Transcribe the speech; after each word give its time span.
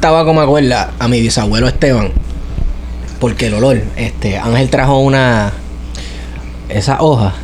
tabaco 0.00 0.32
me 0.34 0.40
acuerda 0.40 0.92
a 0.98 1.08
mi 1.08 1.20
bisabuelo 1.20 1.68
Esteban. 1.68 2.10
Porque 3.20 3.46
el 3.46 3.54
olor, 3.54 3.82
este, 3.96 4.38
Ángel 4.38 4.70
trajo 4.70 4.98
una. 4.98 5.52
Esa 6.68 7.02
hoja. 7.02 7.34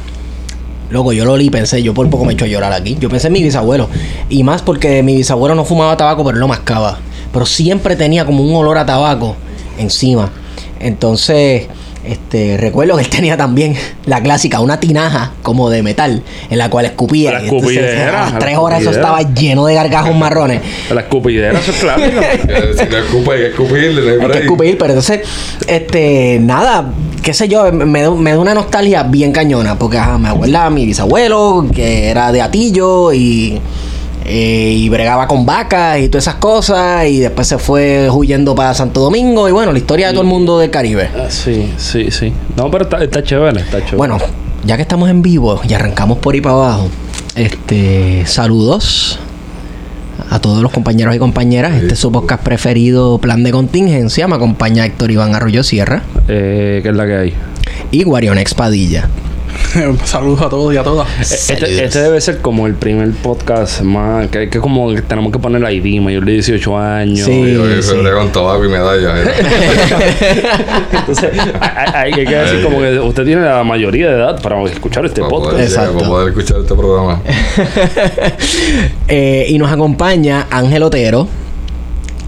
Loco, 0.88 1.12
yo 1.12 1.24
lo 1.24 1.32
olí 1.32 1.50
pensé, 1.50 1.82
yo 1.82 1.92
por 1.94 2.08
poco 2.08 2.24
me 2.24 2.32
echo 2.32 2.44
a 2.44 2.48
llorar 2.48 2.72
aquí. 2.72 2.96
Yo 2.98 3.08
pensé 3.08 3.26
en 3.26 3.34
mi 3.34 3.42
bisabuelo. 3.42 3.88
Y 4.28 4.42
más 4.42 4.62
porque 4.62 5.02
mi 5.02 5.16
bisabuelo 5.16 5.54
no 5.54 5.64
fumaba 5.64 5.96
tabaco, 5.96 6.24
pero 6.24 6.38
lo 6.38 6.48
mascaba. 6.48 6.98
Pero 7.32 7.44
siempre 7.44 7.96
tenía 7.96 8.24
como 8.24 8.42
un 8.42 8.54
olor 8.54 8.78
a 8.78 8.86
tabaco 8.86 9.36
encima. 9.78 10.30
Entonces, 10.80 11.66
este, 12.04 12.56
recuerdo 12.56 12.96
que 12.96 13.02
él 13.02 13.08
tenía 13.10 13.36
también 13.36 13.74
la 14.06 14.22
clásica, 14.22 14.60
una 14.60 14.78
tinaja 14.80 15.32
como 15.42 15.70
de 15.70 15.82
metal, 15.82 16.22
en 16.50 16.58
la 16.58 16.70
cual 16.70 16.86
escupía. 16.86 17.32
La 17.32 17.40
escupidera, 17.40 18.18
a 18.18 18.24
las 18.24 18.32
la 18.34 18.38
tres 18.38 18.56
horas 18.58 18.80
eso 18.80 18.90
estaba 18.90 19.22
lleno 19.22 19.66
de 19.66 19.74
gargajos 19.74 20.14
marrones. 20.14 20.60
La 20.92 21.00
escupidera, 21.02 21.58
eso 21.58 21.70
es. 21.72 21.84
Eh, 21.84 22.72
Si 22.78 22.84
no 22.90 22.96
escupe, 22.98 23.32
hay 23.32 23.38
que 23.40 23.46
escupirle, 23.48 24.02
no 24.02 24.08
hay 24.10 24.20
Hay 24.20 24.30
que 24.32 24.38
escupir, 24.44 24.78
pero 24.78 24.90
entonces, 24.92 25.20
este, 25.66 26.38
nada, 26.40 26.92
qué 27.22 27.32
sé 27.34 27.48
yo, 27.48 27.70
me, 27.72 28.02
da- 28.02 28.10
me 28.10 28.30
da 28.32 28.38
una 28.38 28.54
nostalgia 28.54 29.02
bien 29.02 29.32
cañona, 29.32 29.78
porque 29.78 29.98
ajá, 29.98 30.18
me 30.18 30.28
acuerda 30.28 30.66
a 30.66 30.70
mi 30.70 30.84
bisabuelo, 30.86 31.66
que 31.74 32.08
era 32.08 32.30
de 32.32 32.42
Atillo 32.42 33.12
y, 33.12 33.60
eh, 34.24 34.72
y 34.76 34.88
bregaba 34.88 35.26
con 35.28 35.46
vacas 35.46 35.98
y 36.00 36.08
todas 36.08 36.24
esas 36.24 36.36
cosas, 36.36 37.06
y 37.06 37.18
después 37.20 37.46
se 37.46 37.58
fue 37.58 38.08
huyendo 38.10 38.54
para 38.54 38.74
Santo 38.74 39.00
Domingo, 39.00 39.48
y 39.48 39.52
bueno, 39.52 39.72
la 39.72 39.78
historia 39.78 40.08
de 40.08 40.12
todo 40.12 40.22
el 40.22 40.28
mundo 40.28 40.58
del 40.58 40.70
Caribe. 40.70 41.08
Ah, 41.16 41.26
Sí, 41.30 41.72
sí, 41.78 42.10
sí. 42.10 42.32
No, 42.56 42.70
pero 42.70 42.84
está, 42.84 43.02
está 43.02 43.22
chévere, 43.22 43.60
está 43.60 43.78
chévere. 43.78 43.96
Bueno, 43.96 44.18
ya 44.66 44.76
que 44.76 44.82
estamos 44.82 45.08
en 45.10 45.22
vivo 45.22 45.60
y 45.68 45.72
arrancamos 45.74 46.18
por 46.18 46.34
ahí 46.34 46.40
para 46.40 46.54
abajo, 46.56 46.88
este, 47.34 48.24
saludos 48.26 49.18
a 50.30 50.40
todos 50.40 50.62
los 50.62 50.72
compañeros 50.72 51.14
y 51.14 51.18
compañeras. 51.18 51.74
Este 51.76 51.94
es 51.94 52.00
su 52.00 52.10
podcast 52.10 52.42
preferido, 52.42 53.18
Plan 53.18 53.42
de 53.44 53.52
Contingencia. 53.52 54.26
Me 54.26 54.34
acompaña 54.36 54.84
Héctor 54.84 55.10
Iván 55.10 55.34
Arroyo 55.34 55.62
Sierra 55.62 56.02
Eh, 56.28 56.80
¿Qué 56.82 56.88
es 56.88 56.96
la 56.96 57.06
que 57.06 57.14
hay? 57.16 57.34
y 57.92 58.02
Guarionex 58.02 58.54
Padilla. 58.54 59.08
Saludos 60.04 60.42
a 60.42 60.48
todos 60.48 60.74
y 60.74 60.76
a 60.76 60.82
todas. 60.82 61.08
Este, 61.20 61.84
este 61.84 61.98
debe 62.00 62.20
ser 62.20 62.38
como 62.40 62.66
el 62.66 62.74
primer 62.74 63.10
podcast 63.12 63.82
más. 63.82 64.28
Que, 64.28 64.48
que 64.48 64.58
como 64.58 64.94
que 64.94 65.02
tenemos 65.02 65.32
que 65.32 65.38
poner 65.38 65.60
la 65.60 65.72
ID, 65.72 66.00
mayor 66.00 66.24
de 66.24 66.32
18 66.32 66.78
años. 66.78 67.26
Sí. 67.26 67.54
Yo 67.54 67.64
que 67.64 67.82
sí. 67.82 67.90
se 67.90 68.10
con 68.12 68.32
tabaco 68.32 68.64
y 68.64 68.68
medalla. 68.68 69.14
Entonces, 70.92 71.30
hay, 71.60 72.12
hay- 72.12 72.26
que 72.26 72.34
decir 72.34 72.62
como 72.62 72.80
que 72.80 72.98
usted 73.00 73.24
tiene 73.24 73.42
la 73.42 73.62
mayoría 73.64 74.08
de 74.08 74.14
edad 74.16 74.40
para 74.42 74.62
escuchar 74.64 75.06
este 75.06 75.20
para, 75.20 75.30
podcast. 75.30 75.52
poder, 75.52 75.66
Exacto. 75.66 75.98
para 75.98 76.08
poder 76.08 76.28
escuchar 76.28 76.60
este 76.60 76.74
programa. 76.74 77.20
Eh, 79.08 79.46
y 79.48 79.58
nos 79.58 79.70
acompaña 79.70 80.46
Ángel 80.50 80.82
Otero 80.82 81.28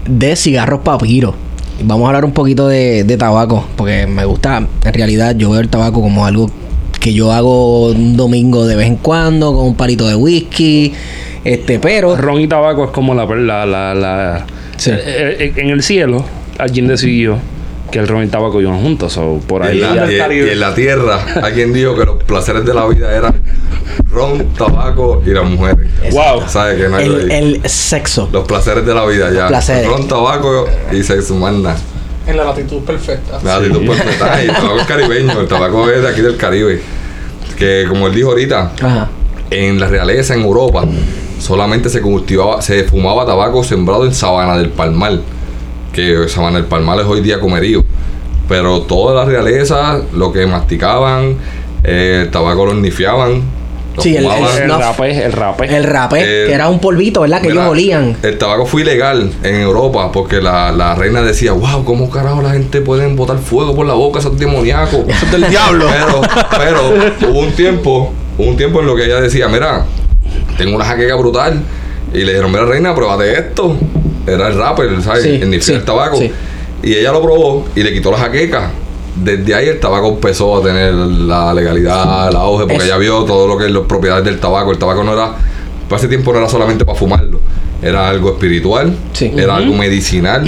de 0.07 0.35
Cigarros 0.35 0.79
Papiro. 0.81 1.35
Vamos 1.83 2.05
a 2.05 2.07
hablar 2.09 2.25
un 2.25 2.31
poquito 2.31 2.67
de, 2.67 3.03
de 3.03 3.17
tabaco, 3.17 3.65
porque 3.75 4.07
me 4.07 4.25
gusta, 4.25 4.57
en 4.57 4.93
realidad 4.93 5.35
yo 5.35 5.49
veo 5.51 5.59
el 5.59 5.69
tabaco 5.69 6.01
como 6.01 6.25
algo 6.25 6.49
que 6.99 7.13
yo 7.13 7.31
hago 7.31 7.87
un 7.91 8.17
domingo 8.17 8.65
de 8.65 8.75
vez 8.75 8.87
en 8.87 8.97
cuando, 8.97 9.53
con 9.55 9.65
un 9.65 9.75
palito 9.75 10.07
de 10.07 10.15
whisky, 10.15 10.93
este, 11.43 11.79
pero... 11.79 12.15
Ron 12.17 12.41
y 12.41 12.47
tabaco 12.47 12.85
es 12.85 12.91
como 12.91 13.13
la. 13.15 13.25
la, 13.25 13.65
la, 13.65 13.95
la- 13.95 14.45
Sí. 14.77 14.91
eh, 14.91 14.97
eh, 15.39 15.53
en 15.57 15.69
el 15.69 15.83
cielo, 15.83 16.23
alguien 16.57 16.87
decidió 16.87 17.37
que 17.91 17.99
el 17.99 18.07
ron 18.07 18.19
y 18.21 18.23
el 18.25 18.29
tabaco 18.29 18.61
iban 18.61 18.81
juntos. 18.81 19.17
o 19.17 19.39
por 19.45 19.63
Y 19.63 19.67
ahí. 19.67 19.81
en, 19.83 19.95
la, 19.95 20.09
ya- 20.11 20.33
y- 20.33 20.37
y 20.37 20.49
en 20.51 20.59
la 20.59 20.73
tierra, 20.75 21.25
alguien 21.41 21.73
dijo 21.73 21.95
que 21.95 22.05
los 22.05 22.23
placeres 22.23 22.63
de 22.65 22.73
la 22.73 22.85
vida 22.87 23.13
eran 23.15 23.33
ron, 24.11 24.45
tabaco 24.57 25.21
y 25.25 25.31
las 25.31 25.43
mujeres. 25.49 25.87
Wow. 26.11 26.43
¿Sabes 26.47 26.81
que 26.81 26.87
no 26.89 26.95
hay 26.97 27.07
El, 27.29 27.61
sexo. 27.69 28.29
Los 28.31 28.45
placeres 28.45 28.85
de 28.85 28.93
la 28.93 29.05
vida 29.05 29.31
ya. 29.33 29.47
placeres. 29.47 29.85
Ron, 29.87 30.07
tabaco 30.07 30.65
y 30.91 31.03
sexo, 31.03 31.35
más 31.35 31.53
nada. 31.53 31.77
En 32.29 32.37
la 32.37 32.43
latitud 32.45 32.81
perfecta. 32.83 33.39
La 33.43 33.55
actitud 33.55 33.87
perfecta. 33.87 34.39
El 34.41 34.51
tabaco 34.53 34.77
es 34.79 34.85
caribeño, 34.85 35.39
el 35.41 35.47
tabaco 35.47 35.89
es 35.89 36.01
de 36.03 36.07
aquí 36.09 36.21
del 36.21 36.37
Caribe. 36.37 36.79
Que 37.57 37.85
como 37.89 38.07
él 38.07 38.13
dijo 38.13 38.29
ahorita, 38.29 38.71
Ajá. 38.81 39.09
en 39.49 39.79
la 39.79 39.87
realeza 39.87 40.35
en 40.35 40.41
Europa 40.41 40.85
solamente 41.39 41.89
se 41.89 42.01
cultivaba, 42.01 42.61
se 42.61 42.83
fumaba 42.83 43.25
tabaco 43.25 43.63
sembrado 43.63 44.05
en 44.05 44.13
sabana 44.13 44.57
del 44.57 44.69
palmar. 44.69 45.19
Que 45.91 46.29
sabana 46.29 46.57
del 46.57 46.67
palmar 46.67 46.99
es 46.99 47.05
hoy 47.05 47.21
día 47.21 47.39
comerío. 47.39 47.83
Pero 48.47 48.81
toda 48.81 49.15
la 49.15 49.25
realeza, 49.25 49.99
lo 50.13 50.31
que 50.31 50.45
masticaban, 50.45 51.35
eh, 51.83 52.21
el 52.25 52.31
tabaco 52.31 52.67
lo 52.67 52.73
nifiaban. 52.75 53.41
Sí, 54.01 54.15
el- 54.15 54.25
el-. 54.25 54.31
El 54.31 54.63
snuff. 54.65 54.79
rapé, 54.79 55.23
el 55.25 55.31
rapé. 55.31 55.75
El 55.77 55.83
rapé, 55.83 56.19
Eh, 56.21 56.47
que 56.47 56.53
era 56.53 56.69
un 56.69 56.79
polvito, 56.79 57.21
¿verdad? 57.21 57.41
Que 57.41 57.49
Mira, 57.49 57.61
ellos 57.61 57.71
olían. 57.71 58.17
El 58.23 58.37
tabaco 58.37 58.65
fue 58.65 58.81
ilegal 58.81 59.31
en 59.43 59.55
Europa 59.55 60.11
porque 60.11 60.41
la, 60.41 60.71
la 60.71 60.95
reina 60.95 61.21
decía, 61.21 61.51
wow, 61.53 61.83
¿cómo 61.85 62.09
carajo 62.09 62.41
la 62.41 62.51
gente 62.51 62.81
puede 62.81 63.07
botar 63.13 63.37
fuego 63.39 63.75
por 63.75 63.85
la 63.85 63.93
boca? 63.93 64.19
Eso 64.19 64.31
es 64.33 64.39
demoníaco. 64.39 64.97
Eso 65.07 65.25
es 65.25 65.31
del 65.31 65.49
diablo. 65.49 65.85
Pero, 65.89 66.21
pero 66.57 67.29
hubo 67.31 67.39
un 67.39 67.51
tiempo, 67.51 68.13
hubo 68.37 68.47
un 68.49 68.57
tiempo 68.57 68.79
en 68.81 68.87
lo 68.87 68.95
que 68.95 69.05
ella 69.05 69.19
decía, 69.21 69.47
mira, 69.47 69.85
tengo 70.57 70.75
una 70.75 70.85
jaqueca 70.85 71.15
brutal. 71.15 71.61
Y 72.13 72.19
le 72.19 72.31
dijeron, 72.31 72.51
mira 72.51 72.65
reina, 72.65 72.95
pruébate 72.95 73.33
esto. 73.33 73.75
Era 74.25 74.47
el 74.47 74.57
rapper, 74.57 75.01
¿sabes? 75.03 75.23
Sí, 75.23 75.39
el 75.41 75.61
sí, 75.61 75.73
el 75.73 75.85
tabaco. 75.85 76.17
sí. 76.17 76.31
Y 76.81 76.93
ella 76.95 77.11
lo 77.11 77.21
probó 77.21 77.65
y 77.75 77.83
le 77.83 77.91
quitó 77.93 78.09
la 78.11 78.17
jaqueca. 78.17 78.71
Desde 79.15 79.53
ahí 79.55 79.67
el 79.67 79.79
tabaco 79.79 80.07
empezó 80.09 80.57
a 80.57 80.61
tener 80.63 80.93
la 80.93 81.53
legalidad, 81.53 82.29
el 82.29 82.35
auge, 82.35 82.63
porque 82.63 82.75
Es- 82.77 82.83
ella 82.85 82.97
vio 82.97 83.23
todo 83.25 83.47
lo 83.47 83.57
que 83.57 83.65
es 83.65 83.71
las 83.71 83.83
propiedades 83.83 84.23
del 84.23 84.39
tabaco. 84.39 84.71
El 84.71 84.77
tabaco 84.77 85.03
no 85.03 85.13
era, 85.13 85.33
para 85.89 85.99
ese 85.99 86.07
tiempo 86.07 86.31
no 86.31 86.39
era 86.39 86.47
solamente 86.49 86.85
para 86.85 86.97
fumarlo. 86.97 87.39
Era 87.81 88.09
algo 88.09 88.31
espiritual, 88.31 88.93
Sí. 89.13 89.31
era 89.35 89.55
algo 89.55 89.73
medicinal, 89.73 90.43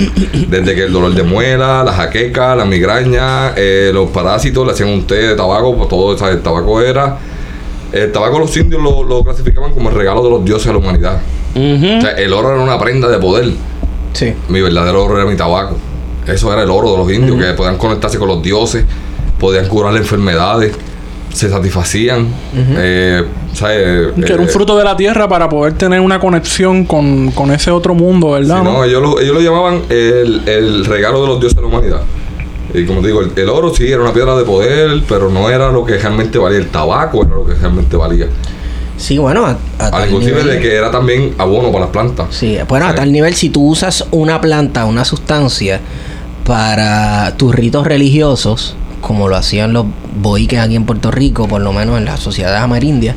desde 0.50 0.76
que 0.76 0.84
el 0.84 0.92
dolor 0.94 1.14
de 1.14 1.24
muela, 1.24 1.82
la 1.84 1.94
jaqueca, 1.94 2.56
la 2.56 2.66
migraña, 2.66 3.54
eh, 3.56 3.92
los 3.94 4.10
parásitos, 4.10 4.66
le 4.66 4.74
hacían 4.74 4.90
un 4.90 5.08
té 5.08 5.16
de 5.30 5.36
tabaco, 5.36 5.76
pues 5.76 5.88
todo 5.90 6.18
¿sabes? 6.18 6.36
el 6.36 6.42
tabaco 6.42 6.82
era. 6.82 7.18
El 7.94 8.12
tabaco 8.12 8.40
los 8.40 8.56
indios 8.58 8.82
lo, 8.82 9.04
lo 9.04 9.24
clasificaban 9.24 9.72
como 9.74 9.90
el 9.90 9.96
regalo 9.96 10.24
de 10.24 10.30
los 10.30 10.46
dioses 10.46 10.68
a 10.68 10.72
la 10.72 10.78
humanidad. 10.78 11.20
O 11.56 12.02
sea, 12.02 12.12
el 12.12 12.32
oro 12.32 12.54
era 12.54 12.62
una 12.62 12.80
prenda 12.80 13.08
de 13.10 13.18
poder. 13.18 13.52
Sí. 14.14 14.34
Mi 14.50 14.62
verdadero 14.62 15.04
oro 15.04 15.18
era 15.20 15.30
mi 15.30 15.36
tabaco. 15.36 15.76
Eso 16.28 16.52
era 16.54 16.64
el 16.64 16.70
oro 16.70 16.92
de 16.92 16.98
los 16.98 17.12
indios, 17.12 17.38
que 17.40 17.54
podían 17.54 17.78
conectarse 17.78 18.18
con 18.20 18.28
los 18.28 18.42
dioses, 18.44 18.86
podían 19.40 19.68
curar 19.68 19.96
enfermedades, 19.98 20.74
se 21.34 21.50
satisfacían. 21.50 22.28
eh, 22.54 23.24
¿sabes? 23.54 24.14
Que 24.16 24.34
era 24.34 24.42
un 24.42 24.48
Eh, 24.48 24.52
fruto 24.52 24.78
de 24.78 24.84
la 24.84 24.96
tierra 24.96 25.28
para 25.28 25.50
poder 25.50 25.74
tener 25.74 26.00
una 26.00 26.20
conexión 26.20 26.86
con, 26.86 27.32
con 27.32 27.52
ese 27.52 27.72
otro 27.72 27.94
mundo, 27.96 28.28
Sí, 28.28 28.34
¿verdad? 28.44 28.64
no, 28.64 28.74
no? 28.74 28.84
ellos, 28.84 29.02
lo, 29.02 29.20
ellos 29.20 29.34
lo 29.36 29.42
llamaban 29.42 29.82
el, 29.90 30.44
el 30.48 30.86
regalo 30.86 31.22
de 31.22 31.28
los 31.28 31.40
dioses 31.40 31.56
de 31.56 31.62
la 31.62 31.68
humanidad. 31.68 32.02
Y 32.74 32.86
como 32.86 33.02
te 33.02 33.08
digo, 33.08 33.22
el, 33.22 33.32
el 33.36 33.50
oro 33.50 33.74
sí 33.74 33.92
era 33.92 34.02
una 34.02 34.14
piedra 34.14 34.36
de 34.38 34.44
poder, 34.46 35.02
pero 35.10 35.30
no 35.30 35.50
era 35.50 35.70
lo 35.72 35.84
que 35.84 35.98
realmente 35.98 36.38
valía. 36.38 36.60
El 36.60 36.68
tabaco 36.68 37.24
era 37.24 37.36
lo 37.36 37.46
que 37.46 37.56
realmente 37.56 37.98
valía. 37.98 38.28
Sí, 38.96 39.18
bueno, 39.18 39.46
a, 39.46 39.58
a 39.80 39.86
Al 39.86 39.92
tal 39.92 40.06
inclusive 40.10 40.42
nivel- 40.44 40.48
de 40.56 40.60
que 40.60 40.76
era 40.76 40.92
también 40.92 41.34
abono 41.38 41.70
para 41.72 41.86
las 41.86 41.90
plantas. 41.90 42.28
Sí, 42.30 42.58
bueno, 42.70 42.86
a 42.88 42.94
tal 42.96 43.12
nivel, 43.12 43.34
si 43.36 43.50
tú 43.50 43.68
usas 43.70 44.06
una 44.12 44.40
planta, 44.40 44.86
una 44.86 45.04
sustancia 45.04 45.82
para 46.46 47.36
tus 47.38 47.54
ritos 47.54 47.86
religiosos, 47.86 48.76
como 49.02 49.28
lo 49.28 49.36
hacían 49.36 49.74
los 49.74 49.86
boiques 50.22 50.60
aquí 50.60 50.76
en 50.76 50.86
Puerto 50.86 51.12
Rico, 51.12 51.48
por 51.48 51.62
lo 51.62 51.74
menos 51.74 51.98
en 51.98 52.06
las 52.06 52.20
sociedades 52.20 52.60
amerindias, 52.62 53.16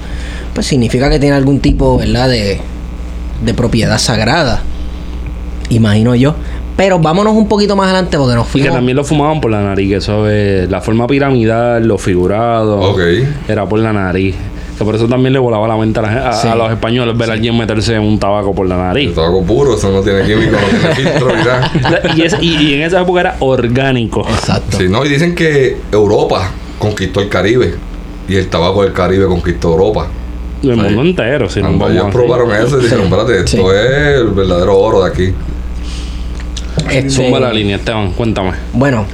pues 0.55 0.67
significa 0.67 1.11
que 1.11 1.19
tiene 1.19 1.37
algún 1.37 1.61
tipo, 1.61 1.99
¿verdad?, 1.99 2.29
de, 2.29 2.61
de 3.45 3.55
propiedad 3.55 3.99
sagrada. 3.99 4.63
Imagino 5.71 6.15
yo. 6.15 6.35
Pero 6.77 6.99
vámonos 6.99 7.35
un 7.35 7.47
poquito 7.47 7.77
más 7.77 7.87
adelante 7.87 8.19
porque 8.19 8.35
nos 8.35 8.47
Y 8.47 8.47
que 8.47 8.53
fuimos. 8.59 8.75
también 8.75 8.97
lo 8.97 9.05
fumaban 9.05 9.41
por 9.41 9.51
la 9.51 9.63
nariz, 9.63 9.89
que 9.91 9.97
eso 9.97 10.29
es 10.29 10.69
la 10.69 10.81
forma 10.81 11.07
piramidal, 11.07 11.87
los 11.87 12.03
figurados. 12.03 12.85
Ok. 12.85 13.01
Era 13.49 13.65
por 13.67 13.79
la 13.79 13.93
nariz. 13.93 14.35
Que 14.79 14.85
por 14.85 14.95
eso 14.97 15.07
también 15.07 15.33
le 15.33 15.39
volaba 15.39 15.69
la 15.69 15.77
mente 15.77 16.01
a, 16.01 16.03
la- 16.03 16.29
a- 16.31 16.33
Sí. 16.33 16.49
a 16.49 16.55
los 16.57 16.71
españoles 16.73 17.17
ver 17.17 17.31
a 17.31 17.35
alguien 17.35 17.57
meterse 17.57 17.97
un 17.99 18.19
tabaco 18.19 18.53
por 18.53 18.67
la 18.67 18.75
El 18.75 18.81
nariz. 18.81 19.15
tabaco 19.15 19.43
puro, 19.45 19.77
eso 19.77 19.91
no 19.93 20.01
tiene 20.01 20.23
químico, 20.25 20.57
no 20.61 20.79
tiene 20.79 20.95
filtro, 20.97 21.29
y, 22.17 22.23
ese- 22.23 22.39
y- 22.43 22.57
y 22.57 22.75
en 22.75 22.83
esa 22.83 23.01
época 23.03 23.21
era 23.21 23.37
orgánico. 23.39 24.27
Exacto. 24.29 24.77
Sí, 24.79 24.89
no, 24.89 25.05
y 25.05 25.09
dicen 25.09 25.35
que 25.35 25.77
Europa 25.93 26.51
conquistó 26.79 27.21
el 27.21 27.29
Caribe 27.29 27.75
y 28.29 28.35
el 28.35 28.49
tabaco 28.49 28.83
del 28.83 28.93
Caribe 28.93 29.27
conquistó 29.27 29.71
Europa. 29.71 30.09
El 30.63 30.77
mundo 30.77 31.03
entero. 31.03 31.49
Si 31.49 31.61
no 31.63 31.69
ellos 31.89 32.05
así. 32.07 32.13
probaron 32.13 32.51
eso 32.53 32.81
y 32.81 32.85
dijeron, 32.85 33.05
espérate, 33.05 33.39
esto 33.39 33.51
Sí. 33.51 33.59
es 33.59 34.17
el 34.21 34.29
verdadero 34.29 34.77
oro 34.79 35.05
de 35.05 35.11
aquí. 35.11 35.33
Este, 36.91 37.11
Zumba 37.11 37.39
la 37.39 37.53
línea, 37.53 37.77
Esteban, 37.77 38.11
cuéntame. 38.13 38.53
Bueno, 38.73 39.05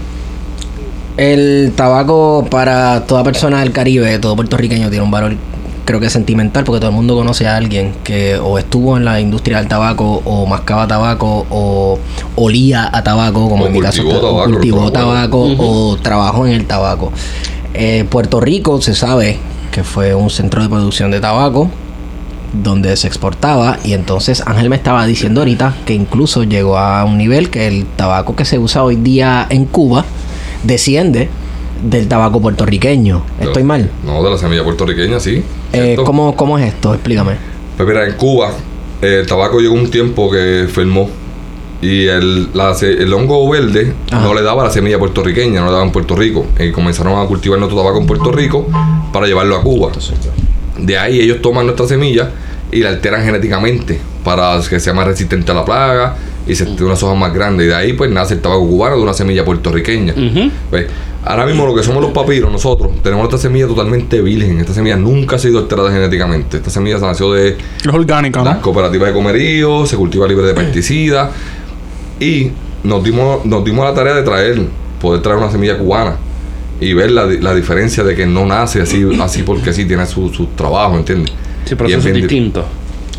el 1.16 1.72
tabaco 1.76 2.46
para 2.50 3.04
toda 3.06 3.22
persona 3.24 3.60
del 3.60 3.72
Caribe, 3.72 4.18
todo 4.18 4.36
puertorriqueño, 4.36 4.88
tiene 4.90 5.04
un 5.04 5.10
valor, 5.10 5.34
creo 5.90 5.98
que 5.98 6.08
sentimental, 6.08 6.62
porque 6.62 6.78
todo 6.78 6.90
el 6.90 6.94
mundo 6.94 7.16
conoce 7.16 7.48
a 7.48 7.56
alguien 7.56 7.94
que 8.04 8.38
o 8.38 8.58
estuvo 8.58 8.96
en 8.96 9.04
la 9.04 9.20
industria 9.20 9.58
del 9.58 9.66
tabaco, 9.66 10.22
o 10.24 10.46
mascaba 10.46 10.86
tabaco, 10.86 11.46
o 11.50 11.98
olía 12.36 12.88
a 12.92 13.02
tabaco, 13.02 13.48
como 13.48 13.64
O 13.64 13.66
en 13.66 13.72
mi 13.72 13.80
caso, 13.80 14.04
cultivó 14.44 14.92
tabaco, 14.92 15.48
o 15.58 15.96
trabajó 15.96 16.46
en 16.46 16.52
el 16.52 16.66
tabaco. 16.66 17.12
Eh, 17.74 18.04
Puerto 18.08 18.40
Rico 18.40 18.80
se 18.80 18.94
sabe 18.94 19.38
que 19.72 19.82
fue 19.82 20.14
un 20.14 20.30
centro 20.30 20.62
de 20.62 20.68
producción 20.68 21.10
de 21.10 21.20
tabaco. 21.20 21.68
donde 22.52 22.96
se 22.96 23.06
exportaba 23.06 23.78
y 23.84 23.92
entonces 23.92 24.42
Ángel 24.44 24.70
me 24.70 24.76
estaba 24.76 25.06
diciendo 25.06 25.40
ahorita 25.40 25.74
que 25.86 25.94
incluso 25.94 26.42
llegó 26.42 26.78
a 26.78 27.04
un 27.04 27.16
nivel 27.16 27.48
que 27.48 27.68
el 27.68 27.86
tabaco 27.86 28.34
que 28.34 28.44
se 28.44 28.58
usa 28.58 28.82
hoy 28.82 28.96
día 28.96 29.46
en 29.50 29.66
Cuba 29.66 30.04
desciende 30.64 31.28
del 31.88 32.08
tabaco 32.08 32.40
puertorriqueño. 32.40 33.22
¿Estoy 33.40 33.62
mal? 33.62 33.90
No, 34.04 34.22
de 34.22 34.30
la 34.30 34.36
semilla 34.38 34.64
puertorriqueña, 34.64 35.20
sí. 35.20 35.44
Eh. 35.72 35.96
¿cómo, 36.04 36.36
¿Cómo 36.36 36.58
es 36.58 36.66
esto? 36.66 36.94
Explícame. 36.94 37.36
Pues 37.76 37.88
mira, 37.88 38.06
en 38.06 38.14
Cuba 38.14 38.52
eh, 39.02 39.20
el 39.20 39.26
tabaco 39.26 39.58
llegó 39.60 39.74
un 39.74 39.90
tiempo 39.90 40.30
que 40.30 40.60
enfermó 40.60 41.08
y 41.82 42.06
el, 42.06 42.48
la 42.54 42.76
el 42.82 43.12
hongo 43.14 43.48
verde 43.48 43.94
Ajá. 44.10 44.22
no 44.22 44.34
le 44.34 44.42
daba 44.42 44.64
la 44.64 44.70
semilla 44.70 44.98
puertorriqueña, 44.98 45.60
no 45.60 45.66
le 45.66 45.72
daba 45.72 45.84
en 45.84 45.92
Puerto 45.92 46.14
Rico. 46.14 46.46
Y 46.58 46.72
comenzaron 46.72 47.18
a 47.18 47.26
cultivar 47.26 47.58
nuestro 47.58 47.78
tabaco 47.80 47.98
en 47.98 48.06
Puerto 48.06 48.30
Rico 48.32 48.66
para 49.12 49.26
llevarlo 49.26 49.56
a 49.56 49.62
Cuba. 49.62 49.90
De 50.76 50.98
ahí 50.98 51.20
ellos 51.20 51.40
toman 51.40 51.64
nuestra 51.66 51.86
semilla 51.86 52.30
y 52.70 52.80
la 52.80 52.90
alteran 52.90 53.24
genéticamente 53.24 54.00
para 54.24 54.60
que 54.68 54.78
sea 54.78 54.92
más 54.92 55.06
resistente 55.06 55.50
a 55.50 55.54
la 55.54 55.64
plaga 55.64 56.16
y 56.46 56.54
se 56.54 56.64
tenga 56.66 56.86
unas 56.86 57.02
hojas 57.02 57.18
más 57.18 57.32
grandes. 57.32 57.66
Y 57.66 57.68
de 57.68 57.74
ahí 57.74 57.92
pues 57.92 58.10
nace 58.10 58.34
el 58.34 58.40
tabaco 58.40 58.66
cubano 58.66 58.96
de 58.96 59.02
una 59.02 59.14
semilla 59.14 59.44
puertorriqueña. 59.44 60.14
Pues, 60.70 60.86
ahora 61.24 61.46
mismo 61.46 61.66
lo 61.66 61.74
que 61.74 61.82
somos 61.82 62.02
los 62.02 62.12
papiros, 62.12 62.50
nosotros 62.50 62.90
tenemos 63.02 63.24
esta 63.24 63.38
semilla 63.38 63.66
totalmente 63.66 64.20
virgen. 64.20 64.58
Esta 64.60 64.72
semilla 64.74 64.96
nunca 64.96 65.36
ha 65.36 65.38
sido 65.38 65.58
alterada 65.58 65.90
genéticamente. 65.92 66.56
Esta 66.56 66.70
semilla 66.70 66.98
se 66.98 67.06
nació 67.06 67.32
de 67.32 67.56
Es 67.84 67.86
orgánica, 67.92 68.42
las 68.42 68.56
¿no? 68.56 68.62
cooperativas 68.62 69.08
de 69.08 69.14
comerío, 69.14 69.86
se 69.86 69.96
cultiva 69.96 70.26
libre 70.26 70.46
de 70.46 70.54
pesticidas. 70.54 71.30
Y 72.18 72.50
nos 72.84 73.02
dimos, 73.04 73.44
nos 73.44 73.64
dimos 73.64 73.84
la 73.84 73.94
tarea 73.94 74.14
de 74.14 74.22
traer, 74.22 74.60
poder 75.00 75.22
traer 75.22 75.38
una 75.38 75.50
semilla 75.50 75.76
cubana 75.78 76.16
y 76.80 76.94
ver 76.94 77.10
la, 77.10 77.26
la 77.26 77.54
diferencia 77.54 78.02
de 78.04 78.14
que 78.14 78.26
no 78.26 78.46
nace 78.46 78.80
así, 78.80 79.06
así 79.20 79.42
porque 79.42 79.72
sí 79.72 79.84
tiene 79.84 80.06
su, 80.06 80.30
su 80.30 80.46
trabajo, 80.46 80.96
¿entiendes? 80.96 81.30
Sí, 81.66 81.74
Y 81.74 81.76
proceso 81.76 82.00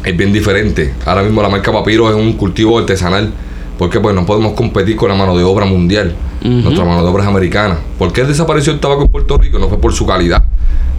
es 0.03 0.18
bien 0.18 0.31
diferente. 0.33 0.94
Ahora 1.06 1.24
mismo 1.24 1.42
la 1.42 1.50
marca 1.50 1.71
Papiro 1.71 2.09
es 2.09 2.15
un 2.15 2.33
cultivo 2.33 2.77
artesanal. 2.80 3.31
Porque 3.77 4.00
pues 4.00 4.13
no 4.13 4.27
podemos 4.27 4.53
competir 4.53 4.95
con 4.95 5.09
la 5.09 5.15
mano 5.15 5.36
de 5.36 5.44
obra 5.44 5.65
mundial. 5.65 6.13
Nuestra 6.44 6.86
mano 6.86 7.01
de 7.01 7.09
obra 7.09 7.24
es 7.24 7.30
americana. 7.30 7.80
¿Por 7.98 8.13
qué 8.13 8.24
desapareció 8.24 8.71
el 8.74 8.80
tabaco 8.80 9.01
en 9.03 9.07
Puerto 9.07 9.38
Rico? 9.39 9.57
No 9.57 9.69
fue 9.69 9.80
por 9.80 9.92
su 9.94 10.06
calidad. 10.06 10.44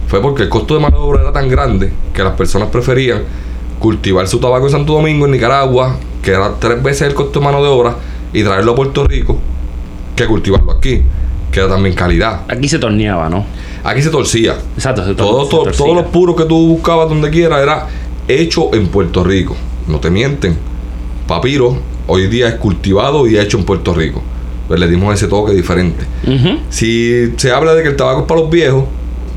Fue 0.07 0.21
porque 0.21 0.43
el 0.43 0.49
costo 0.49 0.73
de 0.73 0.81
mano 0.81 0.97
de 0.97 1.03
obra 1.03 1.21
era 1.21 1.31
tan 1.31 1.47
grande 1.47 1.93
que 2.13 2.23
las 2.23 2.33
personas 2.33 2.67
preferían 2.69 3.21
cultivar 3.79 4.27
su 4.27 4.39
tabaco 4.39 4.65
en 4.65 4.71
Santo 4.71 4.93
Domingo, 4.93 5.25
en 5.25 5.31
Nicaragua, 5.31 5.95
que 6.21 6.31
era 6.31 6.55
tres 6.59 6.83
veces 6.83 7.03
el 7.07 7.13
costo 7.13 7.39
de 7.39 7.45
mano 7.45 7.63
de 7.63 7.69
obra, 7.69 7.95
y 8.33 8.43
traerlo 8.43 8.73
a 8.73 8.75
Puerto 8.75 9.05
Rico, 9.05 9.37
que 10.15 10.25
cultivarlo 10.25 10.71
aquí, 10.73 11.01
que 11.51 11.59
era 11.61 11.69
también 11.69 11.95
calidad. 11.95 12.41
Aquí 12.49 12.67
se 12.67 12.79
torneaba, 12.79 13.29
¿no? 13.29 13.45
Aquí 13.83 14.01
se 14.01 14.09
torcía. 14.09 14.55
Exacto, 14.75 15.03
se, 15.05 15.11
tor- 15.11 15.17
Todo, 15.17 15.43
se 15.45 15.49
todo- 15.51 15.63
torcía. 15.63 15.85
todos 15.85 15.95
los 15.97 16.05
puros 16.07 16.35
que 16.35 16.45
tú 16.45 16.67
buscabas 16.67 17.07
donde 17.09 17.29
quiera 17.29 17.61
era 17.61 17.87
hecho 18.27 18.73
en 18.73 18.87
Puerto 18.87 19.23
Rico. 19.23 19.55
No 19.87 19.99
te 19.99 20.09
mienten. 20.09 20.57
Papiro 21.27 21.77
hoy 22.07 22.27
día 22.27 22.47
es 22.49 22.55
cultivado 22.55 23.27
y 23.27 23.37
hecho 23.37 23.57
en 23.57 23.63
Puerto 23.65 23.93
Rico. 23.93 24.21
Pues 24.67 24.79
le 24.79 24.87
dimos 24.87 25.13
ese 25.13 25.27
toque 25.27 25.53
diferente. 25.53 26.05
Si 26.69 27.33
se 27.37 27.51
habla 27.51 27.73
de 27.75 27.83
que 27.83 27.89
el 27.89 27.95
tabaco 27.95 28.21
es 28.21 28.25
para 28.27 28.41
los 28.41 28.49
viejos, 28.49 28.85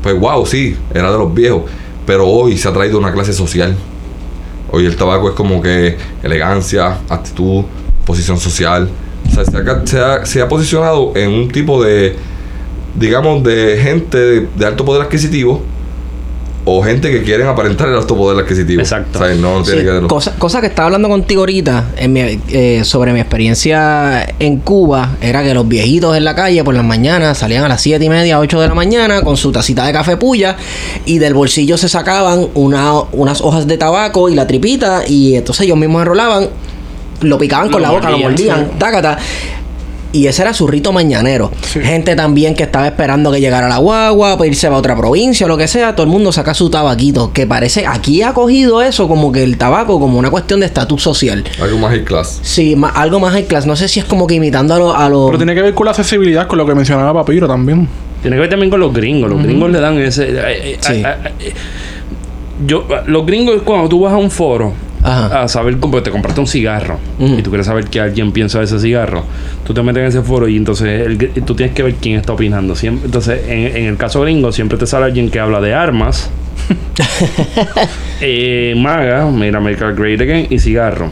pues 0.01 0.17
wow, 0.19 0.45
sí, 0.45 0.75
era 0.93 1.11
de 1.11 1.17
los 1.17 1.33
viejos. 1.33 1.63
Pero 2.05 2.27
hoy 2.27 2.57
se 2.57 2.67
ha 2.69 2.73
traído 2.73 2.97
una 2.97 3.11
clase 3.11 3.33
social. 3.33 3.75
Hoy 4.71 4.85
el 4.85 4.95
tabaco 4.95 5.29
es 5.29 5.35
como 5.35 5.61
que 5.61 5.97
elegancia, 6.23 6.99
actitud, 7.09 7.63
posición 8.05 8.37
social. 8.39 8.89
O 9.29 9.33
sea, 9.33 9.43
se 9.45 9.57
ha, 9.57 9.85
se 9.85 9.99
ha- 9.99 10.25
se 10.25 10.41
ha 10.41 10.47
posicionado 10.47 11.11
en 11.15 11.29
un 11.31 11.49
tipo 11.49 11.83
de, 11.83 12.15
digamos, 12.97 13.43
de 13.43 13.77
gente 13.81 14.17
de, 14.17 14.47
de 14.55 14.65
alto 14.65 14.85
poder 14.85 15.01
adquisitivo 15.03 15.61
o 16.69 16.83
gente 16.83 17.09
que 17.09 17.23
quieren 17.23 17.47
aparentar 17.47 17.87
el 17.87 17.95
alto 17.95 18.15
poder 18.17 18.43
adquisitivo. 18.43 18.81
Exacto. 18.81 19.19
O 19.19 19.25
sea, 19.25 19.33
no 19.35 19.63
tiene 19.63 19.79
Sí, 19.81 19.85
que 19.87 20.07
cosa, 20.07 20.35
cosa 20.37 20.59
que 20.59 20.67
estaba 20.67 20.87
hablando 20.87 21.07
contigo 21.07 21.41
ahorita 21.41 21.91
en 21.97 22.11
mi- 22.13 22.39
eh, 22.49 22.81
sobre 22.83 23.13
mi 23.13 23.19
experiencia 23.21 24.25
en 24.39 24.57
Cuba 24.59 25.11
era 25.21 25.43
que 25.43 25.53
los 25.53 25.67
viejitos 25.67 26.15
en 26.17 26.25
la 26.25 26.35
calle 26.35 26.63
por 26.63 26.75
las 26.75 26.83
mañanas 26.83 27.37
salían 27.37 27.63
a 27.63 27.69
las 27.69 27.81
7 27.81 28.03
y 28.03 28.09
media, 28.09 28.37
8 28.39 28.59
de 28.59 28.67
la 28.67 28.73
mañana 28.75 29.21
con 29.21 29.37
su 29.37 29.51
tacita 29.51 29.85
de 29.85 29.93
café 29.93 30.17
puya 30.17 30.57
y 31.05 31.19
del 31.19 31.33
bolsillo 31.33 31.77
se 31.77 31.87
sacaban 31.89 32.47
una- 32.53 32.99
unas 33.13 33.41
hojas 33.41 33.65
de 33.67 33.77
tabaco 33.77 34.29
y 34.29 34.35
la 34.35 34.45
tripita 34.45 35.03
y 35.07 35.35
entonces 35.35 35.65
ellos 35.65 35.77
mismos 35.77 36.01
enrolaban, 36.01 36.47
lo 37.21 37.37
picaban 37.37 37.69
con 37.71 37.81
Lo 37.81 37.87
la 37.87 37.93
boca, 37.93 38.09
lo 38.09 38.17
mordían, 38.19 38.59
mordían, 38.59 38.77
tácata. 38.79 39.17
Y 40.13 40.27
ese 40.27 40.41
era 40.41 40.53
su 40.53 40.67
rito 40.67 40.91
mañanero. 40.93 41.51
Sí. 41.61 41.81
Gente 41.81 42.15
también 42.15 42.55
que 42.55 42.63
estaba 42.63 42.87
esperando 42.87 43.31
que 43.31 43.39
llegara 43.41 43.67
la 43.67 43.77
guagua, 43.77 44.37
para 44.37 44.47
irse 44.47 44.65
a 44.67 44.71
otra 44.73 44.95
provincia 44.95 45.45
o 45.45 45.49
lo 45.49 45.57
que 45.57 45.67
sea. 45.67 45.95
Todo 45.95 46.05
el 46.05 46.09
mundo 46.11 46.31
saca 46.31 46.53
su 46.53 46.69
tabaquito. 46.69 47.31
Que 47.33 47.45
parece, 47.45 47.85
aquí 47.85 48.21
ha 48.21 48.33
cogido 48.33 48.81
eso 48.81 49.07
como 49.07 49.31
que 49.31 49.43
el 49.43 49.57
tabaco 49.57 49.99
como 49.99 50.17
una 50.17 50.29
cuestión 50.31 50.61
de 50.61 50.65
estatus 50.65 51.03
social. 51.03 51.43
Algo 51.61 51.77
más 51.77 51.91
high 51.91 52.03
class. 52.05 52.39
Sí, 52.41 52.75
ma- 52.75 52.89
algo 52.89 53.19
más 53.19 53.33
high 53.33 53.45
class. 53.47 53.65
No 53.65 53.75
sé 53.75 53.87
si 53.89 53.99
es 53.99 54.05
como 54.05 54.27
que 54.27 54.35
imitando 54.35 54.73
a 54.73 54.79
los... 54.79 54.95
A 54.95 55.09
los- 55.09 55.25
Pero 55.27 55.37
tiene 55.37 55.53
que 55.55 55.61
ver 55.61 55.73
con 55.73 55.85
la 55.85 55.91
accesibilidad, 55.91 56.47
con 56.47 56.57
lo 56.57 56.65
que 56.65 56.73
mencionaba 56.73 57.13
Papiro 57.13 57.47
también. 57.47 57.87
Tiene 58.21 58.37
que 58.37 58.41
ver 58.41 58.49
también 58.49 58.69
con 58.71 58.79
los 58.79 58.93
gringos. 58.93 59.29
Los 59.29 59.43
gringos 59.43 59.69
le 59.71 59.79
dan 59.79 59.97
ese. 59.99 60.23
eh, 60.29 60.33
eh, 60.73 60.77
Sí. 60.79 60.93
eh, 61.05 61.05
eh, 61.41 61.53
yo, 62.65 62.85
los 63.05 63.25
gringos, 63.25 63.61
cuando 63.63 63.87
tú 63.87 64.01
vas 64.01 64.13
a 64.13 64.17
un 64.17 64.31
foro 64.31 64.73
Ajá. 65.07 65.43
a 65.43 65.47
saber 65.47 65.77
cómo 65.77 66.03
te 66.03 66.11
compraste 66.11 66.41
un 66.41 66.47
cigarro 66.47 66.99
y 67.17 67.41
tú 67.41 67.49
quieres 67.49 67.65
saber 67.65 67.85
qué 67.85 68.01
alguien 68.01 68.33
piensa 68.33 68.59
de 68.59 68.65
ese 68.65 68.77
cigarro, 68.77 69.23
tú 69.65 69.73
te 69.73 69.81
metes 69.81 70.01
en 70.01 70.07
ese 70.07 70.21
foro 70.21 70.47
y 70.47 70.57
entonces 70.57 71.07
el 71.07 71.17
tú 71.45 71.55
tienes 71.55 71.73
que 71.73 71.83
ver 71.83 71.95
quién 71.95 72.19
está 72.19 72.33
opinando. 72.33 72.75
Siempre, 72.75 73.05
entonces, 73.05 73.41
en, 73.47 73.77
en 73.77 73.85
el 73.85 73.97
caso 73.97 74.21
gringo, 74.21 74.51
siempre 74.51 74.77
te 74.77 74.85
sale 74.85 75.05
alguien 75.05 75.29
que 75.29 75.39
habla 75.39 75.61
de 75.61 75.73
armas, 75.73 76.29
eh, 78.21 78.73
maga, 78.77 79.29
mira, 79.31 79.57
America 79.57 79.91
Great 79.91 80.21
Again 80.21 80.47
y 80.49 80.59
cigarro. 80.59 81.11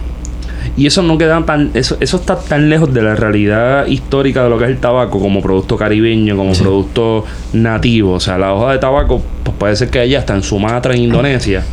Y 0.78 0.88
eso 0.88 1.02
no 1.02 1.18
queda 1.18 1.42
tan, 1.46 1.72
eso, 1.74 1.96
eso 2.02 2.18
está 2.18 2.38
tan 2.38 2.70
lejos 2.70 2.94
de 2.94 3.02
la 3.02 3.16
realidad 3.16 3.86
histórica 3.88 4.44
de 4.44 4.50
lo 4.50 4.58
que 4.58 4.66
es 4.66 4.72
el 4.72 4.78
tabaco 4.78 5.20
como 5.22 5.42
producto 5.42 5.78
caribeño, 5.78 6.36
como 6.36 6.52
producto 6.52 7.24
nativo. 7.54 8.14
O 8.14 8.20
sea, 8.20 8.38
la 8.38 8.54
hoja 8.54 8.74
de 8.74 8.80
tabaco, 8.80 9.22
pues 9.44 9.56
puede 9.58 9.76
ser 9.78 9.90
que 9.90 10.00
haya 10.00 10.20
hasta 10.20 10.36
en 10.36 10.44
Sumatra, 10.44 10.94
en 10.94 11.04
Indonesia, 11.04 11.64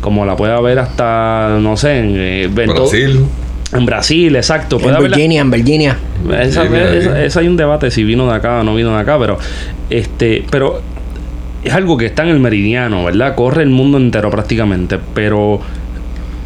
como 0.00 0.24
la 0.24 0.36
puede 0.36 0.52
haber 0.52 0.78
hasta, 0.78 1.58
no 1.60 1.76
sé, 1.76 1.98
en, 1.98 2.14
eh, 2.16 2.48
Brasil. 2.52 3.24
en 3.72 3.86
Brasil, 3.86 4.34
exacto. 4.36 4.78
Puede 4.78 4.90
en 4.90 4.96
haberla- 4.96 5.16
Virginia, 5.16 5.40
en 5.42 5.50
Virginia. 5.50 5.96
esa, 6.40 6.62
ahí. 6.62 7.08
esa 7.24 7.40
hay 7.40 7.48
un 7.48 7.56
debate 7.56 7.90
si 7.90 8.02
vino 8.04 8.26
de 8.28 8.34
acá 8.34 8.60
o 8.60 8.62
no 8.64 8.74
vino 8.74 8.94
de 8.94 9.00
acá, 9.00 9.18
pero 9.18 9.38
este, 9.90 10.44
pero 10.50 10.80
es 11.62 11.72
algo 11.74 11.96
que 11.96 12.06
está 12.06 12.22
en 12.22 12.30
el 12.30 12.40
meridiano, 12.40 13.04
¿verdad? 13.04 13.34
Corre 13.34 13.62
el 13.62 13.70
mundo 13.70 13.98
entero 13.98 14.30
prácticamente, 14.30 14.98
pero 15.14 15.60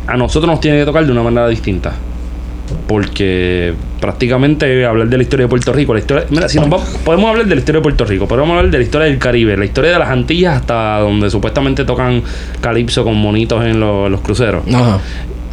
a 0.06 0.16
nosotros 0.16 0.50
nos 0.50 0.60
tiene 0.60 0.78
que 0.80 0.84
tocar 0.84 1.06
de 1.06 1.12
una 1.12 1.22
manera 1.22 1.48
distinta. 1.48 1.92
Porque 2.88 3.74
prácticamente 4.00 4.84
hablar 4.84 5.08
de 5.08 5.16
la 5.16 5.22
historia 5.22 5.44
de 5.44 5.48
Puerto 5.48 5.72
Rico, 5.72 5.94
la 5.94 6.00
historia, 6.00 6.26
mira, 6.30 6.48
si 6.48 6.58
nos 6.58 6.68
vamos- 6.68 6.88
podemos 7.04 7.30
hablar 7.30 7.46
de 7.46 7.54
la 7.54 7.58
historia 7.60 7.78
de 7.80 7.82
Puerto 7.82 8.04
Rico, 8.04 8.28
podemos 8.28 8.50
hablar 8.56 8.70
de 8.70 8.78
la 8.78 8.84
historia 8.84 9.06
del 9.06 9.18
Caribe, 9.18 9.56
la 9.56 9.64
historia 9.64 9.92
de 9.92 9.98
las 9.98 10.08
Antillas 10.08 10.56
hasta 10.56 10.98
donde 11.00 11.30
supuestamente 11.30 11.84
tocan 11.84 12.22
calipso 12.60 13.04
con 13.04 13.16
monitos 13.16 13.64
en 13.64 13.80
los- 13.80 14.10
los 14.10 14.20
cruceros 14.20 14.62
Ajá. 14.72 14.98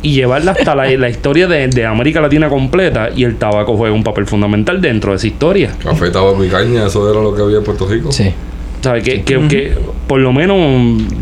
y 0.02 0.14
llevarla 0.14 0.52
hasta 0.52 0.76
la, 0.76 0.90
la 0.90 1.10
historia 1.10 1.48
de, 1.48 1.68
de 1.68 1.86
América 1.86 2.20
Latina 2.22 2.50
completa 2.50 3.10
y 3.16 3.24
el 3.24 3.36
tabaco 3.38 3.78
juega 3.78 3.96
un 3.96 4.04
papel 4.04 4.26
fundamental 4.26 4.82
dentro 4.82 5.12
de 5.12 5.18
esa 5.18 5.28
historia. 5.28 5.72
Café, 5.84 6.10
tabaco 6.10 6.44
y 6.44 6.50
caña, 6.50 6.88
eso 6.88 7.10
era 7.12 7.22
lo 7.22 7.34
que 7.34 7.42
había 7.42 7.58
en 7.58 7.64
Puerto 7.64 7.88
Rico. 7.88 8.12
Sí. 8.12 8.32
¿Sabes? 8.82 9.04
Que, 9.04 9.22
que, 9.22 9.48
que 9.48 9.74
por 10.08 10.20
lo 10.20 10.34
menos, 10.34 10.58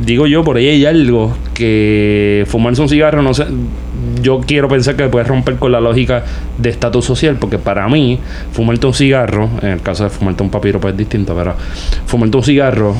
digo 0.06 0.26
yo, 0.28 0.46
por 0.46 0.56
ahí 0.56 0.68
hay 0.70 0.86
algo 0.86 1.36
que 1.54 2.46
fumarse 2.48 2.82
un 2.82 2.88
cigarro, 2.88 3.22
no 3.22 3.34
sé, 3.34 3.46
yo 4.22 4.42
quiero 4.46 4.68
pensar 4.68 4.96
que 4.96 5.08
puede 5.08 5.26
romper 5.26 5.56
con 5.56 5.72
la 5.72 5.80
lógica 5.80 6.24
de 6.58 6.70
estatus 6.70 7.06
social, 7.06 7.38
porque 7.40 7.58
para 7.58 7.88
mí, 7.88 8.20
fumarte 8.52 8.88
un 8.88 8.94
cigarro, 8.94 9.50
en 9.62 9.70
el 9.70 9.82
caso 9.82 10.04
de 10.04 10.10
fumarte 10.10 10.44
un 10.44 10.50
papiro, 10.50 10.80
pues 10.80 10.94
es 10.94 10.98
distinto, 10.98 11.36
pero 11.36 11.56
fumarte 12.06 12.38
un 12.38 12.44
cigarro 12.44 12.96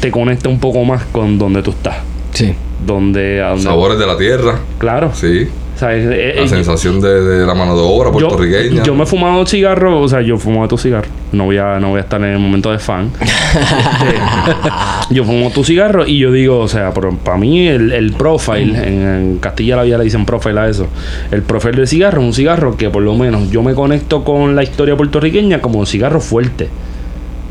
te 0.00 0.10
conecta 0.10 0.48
un 0.48 0.60
poco 0.60 0.84
más 0.84 1.04
con 1.04 1.38
donde 1.38 1.62
tú 1.62 1.70
estás. 1.70 1.96
Sí. 2.32 2.54
Donde, 2.84 3.42
a 3.42 3.48
donde 3.50 3.64
Sabores 3.64 3.98
de 3.98 4.06
la 4.06 4.16
tierra. 4.16 4.58
Claro. 4.78 5.12
Sí. 5.14 5.48
¿Sabes? 5.78 6.06
Eh, 6.10 6.32
La 6.36 6.42
eh, 6.42 6.48
sensación 6.48 7.00
de, 7.00 7.22
de 7.22 7.46
la 7.46 7.54
mano 7.54 7.76
de 7.76 7.82
obra 7.84 8.10
puertorriqueña. 8.10 8.82
yo 8.82 8.96
me 8.96 9.04
he 9.04 9.06
fumado 9.06 9.46
cigarros, 9.46 10.04
o 10.04 10.08
sea, 10.08 10.22
yo 10.22 10.34
he 10.34 10.38
fumado 10.38 10.66
tu 10.66 10.76
cigarro. 10.76 11.06
No 11.30 11.44
voy 11.44 11.58
a, 11.58 11.78
no 11.78 11.90
voy 11.90 11.98
a 11.98 12.02
estar 12.02 12.20
en 12.20 12.30
el 12.30 12.38
momento 12.38 12.72
de 12.72 12.78
fan. 12.78 13.10
Este, 13.48 15.14
yo 15.14 15.24
fumo 15.24 15.50
tu 15.50 15.64
cigarro 15.64 16.06
y 16.06 16.18
yo 16.18 16.30
digo, 16.32 16.58
o 16.58 16.68
sea, 16.68 16.92
para 16.92 17.38
mí 17.38 17.66
el, 17.68 17.92
el 17.92 18.12
profile, 18.12 18.76
en, 18.86 19.06
en 19.06 19.38
Castilla 19.38 19.76
la 19.76 19.82
Vía 19.84 19.98
le 19.98 20.04
dicen 20.04 20.26
profile 20.26 20.60
a 20.60 20.68
eso. 20.68 20.86
El 21.30 21.42
profile 21.42 21.76
del 21.78 21.88
cigarro 21.88 22.20
es 22.20 22.26
un 22.26 22.34
cigarro 22.34 22.76
que 22.76 22.90
por 22.90 23.02
lo 23.02 23.14
menos 23.14 23.50
yo 23.50 23.62
me 23.62 23.74
conecto 23.74 24.24
con 24.24 24.54
la 24.54 24.62
historia 24.62 24.96
puertorriqueña 24.96 25.60
como 25.60 25.78
un 25.78 25.86
cigarro 25.86 26.20
fuerte. 26.20 26.68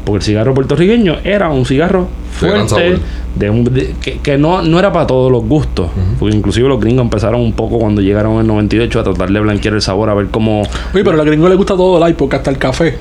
Porque 0.08 0.18
el 0.20 0.24
cigarro 0.24 0.54
puertorriqueño 0.54 1.18
era 1.26 1.50
un 1.50 1.66
cigarro 1.66 2.08
fuerte, 2.32 2.98
de 3.36 3.50
un- 3.50 3.64
de- 3.66 3.94
que, 4.02 4.20
que 4.20 4.38
no, 4.38 4.62
no 4.62 4.80
era 4.80 4.92
para 4.94 5.06
todos 5.06 5.30
los 5.32 5.44
gustos. 5.44 5.90
Porque 6.18 6.34
inclusive 6.36 6.68
los 6.70 6.80
gringos 6.80 7.04
empezaron 7.04 7.42
un 7.42 7.52
poco 7.52 7.78
cuando 7.78 8.02
llegaron 8.02 8.36
en 8.36 8.40
el 8.40 8.48
98 8.48 9.00
a 9.02 9.04
tratar 9.04 9.30
de 9.30 9.40
blanquear 9.42 9.74
el 9.76 9.82
sabor, 9.82 10.10
a 10.10 10.14
ver 10.14 10.28
cómo... 10.28 10.62
Oye, 10.62 11.04
pero 11.04 11.12
a 11.12 11.16
los 11.18 11.26
gringos 11.26 11.50
les 11.50 11.58
gusta 11.58 11.76
todo 11.76 12.04
el 12.06 12.16
porque 12.16 12.38
hasta 12.38 12.50
el 12.50 12.58
café. 12.58 12.98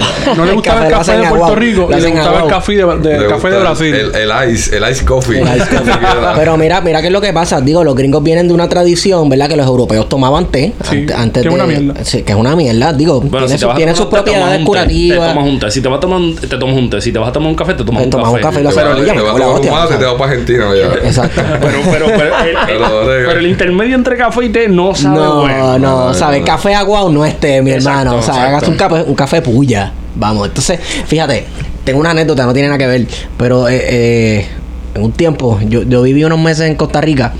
No 0.36 0.44
le 0.44 0.50
El 0.50 0.54
gustaba 0.56 0.86
el 0.86 0.92
café 0.92 1.16
lo 1.16 1.22
café 1.22 1.32
de 1.34 1.38
Puerto 1.38 1.54
Rico 1.56 1.88
y 1.90 2.00
le 2.00 2.10
gustaba 2.10 2.40
el 2.42 2.48
café 2.48 2.72
de, 2.72 2.84
de- 3.18 3.26
café 3.26 3.50
de 3.50 3.58
Brasil. 3.60 3.94
El, 3.94 4.14
el 4.14 4.50
ice, 4.52 4.76
el 4.76 4.90
ice 4.90 5.04
coffee. 5.04 5.40
El 5.40 5.48
ice 5.56 5.66
coffee. 5.76 5.92
Pero 6.36 6.56
mira, 6.56 6.80
mira 6.80 7.00
qué 7.00 7.06
es 7.08 7.12
lo 7.12 7.20
que 7.20 7.32
pasa. 7.32 7.60
Digo, 7.60 7.82
los 7.84 7.94
gringos 7.94 8.22
vienen 8.22 8.48
de 8.48 8.54
una 8.54 8.68
tradición, 8.68 9.28
¿verdad? 9.28 9.48
Que 9.48 9.56
los 9.56 9.66
europeos 9.66 10.08
tomaban 10.08 10.46
té 10.46 10.72
Sí, 10.88 10.98
ante- 11.00 11.14
antes 11.14 11.42
que 11.42 11.48
es 11.48 11.54
de. 11.54 11.60
una 11.62 11.66
mierda. 11.78 12.04
Sí, 12.04 12.22
que 12.22 12.32
es 12.32 12.38
una 12.38 12.54
mierda. 12.56 12.92
Digo, 12.92 13.20
Bueno, 13.20 13.46
tiene, 13.46 13.48
si 13.48 13.54
te 13.54 13.58
sus- 13.66 13.74
tiene 13.76 13.92
tomar 13.94 14.08
te 14.10 14.16
propiedades 14.16 14.52
té. 14.52 14.58
Te 14.58 14.64
curativas. 14.64 15.28
tomas 15.34 15.48
un 15.48 15.58
té. 15.58 15.70
Si 15.70 15.80
te 15.80 15.88
vas 15.88 15.96
a 15.96 16.00
tomar 16.00 16.18
un, 16.20 16.36
te 16.36 16.46
tomas 16.56 16.76
un 16.76 16.90
té. 16.90 17.00
Si 17.00 17.12
te 17.12 17.18
vas 17.18 17.28
a 17.28 17.32
tomar 17.32 17.48
un 17.50 17.54
café, 17.56 17.74
te 17.74 17.84
tomas 17.84 18.00
Te 18.02 18.04
un 18.06 18.10
tomas 18.10 18.26
café. 18.26 18.36
un 18.36 18.42
café 18.42 18.56
Te 18.56 18.62
Pero 18.62 18.96
te 18.96 19.12
me 19.14 19.22
vas 19.22 19.30
a 19.34 19.38
tomar 19.38 19.60
un 19.60 19.70
mate, 19.70 19.94
te 19.96 20.04
vas 20.04 20.14
para 20.14 20.30
Argentina. 20.30 20.64
Exacto. 21.04 21.40
Pero, 21.60 21.78
pero, 21.90 22.06
pero, 22.06 22.34
el, 22.38 22.70
el- 22.70 23.30
el- 23.30 23.36
el 23.38 23.46
intermedio 23.46 23.94
entre 23.96 24.16
café 24.16 24.44
y 24.44 24.48
té 24.50 24.68
no 24.68 24.94
sabe 24.94 25.16
No, 25.18 25.40
bueno. 25.42 25.78
no, 25.78 26.12
no. 26.12 26.44
Café 26.44 26.74
aguado 26.74 27.10
no 27.10 27.24
es 27.24 27.38
té, 27.38 27.62
mi 27.62 27.70
hermano. 27.72 28.16
O 28.16 28.22
sea, 28.22 28.44
hagas 28.48 28.66
un 28.68 28.76
café, 28.76 29.02
un 29.06 29.14
café 29.14 29.42
puya. 29.42 29.89
Vamos, 30.16 30.48
entonces, 30.48 30.80
fíjate, 31.06 31.44
tengo 31.84 32.00
una 32.00 32.10
anécdota, 32.10 32.44
no 32.46 32.52
tiene 32.52 32.68
nada 32.68 32.78
que 32.78 32.86
ver, 32.86 33.06
pero 33.36 33.68
eh, 33.68 33.80
eh, 33.88 34.46
en 34.92 35.04
un 35.04 35.12
tiempo, 35.12 35.60
yo, 35.68 35.84
yo 35.84 36.02
viví 36.02 36.24
unos 36.24 36.38
meses 36.40 36.66
en 36.68 36.74
Costa 36.74 37.00
Rica 37.00 37.32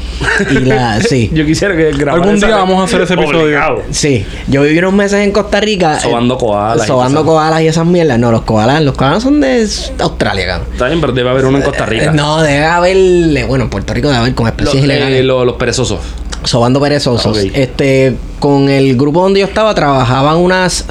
y 0.52 0.60
la, 0.60 1.00
sí. 1.08 1.28
Yo 1.34 1.44
quisiera 1.44 1.76
que 1.76 1.90
grabara 1.90 2.22
Algún 2.22 2.38
día 2.38 2.54
vamos 2.56 2.80
a 2.80 2.84
hacer 2.84 3.00
ese 3.02 3.14
episodio. 3.14 3.40
Obligado. 3.42 3.82
Sí, 3.90 4.24
yo 4.46 4.62
viví 4.62 4.78
unos 4.78 4.92
meses 4.92 5.18
en 5.24 5.32
Costa 5.32 5.60
Rica. 5.60 5.96
eh, 5.96 6.00
Sobando 6.00 6.38
koalas 6.38 6.84
y 6.84 6.86
Sobando 6.86 7.24
koalas 7.24 7.60
y 7.62 7.66
esas 7.66 7.84
mierdas. 7.86 8.20
No, 8.20 8.30
los 8.30 8.42
koalas, 8.42 8.80
los 8.82 8.94
koalas 8.96 9.24
son 9.24 9.40
de 9.40 9.68
Australia, 9.98 10.46
cabrón. 10.46 10.68
Está 10.72 10.86
bien, 10.86 11.00
pero 11.00 11.12
debe 11.12 11.28
haber 11.30 11.44
uno 11.44 11.58
en 11.58 11.64
Costa 11.64 11.86
Rica. 11.86 12.04
Eh, 12.04 12.10
No, 12.14 12.40
debe 12.40 12.64
haber. 12.64 12.96
eh, 12.96 13.44
Bueno, 13.48 13.64
en 13.64 13.70
Puerto 13.70 13.92
Rico 13.94 14.06
debe 14.08 14.20
haber 14.20 14.34
con 14.36 14.46
Los, 14.46 14.52
especies 14.52 14.82
eh, 14.82 14.86
ilegales. 14.86 15.24
lo- 15.24 15.44
los 15.44 15.56
perezosos. 15.56 15.98
Sobando 16.44 16.80
perezosos. 16.80 17.36
Ok. 17.36 17.50
Este, 17.52 18.14
con 18.38 18.68
el 18.70 18.96
grupo 18.96 19.22
donde 19.22 19.40
yo 19.40 19.46
estaba, 19.46 19.74
trabajaban 19.74 20.36
unas 20.36 20.84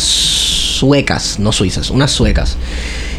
suecas, 0.79 1.39
no 1.39 1.51
suizas, 1.51 1.89
unas 1.89 2.11
suecas. 2.11 2.57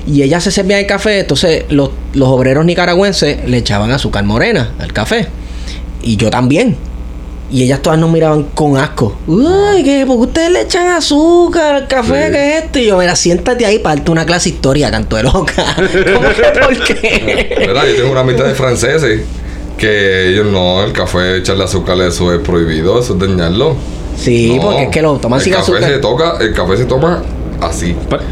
Y 0.07 0.23
ellas 0.23 0.43
se 0.45 0.51
servían 0.51 0.81
el 0.81 0.87
café, 0.87 1.21
entonces 1.21 1.65
los, 1.69 1.91
los 2.15 2.29
obreros 2.29 2.65
nicaragüenses 2.65 3.49
le 3.49 3.59
echaban 3.59 3.91
azúcar 3.91 4.25
morena 4.25 4.73
al 4.79 4.93
café. 4.93 5.29
Y 6.03 6.17
yo 6.17 6.31
también. 6.31 6.77
Y 7.53 7.65
ellas 7.65 7.83
todas 7.83 7.99
nos 7.99 8.11
miraban 8.11 8.45
con 8.55 8.77
asco. 8.77 9.17
Uy, 9.27 9.83
¿qué? 9.83 10.05
¿por 10.07 10.17
qué 10.17 10.23
ustedes 10.23 10.51
le 10.53 10.61
echan 10.63 10.87
azúcar 10.89 11.75
al 11.75 11.89
café? 11.89 12.27
Sí. 12.27 12.33
¿Qué 12.33 12.49
es 12.57 12.65
esto? 12.65 12.79
Y 12.79 12.87
yo, 12.87 12.99
mira, 12.99 13.17
siéntate 13.17 13.67
ahí, 13.67 13.81
parte 13.81 14.11
una 14.11 14.25
clase 14.25 14.51
de 14.51 14.55
historia, 14.57 14.91
canto 14.91 15.17
de 15.17 15.25
loca. 15.25 15.65
¿Cómo 15.77 16.29
que 16.29 16.61
por 16.61 16.85
qué? 16.85 17.57
¿Verdad? 17.59 17.87
Yo 17.89 17.97
tengo 17.97 18.13
una 18.13 18.23
mitad 18.23 18.45
de 18.45 18.55
franceses 18.55 19.23
que 19.77 20.29
ellos 20.29 20.47
no, 20.47 20.85
el 20.85 20.93
café, 20.93 21.39
echarle 21.39 21.65
azúcar, 21.65 22.01
eso 22.03 22.33
es 22.33 22.41
prohibido, 22.41 23.01
eso 23.01 23.15
es 23.15 23.19
dañarlo. 23.19 23.77
Sí, 24.17 24.55
No, 24.57 24.63
porque 24.63 24.83
es 24.85 24.89
que 24.91 25.03
lo 25.03 25.17
toman 25.17 25.39
el 25.39 25.45
sin 25.45 25.55
café 25.55 25.73
azúcar. 25.73 25.85
Se 25.85 25.99
toca, 25.99 26.37
el 26.41 26.53
café 26.53 26.77
se 26.77 26.85
toma 26.85 27.23
así. 27.61 27.95
Pero, 28.09 28.23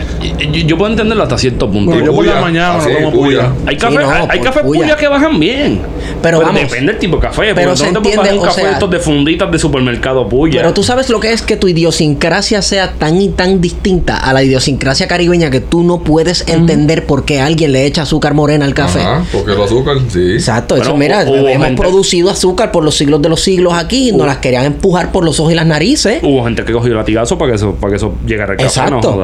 yo, 0.53 0.61
yo 0.67 0.79
puedo 0.79 0.91
entenderlo 0.91 1.23
hasta 1.23 1.39
cierto 1.39 1.71
punto. 1.71 1.93
Bueno, 1.93 2.07
yo 2.07 2.13
por 2.15 2.27
la 2.27 2.41
mañana 2.41 2.75
no 2.75 2.79
así, 2.81 2.91
tomo 2.93 3.13
puya. 3.13 3.53
puya. 3.53 3.53
Hay 3.67 3.75
Sí, 3.75 3.81
café, 3.81 3.95
no, 3.99 4.11
hay, 4.31 4.41
café 4.41 4.61
puya. 4.61 4.81
puya 4.83 4.97
que 4.97 5.09
bajan 5.09 5.39
bien. 5.41 5.81
Pero 6.23 6.41
vamos. 6.41 6.55
depende 6.63 6.93
del 6.93 6.99
tipo 7.01 7.17
de 7.17 7.23
café. 7.23 7.55
Pero 7.55 7.71
porque 7.73 7.77
se 7.77 7.87
no 7.87 7.93
te 7.93 8.01
puedes 8.01 8.17
entiende, 8.19 8.39
un 8.39 8.45
o 8.45 8.49
café 8.49 8.61
sea- 8.61 8.69
de 8.69 8.73
estos 8.75 8.91
de 8.91 8.99
funditas 8.99 9.51
de 9.53 9.59
supermercado 9.59 10.29
puya. 10.29 10.61
Pero 10.61 10.75
tú 10.75 10.83
sabes 10.83 11.09
lo 11.11 11.21
que 11.21 11.33
es 11.33 11.43
que 11.43 11.57
tu 11.57 11.69
idiosincrasia 11.69 12.63
sea 12.63 12.93
tan 12.95 13.21
y 13.21 13.29
tan 13.29 13.61
distinta 13.61 14.17
a 14.17 14.33
la 14.33 14.43
idiosincrasia 14.43 15.07
caribeña 15.09 15.51
que 15.51 15.61
tú 15.61 15.83
no 15.83 16.01
puedes 16.03 16.47
entender 16.49 17.07
por 17.07 17.25
qué 17.25 17.41
alguien 17.41 17.73
le 17.73 17.87
echa 17.87 18.03
azúcar 18.03 18.35
morena 18.35 18.65
al 18.65 18.75
café. 18.75 19.01
Ajá, 19.01 19.25
porque 19.33 19.53
el 19.53 19.61
azúcar, 19.63 19.97
sí. 20.09 20.33
Exacto, 20.35 20.75
Bueno, 20.77 20.91
eso 20.91 20.97
mira, 20.97 21.25
hubo 21.27 21.49
hemos 21.49 21.67
gente- 21.67 21.81
producido 21.83 22.31
azúcar 22.31 22.73
por 22.73 22.85
los 22.85 22.97
siglos 22.97 23.21
de 23.23 23.29
los 23.29 23.41
siglos 23.41 23.75
aquí 23.75 24.09
y 24.09 24.13
nos 24.13 24.27
las 24.27 24.39
querían 24.39 24.65
empujar 24.65 25.13
por 25.13 25.25
los 25.25 25.39
ojos 25.41 25.53
y 25.53 25.57
las 25.57 25.67
narices. 25.67 26.21
Hubo 26.23 26.45
gente 26.45 26.65
que 26.65 26.73
cogió 26.73 26.95
latigazo 26.95 27.37
para 27.39 27.51
que 27.53 27.57
eso, 27.57 27.75
para 27.75 27.91
que 27.93 27.97
eso 27.97 28.15
llegara 28.27 28.53
al 28.53 28.57
café. 28.57 28.69
Exacto. 28.69 29.15
No 29.17 29.18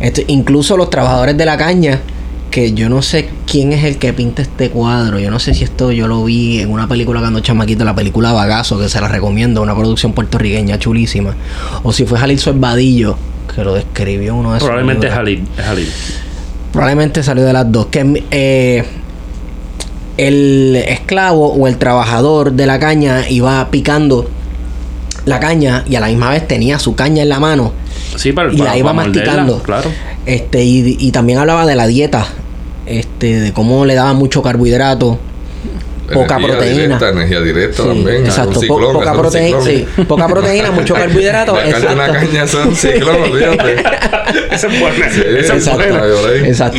Este, 0.00 0.24
incluso 0.28 0.76
los 0.76 0.90
trabajadores 0.90 1.36
de 1.36 1.44
la 1.44 1.56
caña, 1.56 2.00
que 2.50 2.72
yo 2.72 2.88
no 2.88 3.02
sé 3.02 3.28
quién 3.46 3.72
es 3.72 3.84
el 3.84 3.98
que 3.98 4.12
pinta 4.12 4.42
este 4.42 4.70
cuadro. 4.70 5.18
Yo 5.18 5.30
no 5.30 5.40
sé 5.40 5.54
si 5.54 5.64
esto 5.64 5.90
yo 5.90 6.06
lo 6.06 6.22
vi 6.24 6.60
en 6.60 6.70
una 6.70 6.86
película 6.86 7.20
cuando 7.20 7.40
chamaquito, 7.40 7.84
la 7.84 7.94
película 7.94 8.32
Bagazo, 8.32 8.78
que 8.78 8.88
se 8.88 9.00
la 9.00 9.08
recomiendo, 9.08 9.60
una 9.60 9.74
producción 9.74 10.12
puertorriqueña 10.12 10.78
chulísima. 10.78 11.34
O 11.82 11.92
si 11.92 12.06
fue 12.06 12.18
Jalil 12.18 12.38
Suervadillo, 12.38 13.16
que 13.52 13.64
lo 13.64 13.74
describió 13.74 14.36
uno 14.36 14.52
de 14.52 14.58
esos 14.58 14.68
Probablemente 14.68 15.08
es 15.08 15.12
libros. 15.12 15.18
Jalil. 15.18 15.48
Es 15.58 15.64
Jalil. 15.64 15.88
Probablemente 16.72 17.22
salió 17.22 17.44
de 17.44 17.52
las 17.52 17.72
dos. 17.72 17.86
Que 17.86 18.24
eh, 18.30 18.84
el 20.16 20.76
esclavo 20.76 21.54
o 21.54 21.66
el 21.66 21.76
trabajador 21.76 22.52
de 22.52 22.66
la 22.66 22.78
caña 22.78 23.28
iba 23.28 23.68
picando 23.70 24.30
la 25.24 25.40
caña 25.40 25.84
y 25.88 25.96
a 25.96 26.00
la 26.00 26.06
misma 26.06 26.30
vez 26.30 26.46
tenía 26.46 26.78
su 26.78 26.94
caña 26.94 27.22
en 27.22 27.30
la 27.30 27.40
mano 27.40 27.72
Sí, 28.16 28.32
para, 28.32 28.52
y 28.52 28.56
para- 28.56 28.70
la 28.70 28.76
iba 28.78 28.92
para 28.94 29.06
morderla, 29.08 29.22
masticando. 29.32 29.62
Claro. 29.62 29.90
Este, 30.26 30.62
y, 30.64 30.96
y 30.98 31.10
también 31.12 31.38
hablaba 31.38 31.66
de 31.66 31.76
la 31.76 31.86
dieta, 31.86 32.26
este, 32.86 33.40
de 33.40 33.52
cómo 33.52 33.84
le 33.86 33.94
daba 33.94 34.12
mucho 34.14 34.42
carbohidrato, 34.42 35.18
poca 36.12 36.36
Energía 36.36 36.56
proteína. 36.58 36.82
Directa, 36.82 37.08
energía 37.10 37.40
directa 37.40 37.82
Sí, 37.82 37.88
también. 37.88 38.26
exacto, 38.26 38.52
po- 38.54 38.60
ciclón, 38.60 38.92
poca 38.92 39.12
proteína, 39.14 39.60
sí, 39.62 39.86
poca 40.06 40.28
proteína, 40.28 40.70
mucho 40.70 40.94
carbohidrato. 40.94 41.54
De 41.54 41.60
una 41.60 41.68
exacto. 41.78 42.12
caña 42.12 42.44
es 42.44 42.54
un 42.66 42.76
ciclón, 42.76 43.16
olvídate. 43.22 43.76
Esa 44.52 44.66
es 44.68 44.80
buena. 44.80 45.10
Sí, 45.10 45.20
Esa 45.26 45.54
es 45.56 45.66
exacto. 45.66 45.78
buena. 45.94 46.46
Exacto. 46.46 46.78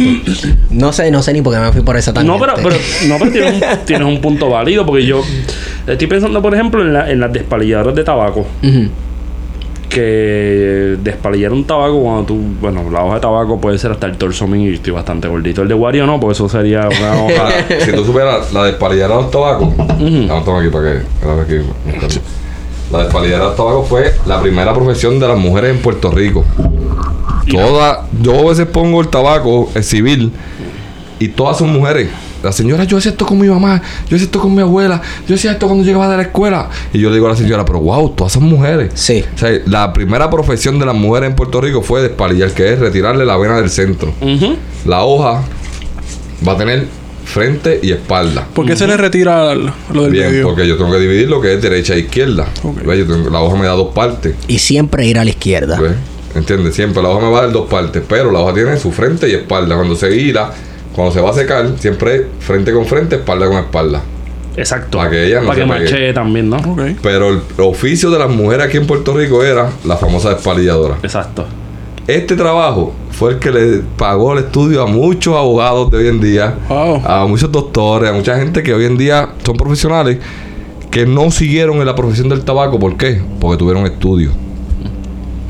No 0.70 0.94
sé, 0.94 1.10
no 1.12 1.24
sé 1.24 1.34
ni 1.34 1.42
por 1.42 1.54
qué 1.54 1.60
me 1.60 1.72
fui 1.72 1.82
por 1.82 1.98
esa 1.98 2.14
tangente. 2.14 2.38
No, 2.38 2.40
pero, 2.40 2.54
pero, 2.70 2.76
no, 3.08 3.18
pero 3.20 3.32
tienes, 3.32 3.54
un, 3.54 3.62
tienes 3.86 4.08
un 4.08 4.22
punto 4.22 4.50
válido 4.50 4.86
porque 4.86 5.06
yo 5.06 5.24
estoy 5.88 6.08
pensando, 6.08 6.42
por 6.42 6.54
ejemplo, 6.54 6.82
en, 6.84 6.94
la- 6.94 7.10
en 7.12 7.20
las 7.20 7.34
despalilladoras 7.34 7.96
de 7.96 8.04
tabaco. 8.04 8.42
Ujú. 8.64 8.90
Que 9.96 10.98
despalillar 11.02 11.54
un 11.54 11.66
tabaco 11.66 12.02
cuando 12.02 12.24
tú, 12.26 12.38
bueno, 12.60 12.90
la 12.92 13.04
hoja 13.04 13.16
de 13.16 13.22
tabaco 13.22 13.60
puede 13.60 13.78
ser 13.78 13.92
hasta 13.92 14.08
el 14.08 14.18
torso 14.18 14.46
mío 14.46 14.72
y 14.72 14.76
estoy 14.76 14.92
bastante 14.92 15.28
gordito. 15.28 15.62
El 15.62 15.70
de 15.70 15.74
Wario 15.74 16.06
no, 16.06 16.20
porque 16.20 16.34
eso 16.34 16.50
sería 16.50 16.88
una 16.88 17.14
hoja. 17.24 17.42
Ahora, 17.44 17.66
si 17.80 17.92
tú 17.94 18.04
supieras 18.04 18.52
la 18.52 18.66
despalillera 18.66 19.16
de 19.16 19.22
los 19.22 19.32
tabacos, 19.32 19.76
vamos 19.78 20.42
a 20.42 20.44
tomar 20.44 20.62
aquí 20.62 20.70
para 20.70 21.46
que. 21.46 21.64
La 22.92 23.04
los 23.04 23.56
tabacos 23.56 23.88
fue 23.88 24.14
la 24.26 24.42
primera 24.42 24.74
profesión 24.74 25.20
de 25.20 25.28
las 25.28 25.38
mujeres 25.38 25.72
en 25.72 25.82
Puerto 25.82 26.12
Rico. 26.12 26.44
Todas, 27.50 28.00
yo 28.22 28.40
a 28.40 28.50
veces 28.50 28.68
pongo 28.68 29.02
el 29.02 29.08
tabaco, 29.08 29.70
el 29.76 29.84
civil, 29.84 30.32
y 31.20 31.30
todas 31.30 31.58
son 31.58 31.72
mujeres. 31.72 32.10
La 32.44 32.52
señora, 32.52 32.84
yo 32.84 32.98
hacía 32.98 33.12
esto 33.12 33.26
con 33.26 33.40
mi 33.40 33.48
mamá, 33.48 33.82
yo 34.08 34.16
hacía 34.16 34.26
esto 34.26 34.40
con 34.40 34.54
mi 34.54 34.62
abuela, 34.62 35.02
yo 35.28 35.36
hacía 35.36 35.54
esto 35.54 35.66
cuando 35.68 35.84
llegaba 35.84 36.10
de 36.10 36.18
la 36.18 36.24
escuela. 36.24 36.70
Y 36.94 37.00
yo 37.00 37.10
le 37.10 37.16
digo 37.16 37.26
a 37.28 37.32
la 37.32 37.36
señora, 37.36 37.66
pero 37.66 37.80
wow, 37.80 38.10
todas 38.12 38.34
son 38.34 38.44
mujeres. 38.44 38.92
Sí. 38.94 39.24
O 39.34 39.38
sea, 39.38 39.50
la 39.66 39.92
primera 39.94 40.30
profesión 40.30 40.78
de 40.78 40.86
las 40.86 40.96
mujeres 40.96 41.30
en 41.30 41.36
Puerto 41.36 41.60
Rico 41.60 41.82
fue 41.82 42.02
despalillar, 42.02 42.52
que 42.52 42.74
es 42.74 42.80
retirarle 42.80 43.26
la 43.26 43.38
vena 43.38 43.58
del 43.58 43.70
centro. 43.70 44.14
La 44.86 45.04
hoja 45.04 45.42
va 46.48 46.52
a 46.54 46.58
tener 46.58 46.86
frente 47.26 47.80
y 47.82 47.92
espalda. 47.92 48.48
¿Por 48.54 48.68
qué 48.68 48.76
se 48.76 48.86
le 48.86 48.96
retira 48.98 49.56
lo 49.56 50.04
del 50.04 50.12
Bien, 50.12 50.30
medio? 50.30 50.44
porque 50.46 50.68
yo 50.68 50.78
tengo 50.78 50.92
que 50.92 51.00
dividir 51.00 51.28
lo 51.28 51.42
que 51.42 51.54
es 51.56 51.62
derecha 51.62 51.96
e 51.96 52.00
izquierda. 52.02 52.48
La 53.32 53.40
hoja 53.42 53.56
me 53.58 53.66
da 53.66 53.72
dos 53.74 53.94
partes. 53.96 54.36
Y 54.48 54.60
siempre 54.60 55.08
ir 55.08 55.18
a 55.18 55.24
la 55.24 55.32
izquierda. 55.32 55.80
¿Ves? 55.80 55.94
¿Entiendes? 56.36 56.76
Siempre 56.76 57.02
la 57.02 57.10
hoja 57.10 57.26
me 57.26 57.32
va 57.32 57.40
a 57.40 57.42
dar 57.44 57.52
dos 57.52 57.68
partes, 57.68 58.04
pero 58.08 58.30
la 58.32 58.40
hoja 58.40 58.54
tiene 58.54 58.78
su 58.78 58.92
frente 58.92 59.28
y 59.28 59.34
espalda. 59.34 59.74
Cuando 59.76 59.96
se 59.96 60.16
hila, 60.16 60.52
cuando 60.96 61.14
se 61.14 61.22
va 61.22 61.30
a 61.32 61.34
secar, 61.34 61.68
siempre 61.78 62.28
frente 62.40 62.72
con 62.72 62.86
frente, 62.86 63.16
espalda 63.18 63.48
con 63.48 63.58
espalda. 63.58 64.02
Exacto. 64.58 64.98
Para 65.00 65.10
que 65.10 65.26
ella 65.28 65.42
no 65.42 65.48
Para 65.48 65.56
que 65.60 65.66
pegue. 65.68 65.80
marche 65.80 66.14
también, 66.14 66.50
¿no? 66.50 66.56
Ok. 66.58 66.82
Pero 67.04 67.30
el 67.30 67.42
oficio 67.58 68.10
de 68.10 68.20
las 68.20 68.30
mujeres 68.30 68.66
aquí 68.68 68.78
en 68.78 68.88
Puerto 68.88 69.14
Rico 69.14 69.44
era 69.44 69.70
la 69.84 69.98
famosa 69.98 70.30
despalilladora. 70.30 70.96
Exacto. 71.04 71.46
Este 72.08 72.36
trabajo 72.36 72.94
fue 73.12 73.32
el 73.34 73.40
que 73.40 73.52
le 73.52 73.82
pagó 73.98 74.34
el 74.34 74.40
estudio 74.46 74.84
a 74.84 74.86
muchos 74.88 75.36
abogados 75.36 75.90
de 75.92 75.98
hoy 75.98 76.08
en 76.08 76.22
día, 76.22 76.54
Wow. 76.70 77.02
a 77.06 77.26
muchos 77.26 77.52
doctores, 77.52 78.10
a 78.10 78.14
mucha 78.14 78.38
gente 78.38 78.64
que 78.64 78.74
hoy 78.74 78.86
en 78.86 78.96
día 78.98 79.30
son 79.44 79.58
profesionales 79.58 80.20
que 80.92 81.06
no 81.06 81.30
siguieron 81.32 81.78
en 81.80 81.86
la 81.88 81.96
profesión 81.96 82.30
del 82.30 82.44
tabaco. 82.46 82.80
¿Por 82.80 82.96
qué? 82.96 83.22
Porque 83.42 83.58
tuvieron 83.58 83.86
estudios. 83.86 84.34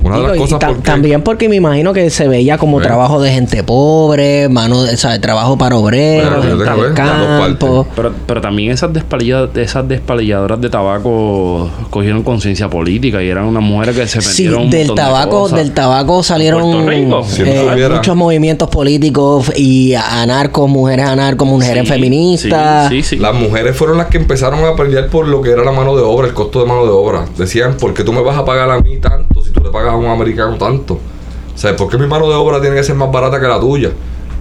Una 0.05 0.19
de 0.19 0.27
las 0.27 0.37
cosas 0.37 0.59
también 0.83 1.21
porque 1.23 1.49
me 1.49 1.55
imagino 1.55 1.91
que 1.93 2.09
se 2.09 2.27
veía 2.27 2.57
como 2.57 2.73
Bueno. 2.73 2.87
trabajo 2.87 3.21
de 3.21 3.31
gente 3.31 3.63
pobre, 3.63 4.47
mano, 4.49 4.83
de- 4.83 4.93
o 4.93 4.97
sea, 4.97 5.19
trabajo 5.19 5.57
para 5.57 5.75
obreros, 5.75 6.45
Bueno, 6.45 6.93
campo. 6.93 7.87
Pero, 7.95 8.13
pero 8.27 8.41
también 8.41 8.71
esas, 8.71 8.91
despalilla- 8.93 9.49
esas 9.55 9.87
despalilladoras 9.87 10.61
de 10.61 10.69
tabaco 10.69 11.69
cogieron 11.89 12.23
conciencia 12.23 12.69
política 12.69 13.21
y 13.23 13.29
eran 13.29 13.45
unas 13.45 13.63
mujeres 13.63 13.95
que 13.95 14.07
se 14.07 14.21
Sí, 14.21 14.43
metieron 14.43 14.63
un 14.65 14.69
del 14.69 14.87
de 14.89 14.93
tabaco, 14.93 15.39
cosas. 15.41 15.57
del 15.57 15.71
tabaco 15.73 16.23
salieron 16.23 16.87
eh, 16.89 17.89
muchos 17.91 18.15
movimientos 18.15 18.69
políticos 18.69 19.51
y 19.55 19.93
anarcos, 19.93 20.69
mujeres 20.69 21.05
anarcos, 21.07 21.47
mujeres 21.47 21.83
Sí, 21.83 21.89
feministas. 21.89 22.89
Sí, 22.89 23.01
sí, 23.01 23.15
sí. 23.15 23.17
Las 23.17 23.33
mujeres 23.33 23.75
fueron 23.75 23.97
las 23.97 24.07
que 24.07 24.17
empezaron 24.17 24.63
a 24.65 24.75
pelear 24.75 25.07
por 25.07 25.27
lo 25.27 25.41
que 25.41 25.51
era 25.51 25.63
la 25.63 25.71
mano 25.71 25.95
de 25.95 26.03
obra, 26.03 26.27
el 26.27 26.33
costo 26.33 26.59
de 26.59 26.65
mano 26.65 26.83
de 26.83 26.91
obra. 26.91 27.25
Decían, 27.37 27.75
¿por 27.77 27.93
qué 27.93 28.03
tú 28.03 28.13
me 28.13 28.21
vas 28.21 28.37
a 28.37 28.45
pagar 28.45 28.69
a 28.69 28.79
mí 28.79 28.97
tanto 28.97 29.41
si 29.43 29.51
tú 29.51 29.61
le 29.63 29.69
pagas 29.69 29.94
a 29.95 29.97
un 29.99 30.07
americano 30.07 30.57
tanto? 30.57 30.95
O 30.95 31.57
sea, 31.57 31.75
¿por 31.75 31.89
qué 31.89 31.97
mi 31.97 32.07
mano 32.07 32.27
de 32.29 32.35
obra 32.35 32.59
tiene 32.59 32.75
que 32.75 32.83
ser 32.83 32.95
más 32.95 33.11
barata 33.11 33.39
que 33.39 33.47
la 33.47 33.59
tuya? 33.59 33.91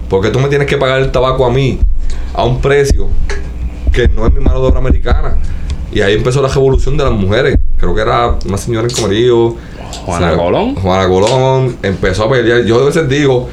¿Por 0.09 0.21
qué 0.21 0.29
tú 0.29 0.39
me 0.39 0.49
tienes 0.49 0.67
que 0.67 0.77
pagar 0.77 0.99
el 0.99 1.11
tabaco 1.11 1.45
a 1.45 1.49
mí 1.49 1.79
a 2.33 2.43
un 2.43 2.61
precio 2.61 3.07
que 3.91 4.07
no 4.07 4.27
es 4.27 4.33
mi 4.33 4.41
mano 4.41 4.61
de 4.61 4.67
obra 4.67 4.79
americana? 4.79 5.37
Y 5.91 6.01
ahí 6.01 6.15
empezó 6.15 6.41
la 6.41 6.49
revolución 6.49 6.97
de 6.97 7.05
las 7.05 7.13
mujeres. 7.13 7.57
Creo 7.77 7.95
que 7.95 8.01
era 8.01 8.35
una 8.45 8.57
señora 8.57 8.87
en 8.87 8.93
Comerío 8.93 9.55
Juana 10.05 10.27
O 10.27 10.29
sea, 10.29 10.37
Colón. 10.37 10.75
Juana 10.75 11.07
Colón 11.07 11.77
empezó 11.81 12.25
a 12.25 12.29
pelear. 12.29 12.63
Yo 12.65 12.81
a 12.81 12.85
veces 12.85 13.07
digo, 13.07 13.47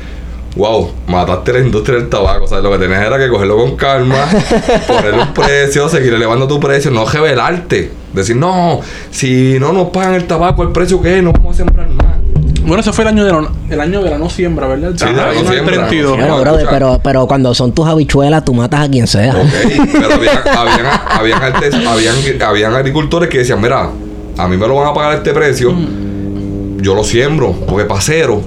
wow, 0.56 0.90
mataste 1.06 1.52
la 1.52 1.58
industria 1.60 1.98
del 1.98 2.08
tabaco. 2.08 2.44
O 2.44 2.46
sea, 2.48 2.60
lo 2.60 2.70
que 2.72 2.78
tenías 2.78 3.02
era 3.04 3.18
que 3.18 3.28
cogerlo 3.28 3.56
con 3.56 3.76
calma, 3.76 4.26
ponerle 4.86 5.22
un 5.22 5.34
precio, 5.34 5.88
seguir 5.88 6.14
elevando 6.14 6.46
tu 6.46 6.58
precio, 6.60 6.90
no 6.90 7.04
revelarte. 7.04 7.92
Decir, 8.12 8.36
no, 8.36 8.80
si 9.10 9.58
no 9.58 9.72
nos 9.72 9.88
pagan 9.88 10.14
el 10.14 10.26
tabaco, 10.26 10.62
el 10.62 10.70
precio 10.70 11.00
que 11.00 11.18
es, 11.18 11.22
no 11.22 11.32
vamos 11.32 11.54
a 11.54 11.58
sembrar. 11.58 11.88
Bueno, 12.64 12.80
ese 12.80 12.92
fue 12.92 13.02
el 13.02 13.08
año 13.08 13.24
de 13.24 13.32
la, 13.32 13.50
el 13.70 13.80
año 13.80 14.02
de 14.02 14.10
la 14.10 14.18
no 14.18 14.30
siembra, 14.30 14.66
¿verdad? 14.68 14.92
Sí, 14.96 15.04
de 15.06 15.12
la 15.12 15.32
no 15.32 15.40
siembra. 15.50 15.74
32. 15.88 16.10
No, 16.12 16.16
Bueno, 16.16 16.40
brother, 16.40 16.60
escucha. 16.60 16.70
pero, 16.78 17.00
pero 17.02 17.26
cuando 17.26 17.54
son 17.54 17.72
tus 17.72 17.86
habichuelas, 17.86 18.44
tú 18.44 18.54
matas 18.54 18.80
a 18.80 18.88
quien 18.90 19.06
sea. 19.06 19.34
Ok, 19.34 19.48
pero 19.92 20.14
habían, 20.14 20.38
habían, 20.56 20.86
habían, 21.08 21.40
artes- 21.42 21.86
habían, 21.86 22.14
habían 22.42 22.74
agricultores 22.74 23.28
que 23.28 23.38
decían, 23.38 23.60
mira, 23.60 23.90
a 24.38 24.48
mí 24.48 24.56
me 24.56 24.66
lo 24.68 24.76
van 24.76 24.88
a 24.88 24.94
pagar 24.94 25.12
a 25.12 25.14
este 25.16 25.32
precio, 25.32 25.74
yo 26.78 26.94
lo 26.94 27.04
siembro, 27.04 27.52
porque 27.68 27.84
pasero, 27.84 28.40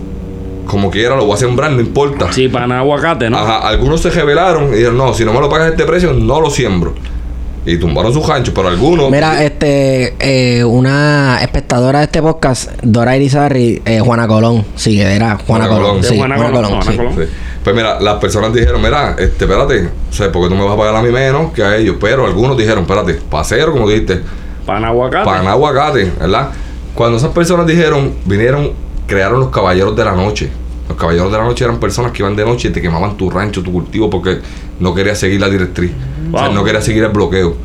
como 0.66 0.90
quiera, 0.90 1.16
lo 1.16 1.26
voy 1.26 1.36
a 1.36 1.38
sembrar, 1.38 1.72
no 1.72 1.82
importa. 1.82 2.32
Sí, 2.32 2.48
para 2.48 2.80
aguacate, 2.80 3.30
¿no? 3.30 3.38
Ajá, 3.38 3.68
algunos 3.68 4.02
se 4.02 4.10
rebelaron 4.10 4.70
y 4.74 4.78
dijeron, 4.78 4.98
no, 4.98 5.14
si 5.14 5.24
no 5.26 5.34
me 5.34 5.40
lo 5.42 5.50
pagas 5.50 5.68
a 5.68 5.70
este 5.72 5.84
precio, 5.86 6.14
no 6.14 6.40
lo 6.42 6.50
siembro. 6.50 6.96
Y 7.66 7.78
tumbaron 7.78 8.14
sus 8.14 8.28
ganchos, 8.28 8.54
pero 8.54 8.68
algunos... 8.68 9.10
Mira, 9.10 9.44
este, 9.44 10.16
eh, 10.20 10.64
una 10.64 11.40
espectadora 11.42 12.00
de 12.00 12.06
este 12.06 12.22
podcast, 12.22 12.72
Dora 12.84 13.18
Irizarry, 13.18 13.82
eh, 13.86 14.00
Juana 14.02 14.28
Colón. 14.28 14.64
Sí, 14.76 15.02
era 15.02 15.38
Juana, 15.38 15.66
Juana 15.66 15.68
Colón. 15.68 15.88
Colón. 15.88 16.04
Sí, 16.04 16.18
Juana 16.18 16.36
Juana 16.36 16.52
Colón, 16.52 16.70
Colón. 16.72 16.84
Juana 16.84 16.92
sí. 16.92 16.98
Colón. 16.98 17.28
Sí. 17.28 17.34
Pues 17.64 17.76
mira, 17.76 18.00
las 18.00 18.16
personas 18.18 18.54
dijeron, 18.54 18.80
mira, 18.80 19.16
este, 19.18 19.46
espérate, 19.46 19.90
o 20.12 20.14
sea, 20.14 20.32
porque 20.32 20.50
tú 20.50 20.56
me 20.56 20.64
vas 20.64 20.76
a 20.76 20.78
pagar 20.78 20.96
a 20.98 21.02
mí 21.02 21.10
menos 21.10 21.52
que 21.52 21.64
a 21.64 21.76
ellos. 21.76 21.96
Pero 22.00 22.28
algunos 22.28 22.56
dijeron, 22.56 22.84
espérate, 22.84 23.16
pasero, 23.16 23.72
como 23.72 23.90
dijiste, 23.90 24.22
Para 24.68 24.90
aguacate. 24.90 25.26
pan 25.26 25.48
aguacate, 25.48 26.12
¿verdad? 26.20 26.50
Cuando 26.94 27.18
esas 27.18 27.32
personas 27.32 27.66
dijeron, 27.66 28.14
vinieron, 28.26 28.74
crearon 29.08 29.40
los 29.40 29.50
caballeros 29.50 29.96
de 29.96 30.06
la 30.06 30.12
noche. 30.12 30.51
Los 30.88 30.98
caballeros 30.98 31.32
de 31.32 31.38
la 31.38 31.44
noche 31.46 31.64
eran 31.66 31.80
personas 31.80 32.12
que 32.12 32.22
iban 32.22 32.36
de 32.36 32.46
noche 32.46 32.68
y 32.68 32.72
te 32.72 32.82
quemaban 32.82 33.18
tu 33.18 33.30
rancho, 33.30 33.64
tu 33.64 33.72
cultivo, 33.72 34.10
porque 34.10 34.40
no 34.80 34.94
querías 34.94 35.18
seguir 35.18 35.42
la 35.42 35.50
directriz. 35.50 35.92
O 36.32 36.38
sea, 36.38 36.48
Wow. 36.48 36.56
no 36.56 36.64
querías 36.64 36.84
seguir 36.86 37.04
el 37.04 37.10
bloqueo. 37.12 37.56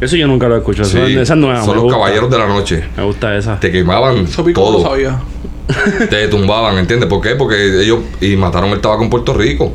Eso 0.00 0.16
yo 0.16 0.26
nunca 0.26 0.48
lo 0.48 0.54
he 0.54 0.58
escuchado. 0.58 0.88
Sí, 0.88 0.96
Esa- 0.98 1.20
esa 1.22 1.34
es 1.34 1.40
nueva. 1.40 1.62
son 1.62 1.74
los 1.74 1.84
gusta. 1.84 1.98
caballeros 1.98 2.30
de 2.30 2.38
la 2.38 2.46
noche. 2.46 2.84
Me 2.96 3.04
gusta 3.04 3.36
esa. 3.36 3.60
Te 3.60 3.70
quemaban 3.70 4.18
Eso 4.18 4.42
pico 4.42 4.60
no 4.62 4.70
lo 4.70 4.76
todo. 4.78 4.90
sabía. 4.92 5.20
te 6.10 6.28
tumbaban, 6.28 6.78
¿entiendes? 6.78 7.08
¿Por 7.08 7.20
qué? 7.20 7.34
Porque 7.36 7.82
ellos 7.82 7.98
y 8.20 8.34
mataron 8.36 8.70
el 8.70 8.80
tabaco 8.80 9.02
en 9.04 9.10
Puerto 9.10 9.34
Rico. 9.34 9.72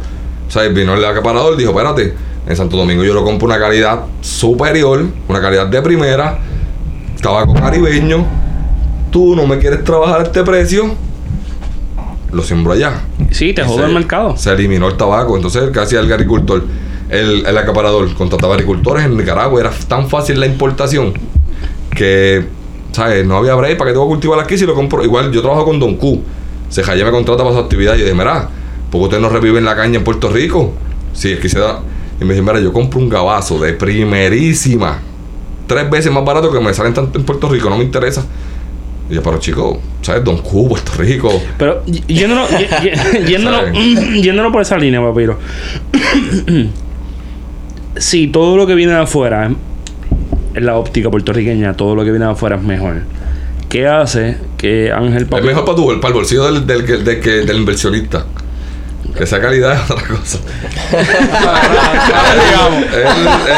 O 0.47 0.51
sea, 0.51 0.63
vino 0.69 0.95
el 0.95 1.05
acaparador 1.05 1.53
y 1.53 1.57
dijo, 1.57 1.71
espérate, 1.71 2.13
en 2.47 2.55
Santo 2.55 2.75
Domingo 2.75 3.03
yo 3.03 3.13
lo 3.13 3.23
compro 3.23 3.45
una 3.47 3.59
calidad 3.59 4.01
superior, 4.21 5.05
una 5.27 5.41
calidad 5.41 5.67
de 5.67 5.81
primera, 5.81 6.39
tabaco 7.21 7.53
caribeño, 7.53 8.25
tú 9.11 9.35
no 9.35 9.45
me 9.47 9.57
quieres 9.59 9.83
trabajar 9.83 10.21
a 10.21 10.23
este 10.23 10.43
precio, 10.43 10.93
lo 12.35 12.43
siembro 12.43 12.73
allá. 12.73 13.01
Sí, 13.31 13.53
te 13.53 13.63
jodó 13.63 13.85
el 13.85 13.93
mercado. 13.93 14.35
Se 14.35 14.51
eliminó 14.51 14.89
el 14.89 14.97
tabaco. 14.97 15.37
Entonces, 15.37 15.69
¿qué 15.71 15.79
hacía 15.79 16.01
el 16.01 16.11
agricultor? 16.11 16.63
El, 17.09 17.45
el 17.45 17.57
acaparador 17.57 18.13
contrataba 18.13 18.55
agricultores 18.55 19.05
en 19.05 19.15
Nicaragua. 19.15 19.59
Era 19.61 19.71
tan 19.87 20.09
fácil 20.09 20.39
la 20.39 20.45
importación 20.45 21.13
que, 21.95 22.45
¿sabes? 22.91 23.25
No 23.25 23.37
había 23.37 23.55
break 23.55 23.77
para 23.77 23.89
que 23.89 23.93
te 23.93 23.99
voy 23.99 24.07
a 24.07 24.09
cultivar 24.09 24.39
aquí 24.39 24.57
si 24.57 24.65
lo 24.65 24.75
compro. 24.75 25.03
Igual 25.03 25.31
yo 25.31 25.41
trabajo 25.41 25.63
con 25.63 25.79
Don 25.79 25.95
Q. 25.95 26.21
Se 26.67 26.83
me 26.83 27.11
contrata 27.11 27.43
para 27.43 27.55
su 27.55 27.61
actividad. 27.61 27.95
Y 27.95 27.99
yo 27.99 28.03
dije, 28.03 28.17
mira, 28.17 28.49
¿por 28.91 28.99
qué 28.99 29.03
ustedes 29.05 29.23
no 29.23 29.29
reviven 29.29 29.63
la 29.63 29.75
caña 29.75 29.97
en 29.99 30.03
Puerto 30.03 30.29
Rico? 30.29 30.73
Si 31.13 31.31
es 31.31 31.39
que 31.39 31.47
se 31.47 31.59
da. 31.59 31.79
Y 32.19 32.25
me 32.25 32.33
dice, 32.33 32.41
mira, 32.41 32.59
yo 32.59 32.73
compro 32.73 32.99
un 32.99 33.07
gabazo 33.07 33.59
de 33.59 33.73
primerísima. 33.73 34.99
Tres 35.67 35.89
veces 35.89 36.11
más 36.11 36.25
barato 36.25 36.51
que 36.51 36.59
me 36.59 36.73
salen 36.73 36.93
tanto 36.93 37.17
en 37.17 37.23
Puerto 37.23 37.47
Rico. 37.47 37.69
No 37.69 37.77
me 37.77 37.85
interesa. 37.85 38.25
Y 39.09 39.13
yo, 39.15 39.21
pero 39.23 39.39
chico, 39.39 39.79
¿sabes? 40.01 40.23
Don 40.23 40.37
Q, 40.39 40.67
Puerto 40.69 40.91
Rico. 40.97 41.41
Pero 41.57 41.83
yéndonos, 41.85 42.49
yéndonos, 43.27 43.61
yéndonos 44.21 44.51
por 44.51 44.61
esa 44.61 44.77
línea, 44.77 45.01
papiro. 45.01 45.37
si 47.97 48.27
todo 48.27 48.57
lo 48.57 48.67
que 48.67 48.75
viene 48.75 48.93
de 48.93 48.99
afuera, 48.99 49.45
en 50.53 50.65
la 50.65 50.75
óptica 50.77 51.09
puertorriqueña, 51.09 51.73
todo 51.75 51.95
lo 51.95 52.03
que 52.03 52.11
viene 52.11 52.25
de 52.25 52.31
afuera 52.31 52.55
es 52.57 52.63
mejor. 52.63 53.01
¿Qué 53.69 53.87
hace 53.87 54.37
que 54.57 54.91
Ángel 54.91 55.23
Es 55.23 55.27
Papiro... 55.27 55.47
mejor 55.47 55.65
para 55.65 55.75
tu, 55.75 55.87
para 55.99 56.07
el 56.09 56.13
bolsillo 56.13 56.45
del, 56.51 56.65
del, 56.65 56.85
del, 56.85 57.03
del 57.03 57.19
que- 57.19 57.29
del 57.41 57.57
inversionista. 57.57 58.25
Que 59.15 59.23
esa 59.23 59.39
calidad 59.39 59.75
es 59.75 59.91
otra 59.91 60.07
cosa. 60.07 60.39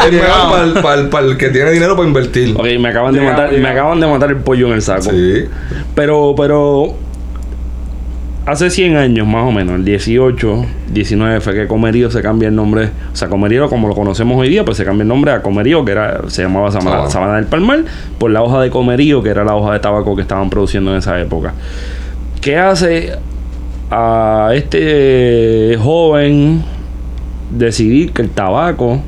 es, 0.04 0.12
mejor 0.12 0.50
para 0.50 0.64
el, 0.64 0.72
para, 0.74 1.00
el, 1.00 1.08
para 1.08 1.26
el 1.26 1.36
que 1.36 1.48
tiene 1.48 1.72
dinero 1.72 1.96
para 1.96 2.06
invertir. 2.06 2.54
Ok, 2.56 2.66
me 2.78 2.88
acaban 2.88 3.12
de 3.14 3.20
matar, 3.20 3.52
me 3.52 3.68
acaban 3.68 4.00
de 4.00 4.06
matar 4.06 4.30
el 4.30 4.36
pollo 4.36 4.68
en 4.68 4.74
el 4.74 4.82
saco. 4.82 5.10
Sí. 5.10 5.46
Pero, 5.94 6.34
pero. 6.36 6.94
Hace 8.46 8.70
100 8.70 8.96
años 8.96 9.26
más 9.26 9.44
o 9.46 9.52
menos, 9.52 9.74
el 9.74 9.84
18, 9.84 10.64
19, 10.94 11.40
fue 11.42 11.52
que 11.52 11.66
Comerío 11.66 12.10
se 12.10 12.22
cambia 12.22 12.48
el 12.48 12.54
nombre. 12.54 12.88
O 13.12 13.16
sea, 13.16 13.28
Comerío, 13.28 13.68
como 13.68 13.88
lo 13.88 13.94
conocemos 13.94 14.38
hoy 14.38 14.48
día, 14.48 14.64
pues 14.64 14.78
se 14.78 14.86
cambia 14.86 15.02
el 15.02 15.08
nombre 15.08 15.32
a 15.32 15.42
Comerío, 15.42 15.84
que 15.84 15.92
era 15.92 16.20
se 16.28 16.44
llamaba 16.44 16.70
Sabana, 16.70 16.90
Sabana. 16.90 17.10
Sabana 17.10 17.34
del 17.34 17.44
Palmar, 17.44 17.84
por 18.16 18.30
la 18.30 18.42
hoja 18.42 18.62
de 18.62 18.70
Comerío, 18.70 19.22
que 19.22 19.28
era 19.28 19.44
la 19.44 19.54
hoja 19.54 19.74
de 19.74 19.80
tabaco 19.80 20.16
que 20.16 20.22
estaban 20.22 20.48
produciendo 20.48 20.92
en 20.92 20.98
esa 20.98 21.20
época. 21.20 21.52
¿Qué 22.40 22.56
hace 22.56 23.18
a 23.90 24.50
este 24.54 25.76
joven 25.80 26.62
decidir 27.50 28.12
que 28.12 28.22
el 28.22 28.30
tabaco 28.30 29.00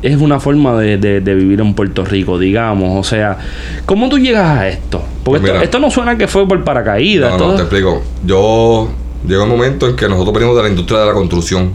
es 0.00 0.16
una 0.20 0.38
forma 0.38 0.78
de, 0.80 0.96
de- 0.96 1.20
de 1.20 1.34
vivir 1.34 1.60
en 1.60 1.74
Puerto 1.74 2.04
Rico, 2.04 2.38
digamos. 2.38 2.96
O 2.98 3.08
sea, 3.08 3.36
¿cómo 3.84 4.08
tú 4.08 4.18
llegas 4.18 4.46
a 4.58 4.68
esto? 4.68 5.02
Porque 5.24 5.40
Pues 5.40 5.52
esto, 5.52 5.64
esto 5.64 5.78
no 5.80 5.90
suena 5.90 6.16
que 6.16 6.28
fue 6.28 6.46
por 6.46 6.62
paracaídas. 6.64 7.32
No, 7.32 7.36
todo- 7.36 7.48
no, 7.48 7.54
te 7.56 7.62
explico. 7.62 8.02
Yo 8.24 8.88
llegó 9.26 9.42
un 9.42 9.48
momento 9.50 9.88
en 9.88 9.96
que 9.96 10.08
nosotros 10.08 10.32
venimos 10.34 10.56
de 10.56 10.62
la 10.62 10.68
industria 10.68 11.00
de 11.00 11.06
la 11.06 11.12
construcción. 11.14 11.70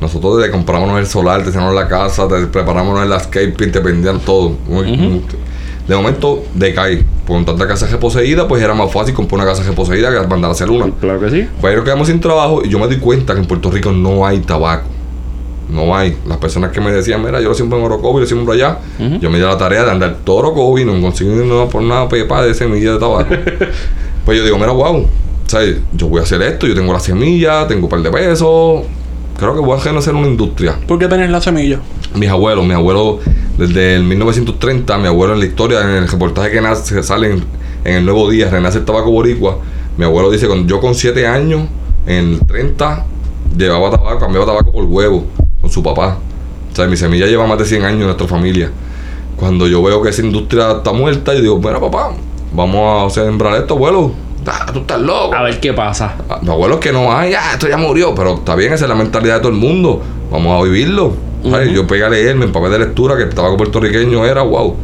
Nosotros 0.00 0.38
desde 0.38 0.50
comprábamos 0.50 0.98
el 0.98 1.06
solar, 1.06 1.42
te 1.44 1.50
hacíamos 1.50 1.74
la 1.74 1.86
casa, 1.86 2.26
te 2.26 2.46
preparamos 2.46 3.00
el 3.02 3.10
landscaping, 3.10 3.70
te 3.70 3.78
vendían 3.80 4.18
todo. 4.20 4.56
Muy- 4.66 4.96
muy- 4.96 5.22
De 5.88 5.96
momento 5.96 6.44
decae. 6.54 7.04
Con 7.26 7.44
tanta 7.44 7.68
casa 7.68 7.86
reposeída, 7.86 8.48
pues 8.48 8.62
era 8.62 8.74
más 8.74 8.92
fácil 8.92 9.14
comprar 9.14 9.40
una 9.40 9.50
casa 9.50 9.62
reposeída 9.62 10.10
que 10.10 10.26
mandar 10.26 10.50
a 10.50 10.52
hacer 10.52 10.70
una. 10.70 10.90
Claro 11.00 11.20
que 11.20 11.30
sí. 11.30 11.46
Pues 11.60 11.70
ahí 11.70 11.76
nos 11.76 11.84
quedamos 11.84 12.08
sin 12.08 12.20
trabajo 12.20 12.62
y 12.64 12.68
yo 12.68 12.78
me 12.78 12.88
di 12.88 12.96
cuenta 12.96 13.32
que 13.34 13.40
en 13.40 13.46
Puerto 13.46 13.70
Rico 13.70 13.92
no 13.92 14.26
hay 14.26 14.40
tabaco. 14.40 14.88
No 15.68 15.96
hay. 15.96 16.18
Las 16.26 16.38
personas 16.38 16.72
que 16.72 16.80
me 16.80 16.90
decían, 16.90 17.24
mira, 17.24 17.40
yo 17.40 17.48
lo 17.48 17.54
siembro 17.54 17.78
en 17.78 17.84
Orocovi, 17.84 18.20
lo 18.20 18.26
siembro 18.26 18.52
allá. 18.52 18.78
Yo 19.20 19.30
me 19.30 19.38
di 19.38 19.44
la 19.44 19.56
tarea 19.56 19.84
de 19.84 19.90
andar 19.92 20.18
todo 20.24 20.36
Orocovi, 20.36 20.84
no 20.84 21.00
conseguí 21.00 21.30
nada 21.30 21.66
por 21.68 21.80
una 21.80 22.08
pepa 22.08 22.44
de 22.44 22.54
semilla 22.54 22.94
de 22.94 22.98
tabaco. 22.98 23.34
pues 24.24 24.38
yo 24.38 24.44
digo, 24.44 24.58
mira, 24.58 24.72
wow, 24.72 25.06
¿sabes? 25.46 25.78
Yo 25.92 26.08
voy 26.08 26.20
a 26.20 26.24
hacer 26.24 26.42
esto, 26.42 26.66
yo 26.66 26.74
tengo 26.74 26.92
la 26.92 27.00
semilla, 27.00 27.66
tengo 27.66 27.84
un 27.84 27.88
par 27.88 28.02
de 28.02 28.10
pesos. 28.10 28.82
Creo 29.38 29.54
que 29.54 29.60
voy 29.60 29.72
a 29.72 29.98
hacer 29.98 30.14
una 30.14 30.28
industria. 30.28 30.76
¿Por 30.86 30.98
qué 30.98 31.08
tenés 31.08 31.30
la 31.30 31.40
semilla? 31.40 31.80
Mis 32.14 32.28
abuelos, 32.28 32.64
mi 32.66 32.74
abuelo, 32.74 33.20
desde 33.58 33.96
el 33.96 34.04
1930, 34.04 34.98
mi 34.98 35.06
abuelo 35.08 35.34
en 35.34 35.40
la 35.40 35.46
historia, 35.46 35.80
en 35.82 35.90
el 35.90 36.08
reportaje 36.08 36.50
que 36.50 36.60
nace, 36.60 36.94
que 36.94 37.02
sale 37.02 37.32
en, 37.32 37.44
en 37.84 37.94
el 37.96 38.04
Nuevo 38.04 38.30
Día, 38.30 38.48
Renace 38.50 38.78
el 38.78 38.84
Tabaco 38.84 39.10
Boricua, 39.10 39.58
mi 39.96 40.04
abuelo 40.04 40.30
dice, 40.30 40.48
yo 40.66 40.80
con 40.80 40.94
7 40.94 41.26
años, 41.26 41.68
en 42.06 42.34
el 42.34 42.46
30, 42.46 43.04
llevaba 43.56 43.90
tabaco, 43.90 44.18
cambiaba 44.18 44.46
tabaco 44.46 44.72
por 44.72 44.84
huevo, 44.84 45.26
con 45.60 45.70
su 45.70 45.82
papá. 45.82 46.18
O 46.72 46.74
sea, 46.74 46.86
mi 46.86 46.96
semilla 46.96 47.26
lleva 47.26 47.46
más 47.46 47.58
de 47.58 47.66
100 47.66 47.84
años 47.84 48.00
en 48.00 48.06
nuestra 48.06 48.26
familia. 48.26 48.70
Cuando 49.36 49.66
yo 49.66 49.82
veo 49.82 50.00
que 50.02 50.08
esa 50.08 50.22
industria 50.22 50.72
está 50.72 50.92
muerta, 50.92 51.34
yo 51.34 51.40
digo, 51.40 51.58
mira 51.58 51.78
papá, 51.78 52.12
vamos 52.54 53.12
a 53.18 53.22
sembrar 53.22 53.60
esto, 53.60 53.74
abuelo. 53.74 54.12
Ah, 54.46 54.66
tú 54.72 54.80
estás 54.80 55.00
loco. 55.00 55.34
A 55.34 55.42
ver 55.42 55.60
qué 55.60 55.72
pasa. 55.72 56.16
Ah, 56.28 56.40
Mi 56.42 56.50
abuelo 56.50 56.76
es 56.76 56.80
que 56.80 56.92
no, 56.92 57.12
ay, 57.12 57.32
ya, 57.32 57.52
esto 57.52 57.68
ya 57.68 57.76
murió, 57.76 58.14
pero 58.14 58.34
está 58.34 58.56
bien, 58.56 58.72
esa 58.72 58.86
es 58.86 58.88
la 58.88 58.94
mentalidad 58.94 59.34
de 59.34 59.40
todo 59.40 59.52
el 59.52 59.58
mundo. 59.58 60.02
Vamos 60.30 60.58
a 60.58 60.64
vivirlo. 60.64 61.12
¿Sabes? 61.42 61.72
Yo 61.72 61.86
pegué 61.86 62.04
a 62.04 62.10
leer, 62.10 62.36
me 62.36 62.44
empapé 62.44 62.68
de 62.68 62.78
lectura, 62.78 63.16
que 63.16 63.24
el 63.24 63.30
tabaco 63.30 63.56
puertorriqueño 63.56 64.24
era, 64.24 64.42
wow. 64.42 64.76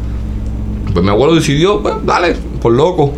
Pues 0.92 1.04
mi 1.04 1.10
abuelo 1.10 1.34
decidió, 1.34 1.82
pues 1.82 1.94
dale, 2.04 2.34
por 2.60 2.72
loco. 2.72 3.12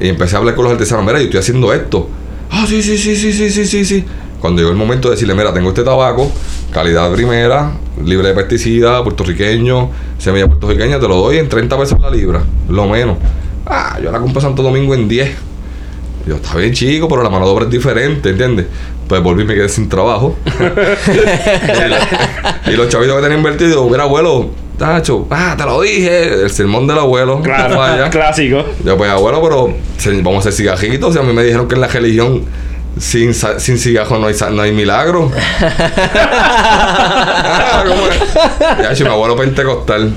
Y 0.00 0.08
empecé 0.08 0.36
a 0.36 0.38
hablar 0.38 0.54
con 0.54 0.64
los 0.64 0.72
artesanos, 0.72 1.04
mira, 1.04 1.18
yo 1.18 1.24
estoy 1.24 1.40
haciendo 1.40 1.72
esto. 1.72 2.08
Ah, 2.50 2.64
sí, 2.66 2.82
sí, 2.82 2.98
sí, 2.98 3.16
sí, 3.16 3.32
sí, 3.32 3.50
sí, 3.50 3.64
sí, 3.64 3.84
sí. 3.84 4.04
Cuando 4.40 4.60
llegó 4.60 4.72
el 4.72 4.76
momento 4.76 5.08
de 5.08 5.14
decirle, 5.14 5.34
mira, 5.34 5.54
tengo 5.54 5.68
este 5.68 5.84
tabaco, 5.84 6.30
calidad 6.72 7.12
primera, 7.12 7.72
libre 8.04 8.28
de 8.28 8.34
pesticidas, 8.34 9.02
puertorriqueño, 9.02 9.90
semilla 10.18 10.48
puertorriqueña, 10.48 10.98
te 10.98 11.06
lo 11.06 11.16
doy 11.16 11.38
en 11.38 11.48
30 11.48 11.78
pesos 11.78 12.00
la 12.00 12.10
libra, 12.10 12.42
lo 12.68 12.88
menos. 12.88 13.18
Ah, 13.66 13.98
yo 14.02 14.10
la 14.10 14.18
compré 14.18 14.40
Santo 14.42 14.62
Domingo 14.62 14.94
en 14.94 15.08
10. 15.08 15.51
Yo, 16.26 16.36
está 16.36 16.56
bien 16.56 16.72
chico, 16.72 17.08
pero 17.08 17.22
la 17.22 17.30
mano 17.30 17.46
de 17.46 17.52
obra 17.52 17.64
es 17.64 17.70
diferente, 17.70 18.30
¿entiendes? 18.30 18.66
Pues 19.08 19.22
volví 19.22 19.42
y 19.42 19.46
me 19.46 19.54
quedé 19.54 19.68
sin 19.68 19.88
trabajo. 19.88 20.36
y, 22.66 22.76
los, 22.76 22.88
chavitos 22.88 23.16
que 23.16 23.22
tenían 23.22 23.38
invertido, 23.38 23.88
mira, 23.88 24.04
abuelo, 24.04 24.50
tacho, 24.78 25.26
ah, 25.30 25.54
te 25.56 25.64
lo 25.64 25.80
dije, 25.80 26.42
el 26.42 26.50
sermón 26.50 26.86
del 26.86 26.98
abuelo. 26.98 27.36
no 27.36 27.42
Claro, 27.42 27.74
falla. 27.74 28.10
clásico. 28.10 28.64
Yo, 28.84 28.96
pues, 28.96 29.10
abuelo, 29.10 29.42
pero 29.42 29.74
vamos 30.22 30.46
a 30.46 30.48
hacer 30.48 30.52
cigajitos. 30.52 31.16
Y 31.16 31.18
a 31.18 31.22
mí 31.22 31.32
me 31.32 31.42
dijeron 31.42 31.66
que 31.66 31.74
en 31.74 31.80
la 31.80 31.88
religión 31.88 32.44
sin, 32.98 33.34
sin 33.34 33.78
cigajo 33.78 34.18
no 34.18 34.26
hay, 34.26 34.34
no 34.52 34.62
hay 34.62 34.72
milagro. 34.72 35.30
Ah. 37.54 37.84
Ya, 38.80 38.92
hecho, 38.92 39.04
mi 39.04 39.10
abuelo 39.10 39.36
pentecostal. 39.36 40.12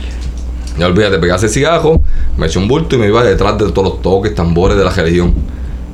Ya 0.78 0.88
olvídate, 0.88 1.18
pegase 1.18 1.50
cigarro, 1.50 2.02
me 2.38 2.48
eché 2.48 2.60
un 2.60 2.68
bulto 2.68 2.96
y 2.96 3.00
me 3.00 3.08
iba 3.08 3.24
detrás 3.24 3.58
de 3.58 3.72
todos 3.72 3.88
los 3.88 4.02
toques, 4.02 4.36
tambores 4.36 4.78
de 4.78 4.84
la 4.84 4.92
religión. 4.92 5.34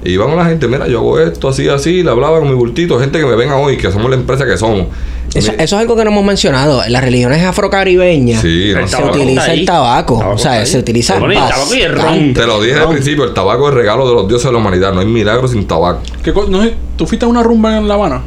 Y 0.03 0.13
iban 0.13 0.35
la 0.35 0.45
gente, 0.45 0.67
mira, 0.67 0.87
yo 0.87 0.99
hago 0.99 1.19
esto, 1.19 1.49
así, 1.49 1.69
así, 1.69 2.01
le 2.01 2.09
hablaba 2.09 2.39
con 2.39 2.49
mi 2.49 2.55
bultito, 2.55 2.99
gente 2.99 3.19
que 3.19 3.25
me 3.25 3.35
venga 3.35 3.55
hoy, 3.57 3.77
que 3.77 3.91
somos 3.91 4.09
la 4.09 4.15
empresa 4.15 4.45
que 4.45 4.57
somos. 4.57 4.87
Eso, 5.33 5.51
eso 5.51 5.61
es 5.61 5.73
algo 5.73 5.95
que 5.95 6.03
no 6.03 6.11
hemos 6.11 6.25
mencionado. 6.25 6.83
En 6.83 6.91
las 6.91 7.03
religiones 7.03 7.41
afrocaribeñas 7.43 8.41
Sí, 8.41 8.73
no 8.75 8.87
se 8.87 9.03
utiliza 9.03 9.53
el 9.53 9.65
tabaco. 9.65 10.17
Tabaco 10.17 10.35
o 10.35 10.37
sea, 10.37 10.65
se 10.65 10.79
utiliza 10.79 11.15
el 11.15 11.33
tabaco 11.33 11.75
y 11.75 11.81
el 11.81 11.93
ron. 11.93 12.33
Te 12.33 12.45
lo 12.45 12.61
dije 12.61 12.79
al 12.79 12.89
principio, 12.89 13.23
el 13.23 13.33
tabaco 13.33 13.69
es 13.69 13.75
regalo 13.75 14.07
de 14.07 14.15
los 14.15 14.27
dioses 14.27 14.47
de 14.47 14.51
la 14.53 14.57
humanidad, 14.57 14.93
no 14.93 14.99
hay 14.99 15.05
milagro 15.05 15.47
sin 15.47 15.65
tabaco. 15.67 16.01
¿Qué 16.23 16.33
no 16.49 16.63
sé, 16.63 16.73
¿Tú 16.97 17.05
fuiste 17.05 17.25
a 17.25 17.29
una 17.29 17.43
rumba 17.43 17.77
en 17.77 17.87
La 17.87 17.93
Habana? 17.93 18.21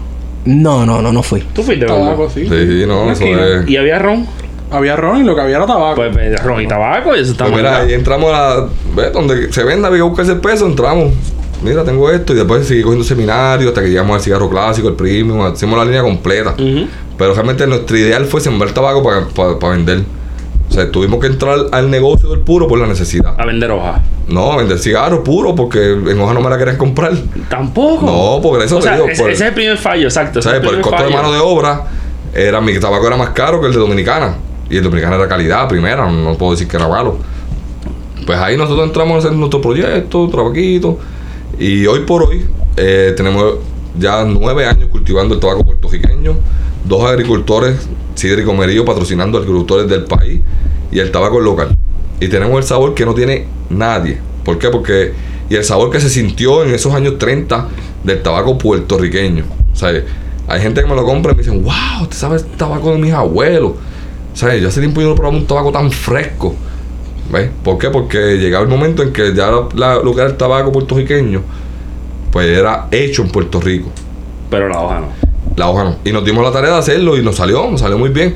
No, 0.45 0.85
no, 0.85 1.01
no, 1.01 1.13
no 1.13 1.23
fui. 1.23 1.41
¿Tú 1.55 1.63
fuiste, 1.63 1.87
Tabaco, 1.87 2.29
sí. 2.29 2.43
Sí, 2.43 2.67
sí, 2.67 2.85
no, 2.87 3.11
eso 3.11 3.25
es... 3.25 3.69
¿Y 3.69 3.77
había 3.77 3.99
ron? 3.99 4.27
Había 4.71 4.97
ron 4.97 5.21
y 5.21 5.25
lo 5.25 5.35
que 5.35 5.41
había 5.41 5.57
era 5.57 5.67
tabaco. 5.67 5.97
Pues 5.97 6.17
eh, 6.17 6.37
ron 6.39 6.61
y 6.61 6.67
tabaco 6.67 7.15
y 7.15 7.21
eso 7.21 7.33
está 7.33 7.45
Pues 7.45 7.57
mira, 7.57 7.79
ahí 7.79 7.93
entramos 7.93 8.33
a 8.33 8.33
la. 8.33 8.69
¿Ves? 8.97 9.13
Donde 9.13 9.53
se 9.53 9.63
venda, 9.63 9.89
había 9.89 9.99
que 9.99 10.09
buscarse 10.09 10.33
el 10.33 10.41
peso, 10.41 10.67
entramos. 10.67 11.13
Mira, 11.65 11.85
tengo 11.85 12.11
esto. 12.11 12.33
Y 12.33 12.37
después 12.37 12.67
seguí 12.67 12.83
cogiendo 12.83 13.05
seminarios 13.05 13.69
hasta 13.69 13.83
que 13.83 13.89
llegamos 13.89 14.17
al 14.17 14.21
cigarro 14.23 14.49
clásico, 14.51 14.89
el 14.89 14.95
premium, 14.95 15.41
hacemos 15.43 15.79
la 15.79 15.85
línea 15.85 16.03
completa. 16.03 16.55
Pero 16.57 17.33
realmente 17.35 17.67
nuestro 17.67 17.97
ideal 17.97 18.25
fue 18.27 18.41
sembrar 18.41 18.73
tabaco 18.73 19.03
para 19.59 19.73
vender. 19.75 20.03
O 20.69 20.73
sea, 20.73 20.91
tuvimos 20.91 21.21
que 21.21 21.27
entrar 21.29 21.59
al 21.73 21.91
negocio 21.91 22.29
del 22.31 22.41
puro 22.41 22.67
por 22.67 22.79
la 22.79 22.87
necesidad. 22.87 23.35
A 23.39 23.45
vender 23.47 23.71
hojas. 23.71 24.01
No, 24.27 24.57
vender 24.57 24.79
cigarros 24.79 25.21
puro 25.21 25.55
porque 25.55 25.93
en 25.93 26.19
hoja 26.21 26.33
no 26.35 26.41
me 26.41 26.49
la 26.51 26.57
querían 26.59 26.77
comprar. 26.79 27.13
Tampoco. 27.49 28.07
No, 28.07 28.41
porque 28.43 28.65
eso 28.65 28.77
o 28.77 28.79
te 28.81 28.85
sea, 28.85 28.95
digo, 28.95 29.07
ese, 29.09 29.23
por- 29.23 29.31
ese 29.31 29.45
es 29.45 29.49
el 29.51 29.55
primer 29.55 29.77
fallo, 29.79 30.05
exacto. 30.05 30.41
¿Sabes? 30.43 30.61
es 30.61 30.67
Por 30.67 30.75
el 30.75 30.81
costo 30.81 31.05
de 31.05 31.11
mano 31.11 31.31
de 31.33 31.39
obra, 31.39 31.85
era, 32.35 32.61
mi 32.61 32.77
tabaco 32.81 33.07
era 33.07 33.17
más 33.17 33.31
caro 33.31 33.61
que 33.61 33.67
el 33.69 33.73
de 33.75 33.79
Dominicana. 33.79 34.35
Y 34.71 34.79
el 34.79 34.83
Dominicana 34.83 35.17
era 35.17 35.29
calidad 35.29 35.69
primera, 35.69 36.11
no, 36.11 36.13
no 36.31 36.35
puedo 36.37 36.53
decir 36.53 36.67
que 36.67 36.77
era 36.79 36.89
malo. 36.89 37.19
Pues 38.27 38.39
ahí 38.39 38.57
nosotros 38.57 38.87
entramos 38.87 39.17
a 39.17 39.19
hacer 39.19 39.33
nuestro 39.39 39.61
proyecto, 39.61 40.27
trabaquito. 40.29 40.99
Y 41.59 41.87
hoy 41.87 42.01
por 42.01 42.23
hoy 42.25 42.45
eh, 42.77 43.13
tenemos 43.17 43.57
ya 43.99 44.25
nueve 44.25 44.67
años 44.67 44.89
cultivando 44.91 45.35
el 45.35 45.41
tabaco 45.41 45.65
puertorriqueño. 45.65 46.37
Dos 46.85 47.05
agricultores, 47.05 47.89
Sidri 48.15 48.43
y 48.43 48.45
Comerío, 48.45 48.85
patrocinando 48.85 49.39
agricultores 49.39 49.89
del 49.89 50.05
país. 50.05 50.41
Y 50.91 50.99
el 50.99 51.11
tabaco 51.11 51.41
local. 51.41 51.77
Y 52.21 52.29
tenemos 52.29 52.59
el 52.59 52.65
sabor 52.65 52.95
que 52.95 53.05
no 53.05 53.15
tiene 53.15 53.47
nadie. 53.71 54.19
¿Por 54.45 54.59
qué? 54.59 54.69
Porque... 54.69 55.13
Y 55.49 55.57
el 55.57 55.65
sabor 55.65 55.91
que 55.91 56.01
se 56.01 56.09
sintió 56.09 56.65
en 56.65 56.75
esos 56.75 56.95
años 56.95 57.19
30 57.19 57.69
del 58.03 58.23
tabaco 58.23 58.57
puertorriqueño. 58.57 59.45
O 59.45 59.87
hay 60.47 60.61
gente 60.61 60.83
que 60.83 60.87
me 60.87 60.95
lo 60.95 61.05
compra 61.05 61.33
y 61.33 61.37
me 61.37 61.43
dicen, 61.43 61.63
wow, 61.63 62.03
usted 62.03 62.17
sabe 62.17 62.37
el 62.37 62.45
tabaco 62.45 62.93
de 62.93 62.99
mis 62.99 63.13
abuelos. 63.13 63.73
O 63.73 64.53
yo 64.53 64.69
hace 64.69 64.81
tiempo 64.81 65.01
yo 65.01 65.09
no 65.09 65.15
probaba 65.15 65.37
un 65.37 65.47
tabaco 65.47 65.71
tan 65.73 65.91
fresco. 65.91 66.55
¿Ves? 67.31 67.51
¿Por 67.63 67.79
qué? 67.79 67.91
Porque 67.91 68.37
llegaba 68.39 68.63
el 68.65 68.71
momento 68.71 69.03
en 69.03 69.13
que 69.13 69.35
ya 69.35 69.51
la- 69.51 69.69
la- 69.75 69.95
lo 70.03 70.15
que 70.15 70.21
era 70.21 70.31
el 70.31 70.37
tabaco 70.37 70.71
puertorriqueño, 70.73 71.43
pues 72.31 72.47
era 72.49 72.87
hecho 72.91 73.23
en 73.23 73.29
Puerto 73.31 73.61
Rico. 73.61 73.89
Pero 74.51 74.69
la 74.69 74.81
hoja 74.81 75.01
no. 75.01 75.07
La 75.57 75.69
hoja 75.71 75.85
no. 75.85 75.97
Y 76.05 76.13
nos 76.13 76.25
dimos 76.25 76.45
la 76.45 76.53
tarea 76.53 76.73
de 76.73 76.79
hacerlo 76.79 77.17
y 77.17 77.23
nos 77.23 77.37
salió, 77.37 77.69
nos 77.71 77.81
salió 77.81 77.99
muy 77.99 78.11
bien. 78.11 78.35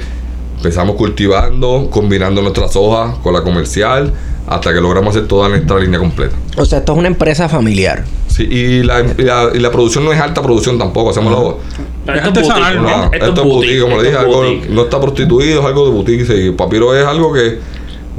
Empezamos 0.57 0.97
cultivando, 0.97 1.89
combinando 1.91 2.41
nuestras 2.43 2.75
hojas 2.77 3.17
con 3.19 3.33
la 3.33 3.43
comercial, 3.43 4.13
hasta 4.49 4.73
que 4.73 4.81
logramos 4.81 5.15
hacer 5.15 5.29
toda 5.29 5.49
nuestra 5.49 5.79
línea 5.79 6.01
completa. 6.01 6.35
O 6.57 6.65
sea, 6.65 6.79
esto 6.79 6.93
es 6.93 6.99
una 6.99 7.09
empresa 7.09 7.49
familiar. 7.49 8.05
Sí, 8.29 8.45
y 8.45 8.83
la, 8.83 9.01
y 9.01 9.23
la, 9.23 9.51
y 9.55 9.59
la 9.59 9.71
producción 9.71 10.05
no 10.05 10.13
es 10.13 10.21
alta 10.21 10.43
producción 10.43 10.79
tampoco, 10.79 11.11
hacemos 11.11 11.33
la 11.33 11.39
hoja. 11.39 11.57
Esto 12.27 12.41
es 12.41 12.49
boutique, 12.49 12.75
¿no? 12.81 13.11
Esto, 13.13 13.27
es 13.43 13.49
boutique, 13.49 13.81
como 13.81 13.97
le 13.99 14.05
dije, 14.05 14.17
algo, 14.17 14.43
no 14.71 14.83
está 14.83 15.01
prostituido, 15.01 15.61
es 15.61 15.67
algo 15.67 15.85
de 15.87 15.93
boutique. 15.93 16.25
Sí. 16.27 16.51
Papiro 16.57 16.95
es 16.97 17.05
algo 17.07 17.33
que 17.33 17.59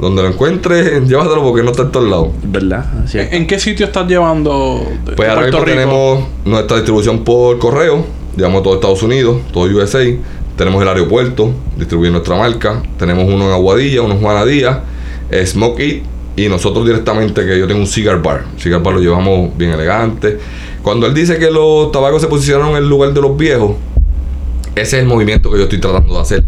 donde 0.00 0.22
lo 0.22 0.28
encuentres, 0.28 1.02
llévatelo 1.08 1.42
porque 1.42 1.62
no 1.62 1.70
está 1.70 1.82
en 1.82 1.92
todos 1.92 2.08
lados. 2.08 2.28
¿Verdad? 2.42 2.84
Así 3.04 3.18
es. 3.18 3.32
¿En 3.32 3.46
qué 3.46 3.58
sitio 3.58 3.86
estás 3.86 4.06
llevando 4.08 4.82
de- 5.04 5.12
Pues 5.12 5.28
ahora 5.28 5.42
mismo 5.46 5.64
tenemos 5.64 6.24
nuestra 6.44 6.76
distribución 6.78 7.24
por 7.24 7.58
correo, 7.58 8.04
llevamos 8.36 8.62
todo 8.62 8.74
Estados 8.74 9.02
Unidos, 9.02 9.38
todo 9.52 9.64
USA. 9.64 10.00
Tenemos 10.56 10.82
el 10.82 10.88
aeropuerto, 10.88 11.52
distribuir 11.78 12.12
nuestra 12.12 12.36
marca. 12.36 12.82
Tenemos 12.98 13.24
uno 13.24 13.46
en 13.46 13.52
Aguadilla, 13.52 14.02
uno 14.02 14.14
en 14.14 14.20
Juana 14.20 14.44
Díaz, 14.44 14.78
eh, 15.30 15.46
Smoke 15.46 15.80
It 15.80 16.02
y 16.36 16.48
nosotros 16.48 16.86
directamente 16.86 17.44
que 17.46 17.58
yo 17.58 17.66
tengo 17.66 17.80
un 17.80 17.86
cigar 17.86 18.22
bar. 18.22 18.44
Cigar 18.58 18.82
bar 18.82 18.94
lo 18.94 19.00
llevamos 19.00 19.56
bien 19.56 19.70
elegante. 19.72 20.38
Cuando 20.82 21.06
él 21.06 21.14
dice 21.14 21.38
que 21.38 21.50
los 21.50 21.90
tabacos 21.92 22.20
se 22.22 22.28
posicionaron 22.28 22.70
en 22.70 22.76
el 22.76 22.88
lugar 22.88 23.12
de 23.12 23.20
los 23.22 23.36
viejos, 23.36 23.72
ese 24.74 24.96
es 24.96 25.02
el 25.02 25.06
movimiento 25.08 25.50
que 25.50 25.58
yo 25.58 25.64
estoy 25.64 25.78
tratando 25.80 26.14
de 26.14 26.20
hacer. 26.20 26.44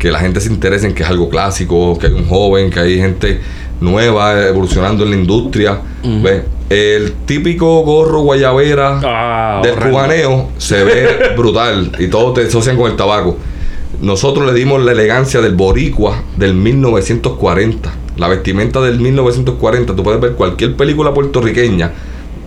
Que 0.00 0.10
la 0.10 0.18
gente 0.18 0.40
se 0.40 0.48
interese 0.52 0.86
en 0.88 0.94
que 0.94 1.04
es 1.04 1.08
algo 1.08 1.28
clásico, 1.28 1.96
que 1.98 2.08
hay 2.08 2.12
un 2.14 2.26
joven, 2.26 2.70
que 2.70 2.80
hay 2.80 2.96
gente 2.98 3.40
nueva 3.80 4.46
evolucionando 4.48 5.04
en 5.04 5.10
la 5.10 5.16
industria. 5.16 5.78
¿Ves? 6.02 6.42
El 6.70 7.12
típico 7.26 7.82
gorro 7.82 8.20
guayabera 8.22 9.00
Ah, 9.04 9.60
del 9.62 9.72
horrendo. 9.72 9.90
cubaneo 9.90 10.48
se 10.58 10.82
ve 10.84 11.08
brutal 11.36 11.92
y 11.98 12.06
todos 12.08 12.34
te 12.34 12.46
asocian 12.46 12.76
con 12.76 12.90
el 12.90 12.96
tabaco. 12.96 13.36
Nosotros 14.00 14.46
le 14.46 14.54
dimos 14.54 14.82
la 14.82 14.92
elegancia 14.92 15.40
del 15.42 15.54
boricua 15.54 16.22
del 16.36 16.54
1940. 16.54 17.92
La 18.16 18.28
vestimenta 18.28 18.80
del 18.80 19.00
1940. 19.00 19.94
Tú 19.96 20.02
puedes 20.02 20.20
ver 20.20 20.32
cualquier 20.32 20.76
película 20.76 21.12
puertorriqueña, 21.12 21.90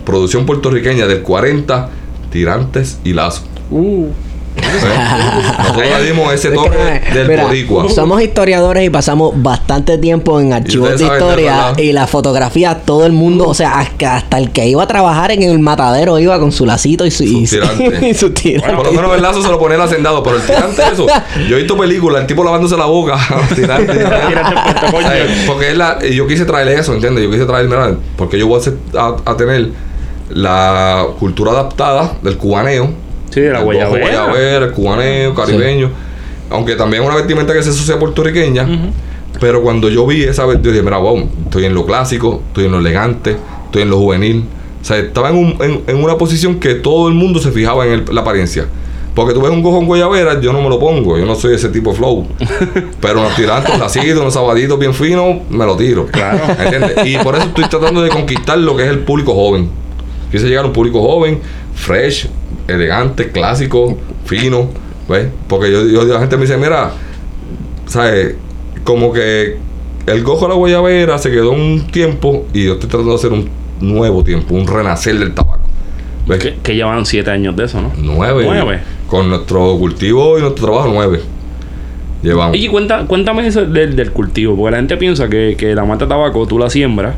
producción 0.05 0.45
puertorriqueña 0.45 1.05
del 1.05 1.21
40, 1.21 1.89
tirantes 2.31 2.99
y 3.03 3.13
lazos. 3.13 3.45
Uh, 3.69 4.07
Nosotros 4.55 5.83
le 5.99 6.05
dimos 6.05 6.33
ese 6.33 6.49
Es 6.49 6.53
que, 6.53 6.59
toque 6.59 6.77
eh, 6.79 7.01
del 7.13 7.27
mira, 7.27 7.43
boricua. 7.43 7.89
Somos 7.89 8.21
historiadores 8.21 8.85
y 8.85 8.89
pasamos 8.89 9.33
bastante 9.35 9.97
tiempo 9.97 10.39
en 10.39 10.53
archivos 10.53 10.97
de 10.97 11.05
historia 11.05 11.73
y 11.77 11.91
la 11.91 12.07
fotografía, 12.07 12.81
todo 12.85 13.05
el 13.05 13.13
mundo, 13.13 13.47
o 13.47 13.53
sea, 13.53 13.79
hasta, 13.79 14.15
hasta 14.15 14.37
el 14.37 14.51
que 14.51 14.67
iba 14.67 14.83
a 14.83 14.87
trabajar 14.87 15.31
en 15.31 15.43
el 15.43 15.59
matadero 15.59 16.19
iba 16.19 16.39
con 16.39 16.51
su 16.51 16.65
lacito 16.65 17.05
y 17.05 17.11
su, 17.11 17.23
y, 17.23 17.47
Su 17.47 17.59
tirante. 17.59 18.07
y 18.09 18.13
su 18.13 18.29
tirante. 18.31 18.75
Por 18.75 18.85
lo 18.85 18.93
menos 18.93 19.15
el 19.15 19.21
lazo 19.21 19.41
se 19.41 19.49
lo 19.49 19.59
pone 19.59 19.75
el 19.75 19.81
hacendado, 19.81 20.23
pero 20.23 20.37
el 20.37 20.43
tirante 20.43 20.81
eso. 20.91 21.07
Yo 21.49 21.55
he 21.55 21.59
visto 21.59 21.77
películas, 21.77 22.21
el 22.21 22.27
tipo 22.27 22.43
lavándose 22.43 22.77
la 22.77 22.85
boca. 22.85 23.17
Porque 25.47 25.71
es 25.71 25.77
la, 25.77 25.97
y 26.07 26.15
yo 26.15 26.27
quise 26.27 26.45
traerle 26.45 26.75
eso, 26.79 26.93
¿entiendes? 26.93 27.23
Yo 27.23 27.31
quise 27.31 27.45
traer, 27.45 27.67
mira, 27.67 27.95
porque 28.17 28.37
yo 28.37 28.47
voy 28.47 28.57
a, 28.57 28.61
hacer- 28.61 28.77
a, 28.97 29.15
a 29.25 29.37
tener 29.37 29.69
la 30.29 31.05
cultura 31.19 31.51
adaptada 31.51 32.13
del 32.21 32.37
cubaneo. 32.37 32.91
Sí, 33.33 33.41
de 33.41 33.51
la 33.51 33.61
guayabera. 33.61 33.99
guayabera, 34.25 34.65
el 34.65 34.71
cubaneo, 34.71 35.33
caribeño. 35.33 35.89
Aunque 36.49 36.75
también 36.75 37.01
es 37.03 37.07
una 37.09 37.17
vestimenta 37.17 37.53
que 37.53 37.63
se 37.63 37.69
asocia 37.71 37.97
puertorriqueña. 37.97 38.67
Pero 39.39 39.61
cuando 39.63 39.89
yo 39.89 40.05
vi 40.05 40.23
esa 40.23 40.45
vestimenta, 40.45 40.69
dije, 40.71 40.83
mira, 40.83 40.97
wow, 40.97 41.27
estoy 41.45 41.65
en 41.65 41.73
lo 41.73 41.85
clásico, 41.85 42.41
estoy 42.47 42.65
en 42.65 42.71
lo 42.71 42.79
elegante, 42.79 43.35
estoy 43.65 43.81
en 43.81 43.89
lo 43.89 43.97
juvenil. 43.97 44.45
O 44.81 44.85
sea, 44.85 44.97
estaba 44.99 45.29
en, 45.29 45.37
un- 45.37 45.57
en- 45.61 45.81
en 45.87 46.03
una 46.03 46.17
posición 46.17 46.59
que 46.59 46.75
todo 46.75 47.07
el 47.07 47.13
mundo 47.15 47.39
se 47.39 47.51
fijaba 47.51 47.85
en 47.87 47.93
el- 47.93 48.05
la 48.11 48.21
apariencia. 48.21 48.65
Porque 49.15 49.33
tú 49.33 49.41
ves 49.41 49.51
un 49.51 49.61
cojón 49.63 49.85
guayabera, 49.85 50.39
yo 50.41 50.51
no 50.53 50.61
me 50.61 50.69
lo 50.69 50.79
pongo, 50.79 51.17
yo 51.17 51.25
no 51.25 51.35
soy 51.35 51.55
ese 51.55 51.69
tipo 51.69 51.91
de 51.91 51.97
flow. 51.97 52.27
Pero 53.01 53.19
unos 53.21 53.35
tirantes, 53.35 53.69
unos 53.69 53.81
lacitos, 53.81 54.19
unos 54.19 54.33
sabaditos 54.33 54.77
bien 54.79 54.93
finos, 54.93 55.37
me 55.49 55.65
lo 55.65 55.75
tiro. 55.77 56.07
Claro. 56.07 56.39
¿Entiendes? 56.59 56.93
Y 57.05 57.17
por 57.17 57.35
eso 57.35 57.45
estoy 57.45 57.65
tratando 57.65 58.01
de 58.01 58.09
conquistar 58.09 58.57
lo 58.57 58.75
que 58.75 58.83
es 58.83 58.89
el 58.89 58.99
público 58.99 59.33
joven. 59.33 59.69
Quise 60.31 60.47
llegar 60.47 60.63
a 60.63 60.67
un 60.67 60.73
público 60.73 61.01
joven, 61.01 61.39
fresh, 61.75 62.27
elegante, 62.67 63.29
clásico, 63.31 63.97
fino. 64.25 64.69
¿Ves? 65.09 65.27
Porque 65.47 65.71
yo, 65.71 65.85
yo- 65.87 66.03
la 66.05 66.19
gente 66.19 66.37
me 66.37 66.43
dice, 66.43 66.57
mira, 66.57 66.91
¿sabes? 67.87 68.35
Como 68.83 69.11
que 69.13 69.57
el 70.05 70.23
gojo 70.23 70.45
de 70.45 70.49
la 70.49 70.55
guayabera 70.55 71.17
se 71.17 71.29
quedó 71.31 71.51
un 71.51 71.87
tiempo 71.91 72.45
y 72.53 72.65
yo 72.65 72.73
estoy 72.73 72.89
tratando 72.89 73.11
de 73.11 73.17
hacer 73.17 73.31
un 73.33 73.49
nuevo 73.81 74.23
tiempo, 74.23 74.55
un 74.55 74.67
renacer 74.67 75.17
del 75.19 75.33
tabaco. 75.33 75.59
¿Ves? 76.27 76.39
Que, 76.39 76.55
que 76.63 76.75
llevan 76.75 77.05
siete 77.05 77.31
años 77.31 77.55
de 77.55 77.65
eso, 77.65 77.81
¿no? 77.81 77.91
Nueve. 77.97 78.43
Nueve. 78.45 78.79
Con 79.07 79.29
nuestro 79.29 79.77
cultivo 79.77 80.37
y 80.37 80.41
nuestro 80.41 80.65
trabajo, 80.67 80.89
nueve. 80.93 81.19
Llevamos. 82.21 82.53
Oye, 82.55 82.69
cuenta, 82.69 83.05
cuéntame 83.05 83.45
eso 83.45 83.65
del, 83.65 83.95
del 83.97 84.11
cultivo, 84.11 84.55
porque 84.55 84.71
la 84.71 84.77
gente 84.77 84.95
piensa 84.95 85.27
que, 85.27 85.55
que 85.57 85.75
la 85.75 85.83
mata 85.83 86.05
de 86.05 86.09
tabaco 86.09 86.47
tú 86.47 86.57
la 86.57 86.69
siembras, 86.69 87.15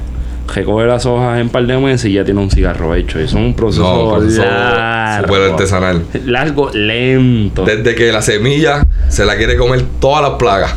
recoge 0.54 0.86
las 0.86 1.06
hojas 1.06 1.38
en 1.38 1.44
un 1.44 1.50
par 1.50 1.66
de 1.66 1.78
meses 1.78 2.06
y 2.10 2.14
ya 2.14 2.24
tiene 2.26 2.40
un 2.40 2.50
cigarro 2.50 2.94
hecho. 2.96 3.20
Eso 3.20 3.38
es 3.38 3.46
un 3.46 3.54
proceso, 3.56 3.84
No, 3.84 4.14
proceso 4.16 4.44
largo. 4.44 5.28
súper 5.34 5.52
artesanal. 5.52 6.06
Largo, 6.26 6.70
lento. 6.74 7.64
Desde 7.66 7.96
que 7.96 8.12
la 8.12 8.22
semilla 8.22 8.86
se 9.10 9.26
la 9.26 9.36
quiere 9.38 9.58
comer 9.58 9.84
todas 10.00 10.22
las 10.22 10.32
plagas. 10.38 10.76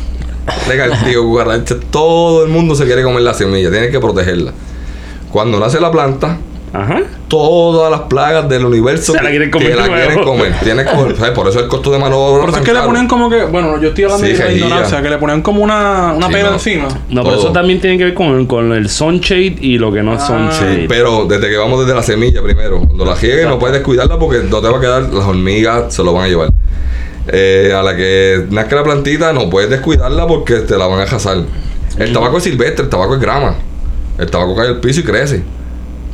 Legal, 0.68 0.92
tío, 1.04 1.22
cucaracha, 1.24 1.76
todo 1.90 2.44
el 2.44 2.50
mundo 2.50 2.74
se 2.74 2.84
quiere 2.86 3.02
comer 3.02 3.22
la 3.22 3.34
semilla, 3.34 3.70
tienes 3.70 3.90
que 3.90 4.00
protegerla. 4.00 4.52
Cuando 5.30 5.60
nace 5.60 5.78
la 5.80 5.90
planta, 5.90 6.38
Ajá. 6.72 7.00
todas 7.28 7.90
las 7.90 8.02
plagas 8.02 8.48
del 8.48 8.64
universo 8.64 9.12
Se 9.12 9.22
la 9.22 9.30
quieren 9.30 9.50
comer 9.50 9.68
que 9.70 9.74
la 9.76 9.86
quieren 9.88 10.22
comer. 10.22 10.52
Tienes 10.62 10.86
que 10.86 10.94
comer. 10.96 11.16
¿sabes? 11.16 11.32
Por 11.32 11.48
eso 11.48 11.60
el 11.60 11.68
costo 11.68 11.90
de 11.90 11.98
mano 11.98 12.16
de 12.16 12.22
obra 12.22 12.40
por 12.42 12.50
eso 12.50 12.58
es 12.60 12.64
que 12.64 12.72
le 12.74 12.80
ponen 12.80 13.06
como 13.08 13.30
que, 13.30 13.44
bueno, 13.44 13.80
yo 13.80 13.88
estoy 13.88 14.04
hablando 14.04 14.26
Sí, 14.26 14.32
de 14.32 14.38
la 14.44 14.52
ignorancia, 14.52 15.02
que 15.02 15.10
le 15.10 15.18
ponen 15.18 15.42
como 15.42 15.62
una, 15.62 16.12
una 16.14 16.26
Sí, 16.28 16.32
no. 16.42 16.52
encima. 16.52 16.88
No, 17.10 17.22
pero 17.24 17.36
eso 17.36 17.52
también 17.52 17.80
tiene 17.80 17.96
que 17.98 18.04
ver 18.04 18.14
con, 18.14 18.46
con 18.46 18.72
el 18.72 18.88
sunshade 18.88 19.56
y 19.60 19.78
lo 19.78 19.92
que 19.92 20.02
no 20.02 20.14
es 20.14 20.22
Ah. 20.22 20.26
sunshade. 20.26 20.80
Sí, 20.82 20.86
pero 20.88 21.24
desde 21.26 21.48
que 21.48 21.56
vamos 21.56 21.80
desde 21.80 21.94
la 21.94 22.02
semilla 22.02 22.42
primero. 22.42 22.80
Cuando 22.80 23.04
la 23.04 23.14
riegues 23.14 23.46
no 23.46 23.58
puedes 23.58 23.74
descuidarla 23.74 24.18
porque 24.18 24.38
no 24.48 24.60
te 24.60 24.68
va 24.68 24.78
a 24.78 24.80
quedar, 24.80 25.02
las 25.12 25.24
hormigas 25.24 25.94
se 25.94 26.02
lo 26.04 26.12
van 26.12 26.24
a 26.24 26.28
llevar. 26.28 26.50
Eh, 27.30 27.74
a 27.76 27.82
la 27.82 27.94
que 27.94 28.46
nazca 28.50 28.76
la 28.76 28.84
plantita 28.84 29.32
no 29.34 29.50
puedes 29.50 29.68
descuidarla 29.68 30.26
porque 30.26 30.56
te 30.60 30.76
la 30.78 30.86
van 30.86 31.00
a 31.00 31.04
cazar. 31.06 31.38
El 31.98 32.12
tabaco 32.12 32.38
es 32.38 32.44
silvestre, 32.44 32.84
el 32.84 32.90
tabaco 32.90 33.14
es 33.14 33.20
grama. 33.20 33.54
El 34.18 34.30
tabaco 34.30 34.56
cae 34.56 34.68
al 34.68 34.80
piso 34.80 35.00
y 35.00 35.04
crece. 35.04 35.42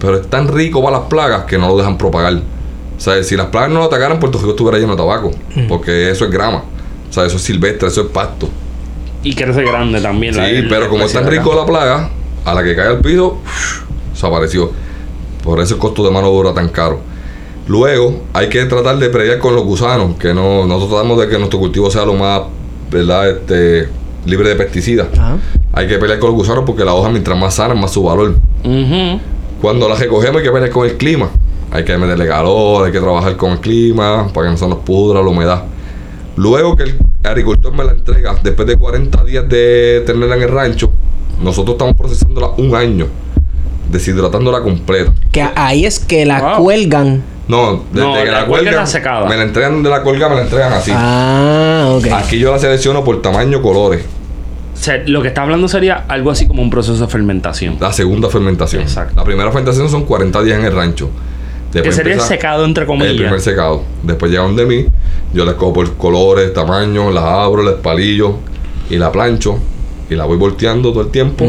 Pero 0.01 0.17
es 0.21 0.27
tan 0.29 0.49
rico 0.49 0.83
para 0.83 0.99
las 0.99 1.07
plagas 1.09 1.45
que 1.45 1.57
no 1.59 1.69
lo 1.69 1.77
dejan 1.77 1.97
propagar. 1.99 2.35
O 2.35 3.01
sea, 3.01 3.23
si 3.25 3.37
las 3.37 3.47
plagas 3.47 3.71
no 3.71 3.81
lo 3.81 3.85
atacaran, 3.87 4.21
Puerto 4.21 4.39
Rico 4.39 4.51
estuviera 4.51 4.79
lleno 4.79 4.93
de 4.93 4.99
tabaco. 4.99 5.31
Porque 5.69 6.11
eso 6.11 6.25
es 6.27 6.31
grama. 6.31 6.63
O 7.09 7.13
sea, 7.13 7.25
eso 7.27 7.37
es 7.37 7.43
silvestre, 7.43 7.89
eso 7.89 8.03
es 8.03 8.07
pasto. 8.09 8.49
Y 9.23 9.35
crece 9.35 9.63
grande 9.65 10.01
también. 10.01 10.35
Sí, 10.35 10.41
la- 10.41 10.49
el- 10.51 10.69
pero 10.69 10.89
como 10.89 11.05
es 11.05 11.13
tan 11.13 11.25
rico 11.31 11.55
la 11.55 11.65
plaga, 11.67 12.11
a 12.45 12.55
la 12.55 12.63
que 12.63 12.77
cae 12.77 12.89
al 12.89 12.99
piso, 13.01 13.39
desapareció. 14.13 14.71
Por 15.43 15.61
eso 15.61 15.75
el 15.75 15.81
costo 15.81 16.05
de 16.05 16.11
mano 16.11 16.31
de 16.31 16.37
obra 16.39 16.55
tan 16.55 16.69
caro. 16.69 17.01
Luego, 17.67 18.23
hay 18.35 18.49
que 18.49 18.65
tratar 18.67 18.99
de 18.99 19.09
pelear 19.09 19.39
con 19.39 19.55
los 19.55 19.65
gusanos, 19.65 20.17
que 20.19 20.35
no, 20.35 20.67
nosotros 20.67 20.91
tratamos 20.91 21.19
de 21.21 21.29
que 21.29 21.39
nuestro 21.39 21.59
cultivo 21.59 21.91
sea 21.91 22.05
lo 22.05 22.13
más, 22.15 22.43
¿verdad? 22.91 23.31
Este, 23.31 23.89
libre 24.27 24.51
de 24.51 24.57
pesticidas. 24.57 25.09
Ajá. 25.15 25.39
Hay 25.73 25.87
que 25.89 25.97
pelear 25.99 26.19
con 26.19 26.31
los 26.31 26.37
gusanos 26.39 26.65
porque 26.67 26.85
la 26.85 26.93
hoja, 26.95 27.09
mientras 27.09 27.39
más 27.39 27.55
sana, 27.55 27.75
más 27.75 27.91
su 27.93 28.03
valor. 28.03 28.37
Cuando 29.65 29.89
la 29.89 29.95
recogemos, 29.95 30.37
hay 30.37 30.43
que 30.43 30.51
pelear 30.53 30.71
con 30.71 30.85
el 30.87 30.95
clima. 30.99 31.31
Hay 31.71 31.87
que 31.87 31.97
meterle 31.97 32.27
calor, 32.29 32.85
hay 32.85 32.93
que 32.93 33.01
trabajar 33.01 33.35
con 33.35 33.53
el 33.53 33.61
clima 33.61 34.29
para 34.35 34.47
que 34.49 34.51
no 34.51 34.59
se 34.59 34.69
nos 34.69 34.81
pudra 34.81 35.23
la 35.23 35.27
humedad. 35.31 35.63
Luego 36.37 36.77
que 36.77 36.83
el 36.83 36.99
agricultor 37.23 37.73
me 37.73 37.83
la 37.83 37.93
entrega, 37.93 38.37
después 38.43 38.69
de 38.69 38.77
40 38.77 39.25
días 39.25 39.49
de 39.49 40.03
tenerla 40.05 40.37
en 40.37 40.43
el 40.43 40.51
rancho, 40.51 40.91
nosotros 41.41 41.77
estamos 41.77 41.95
procesándola 41.97 42.49
un 42.59 42.75
año, 42.77 43.07
deshidratándola 43.91 44.61
completa. 44.61 45.15
Que 45.33 45.49
ahí 45.57 45.87
es 45.87 45.99
que 45.99 46.27
la 46.27 46.43
Wow. 46.57 46.65
cuelgan. 46.65 47.23
No, 47.49 47.85
desde 47.91 48.07
No, 48.07 48.13
que 48.17 48.25
la 48.27 48.41
la, 48.41 48.47
cuelga 48.47 48.47
cuelgan, 48.49 48.75
está 48.75 48.87
secada. 48.87 49.27
me 49.31 49.37
la 49.39 49.45
entregan 49.45 49.83
de 49.83 49.89
la 49.89 50.03
cuelga, 50.03 50.29
me 50.29 50.35
la 50.35 50.43
entregan 50.43 50.75
así. 50.75 50.93
Ah, 50.95 51.89
ok. 51.97 52.07
Aquí 52.13 52.39
yo 52.39 52.53
la 52.53 52.59
selecciono 52.59 53.03
por 53.03 53.23
tamaño, 53.23 53.63
colores. 53.63 54.05
O 54.85 54.87
sea, 54.87 55.03
lo 55.07 55.23
que 55.23 55.29
está 55.29 55.41
hablando 55.41 55.67
sería 55.67 56.05
algo 56.09 56.31
así 56.31 56.47
como 56.47 56.61
un 56.61 56.69
proceso 56.69 56.99
de 56.99 57.11
fermentación. 57.11 57.79
La 57.81 57.91
segunda 57.91 58.29
fermentación. 58.29 58.83
Exacto. 58.83 59.15
La 59.17 59.25
primera 59.25 59.51
fermentación 59.51 59.89
son 59.89 60.05
40 60.05 60.43
días 60.43 60.59
en 60.59 60.67
el 60.67 60.73
rancho. 60.75 61.09
Que 61.73 61.91
sería 61.91 62.13
el 62.13 62.21
secado, 62.21 62.67
entre 62.67 62.83
El 62.83 62.89
primer 62.89 63.17
comillas. 63.17 63.43
secado. 63.43 63.83
Después 64.03 64.31
llegan 64.31 64.55
de 64.57 64.67
mí. 64.67 64.85
Yo 65.33 65.47
las 65.47 65.55
cojo 65.55 65.73
por 65.73 65.97
colores, 65.97 66.53
tamaños, 66.53 67.15
las 67.15 67.25
abro, 67.25 67.63
las 67.63 67.77
palillo 67.77 68.37
y 68.91 68.99
la 68.99 69.11
plancho. 69.11 69.59
Y 70.11 70.17
la 70.17 70.27
voy 70.27 70.37
volteando 70.37 70.93
todo 70.93 71.01
el 71.05 71.09
tiempo. 71.09 71.47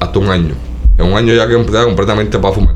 Hasta 0.00 0.18
un 0.18 0.28
año. 0.28 0.56
En 0.98 1.04
un 1.06 1.16
año 1.16 1.34
ya 1.34 1.46
que 1.46 1.64
queda 1.64 1.84
completamente 1.84 2.40
para 2.40 2.54
fumar. 2.54 2.74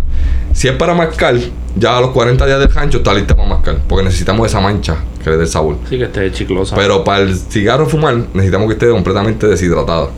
Si 0.52 0.68
es 0.68 0.74
para 0.76 0.94
mascar, 0.94 1.34
ya 1.76 1.96
a 1.96 2.00
los 2.00 2.10
40 2.10 2.44
días 2.46 2.58
del 2.58 2.70
rancho 2.70 2.98
está 2.98 3.14
lista 3.14 3.34
para 3.34 3.48
mascar. 3.48 3.78
Porque 3.88 4.04
necesitamos 4.04 4.46
esa 4.46 4.60
mancha 4.60 4.98
que 5.22 5.30
le 5.30 5.36
dé 5.36 5.44
el 5.44 5.48
sabor. 5.48 5.78
Sí, 5.88 5.96
que 5.98 6.04
esté 6.04 6.30
chiclosa. 6.30 6.76
Pero 6.76 7.02
para 7.04 7.22
el 7.22 7.36
cigarro 7.36 7.86
fumar 7.86 8.16
necesitamos 8.34 8.66
que 8.68 8.74
esté 8.74 8.90
completamente 8.90 9.46
deshidratada. 9.46 10.10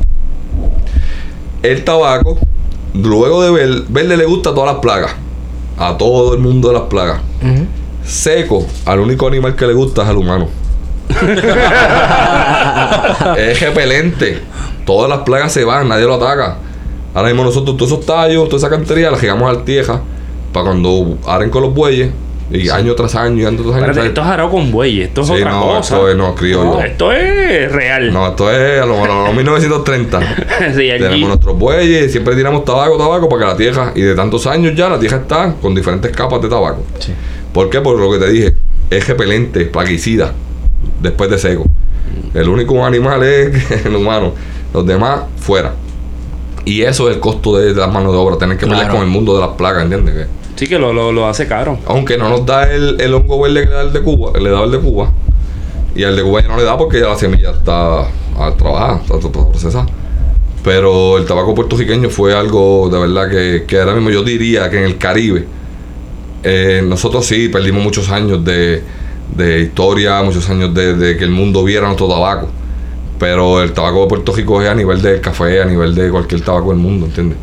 El 1.63 1.85
tabaco, 1.85 2.39
luego 2.95 3.43
de 3.43 3.51
ver, 3.53 3.85
verle 3.89 4.17
le 4.17 4.25
gusta 4.25 4.51
a 4.51 4.55
todas 4.55 4.73
las 4.73 4.81
plagas. 4.81 5.13
A 5.79 5.97
todo 5.97 6.35
el 6.35 6.41
mundo 6.41 6.69
de 6.69 6.75
las 6.75 6.85
plagas. 6.85 7.21
Seco, 8.05 8.67
al 8.85 9.01
único 9.01 9.27
animal 9.29 9.55
que 9.57 9.67
le 9.67 9.73
gusta 9.73 10.03
es 10.03 10.09
al 10.09 10.17
humano. 10.17 10.49
es 13.39 13.61
repelente. 13.61 14.43
Todas 14.85 15.09
las 15.09 15.21
plagas 15.21 15.53
se 15.53 15.65
van, 15.65 15.89
nadie 15.89 16.05
lo 16.05 16.15
ataca. 16.15 16.59
Ahora 17.15 17.29
mismo 17.29 17.45
nosotros 17.45 17.77
todos 17.77 17.93
esos 17.93 18.05
tallos, 18.05 18.49
toda 18.49 18.59
esa 18.59 18.69
cantería, 18.69 19.11
la 19.11 19.19
llegamos 19.19 19.49
al 19.49 19.65
tieja 19.65 20.03
para 20.55 20.65
cuando 20.67 21.19
aren 21.27 21.51
con 21.51 21.61
los 21.63 21.75
bueyes. 21.75 22.11
Y 22.51 22.69
año 22.69 22.95
tras 22.95 23.15
año, 23.15 23.43
y 23.43 23.47
año 23.47 23.57
tras 23.63 23.75
año. 23.75 23.87
Espérate, 23.87 24.07
esto 24.09 24.21
es 24.21 24.27
arado 24.27 24.51
con 24.51 24.71
bueyes, 24.71 25.09
esto 25.09 25.23
es 25.23 25.27
Sí, 25.29 25.33
otra 25.33 25.51
no, 25.51 25.61
cosa. 25.63 25.79
esto 25.97 26.09
es- 26.11 26.17
no, 26.17 26.35
criollo. 26.35 26.65
No, 26.75 26.81
esto 26.83 27.11
es 27.13 27.73
real. 27.73 28.13
No, 28.13 28.29
esto 28.29 28.51
es 28.53 28.83
a 28.83 28.87
lo 28.87 29.05
los 29.07 29.35
1930. 29.35 30.21
Sí, 30.77 30.91
allí- 30.91 31.03
Tenemos 31.03 31.29
nuestros 31.31 31.59
bueyes, 31.59 32.13
siempre 32.13 32.37
tiramos 32.37 32.65
tabaco, 32.65 32.99
tabaco 32.99 33.29
para 33.31 33.41
que 33.43 33.49
la 33.49 33.57
tierra, 33.57 33.93
y 33.95 34.03
de 34.03 34.15
tantos 34.15 34.47
años 34.47 34.75
ya 34.77 34.91
la 34.91 34.99
tierra 34.99 35.17
está 35.19 35.55
con 35.61 35.75
diferentes 35.75 36.13
capas 36.13 36.41
de 36.43 36.49
tabaco. 36.51 36.83
Sí. 36.99 37.13
¿Por 37.53 37.71
qué? 37.71 37.81
Por 37.81 37.99
lo 37.99 38.11
que 38.13 38.19
te 38.19 38.31
dije, 38.31 38.55
es 38.91 39.09
repelente, 39.09 39.65
plaguicida, 39.65 40.33
después 41.01 41.31
de 41.31 41.39
seco. 41.39 41.65
El 42.35 42.49
único 42.51 42.85
animal 42.85 43.23
es 43.23 43.71
el 43.87 43.97
humano, 43.97 44.35
los 44.73 44.87
demás 44.87 45.23
fuera. 45.39 45.73
Y 46.67 46.83
eso 46.83 47.09
es 47.09 47.15
el 47.17 47.21
costo 47.21 47.57
de 47.57 47.73
las 47.75 47.91
manos 47.91 48.13
de 48.13 48.19
obra, 48.19 48.37
tener 48.37 48.59
que 48.59 48.67
pelear 48.67 48.83
Claro. 48.85 48.97
con 48.99 49.05
el 49.05 49.11
mundo 49.11 49.35
de 49.35 49.41
las 49.41 49.51
plagas, 49.57 49.85
¿entiendes? 49.85 50.27
Sí, 50.57 50.67
que 50.69 50.79
lo, 50.79 50.93
lo, 50.93 51.11
lo 51.13 51.27
hace 51.27 51.47
caro. 51.47 51.79
aunque 51.87 52.17
no 52.17 52.29
nos 52.29 52.47
da 52.47 52.73
el, 52.73 53.01
el 53.01 53.13
hongo 53.15 53.41
verde 53.41 53.65
que 53.65 53.71
le 53.71 53.75
da 53.75 53.83
el 53.83 53.93
de 53.93 54.01
Cuba, 54.03 54.39
le 54.39 54.51
da 54.51 54.63
el 54.65 54.71
de 54.71 54.79
Cuba. 54.79 55.13
Y 55.97 56.05
al 56.05 56.17
de 56.17 56.23
Cuba 56.23 56.43
ya 56.43 56.49
no 56.49 56.57
le 56.57 56.65
da 56.65 56.77
porque 56.77 57.01
ya 57.01 57.09
la 57.09 57.17
semilla 57.17 57.51
está 57.51 58.03
a 58.03 58.53
trabajar, 58.57 59.01
está, 59.03 59.17
está 59.17 59.31
procesada. 59.31 59.87
Pero 60.63 61.19
el 61.19 61.27
tabaco 61.27 61.55
puertorriqueño 61.55 62.09
fue 62.09 62.35
algo 62.35 62.89
de 62.91 62.99
verdad 62.99 63.29
que, 63.31 63.65
que 63.67 63.79
ahora 63.79 63.95
mismo 63.95 64.11
yo 64.11 64.23
diría 64.23 64.71
que 64.71 64.79
en 64.79 64.85
el 64.85 64.97
Caribe, 64.97 65.45
eh, 66.43 66.83
nosotros 66.85 67.27
sí 67.27 67.49
perdimos 67.49 67.83
muchos 67.83 68.11
años 68.11 68.45
de, 68.45 68.83
de 69.37 69.61
historia, 69.61 70.23
muchos 70.23 70.49
años 70.51 70.73
de, 70.73 70.95
de 70.95 71.17
que 71.17 71.25
el 71.25 71.31
mundo 71.31 71.65
viera 71.65 71.87
nuestro 71.87 72.09
tabaco. 72.09 72.49
Pero 73.19 73.63
el 73.63 73.73
tabaco 73.73 74.03
de 74.03 74.07
Puerto 74.09 74.33
Rico 74.33 74.63
es 74.63 74.69
a 74.69 74.75
nivel 74.75 75.01
del 75.03 75.21
café, 75.21 75.61
a 75.63 75.65
nivel 75.65 75.95
de 75.95 76.11
cualquier 76.11 76.41
tabaco 76.41 76.71
del 76.71 76.79
mundo, 76.79 77.07
¿entiendes? 77.07 77.39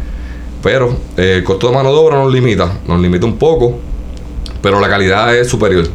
Pero 0.62 0.96
eh, 1.18 1.36
el 1.38 1.44
costo 1.44 1.70
de 1.70 1.74
mano 1.74 1.92
de 1.92 1.98
obra 1.98 2.18
nos 2.18 2.32
limita, 2.32 2.72
nos 2.88 3.00
limita 3.00 3.26
un 3.26 3.38
poco, 3.38 3.80
pero 4.62 4.80
la 4.80 4.90
calidad 4.90 5.36
es 5.36 5.50
superior. 5.50 5.88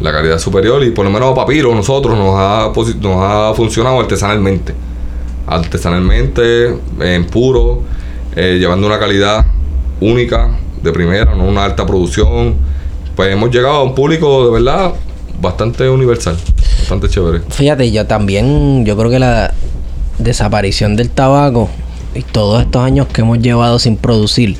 La 0.00 0.12
calidad 0.12 0.36
es 0.36 0.42
superior 0.42 0.82
y 0.82 0.90
por 0.90 1.04
lo 1.04 1.10
menos 1.10 1.34
Papiro 1.34 1.74
nosotros 1.74 2.16
nos 2.16 2.34
ha, 2.36 2.72
nos 3.00 3.16
ha 3.18 3.54
funcionado 3.54 4.00
artesanalmente. 4.00 4.74
Artesanalmente, 5.46 6.74
en 7.00 7.26
puro, 7.26 7.82
eh, 8.34 8.56
llevando 8.58 8.86
una 8.86 8.98
calidad 8.98 9.44
única, 10.00 10.58
de 10.84 10.92
primera, 10.92 11.34
no 11.34 11.44
una 11.44 11.64
alta 11.64 11.86
producción. 11.86 12.54
Pues 13.16 13.32
hemos 13.32 13.50
llegado 13.50 13.76
a 13.76 13.82
un 13.82 13.94
público 13.94 14.46
de 14.46 14.52
verdad 14.52 14.92
bastante 15.40 15.88
universal, 15.88 16.36
bastante 16.78 17.08
chévere. 17.08 17.40
Fíjate, 17.48 17.90
yo 17.90 18.06
también, 18.06 18.84
yo 18.84 18.96
creo 18.96 19.10
que 19.10 19.18
la 19.18 19.52
desaparición 20.18 20.96
del 20.96 21.10
tabaco 21.10 21.68
y 22.14 22.22
todos 22.22 22.62
estos 22.62 22.82
años 22.82 23.06
que 23.08 23.22
hemos 23.22 23.38
llevado 23.40 23.78
sin 23.78 23.96
producir 23.96 24.56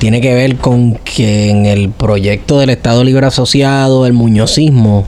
tiene 0.00 0.22
que 0.22 0.34
ver 0.34 0.56
con 0.56 0.94
que 0.94 1.50
en 1.50 1.66
el 1.66 1.90
proyecto 1.90 2.58
del 2.58 2.70
Estado 2.70 3.04
Libre 3.04 3.26
Asociado, 3.26 4.06
el 4.06 4.14
muñozismo, 4.14 5.04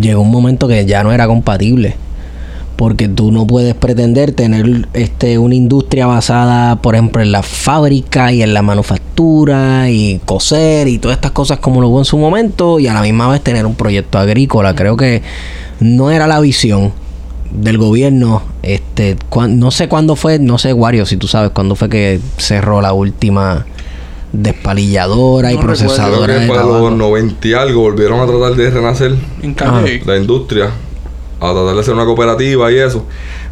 llegó 0.00 0.22
un 0.22 0.30
momento 0.30 0.68
que 0.68 0.86
ya 0.86 1.02
no 1.02 1.12
era 1.12 1.26
compatible. 1.26 1.96
Porque 2.76 3.08
tú 3.08 3.32
no 3.32 3.44
puedes 3.44 3.74
pretender 3.74 4.30
tener 4.32 4.88
este, 4.94 5.38
una 5.38 5.56
industria 5.56 6.06
basada, 6.06 6.80
por 6.80 6.94
ejemplo, 6.94 7.22
en 7.22 7.32
la 7.32 7.42
fábrica 7.42 8.32
y 8.32 8.42
en 8.42 8.54
la 8.54 8.62
manufactura 8.62 9.90
y 9.90 10.20
coser 10.24 10.86
y 10.86 10.98
todas 10.98 11.16
estas 11.16 11.32
cosas 11.32 11.58
como 11.58 11.80
lo 11.80 11.88
hubo 11.88 11.98
en 11.98 12.04
su 12.04 12.16
momento 12.16 12.78
y 12.78 12.86
a 12.86 12.94
la 12.94 13.02
misma 13.02 13.28
vez 13.28 13.42
tener 13.42 13.66
un 13.66 13.74
proyecto 13.74 14.18
agrícola. 14.18 14.76
Creo 14.76 14.96
que 14.96 15.22
no 15.80 16.12
era 16.12 16.28
la 16.28 16.38
visión 16.38 16.92
del 17.54 17.78
gobierno. 17.78 18.42
Este, 18.62 19.16
cuan- 19.30 19.58
no 19.58 19.70
sé 19.70 19.88
cuándo 19.88 20.16
fue, 20.16 20.38
no 20.38 20.58
sé, 20.58 20.72
Wario, 20.72 21.06
si 21.06 21.16
tú 21.16 21.26
sabes 21.28 21.50
cuándo 21.50 21.74
fue 21.76 21.88
que 21.88 22.20
cerró 22.36 22.80
la 22.82 22.92
última 22.92 23.64
despalilladora 24.32 25.52
y 25.52 25.56
No 25.56 25.60
procesadora 25.62 26.34
que 26.34 26.40
de 26.40 26.48
para 26.48 26.62
los 26.62 26.72
tabaco. 26.72 26.90
90 26.90 27.48
y 27.48 27.52
algo 27.54 27.80
volvieron 27.82 28.20
a 28.20 28.26
tratar 28.26 28.54
de 28.54 28.70
renacer 28.70 29.14
En 29.42 29.54
calle. 29.54 30.02
la 30.04 30.16
industria 30.16 30.70
a 31.40 31.52
tratar 31.52 31.74
de 31.74 31.80
hacer 31.80 31.94
una 31.94 32.04
cooperativa 32.04 32.70
y 32.72 32.78
eso. 32.78 33.04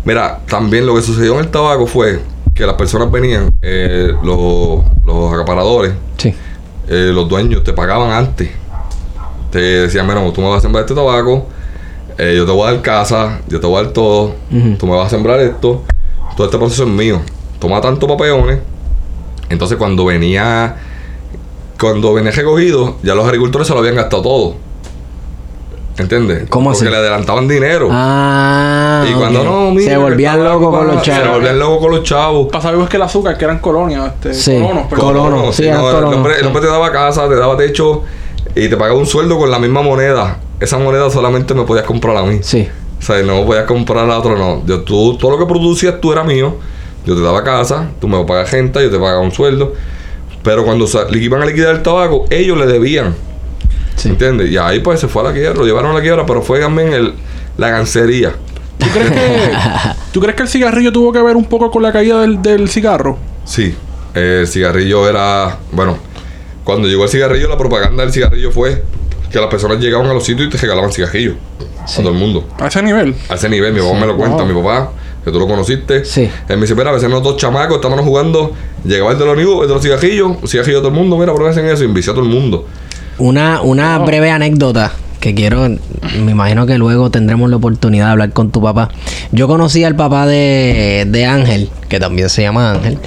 Mira, 0.04 0.40
también 0.48 0.86
lo 0.86 0.94
que 0.94 1.02
sucedió 1.02 1.34
en 1.34 1.40
el 1.40 1.48
tabaco 1.48 1.86
fue 1.86 2.20
que 2.54 2.66
las 2.66 2.74
personas 2.74 3.10
venían, 3.10 3.50
eh, 3.62 4.12
los, 4.22 4.80
los 5.06 5.32
acaparadores, 5.32 5.92
Sí. 6.18 6.34
eh, 6.88 7.10
los 7.14 7.28
dueños 7.28 7.62
te 7.64 7.72
pagaban 7.72 8.10
antes. 8.10 8.50
Te 9.50 9.58
decían, 9.58 10.06
mira, 10.06 10.20
tú 10.32 10.40
me 10.40 10.48
vas 10.48 10.58
a 10.58 10.60
sembrar 10.62 10.82
este 10.84 10.94
tabaco, 10.94 11.46
eh, 12.24 12.34
yo 12.36 12.46
te 12.46 12.52
voy 12.52 12.68
a 12.68 12.72
dar 12.72 12.82
casa, 12.82 13.40
yo 13.48 13.58
te 13.60 13.66
voy 13.66 13.80
a 13.80 13.82
dar 13.84 13.92
todo, 13.92 14.34
Ujú. 14.50 14.76
tú 14.78 14.86
me 14.86 14.96
vas 14.96 15.06
a 15.06 15.10
sembrar 15.10 15.40
esto, 15.40 15.82
todo 16.36 16.46
este 16.46 16.58
proceso 16.58 16.84
es 16.84 16.88
mío. 16.88 17.20
Toma 17.58 17.80
tanto 17.80 18.06
papeones. 18.06 18.58
Entonces 19.48 19.76
cuando 19.76 20.04
venía, 20.04 20.76
cuando 21.80 22.14
venía 22.14 22.30
recogido, 22.30 22.96
ya 23.02 23.14
los 23.14 23.24
agricultores 23.24 23.66
se 23.66 23.74
lo 23.74 23.80
habían 23.80 23.96
gastado 23.96 24.22
todo. 24.22 24.54
¿Entiendes? 25.98 26.48
¿Cómo 26.48 26.70
Porque 26.70 26.86
así? 26.86 26.90
le 26.90 26.96
adelantaban 26.96 27.46
dinero. 27.46 27.88
Ah, 27.90 29.04
y 29.08 29.12
cuando 29.12 29.40
ok. 29.40 29.44
no, 29.46 29.70
mira, 29.72 29.90
se 29.92 29.96
volvían 29.98 30.42
locos 30.42 30.74
con 30.78 30.86
los 30.86 30.96
Se 31.04 31.10
chavos. 31.10 31.30
volvían 31.32 31.58
locos 31.58 31.78
con 31.80 31.90
los 31.90 32.02
chavos. 32.02 32.48
Pasaba 32.50 32.72
igual 32.74 32.88
que 32.88 32.96
el 32.96 33.02
azúcar, 33.02 33.36
que 33.36 33.44
eran 33.44 33.58
colonias, 33.58 34.06
este, 34.14 34.32
Sí. 34.34 34.52
colonos, 34.58 34.86
perdón. 34.86 35.06
Colonos. 35.06 35.30
Colonos, 35.32 35.56
sí, 35.56 35.66
el, 35.68 35.76
colonos, 35.76 36.38
el 36.38 36.46
hombre 36.46 36.62
te 36.62 36.68
daba 36.68 36.90
casa, 36.90 37.28
te 37.28 37.36
daba 37.36 37.56
techo 37.58 38.04
y 38.54 38.68
te 38.68 38.76
pagaba 38.78 38.98
un 38.98 39.06
sueldo 39.06 39.36
con 39.38 39.50
la 39.50 39.58
misma 39.58 39.82
moneda. 39.82 40.38
Esa 40.62 40.78
moneda 40.78 41.10
solamente 41.10 41.54
me 41.54 41.64
podías 41.64 41.84
comprar 41.84 42.16
a 42.16 42.22
mí. 42.22 42.38
Sí. 42.40 42.68
O 42.96 43.02
sea, 43.02 43.20
no 43.22 43.44
podías 43.44 43.64
comprar 43.64 44.08
a 44.08 44.18
otro, 44.18 44.38
no. 44.38 44.64
Yo, 44.64 44.82
tú, 44.82 45.18
todo 45.18 45.32
lo 45.32 45.38
que 45.38 45.46
producías 45.46 46.00
tú 46.00 46.12
era 46.12 46.22
mío. 46.22 46.56
Yo 47.04 47.16
te 47.16 47.20
daba 47.20 47.42
casa, 47.42 47.90
tú 48.00 48.06
me 48.06 48.24
pagas 48.24 48.48
gente, 48.48 48.80
yo 48.80 48.88
te 48.88 48.96
pagaba 48.96 49.18
un 49.18 49.32
sueldo. 49.32 49.74
Pero 50.44 50.64
cuando 50.64 50.86
le 51.10 51.18
iban 51.18 51.42
a 51.42 51.46
liquidar 51.46 51.74
el 51.74 51.82
tabaco, 51.82 52.26
ellos 52.30 52.56
le 52.56 52.66
debían. 52.66 53.16
Sí. 53.96 54.10
¿Entiendes? 54.10 54.50
Y 54.50 54.56
ahí 54.56 54.78
pues 54.78 55.00
se 55.00 55.08
fue 55.08 55.22
a 55.22 55.24
la 55.26 55.32
quiebra, 55.32 55.54
lo 55.54 55.66
llevaron 55.66 55.90
a 55.90 55.94
la 55.94 56.00
quiebra, 56.00 56.24
pero 56.26 56.42
fue 56.42 56.60
también 56.60 56.92
el, 56.92 57.14
la 57.58 57.70
gancería. 57.70 58.32
¿Tú 58.78 58.86
crees 58.92 59.10
que, 59.10 59.52
¿Tú 60.12 60.20
crees 60.20 60.36
que 60.36 60.42
el 60.42 60.48
cigarrillo 60.48 60.92
tuvo 60.92 61.12
que 61.12 61.22
ver 61.22 61.34
un 61.34 61.46
poco 61.46 61.72
con 61.72 61.82
la 61.82 61.92
caída 61.92 62.20
del, 62.20 62.40
del 62.40 62.68
cigarro? 62.68 63.18
Sí, 63.44 63.74
el 64.14 64.46
cigarrillo 64.46 65.08
era. 65.08 65.58
Bueno, 65.72 65.98
cuando 66.62 66.86
llegó 66.86 67.02
el 67.02 67.10
cigarrillo, 67.10 67.48
la 67.48 67.58
propaganda 67.58 68.04
del 68.04 68.12
cigarrillo 68.12 68.52
fue 68.52 68.84
que 69.32 69.40
las 69.40 69.48
personas 69.48 69.78
llegaban 69.78 70.06
a 70.08 70.14
los 70.14 70.24
sitios 70.24 70.48
y 70.48 70.50
te 70.50 70.58
regalaban 70.58 70.92
cigarrillos. 70.92 71.36
A 71.80 71.96
todo 71.96 72.10
el 72.10 72.14
mundo. 72.14 72.46
A 72.58 72.68
ese 72.68 72.82
nivel. 72.82 73.14
A 73.28 73.34
ese 73.34 73.48
nivel, 73.48 73.72
mi 73.72 73.80
papá 73.80 73.94
me 73.94 74.06
lo 74.06 74.16
cuenta, 74.16 74.44
mi 74.44 74.54
papá, 74.54 74.92
que 75.24 75.32
tú 75.32 75.38
lo 75.40 75.48
conociste. 75.48 76.04
Sí. 76.04 76.30
Él 76.48 76.56
me 76.56 76.62
dice, 76.62 76.74
mira, 76.74 76.90
a 76.90 76.92
veces 76.92 77.08
nosotros 77.08 77.38
chamacos 77.38 77.76
estábamos 77.76 78.04
jugando, 78.04 78.52
llegaba 78.84 79.12
el 79.12 79.18
de 79.18 79.24
los 79.24 79.38
el 79.38 79.68
de 79.68 79.74
los 79.74 79.82
cigarrillos, 79.82 80.36
cigarrillo 80.46 80.76
de 80.76 80.82
todo 80.82 80.88
el 80.88 80.94
mundo, 80.94 81.16
mira, 81.16 81.32
pero 81.32 81.48
hacen 81.48 81.66
eso, 81.66 81.82
y 81.82 81.86
envició 81.86 82.12
a 82.12 82.14
todo 82.16 82.24
el 82.24 82.30
mundo. 82.30 82.66
Una, 83.18 83.62
una 83.62 83.98
breve 83.98 84.30
anécdota 84.30 84.92
que 85.18 85.34
quiero, 85.34 85.68
me 86.24 86.32
imagino 86.32 86.66
que 86.66 86.78
luego 86.78 87.10
tendremos 87.10 87.48
la 87.48 87.56
oportunidad 87.56 88.06
de 88.06 88.10
hablar 88.12 88.32
con 88.32 88.50
tu 88.50 88.60
papá. 88.60 88.90
Yo 89.30 89.48
conocí 89.48 89.82
al 89.84 89.96
papá 89.96 90.26
de, 90.26 91.06
de 91.08 91.24
Ángel, 91.24 91.70
que 91.88 91.98
también 91.98 92.28
se 92.28 92.42
llama 92.42 92.72
Ángel, 92.72 92.98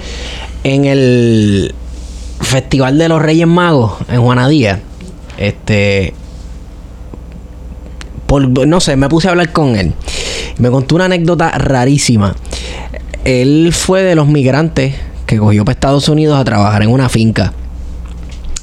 en 0.64 0.86
el 0.86 1.76
Festival 2.42 2.98
de 2.98 3.10
los 3.10 3.22
Reyes 3.22 3.48
Magos 3.48 3.94
en 4.10 4.22
Juanadía. 4.22 4.82
Este, 5.38 6.14
por, 8.28 8.48
no 8.68 8.80
sé, 8.80 8.96
me 8.96 9.10
puse 9.10 9.28
a 9.28 9.32
hablar 9.32 9.52
con 9.52 9.76
él. 9.76 9.94
Me 10.58 10.70
contó 10.70 10.96
una 10.96 11.06
anécdota 11.06 11.52
rarísima. 11.52 12.36
Él 13.24 13.72
fue 13.74 14.04
de 14.04 14.16
los 14.16 14.28
migrantes 14.28 14.96
que 15.26 15.38
cogió 15.38 15.66
para 15.66 15.74
Estados 15.74 16.10
Unidos 16.10 16.40
a 16.40 16.44
trabajar 16.44 16.84
en 16.84 16.90
una 16.90 17.10
finca 17.10 17.54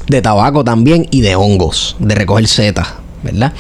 de 0.09 0.23
tabaco 0.23 0.65
también 0.65 1.07
y 1.11 1.21
de 1.21 1.37
hongos, 1.37 1.97
de 1.99 2.15
recoger 2.15 2.47
setas, 2.47 2.89
¿verdad? 3.23 3.53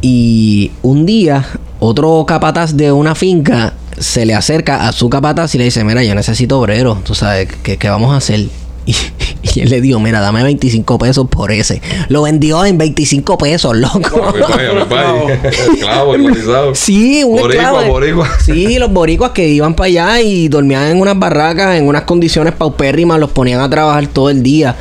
Y 0.00 0.70
un 0.82 1.06
día, 1.06 1.46
otro 1.80 2.24
capataz 2.26 2.76
de 2.76 2.92
una 2.92 3.14
finca 3.14 3.74
se 3.98 4.26
le 4.26 4.34
acerca 4.34 4.88
a 4.88 4.92
su 4.92 5.08
capataz 5.08 5.54
y 5.54 5.58
le 5.58 5.64
dice, 5.64 5.84
mira, 5.84 6.02
yo 6.02 6.14
necesito 6.14 6.60
obrero, 6.60 7.00
tú 7.04 7.14
sabes, 7.14 7.48
¿qué, 7.62 7.76
qué 7.78 7.88
vamos 7.88 8.12
a 8.12 8.16
hacer? 8.16 8.48
Y, 9.46 9.58
y 9.58 9.60
él 9.60 9.68
le 9.70 9.80
dijo, 9.82 10.00
mira, 10.00 10.20
dame 10.20 10.42
25 10.42 10.98
pesos 10.98 11.26
por 11.28 11.52
ese. 11.52 11.80
Lo 12.08 12.22
vendió 12.22 12.64
en 12.64 12.78
25 12.78 13.36
pesos, 13.38 13.76
loco. 13.76 14.32
Esclavo, 14.34 16.14
esclavizado. 16.14 16.74
Sí, 16.74 17.22
un 17.24 17.32
Boricua, 17.36 17.52
esclavo 17.54 17.80
de- 17.82 17.88
boricua. 17.88 18.28
Sí, 18.44 18.78
los 18.78 18.90
boricuas 18.92 19.30
que 19.32 19.46
iban 19.48 19.74
para 19.74 19.86
allá 19.88 20.20
y 20.22 20.48
dormían 20.48 20.90
en 20.90 21.00
unas 21.00 21.18
barracas, 21.18 21.76
en 21.76 21.86
unas 21.86 22.02
condiciones 22.02 22.54
paupérrimas, 22.54 23.18
los 23.20 23.30
ponían 23.30 23.60
a 23.60 23.68
trabajar 23.70 24.06
todo 24.06 24.30
el 24.30 24.42
día. 24.42 24.76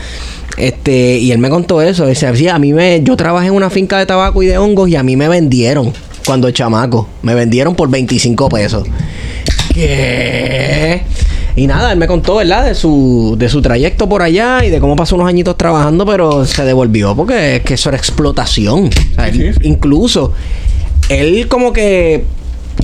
Este, 0.58 1.18
y 1.18 1.32
él 1.32 1.40
me 1.40 1.50
contó 1.50 1.82
eso. 1.82 2.06
Dice, 2.08 2.34
sí, 2.36 2.48
a 2.48 2.58
mí 2.60 2.74
me, 2.74 3.02
yo 3.04 3.16
trabajé 3.18 3.48
en 3.48 3.54
una 3.54 3.70
finca 3.70 3.98
de 4.00 4.06
tabaco 4.06 4.44
y 4.44 4.48
de 4.48 4.58
hongos 4.58 4.88
y 4.90 4.96
a 4.96 5.04
mí 5.04 5.16
me 5.18 5.28
vendieron 5.28 5.92
cuando 6.26 6.50
chamaco. 6.52 7.08
Me 7.22 7.36
vendieron 7.36 7.76
por 7.76 7.90
25 7.90 8.50
pesos. 8.50 8.86
¿Qué? 9.74 11.02
Y 11.56 11.68
nada, 11.68 11.92
él 11.92 12.00
me 12.00 12.08
contó, 12.08 12.36
¿verdad? 12.38 12.66
De 12.66 12.74
su, 12.74 13.36
de 13.38 13.48
su 13.48 13.62
trayecto 13.62 14.10
por 14.10 14.22
allá 14.24 14.66
y 14.66 14.70
de 14.72 14.80
cómo 14.80 14.96
pasó 14.96 15.16
unos 15.16 15.28
añitos 15.28 15.56
trabajando, 15.58 16.06
pero 16.06 16.46
se 16.46 16.66
devolvió 16.66 17.16
porque 17.16 17.58
es 17.58 17.62
que 17.64 17.76
eso 17.76 17.90
era 17.90 17.98
explotación. 17.98 18.86
O 18.88 19.16
sea, 19.16 19.32
Sí, 19.32 19.42
él- 19.44 19.54
sí. 19.54 19.60
Incluso, 19.68 20.34
él 21.10 21.48
como 21.48 21.72
que... 21.74 22.26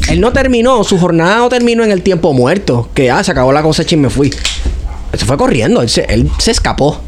Él 0.07 0.21
no 0.21 0.31
terminó, 0.31 0.83
su 0.83 0.99
jornada 0.99 1.37
no 1.37 1.49
terminó 1.49 1.83
en 1.83 1.89
el 1.91 2.03
tiempo 2.03 2.31
muerto. 2.31 2.89
Que, 2.93 3.09
ah, 3.09 3.23
se 3.23 3.31
acabó 3.31 3.51
la 3.51 3.63
cosecha 3.63 3.95
y 3.95 3.97
me 3.97 4.11
fui. 4.11 4.27
Él 5.11 5.19
se 5.19 5.25
fue 5.25 5.35
corriendo, 5.35 5.81
él 5.81 5.89
se, 5.89 6.01
él 6.05 6.29
se 6.37 6.51
escapó 6.51 7.01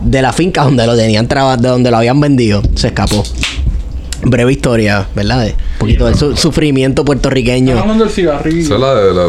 de 0.00 0.20
la 0.20 0.32
finca 0.32 0.64
donde 0.64 0.84
lo 0.84 0.96
tenían 0.96 1.28
traba- 1.28 1.56
de 1.56 1.68
donde 1.68 1.92
lo 1.92 1.96
habían 1.98 2.20
vendido. 2.20 2.60
Se 2.74 2.88
escapó. 2.88 3.22
Breve 4.24 4.52
historia, 4.52 5.06
¿verdad? 5.14 5.42
De 5.44 5.50
un 5.50 5.78
poquito 5.78 6.06
del 6.06 6.16
su- 6.16 6.36
sufrimiento 6.36 7.04
puertorriqueño. 7.04 7.68
Estamos 7.74 7.82
hablando 7.82 8.04
del 8.06 8.12
cigarrillo. 8.12 8.64
Esa 8.64 8.74
es 8.74 8.80
la 8.80 8.94
de 8.94 9.14
la- 9.14 9.28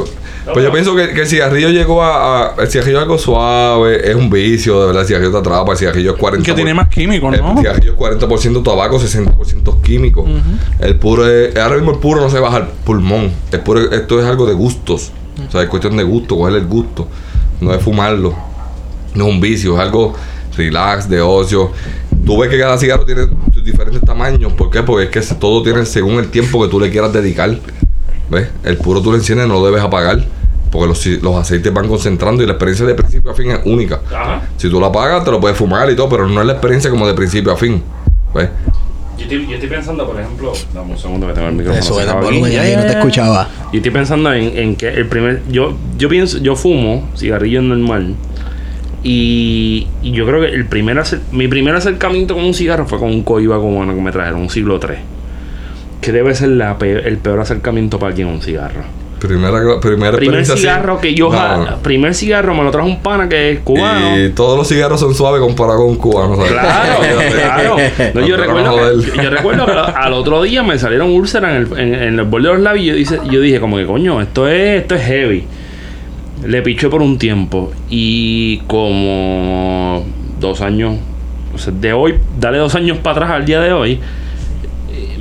Pues 0.53 0.63
yo 0.63 0.71
pienso 0.71 0.95
que, 0.95 1.09
que 1.13 1.21
el 1.21 1.27
cigarrillo 1.27 1.69
llegó 1.69 2.03
a, 2.03 2.51
a- 2.51 2.55
El 2.61 2.67
cigarrillo 2.69 2.97
es 2.97 3.01
algo 3.03 3.17
suave, 3.17 4.09
es 4.09 4.15
un 4.15 4.29
vicio, 4.29 4.79
de 4.81 4.87
verdad. 4.87 5.01
El 5.01 5.07
cigarrillo 5.07 5.31
te 5.31 5.37
atrapa, 5.39 5.71
el 5.71 5.77
cigarrillo 5.77 6.15
es 6.15 6.21
40%. 6.21 6.43
Que 6.43 6.53
tiene 6.53 6.73
más 6.73 6.87
químicos, 6.89 7.31
¿no? 7.37 7.51
El 7.51 7.57
cigarrillo 7.57 7.91
es 7.93 7.97
40% 7.97 8.63
tabaco, 8.63 8.99
60% 8.99 9.81
químico. 9.81 10.25
El 10.79 10.97
puro 10.97 11.27
es, 11.27 11.55
ahora 11.57 11.75
mismo 11.75 11.91
el 11.91 11.97
puro 11.99 12.21
no 12.21 12.29
se 12.29 12.39
baja 12.39 12.57
al 12.57 12.67
pulmón. 12.67 13.31
El 13.51 13.59
puro, 13.61 13.91
esto 13.91 14.19
es 14.19 14.25
algo 14.25 14.45
de 14.45 14.53
gustos. 14.53 15.11
O 15.47 15.51
sea, 15.51 15.63
es 15.63 15.69
cuestión 15.69 15.97
de 15.97 16.03
gusto, 16.03 16.37
cogerle 16.37 16.59
el 16.59 16.67
gusto. 16.67 17.07
No 17.61 17.73
es 17.73 17.81
fumarlo. 17.81 18.35
No 19.15 19.27
es 19.27 19.33
un 19.33 19.41
vicio, 19.41 19.73
es 19.75 19.79
algo 19.79 20.13
relax, 20.55 21.09
de 21.09 21.21
ocio. 21.21 21.71
Tú 22.25 22.37
ves 22.39 22.49
que 22.49 22.59
cada 22.59 22.77
cigarro 22.77 23.05
tiene 23.05 23.23
sus 23.53 23.63
diferentes 23.63 24.01
tamaños. 24.01 24.53
¿Por 24.53 24.69
qué? 24.69 24.83
Porque 24.83 25.19
es 25.19 25.27
que 25.29 25.35
todo 25.35 25.61
tiene 25.63 25.85
según 25.85 26.15
el 26.19 26.29
tiempo 26.29 26.61
que 26.63 26.69
tú 26.69 26.79
le 26.79 26.89
quieras 26.91 27.11
dedicar. 27.13 27.57
¿Ves? 28.29 28.49
El 28.63 28.77
puro 28.77 29.01
tú 29.01 29.11
lo 29.11 29.17
enciendes, 29.17 29.47
no 29.47 29.55
lo 29.55 29.65
debes 29.65 29.83
apagar. 29.83 30.23
Porque 30.75 30.87
los, 30.89 31.23
los 31.23 31.35
aceites 31.35 31.73
van 31.73 31.87
concentrando 31.87 32.43
y 32.43 32.45
la 32.45 32.51
experiencia 32.53 32.85
de 32.85 32.95
principio 32.95 33.31
a 33.31 33.33
fin 33.33 33.51
es 33.51 33.59
única. 33.65 34.01
Ajá. 34.13 34.41
Si 34.57 34.69
tú 34.69 34.79
lo 34.79 34.87
apagas, 34.87 35.23
te 35.23 35.31
lo 35.31 35.39
puedes 35.39 35.57
fumar 35.57 35.89
y 35.89 35.95
todo, 35.95 36.09
pero 36.09 36.27
no 36.27 36.41
es 36.41 36.45
la 36.47 36.53
experiencia 36.53 36.89
como 36.89 37.07
de 37.07 37.13
principio 37.13 37.51
a 37.53 37.57
fin. 37.57 37.81
¿Ves? 38.33 38.49
Yo 39.17 39.23
estoy, 39.23 39.47
yo 39.47 39.53
estoy 39.53 39.69
pensando, 39.69 40.05
por 40.05 40.19
ejemplo, 40.19 40.51
dame 40.73 40.91
un 40.91 40.97
segundo 40.97 41.27
que 41.27 41.33
tengo 41.33 41.47
el 41.47 41.53
micrófono. 41.55 41.79
Eso 41.79 41.93
ya 42.49 42.69
yo 42.69 42.75
no 42.77 42.83
te 42.83 42.91
escuchaba. 42.97 43.47
Yo 43.71 43.77
estoy 43.77 43.91
pensando 43.91 44.33
en, 44.33 44.57
en 44.57 44.75
que 44.75 44.89
el 44.89 45.07
primer. 45.07 45.41
Yo, 45.49 45.73
yo 45.97 46.09
pienso, 46.09 46.39
yo 46.39 46.57
fumo 46.57 47.07
cigarrillo 47.15 47.61
normal. 47.61 48.15
Y, 49.03 49.87
y 50.01 50.11
yo 50.11 50.25
creo 50.25 50.41
que 50.41 50.47
el 50.47 50.65
primer 50.65 50.97
acer- 50.97 51.21
mi 51.31 51.47
primer 51.47 51.75
acercamiento 51.75 52.33
con 52.33 52.43
un 52.43 52.53
cigarro 52.53 52.87
fue 52.87 52.97
con 52.99 53.09
un 53.09 53.23
coiba 53.23 53.57
cubano 53.59 53.93
que 53.95 54.01
me 54.01 54.11
trajeron, 54.11 54.41
un 54.41 54.49
siglo 54.49 54.79
3. 54.79 54.97
Que 56.01 56.11
debe 56.11 56.33
ser 56.35 56.49
la 56.49 56.75
el 56.81 57.17
peor 57.19 57.39
acercamiento 57.39 57.99
para 57.99 58.09
alguien 58.09 58.27
a 58.27 58.31
un 58.31 58.41
cigarro. 58.41 58.81
Primera, 59.27 59.79
primera 59.79 60.17
Primer 60.17 60.45
cigarro 60.45 60.99
que 60.99 61.13
yo 61.13 61.29
No, 61.31 61.77
primer 61.81 62.13
cigarro 62.13 62.53
me 62.53 62.63
lo 62.63 62.71
trajo 62.71 62.87
un 62.87 62.99
pana 63.01 63.27
que 63.29 63.51
es 63.51 63.59
cubano. 63.59 64.19
Y 64.19 64.29
todos 64.29 64.57
los 64.57 64.67
cigarros 64.67 64.99
son 64.99 65.13
suaves 65.15 65.41
comparado 65.41 65.79
con 65.79 65.89
un 65.89 65.95
cubano, 65.95 66.35
¿sabes? 66.35 66.51
Claro, 66.51 66.99
claro. 67.31 67.75
No, 68.13 68.21
yo, 68.27 68.37
No 68.37 68.43
recuerdo 68.43 69.01
que, 69.01 69.23
yo 69.23 69.29
recuerdo 69.29 69.65
que 69.65 69.71
al 69.95 70.13
otro 70.13 70.41
día 70.43 70.63
me 70.63 70.77
salieron 70.79 71.09
úlceras 71.11 71.51
en 71.51 71.57
el, 71.57 71.79
en, 71.79 71.93
en 72.03 72.19
el 72.19 72.25
borde 72.25 72.47
de 72.47 72.53
los 72.55 72.63
labios 72.63 72.83
y 72.85 72.87
yo, 72.89 72.95
dice- 72.95 73.19
yo 73.29 73.41
dije 73.41 73.59
como 73.59 73.77
que 73.77 73.85
coño, 73.85 74.21
esto 74.21 74.47
es, 74.47 74.81
esto 74.81 74.95
es 74.95 75.01
heavy. 75.03 75.45
Le 76.45 76.61
piché 76.61 76.89
por 76.89 77.01
un 77.01 77.17
tiempo 77.17 77.71
y 77.89 78.57
como 78.67 80.03
dos 80.39 80.61
años, 80.61 80.95
o 81.53 81.57
sea, 81.57 81.73
de 81.75 81.93
hoy, 81.93 82.15
dale 82.39 82.57
dos 82.59 82.75
años 82.75 82.97
para 82.99 83.15
atrás 83.17 83.31
al 83.31 83.45
día 83.45 83.59
de 83.61 83.71
hoy, 83.73 83.99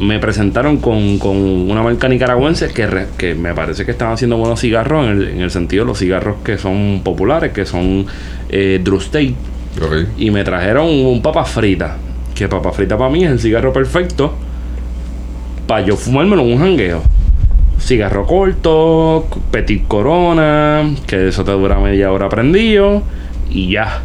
me 0.01 0.19
presentaron 0.19 0.79
con, 0.79 1.19
con 1.19 1.37
una 1.37 1.83
marca 1.83 2.09
nicaragüense 2.09 2.69
que, 2.73 2.87
re- 2.87 3.07
que 3.17 3.35
me 3.35 3.55
parece 3.55 3.85
que 3.85 3.93
están 3.93 4.13
haciendo 4.13 4.37
buenos 4.37 4.61
cigarros 4.61 5.07
en 5.07 5.13
el, 5.13 5.29
en 5.29 5.41
el 5.41 5.51
sentido 5.51 5.85
de 5.85 5.89
los 5.89 5.99
cigarros 5.99 6.37
que 6.45 6.59
son 6.59 7.01
populares, 7.05 7.53
que 7.53 7.65
son 7.67 8.07
eh, 8.49 8.81
Drew 8.83 8.99
State 8.99 9.35
Ok. 9.85 10.09
y 10.19 10.31
me 10.31 10.45
trajeron 10.45 10.87
un 10.89 11.21
papa 11.23 11.45
frita. 11.45 11.97
Que 12.35 12.49
papa 12.49 12.73
frita 12.73 12.99
para 12.99 13.11
mí 13.11 13.25
es 13.25 13.31
el 13.31 13.39
cigarro 13.41 13.73
perfecto 13.73 14.35
para 15.67 15.85
yo 15.87 15.97
fumármelo 15.97 16.43
en 16.43 16.53
un 16.55 16.59
jangueo. 16.59 17.03
Cigarro 17.79 18.27
corto, 18.27 19.27
petit 19.51 19.87
corona, 19.87 20.91
que 21.07 21.29
eso 21.29 21.45
te 21.45 21.53
dura 21.53 21.79
media 21.79 22.11
hora 22.13 22.29
prendido 22.29 23.03
y 23.51 23.71
ya. 23.73 24.03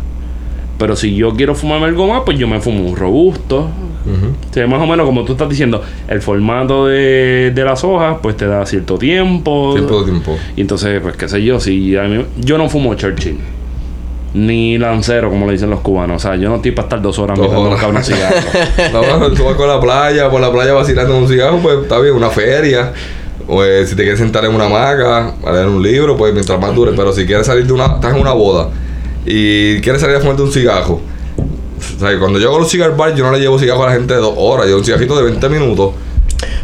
Pero 0.78 0.96
si 0.96 1.16
yo 1.16 1.34
quiero 1.36 1.56
fumarme 1.56 1.88
algo 1.88 2.08
más, 2.08 2.22
pues 2.26 2.38
yo 2.40 2.48
me 2.48 2.60
fumo 2.62 2.86
un 2.88 2.96
robusto. 2.96 3.70
Ujú. 4.06 4.28
O 4.50 4.54
sea, 4.54 4.66
más 4.68 4.82
o 4.82 4.88
menos 4.88 5.06
como 5.06 5.24
tú 5.26 5.34
estás 5.34 5.50
diciendo, 5.50 5.82
el 6.08 6.22
formato 6.22 6.88
de, 6.88 7.52
de 7.54 7.66
las 7.66 7.84
hojas, 7.84 8.18
pues 8.22 8.38
te 8.38 8.48
da 8.48 8.66
cierto 8.66 8.98
tiempo. 8.98 9.74
Tiempo. 9.76 10.38
Y 10.56 10.62
entonces, 10.62 11.02
pues 11.02 11.16
qué 11.18 11.28
sé 11.28 11.44
yo, 11.44 11.60
si 11.60 11.96
a 11.98 12.04
mí- 12.04 12.26
yo 12.38 12.58
no 12.58 12.70
fumo 12.70 12.94
Churchill. 12.96 13.38
Ni 14.34 14.78
lancero, 14.78 15.30
como 15.32 15.48
le 15.48 15.54
dicen 15.54 15.72
los 15.72 15.80
cubanos. 15.80 16.18
O 16.24 16.28
sea, 16.28 16.36
yo 16.38 16.50
no 16.50 16.58
estoy 16.58 16.72
para 16.72 16.86
estar 16.86 17.02
dos 17.02 17.18
horas 17.18 17.38
mirando 17.38 17.70
un 17.72 17.78
cabrón 17.78 18.04
cigarro. 18.04 18.36
No, 19.20 19.32
tú 19.32 19.44
vas 19.44 19.56
con 19.56 19.68
la 19.68 19.80
playa, 19.82 20.30
por 20.30 20.40
la 20.40 20.52
playa 20.52 20.74
vacilando 20.74 21.18
un 21.18 21.28
cigarro, 21.28 21.58
pues 21.58 21.80
está 21.82 22.00
bien, 22.00 22.14
una 22.16 22.30
feria. 22.30 22.94
O 23.48 23.64
eh, 23.64 23.86
si 23.88 23.96
te 23.96 24.04
quieres 24.04 24.20
sentar 24.20 24.46
en 24.46 24.54
una 24.54 24.66
hamaca, 24.68 25.34
a 25.44 25.52
leer 25.52 25.66
un 25.68 25.82
libro, 25.82 26.16
pues 26.16 26.32
mientras 26.32 26.60
más 26.62 26.76
dure. 26.76 26.92
Pero 26.96 27.12
si 27.12 27.26
quieres 27.26 27.48
salir 27.48 27.66
de 27.66 27.74
una, 27.74 27.86
estás 27.96 28.14
en 28.14 28.22
una 28.22 28.34
boda 28.34 28.70
y 29.26 29.80
quieres 29.82 30.00
salir 30.02 30.18
a 30.18 30.20
fumarte 30.20 30.44
un 30.44 30.52
cigarro. 30.52 31.02
O 32.00 32.02
sea, 32.02 32.18
cuando 32.18 32.40
yo 32.40 32.48
hago 32.48 32.60
los 32.60 32.70
cigar 32.70 32.96
bars, 32.96 33.14
yo 33.14 33.26
no 33.26 33.32
le 33.34 33.40
llevo 33.42 33.60
cigarro 33.60 33.84
a 33.84 33.88
la 33.88 33.94
gente 33.94 34.14
de 34.14 34.22
dos 34.22 34.34
horas, 34.38 34.70
yo 34.70 34.78
un 34.78 34.86
cigarrito 34.86 35.18
de 35.18 35.24
20 35.24 35.50
minutos. 35.50 35.92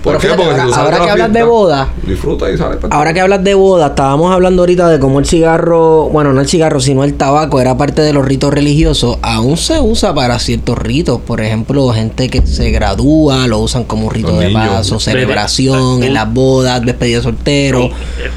¿Por 0.04 0.18
Pero 0.18 0.20
qué? 0.20 0.28
fíjate, 0.28 0.44
Porque 0.44 0.62
ahora- 0.62 0.96
si 0.96 1.00
tú 1.00 1.06
que 1.06 1.12
hablas 1.12 1.34
de 1.34 1.44
boda, 1.44 1.90
disfruta 2.06 2.52
y 2.52 2.58
sales. 2.58 2.78
para 2.78 2.96
Ahora 2.96 3.14
que 3.14 3.22
hablas 3.22 3.44
de 3.44 3.54
boda, 3.56 3.88
estábamos 3.88 4.32
hablando 4.34 4.62
ahorita 4.62 4.88
de 4.90 5.00
cómo 5.00 5.20
el 5.20 5.26
cigarro, 5.26 6.10
bueno, 6.10 6.32
no 6.32 6.42
el 6.42 6.48
cigarro, 6.48 6.80
sino 6.80 7.04
el 7.04 7.16
tabaco 7.16 7.60
era 7.60 7.76
parte 7.78 8.02
de 8.04 8.14
los 8.14 8.24
ritos 8.26 8.54
religiosos. 8.54 9.18
Aún 9.24 9.58
se 9.58 9.80
usa 9.80 10.14
para 10.14 10.38
ciertos 10.40 10.78
ritos. 10.78 11.20
Por 11.26 11.42
ejemplo, 11.42 11.90
gente 11.90 12.30
que 12.30 12.46
se 12.46 12.70
gradúa, 12.72 13.48
lo 13.48 13.60
usan 13.60 13.84
como 13.84 14.08
un 14.08 14.14
rito 14.14 14.30
Los 14.30 14.40
de 14.40 14.48
niños. 14.50 14.68
paso, 14.68 15.00
celebración, 15.00 16.04
en 16.04 16.14
las 16.14 16.32
bodas, 16.32 16.86
despedida 16.86 17.18
de 17.18 17.24
soltero. 17.24 17.90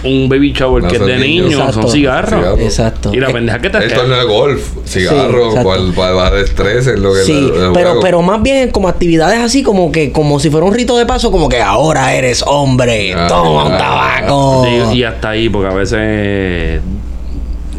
un 0.05 0.29
baby 0.29 0.53
shower 0.53 0.85
que 0.87 0.97
es 0.97 1.05
de 1.05 1.15
el 1.15 1.21
niño. 1.21 1.45
niños, 1.45 1.59
son 1.59 1.69
Exacto. 1.69 1.89
cigarros. 1.91 2.41
Cigarro. 2.41 2.59
Exacto. 2.63 3.11
Y 3.15 3.21
la 3.21 3.29
pendeja 3.33 3.61
que 3.61 3.71
te 3.71 3.79
El 3.79 3.93
torneo 3.93 4.19
de 4.19 4.25
golf, 4.25 4.63
cigarro, 4.87 5.49
exacto. 5.49 5.69
para, 5.69 5.93
para 5.95 6.13
bajar 6.15 6.39
estrés 6.39 6.87
lo 6.99 7.13
que 7.13 7.21
Sí, 7.25 7.51
pero, 7.53 7.73
juego. 7.91 8.01
pero 8.01 8.23
más 8.23 8.43
bien 8.43 8.71
como 8.71 8.89
actividades 8.89 9.39
así 9.41 9.63
como 9.63 9.93
que 9.93 10.13
como 10.13 10.41
si 10.41 10.49
fuera 10.51 10.67
un 10.67 10.73
rito 10.75 10.97
de 10.97 11.05
paso 11.07 11.28
como 11.31 11.49
que 11.49 11.61
ahora 11.61 12.15
eres 12.15 12.43
hombre, 12.47 13.15
Ah, 13.15 13.27
toma 13.29 13.65
un 13.67 13.73
ah, 13.73 13.79
tabaco. 13.79 14.67
Digo, 14.69 14.93
y 14.93 15.05
hasta 15.05 15.31
ahí, 15.31 15.49
porque 15.49 15.73
a 15.73 15.77
veces 15.77 16.81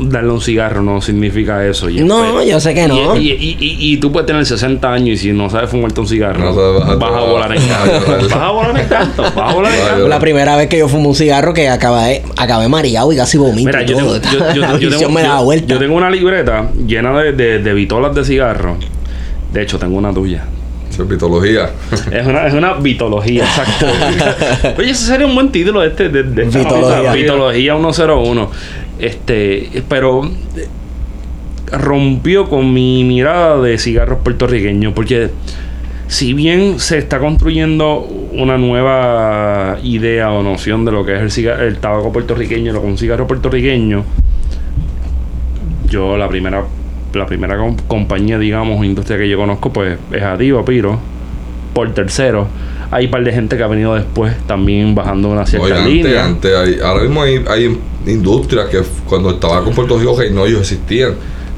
darle 0.02 0.32
un 0.32 0.39
cigarro 0.39 0.82
no 0.82 1.02
significa 1.02 1.66
eso. 1.68 1.89
Y 1.89 2.00
No, 2.00 2.41
yo 2.41 2.58
sé 2.62 2.74
que 2.74 2.88
no. 2.88 3.18
Y, 3.18 3.32
y, 3.32 3.34
y, 3.34 3.58
y- 3.60 3.93
y 3.93 3.97
tú 3.97 4.14
puedes 4.14 4.28
tener 4.28 4.45
60 4.45 4.93
años 4.93 5.10
y 5.10 5.18
si 5.18 5.32
no 5.34 5.50
sabes 5.50 5.70
fumarte 5.70 6.00
un 6.00 6.08
cigarro, 6.08 6.39
No 6.39 6.56
sabes, 6.56 6.80
vas 6.82 6.89
a- 6.91 6.95
vas 6.95 7.12
a 7.12 7.20
volar 7.30 7.52
en 7.58 7.68
vas 7.68 7.80
a 7.82 7.91
canto. 8.06 8.30
vas 8.30 8.34
a 8.38 8.52
volar 8.52 8.80
en 8.80 8.88
canto. 8.88 9.22
Vas 9.24 9.38
a 9.38 9.54
volar 9.54 9.74
en 9.74 9.86
canto. 9.88 10.08
La 10.08 10.20
primera 10.20 10.56
vez 10.56 10.70
que 10.70 10.78
yo 10.78 10.88
fumo 10.88 11.10
un 11.10 11.16
cigarro 11.16 11.54
que 11.54 11.68
acabé, 11.68 12.24
acabé 12.38 12.70
mareado 12.70 13.12
y 13.12 13.18
casi 13.18 13.38
vomito 13.38 13.68
Mira, 13.68 13.82
yo 13.82 13.97
tengo, 13.97 14.20
todo. 14.22 14.32
yo, 14.32 14.54
yo- 14.54 14.62
La 14.62 14.72
yo 14.72 14.78
visión 14.78 15.00
tengo- 15.00 15.12
me 15.12 15.22
daba 15.24 15.39
yo- 15.39 15.43
vuelta. 15.45 15.74
yo 15.74 15.80
tengo 15.80 15.95
una 15.95 16.10
libreta 16.10 16.70
llena 16.88 17.20
de, 17.20 17.34
de, 17.34 17.60
de 17.60 17.74
vitolas 17.74 18.16
de 18.16 18.24
cigarro. 18.24 18.78
De 19.52 19.64
hecho, 19.64 19.78
tengo 19.80 19.97
una 19.97 20.14
tuya. 20.14 20.45
Eso 20.89 21.03
es 21.03 21.09
mitología. 21.09 21.69
Es 22.11 22.25
una, 22.25 22.47
es 22.47 22.53
una 22.53 22.73
vitología, 22.73 23.43
exacto. 23.43 23.85
Oye, 24.77 24.91
ese 24.91 25.05
sería 25.05 25.27
un 25.27 25.35
buen 25.35 25.51
título 25.51 25.83
este 25.83 26.09
de, 26.09 26.23
de 26.23 26.43
esta 26.43 26.59
Vitología. 26.59 27.13
Vitología 27.13 27.75
101. 27.77 28.51
Este, 28.99 29.83
pero 29.87 30.29
rompió 31.71 32.49
con 32.49 32.73
mi 32.73 33.03
mirada 33.03 33.61
de 33.61 33.77
cigarros 33.77 34.19
puertorriqueños. 34.23 34.93
Porque 34.93 35.29
si 36.07 36.33
bien 36.33 36.79
se 36.79 36.97
está 36.97 37.19
construyendo 37.19 37.99
una 38.33 38.57
nueva 38.57 39.77
idea 39.83 40.31
o 40.31 40.41
noción 40.43 40.83
de 40.85 40.91
lo 40.91 41.05
que 41.05 41.15
es 41.15 41.21
el, 41.21 41.29
ciga- 41.31 41.59
el 41.61 41.77
tabaco 41.77 42.11
puertorriqueño, 42.11 42.73
lo 42.73 42.81
que 42.81 42.87
es 42.87 42.91
un 42.91 42.97
cigarro 42.97 43.27
puertorriqueño, 43.27 44.03
yo 45.87 46.17
la 46.17 46.27
primera 46.27 46.63
la 47.14 47.26
primera 47.26 47.57
com- 47.57 47.76
compañía, 47.88 48.38
digamos, 48.38 48.86
industria 48.86 49.18
que 49.18 49.28
yo 49.30 49.38
conozco, 49.38 49.72
pues 49.74 49.97
es 50.12 50.22
Adiva, 50.24 50.64
Piro. 50.66 50.99
Por 51.74 51.93
tercero, 51.93 52.47
hay 52.91 53.05
un 53.05 53.12
par 53.12 53.24
de 53.24 53.32
gente 53.32 53.55
que 53.57 53.64
ha 53.64 53.68
venido 53.68 53.95
después 53.95 54.36
también 54.47 54.95
bajando 54.95 55.30
una 55.30 55.45
cierta 55.45 55.68
Oye, 55.82 55.89
línea. 55.89 56.26
antes 56.26 56.51
hay- 56.55 56.80
ahora 56.84 57.03
mismo 57.03 57.22
hay, 57.22 57.43
hay 57.47 57.78
industrias 58.07 58.68
que 58.70 58.82
cuando 59.07 59.30
el 59.30 59.39
tabaco 59.39 59.70
en 59.70 59.76
Puerto 59.76 59.97
Rico 59.97 60.18
no 60.34 60.45
ellos 60.45 60.62
existían. 60.62 61.14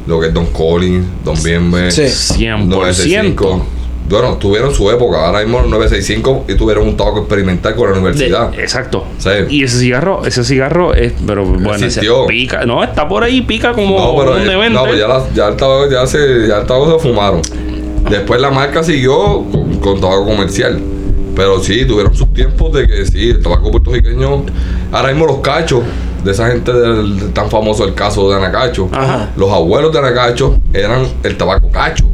Lo 0.08 0.20
que 0.20 0.28
es 0.28 0.34
Don 0.34 0.48
Collins, 0.48 1.06
Don 1.24 1.42
Bienve, 1.44 1.92
Sí. 1.92 2.08
100%. 2.08 3.62
Bueno, 4.10 4.36
tuvieron 4.38 4.74
su 4.74 4.90
época. 4.92 5.26
Ahora 5.26 5.40
mismo 5.40 5.62
965 5.62 6.46
y 6.50 6.56
tuvieron 6.56 6.86
un 6.88 6.98
tabaco 6.98 7.20
experimental 7.20 7.76
con 7.76 7.88
la 7.88 7.94
De- 7.94 8.00
universidad. 8.00 8.54
exacto. 8.60 9.06
Sí. 9.18 9.30
Y 9.50 9.64
ese 9.64 9.80
cigarro, 9.80 10.26
ese 10.26 10.44
cigarro 10.44 10.94
es, 10.94 11.14
pero 11.26 11.46
bueno, 11.46 11.74
ese 11.76 11.86
Existió. 11.86 12.26
pica. 12.28 12.66
No, 12.66 12.84
está 12.84 13.08
por 13.08 13.24
ahí, 13.24 13.42
pica 13.42 13.72
como 13.72 13.98
no, 13.98 14.16
pero, 14.18 14.36
un 14.36 14.42
eh, 14.64 14.70
no, 14.70 14.94
ya, 14.94 15.08
la- 15.08 15.24
ya 15.34 15.48
el 15.48 15.56
tabaco, 15.56 15.90
ya, 15.90 16.06
se, 16.08 16.48
ya 16.48 16.60
el 16.60 16.66
tabaco 16.68 17.00
se 17.00 17.08
fumaron. 17.08 17.42
Después 18.10 18.42
la 18.42 18.52
marca 18.52 18.84
siguió 18.84 19.46
con, 19.52 19.76
con 19.80 20.02
tabaco 20.02 20.26
comercial. 20.26 20.80
Pero 21.34 21.60
sí, 21.64 21.86
tuvieron 21.86 22.14
sus 22.14 22.34
tiempos 22.34 22.74
de 22.74 22.86
que 22.88 23.06
sí, 23.06 23.30
el 23.30 23.42
tabaco 23.42 23.72
puertorriqueño. 23.72 24.44
Ahora 24.92 25.10
mismo 25.14 25.26
los 25.28 25.38
cachos, 25.38 25.82
de 26.26 26.32
esa 26.32 26.50
gente 26.50 26.74
del 26.74 27.32
tan 27.34 27.50
famoso 27.50 27.86
el 27.86 27.94
caso 27.94 28.30
de 28.30 28.36
Anacacho, 28.36 28.90
Ajá. 28.92 29.30
los 29.38 29.50
abuelos 29.50 29.94
de 29.94 30.00
Anacacho 30.00 30.60
eran 30.74 31.08
el 31.24 31.38
tabaco 31.38 31.70
cacho. 31.72 32.06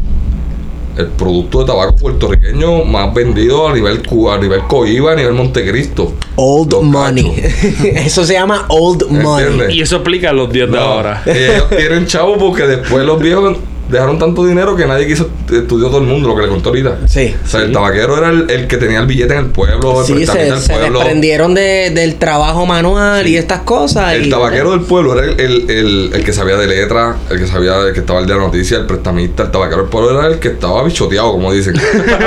El 0.98 1.08
producto 1.08 1.60
de 1.60 1.66
tabaco 1.66 1.96
puertorriqueño 1.96 2.84
más 2.86 3.14
vendido 3.14 3.68
a 3.68 3.74
nivel 3.74 4.06
Cuba, 4.06 4.36
a 4.36 4.38
nivel 4.38 4.62
Coiba, 4.62 5.12
a 5.12 5.16
nivel 5.16 5.34
Montecristo. 5.34 6.14
Old 6.36 6.74
Los 6.74 6.84
money. 6.84 7.34
Eso 7.96 8.24
se 8.24 8.34
llama 8.34 8.66
old 8.70 9.10
money. 9.10 9.46
¿Entiendes? 9.46 9.76
Y 9.76 9.82
eso 9.82 9.98
explica 9.98 10.34
los 10.34 10.52
días 10.52 10.70
de 10.70 10.78
No, 10.78 10.84
ahora. 10.84 11.24
Ellos 11.26 11.70
tienen 11.70 12.06
chavo 12.08 12.38
porque 12.38 12.64
después 12.64 13.06
los 13.06 13.20
viejos 13.20 13.58
dejaron 13.90 14.20
tanto 14.20 14.46
dinero 14.46 14.76
que 14.76 14.86
nadie 14.86 15.08
quiso 15.08 15.30
estudiar 15.52 15.90
todo 15.92 16.00
el 16.02 16.08
mundo, 16.08 16.28
lo 16.28 16.36
que 16.36 16.42
le 16.42 16.48
contó 16.50 16.70
ahorita. 16.70 17.08
Sí. 17.08 17.34
O 17.44 17.48
sea, 17.48 17.62
el 17.62 17.72
tabaquero 17.72 18.18
era 18.18 18.30
el, 18.30 18.50
el 18.50 18.68
que 18.68 18.78
tenía 18.78 19.00
el 19.00 19.06
billete 19.08 19.34
en 19.34 19.40
el 19.40 19.46
pueblo, 19.48 20.02
el 20.02 20.06
Sí, 20.06 20.14
prestamista 20.14 20.34
se, 20.34 20.52
del 20.52 20.62
se 20.62 20.74
pueblo. 20.74 21.00
desprendieron 21.00 21.54
de- 21.54 21.92
del 21.94 22.16
trabajo 22.16 22.66
manual 22.66 23.26
y 23.28 23.38
estas 23.38 23.62
cosas. 23.62 24.14
El 24.14 24.28
y- 24.28 24.30
tabaquero 24.30 24.72
del 24.72 24.82
pueblo 24.82 25.14
era 25.18 25.32
el, 25.32 25.40
el, 25.40 25.70
el- 25.70 26.10
el 26.14 26.24
que 26.24 26.34
sabía 26.34 26.58
de 26.58 26.68
letra, 26.68 27.16
el 27.30 27.40
que 27.40 27.48
sabía 27.48 27.78
el 27.88 27.94
que 27.94 28.00
estaba 28.02 28.20
el 28.20 28.26
de 28.28 28.34
la 28.34 28.40
noticia, 28.42 28.78
el 28.78 28.86
prestamista, 28.86 29.44
el 29.44 29.52
tabaquero 29.52 29.82
del 29.84 29.90
pueblo 29.90 30.20
era 30.20 30.28
el 30.34 30.40
que 30.40 30.50
estaba 30.50 30.84
bichoteado, 30.84 31.32
como 31.32 31.54
dicen. 31.54 31.76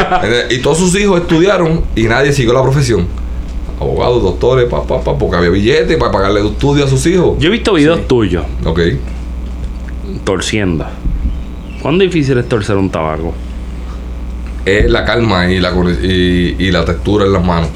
y 0.50 0.58
todos 0.58 0.78
sus 0.78 0.98
hijos 0.98 1.20
estudiaron 1.20 1.82
y 1.94 2.04
nadie 2.04 2.32
siguió 2.32 2.52
la 2.54 2.62
profesión. 2.62 3.06
Abogados, 3.80 4.22
doctores, 4.22 4.66
papá, 4.66 5.02
pa, 5.02 5.16
porque 5.16 5.36
había 5.38 5.48
billete 5.50 5.96
para 5.96 6.12
pagarle 6.12 6.46
estudio 6.46 6.84
a 6.84 6.88
sus 6.88 7.04
hijos. 7.06 7.38
Yo 7.38 7.48
he 7.48 7.50
visto 7.50 7.72
videos 7.72 8.06
tuyos 8.06 8.44
Ok. 8.64 8.80
torciendo. 10.24 10.86
¿Cuán 11.82 11.98
difícil 11.98 12.38
es 12.38 12.48
torcer 12.48 12.76
un 12.76 12.90
tabaco? 12.90 13.34
es 14.66 14.90
la 14.90 15.04
calma 15.04 15.50
y 15.50 15.58
la, 15.58 15.72
y, 16.02 16.54
y 16.58 16.70
la 16.70 16.84
textura 16.84 17.24
en 17.24 17.32
las 17.32 17.44
manos. 17.44 17.70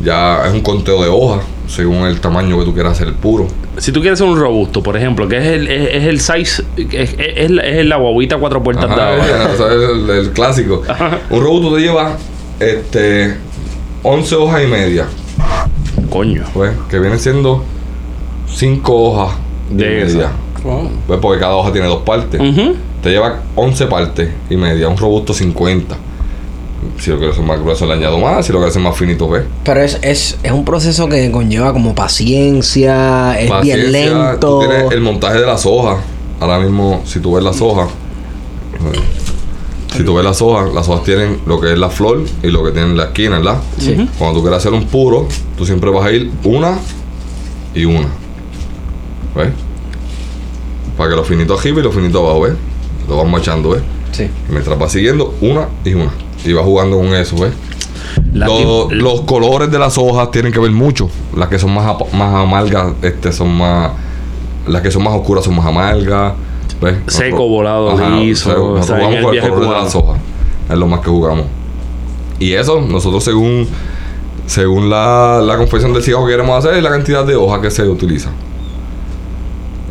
Ya 0.00 0.46
es 0.46 0.52
un 0.52 0.60
conteo 0.62 1.02
de 1.02 1.08
hojas, 1.08 1.44
según 1.68 2.06
el 2.06 2.20
tamaño 2.20 2.58
que 2.58 2.64
tú 2.64 2.74
quieras 2.74 2.92
hacer 3.00 3.12
puro. 3.14 3.46
Si 3.76 3.92
tú 3.92 4.00
quieres 4.00 4.18
ser 4.18 4.28
un 4.28 4.38
robusto, 4.38 4.82
por 4.82 4.96
ejemplo, 4.96 5.28
que 5.28 5.38
es 5.38 5.44
el, 5.44 5.68
es, 5.68 5.94
es 5.94 6.04
el 6.04 6.20
size, 6.20 6.64
es, 6.76 7.14
es, 7.18 7.50
es 7.50 7.86
la, 7.86 7.96
guaguita 7.96 8.38
cuatro 8.38 8.62
puertas 8.62 8.88
de 8.88 8.94
Ajá, 8.94 9.52
es 9.54 9.60
el, 9.60 10.10
el 10.10 10.30
clásico. 10.32 10.82
Un 11.30 11.42
robusto 11.42 11.76
te 11.76 11.82
lleva 11.82 12.16
este 12.58 13.36
11 14.02 14.34
hojas 14.34 14.64
y 14.64 14.66
media, 14.66 15.06
Coño. 16.10 16.44
pues, 16.52 16.72
que 16.90 16.98
vienen 16.98 17.20
siendo 17.20 17.62
5 18.48 18.92
hojas 18.94 19.36
y 19.70 19.74
De 19.74 20.04
media. 20.04 20.30
Esa. 20.70 20.88
Pues 21.06 21.20
porque 21.20 21.40
cada 21.40 21.56
hoja 21.56 21.72
tiene 21.72 21.88
dos 21.88 22.02
partes. 22.02 22.40
Te 23.02 23.10
lleva 23.10 23.40
11 23.56 23.86
partes 23.86 24.30
y 24.48 24.56
media, 24.56 24.88
un 24.88 24.96
robusto 24.96 25.34
50. 25.34 25.96
Si 26.98 27.10
lo 27.10 27.18
quieres 27.18 27.36
hacer 27.36 27.46
más 27.46 27.60
grueso 27.60 27.86
le 27.86 27.94
añado 27.94 28.18
más, 28.18 28.44
si 28.46 28.52
lo 28.52 28.58
quieres 28.58 28.72
hacer 28.72 28.82
más 28.82 28.96
finito, 28.96 29.28
pues. 29.28 29.44
Pero 29.64 29.80
es, 29.82 29.98
es, 30.02 30.38
es 30.42 30.52
un 30.52 30.64
proceso 30.64 31.08
que 31.08 31.30
conlleva 31.30 31.72
como 31.72 31.94
paciencia, 31.94 33.38
es 33.38 33.50
bien 33.62 33.92
lento. 33.92 34.60
Tú 34.60 34.68
tienes 34.68 34.92
el 34.92 35.00
montaje 35.00 35.40
de 35.40 35.46
las 35.46 35.64
hojas. 35.66 35.98
Ahora 36.40 36.58
mismo, 36.58 37.02
si 37.04 37.20
tú 37.20 37.34
ves 37.34 37.44
las 37.44 37.60
hojas, 37.60 37.88
eh, 37.88 38.98
si 39.96 40.04
tú 40.04 40.14
ves 40.14 40.24
las 40.24 40.40
hojas, 40.42 40.72
las 40.72 40.88
hojas 40.88 41.04
tienen 41.04 41.38
lo 41.46 41.60
que 41.60 41.72
es 41.72 41.78
la 41.78 41.90
flor 41.90 42.24
y 42.42 42.48
lo 42.48 42.64
que 42.64 42.72
tienen 42.72 42.96
la 42.96 43.04
esquina, 43.04 43.38
¿verdad? 43.38 43.58
Sí. 43.78 44.08
Cuando 44.18 44.38
tú 44.38 44.42
quieres 44.42 44.58
hacer 44.58 44.72
un 44.72 44.86
puro, 44.86 45.28
tú 45.56 45.64
siempre 45.66 45.90
vas 45.90 46.06
a 46.06 46.12
ir 46.12 46.30
una 46.44 46.78
y 47.74 47.84
una. 47.84 48.08
¿Ves? 49.36 49.50
Para 50.96 51.10
que 51.10 51.16
lo 51.16 51.24
finito 51.24 51.58
arriba 51.58 51.80
y 51.80 51.82
lo 51.82 51.92
finito 51.92 52.18
abajo, 52.20 52.42
¿ves? 52.42 52.54
Lo 53.08 53.16
vas 53.16 53.28
machando, 53.28 53.70
¿ves? 53.70 53.82
Sí. 54.12 54.24
Y 54.24 54.52
mientras 54.52 54.78
vas 54.78 54.92
siguiendo, 54.92 55.34
una 55.40 55.68
y 55.84 55.94
una. 55.94 56.10
Y 56.44 56.52
vas 56.52 56.64
jugando 56.64 56.98
con 56.98 57.14
eso, 57.14 57.36
¿ves? 57.38 57.52
Los, 58.32 58.92
los 58.92 59.20
colores 59.22 59.70
de 59.70 59.78
las 59.78 59.96
hojas 59.98 60.30
tienen 60.30 60.52
que 60.52 60.58
ver 60.58 60.70
mucho. 60.70 61.08
Las 61.36 61.48
que 61.48 61.58
son 61.58 61.72
más, 61.72 61.96
más 62.12 62.34
amargas, 62.34 62.92
este, 63.02 63.32
son 63.32 63.56
más. 63.56 63.92
Las 64.66 64.82
que 64.82 64.90
son 64.90 65.02
más 65.02 65.14
oscuras 65.14 65.44
son 65.44 65.56
más 65.56 65.66
amargas. 65.66 66.34
¿Ves? 66.80 66.96
Seco, 67.06 67.48
volado, 67.48 67.96
liso, 68.16 68.50
seco. 68.50 68.72
o 68.72 68.76
Nosotros 68.76 68.86
sea, 68.86 68.96
en 68.96 69.22
jugamos 69.22 69.24
con 69.24 69.34
el 69.34 69.50
color 69.50 69.68
de 69.76 69.82
las 69.84 69.94
hojas. 69.94 70.20
Es 70.68 70.76
lo 70.76 70.86
más 70.86 71.00
que 71.00 71.10
jugamos. 71.10 71.46
Y 72.38 72.52
eso, 72.52 72.80
nosotros 72.80 73.22
según. 73.24 73.66
Según 74.44 74.90
la, 74.90 75.40
la 75.42 75.56
confección 75.56 75.92
del 75.92 76.02
cigarro 76.02 76.26
que 76.26 76.32
queremos 76.32 76.58
hacer, 76.58 76.76
es 76.76 76.82
la 76.82 76.90
cantidad 76.90 77.24
de 77.24 77.36
hojas 77.36 77.60
que 77.60 77.70
se 77.70 77.84
utiliza. 77.88 78.30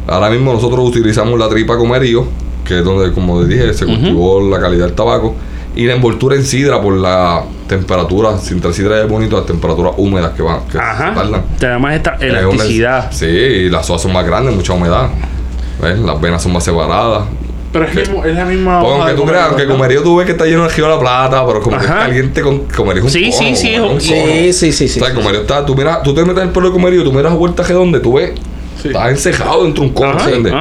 Ahora 0.07 0.29
mismo 0.29 0.53
nosotros 0.53 0.79
utilizamos 0.87 1.39
la 1.39 1.47
tripa 1.49 1.77
comerío, 1.77 2.25
que 2.65 2.79
es 2.79 2.83
donde, 2.83 3.11
como 3.13 3.39
les 3.41 3.49
dije, 3.49 3.73
se 3.73 3.85
cultivó 3.85 4.41
la 4.49 4.59
calidad 4.59 4.85
del 4.87 4.95
tabaco. 4.95 5.35
Y 5.73 5.85
la 5.85 5.93
envoltura 5.93 6.35
en 6.35 6.43
sidra 6.43 6.81
por 6.81 6.97
la 6.97 7.43
temperatura, 7.67 8.37
si 8.37 8.53
entre 8.53 8.73
sidra 8.73 9.01
es 9.01 9.07
bonito, 9.07 9.37
las 9.37 9.45
temperaturas 9.45 9.93
húmedas 9.95 10.31
que 10.33 10.41
van, 10.41 10.67
que 10.69 10.77
Ajá. 10.77 11.13
tardan. 11.13 11.43
Te 11.57 11.67
da 11.67 11.79
más 11.79 11.95
esta 11.95 12.15
Es 12.19 12.29
una- 12.29 12.39
elasticidad. 12.39 13.09
Sí, 13.11 13.25
y 13.25 13.69
las 13.69 13.89
hojas 13.89 14.01
son 14.01 14.11
más 14.11 14.25
grandes, 14.25 14.53
mucha 14.53 14.73
humedad. 14.73 15.07
¿Ves? 15.81 15.97
Las 15.99 16.19
venas 16.19 16.43
son 16.43 16.51
más 16.51 16.63
separadas. 16.65 17.23
Pero 17.71 17.85
es, 17.85 17.95
mismo- 17.95 18.25
es 18.25 18.35
la 18.35 18.43
misma. 18.43 18.81
Pues 18.81 18.93
aunque 18.99 19.13
tú 19.13 19.23
creas, 19.25 19.47
aunque 19.47 19.65
comerío 19.65 20.03
tú 20.03 20.17
ves 20.17 20.25
que 20.25 20.33
está 20.33 20.45
lleno 20.45 20.63
de 20.63 20.69
río 20.75 20.85
de 20.87 20.91
la 20.91 20.99
plata, 20.99 21.47
pero 21.47 21.61
como 21.61 21.77
que 21.77 21.85
es 21.85 21.89
caliente 21.91 22.41
con 22.41 22.59
comerío 22.65 22.99
es 22.99 23.05
un 23.05 23.09
Sí, 23.11 23.31
sí, 23.31 23.45
cono, 23.45 23.55
sí, 23.55 23.75
un-. 23.77 24.01
Sí, 24.01 24.51
sí, 24.53 24.71
sí, 24.73 24.87
sí. 24.89 24.99
O 24.99 25.03
sea, 25.05 25.13
el 25.13 25.17
comerío 25.17 25.41
está, 25.41 25.65
tú 25.65 25.73
miras, 25.73 26.03
tú 26.03 26.13
te 26.13 26.21
metes 26.25 26.41
en 26.43 26.49
el 26.49 26.53
pelo 26.53 26.67
de 26.67 26.73
comerío, 26.73 27.01
tú 27.05 27.13
miras 27.13 27.31
a 27.31 27.35
vuelta 27.35 27.63
redonda, 27.63 28.01
tú 28.01 28.15
ves, 28.15 28.33
Sí. 28.81 28.87
estás 28.89 29.09
encejado 29.11 29.63
dentro 29.63 29.83
de 29.83 29.89
un 29.89 29.93
cono, 29.95 30.19
¿entiendes? 30.19 30.53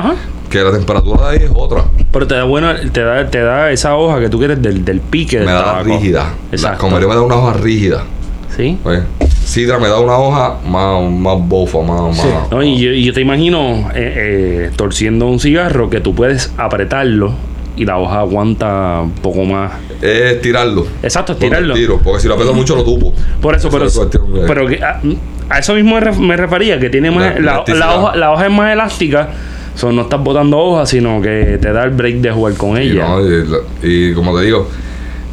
Que 0.49 0.59
la 0.63 0.73
temperatura 0.73 1.31
de 1.31 1.39
ahí 1.39 1.45
es 1.45 1.51
otra. 1.55 1.85
Pero 2.13 2.27
te 2.27 2.35
da 2.35 2.45
bueno, 2.45 2.73
te 2.93 3.01
da, 3.03 3.31
te 3.31 3.39
da 3.41 3.71
esa 3.71 3.97
hoja 3.97 4.19
que 4.21 4.29
tú 4.29 4.39
quieres 4.39 4.61
del, 4.61 4.85
del 4.85 5.01
pique 5.01 5.37
del 5.39 5.47
me 5.47 5.53
da 5.53 5.59
la 5.61 5.65
tabaco. 5.67 5.85
rígida. 5.85 6.35
La 6.51 6.57
Exacto. 6.57 6.79
comerío 6.81 7.09
me 7.09 7.15
da 7.15 7.23
una 7.23 7.37
hoja 7.37 7.53
rígida. 7.55 8.05
Sí. 8.57 8.77
¿ves? 8.85 9.03
Sidra 9.45 9.79
me 9.79 9.87
da 9.89 10.01
una 10.01 10.19
hoja 10.19 10.57
más, 10.67 11.11
más 11.11 11.37
bofa, 11.39 11.79
más, 11.83 12.17
Sí. 12.17 12.27
más. 12.27 12.51
No, 12.51 12.63
y, 12.65 13.05
yo, 13.05 13.13
te 13.13 13.21
imagino 13.21 13.91
eh, 13.95 14.15
eh, 14.17 14.71
torciendo 14.75 15.27
un 15.27 15.39
cigarro 15.39 15.89
que 15.89 16.01
tú 16.01 16.15
puedes 16.17 16.53
apretarlo 16.57 17.33
y 17.77 17.85
la 17.85 17.99
hoja 17.99 18.19
aguanta 18.21 19.01
un 19.03 19.13
poco 19.13 19.45
más. 19.45 19.73
Es 20.03 20.41
tirarlo. 20.41 20.85
Exacto, 21.03 21.33
estirarlo. 21.35 21.75
Tiro, 21.75 22.01
porque 22.03 22.21
si 22.21 22.27
lo 22.29 22.35
aprieto 22.35 22.53
mucho 22.55 22.75
lo 22.75 22.83
tupo. 22.85 23.15
Por 23.41 23.55
eso, 23.55 23.71
pero, 23.71 23.87
es 23.87 23.95
la 23.95 24.01
cuestión, 24.01 24.37
eh. 24.37 24.45
pero 24.49 24.67
que, 24.67 24.83
a, 24.83 25.01
a 25.51 25.59
eso 25.59 25.75
mismo 25.75 25.97
me, 25.97 26.01
ref- 26.01 26.19
me 26.19 26.37
refería, 26.37 26.79
que 26.81 26.89
tiene 26.91 27.11
más, 27.11 27.25
La 27.25 27.31
la, 27.31 27.35
la 27.41 27.53
elasticidad. 27.53 28.03
hoja, 28.03 28.17
la 28.17 28.33
hoja 28.33 28.47
es 28.47 28.53
más 28.53 28.73
elástica, 28.73 29.29
so, 29.75 29.93
no 29.93 30.03
estás 30.03 30.23
botando 30.23 30.59
hojas, 30.59 30.89
sino 30.89 31.21
que 31.21 31.59
te 31.61 31.73
da 31.73 31.85
el 31.85 31.91
break 31.91 32.17
de 32.17 32.31
jugar 32.31 32.55
con 32.55 32.77
ella. 32.79 33.07
no, 33.07 33.19
y, 33.83 34.15
como 34.15 34.39
te 34.39 34.45
digo, 34.47 34.69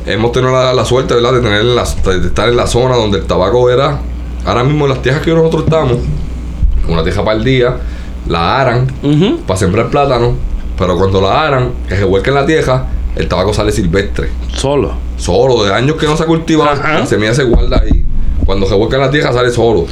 hemos 0.06 0.32
tenido 0.32 0.52
la, 0.54 0.74
la 0.74 0.84
suerte, 0.86 1.14
¿verdad? 1.14 1.34
De, 1.34 1.40
tener 1.42 1.64
la- 1.64 1.84
de 1.84 2.28
estar 2.28 2.50
en 2.50 2.58
la 2.58 2.68
zona 2.68 2.96
donde 2.96 3.20
el 3.20 3.26
tabaco 3.26 3.70
era. 3.70 4.00
Ahora 4.46 4.64
mismo 4.64 4.86
en 4.86 4.90
las 4.92 5.02
tierras 5.02 5.22
que 5.22 5.32
nosotros 5.34 5.64
estamos, 5.66 5.98
una 6.88 7.04
tierra 7.04 7.24
para 7.26 7.38
el 7.38 7.44
día, 7.44 7.76
la 8.30 8.62
aran 8.62 8.88
para 9.46 9.58
sembrar 9.60 9.90
plátano, 9.90 10.36
pero 10.78 10.96
cuando 10.98 11.20
la 11.22 11.46
aran, 11.48 11.72
que 11.90 11.96
se 11.98 12.04
vuelca 12.06 12.30
en 12.32 12.36
la 12.36 12.46
tierra, 12.46 12.86
el 13.16 13.28
tabaco 13.28 13.54
sale 13.54 13.72
silvestre. 13.74 14.30
Solo. 14.54 14.94
Solo, 15.18 15.64
de 15.66 15.74
años 15.74 15.96
que 15.98 16.06
no 16.06 16.16
se 16.16 16.24
ha 16.24 16.26
cultivado, 16.26 16.82
la 16.82 17.06
semilla 17.06 17.34
se 17.34 17.44
guarda 17.44 17.82
ahí. 17.84 17.97
Cuando 18.48 18.66
se 18.66 18.74
vuelca 18.74 18.98
la 18.98 19.12
tierra 19.12 19.32
sale 19.32 19.52
solo. 19.52 19.86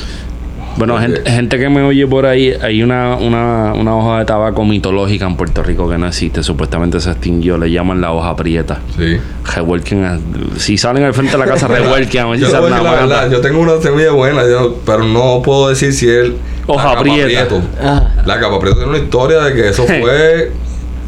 Bueno, 0.78 0.98
gente, 1.00 1.22
gente 1.32 1.58
que 1.58 1.70
me 1.70 1.82
oye 1.84 2.06
por 2.06 2.26
ahí, 2.26 2.54
hay 2.62 2.84
una, 2.84 3.16
una, 3.16 3.72
una 3.74 3.96
hoja 3.96 4.20
de 4.20 4.26
tabaco 4.26 4.66
mitológica 4.66 5.26
en 5.26 5.38
Puerto 5.38 5.64
Rico 5.64 5.88
que 5.90 5.98
no 5.98 6.06
existe, 6.08 6.44
supuestamente 6.44 7.00
se 7.00 7.12
extinguió, 7.12 7.58
le 7.58 7.72
llaman 7.72 8.02
la 8.02 8.12
hoja 8.12 8.36
prieta. 8.36 8.80
Sí. 8.98 9.18
Revuelquen, 9.56 10.04
a- 10.04 10.20
si 10.58 10.78
salen 10.78 11.04
al 11.06 11.14
frente 11.14 11.32
de 11.32 11.38
la 11.38 11.46
casa, 11.46 11.68
revuelquen 11.70 12.30
ver 12.30 12.40
si 12.40 12.46
Yo, 12.46 12.52
la 12.70 12.82
verdad, 12.82 13.32
yo 13.32 13.40
tengo 13.40 13.60
una 13.62 13.80
semilla 13.82 14.12
buena, 14.12 14.42
yo- 14.46 14.78
pero 14.86 15.04
no 15.06 15.42
puedo 15.42 15.70
decir 15.70 15.94
si 15.94 16.10
es 16.10 16.32
Hoja 16.68 16.84
la 16.84 16.90
capa 16.92 17.02
prieta. 17.04 17.26
prieto. 17.48 17.62
Ah. 17.82 18.10
La 18.26 18.40
capa 18.42 18.60
prieto 18.60 18.76
tiene 18.80 18.90
una 18.90 19.00
historia 19.02 19.40
de 19.44 19.54
que 19.54 19.70
eso 19.70 19.84
fue 20.02 20.52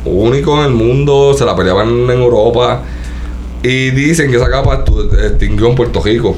único 0.06 0.58
en 0.60 0.66
el 0.70 0.74
mundo, 0.76 1.34
se 1.38 1.44
la 1.44 1.58
peleaban 1.58 1.90
en 1.90 2.10
Europa 2.10 2.84
y 3.64 3.90
dicen 3.90 4.32
que 4.32 4.38
esa 4.38 4.50
capa 4.50 4.86
extinguió 5.26 5.68
en 5.68 5.76
Puerto 5.76 6.02
Rico. 6.02 6.38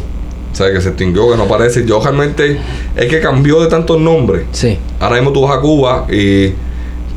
O 0.52 0.56
sea, 0.56 0.72
que 0.72 0.82
se 0.82 0.90
extinguió, 0.90 1.30
que 1.30 1.38
no 1.38 1.48
parece. 1.48 1.86
Yo 1.86 2.02
realmente 2.02 2.60
es 2.96 3.08
que 3.08 3.20
cambió 3.20 3.62
de 3.62 3.68
tantos 3.68 4.00
nombres. 4.00 4.46
Sí. 4.52 4.78
Ahora 5.00 5.16
mismo 5.16 5.32
tú 5.32 5.42
vas 5.42 5.58
a 5.58 5.62
Cuba 5.62 6.08
y 6.10 6.54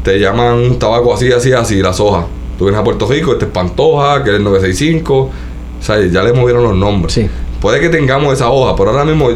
te 0.02 0.18
llaman 0.18 0.54
un 0.54 0.78
tabaco 0.78 1.14
así, 1.14 1.32
así, 1.32 1.52
así, 1.52 1.80
las 1.82 1.98
hojas. 2.00 2.26
Tú 2.58 2.64
vienes 2.64 2.80
a 2.80 2.84
Puerto 2.84 3.06
Rico, 3.06 3.32
este 3.32 3.46
es 3.46 3.50
Pantoja, 3.50 4.22
que 4.22 4.30
es 4.30 4.36
el 4.36 4.44
965. 4.44 5.14
O 5.18 5.30
sea, 5.84 6.04
ya 6.06 6.22
le 6.22 6.32
movieron 6.32 6.62
los 6.62 6.76
nombres. 6.76 7.14
Sí. 7.14 7.28
Puede 7.62 7.78
que 7.78 7.88
tengamos 7.88 8.34
esa 8.34 8.50
hoja, 8.50 8.74
pero 8.76 8.90
ahora 8.90 9.04
mismo, 9.04 9.28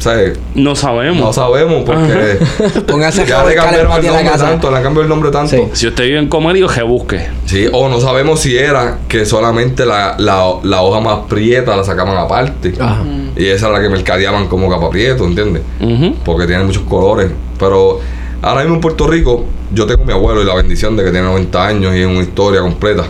¿sabes? 0.00 0.36
No 0.56 0.74
sabemos. 0.74 1.20
No 1.20 1.32
sabemos 1.32 1.84
porque 1.86 2.38
Póngase 2.88 3.22
a 3.22 3.26
ya 3.26 3.44
le 3.44 3.50
el 3.52 3.56
cambiaron 3.56 3.92
el 3.92 4.06
nombre 4.08 4.24
casa. 4.24 4.48
tanto, 4.50 4.70
le 4.72 4.76
han 4.78 4.82
cambiado 4.82 5.02
el 5.04 5.08
nombre 5.08 5.30
tanto. 5.30 5.56
Sí. 5.56 5.62
Si 5.74 5.86
usted 5.86 6.02
vive 6.04 6.18
en 6.18 6.28
Comerío, 6.28 6.66
que 6.66 6.82
busque. 6.82 7.28
Sí, 7.46 7.68
o 7.72 7.88
no 7.88 8.00
sabemos 8.00 8.40
si 8.40 8.58
era 8.58 8.98
que 9.06 9.24
solamente 9.24 9.86
la, 9.86 10.16
la, 10.18 10.52
la 10.64 10.82
hoja 10.82 10.98
más 10.98 11.18
prieta 11.28 11.76
la 11.76 11.84
sacaban 11.84 12.16
aparte. 12.16 12.74
Ajá. 12.80 13.04
Y 13.36 13.46
esa 13.46 13.68
era 13.68 13.76
la 13.78 13.82
que 13.84 13.88
mercadeaban 13.88 14.48
como 14.48 14.68
capa 14.68 14.90
prieto, 14.90 15.24
¿entiendes? 15.24 15.62
Ujú. 15.80 16.16
porque 16.24 16.48
tiene 16.48 16.64
muchos 16.64 16.82
colores. 16.82 17.30
Pero 17.56 18.00
ahora 18.42 18.62
mismo 18.62 18.74
en 18.74 18.80
Puerto 18.80 19.06
Rico, 19.06 19.44
yo 19.72 19.86
tengo 19.86 20.02
a 20.02 20.06
mi 20.06 20.12
abuelo 20.12 20.42
y 20.42 20.44
la 20.44 20.56
bendición 20.56 20.96
de 20.96 21.04
que 21.04 21.12
tiene 21.12 21.26
90 21.26 21.66
años 21.66 21.94
y 21.94 22.00
es 22.00 22.06
una 22.08 22.22
historia 22.22 22.62
completa. 22.62 23.04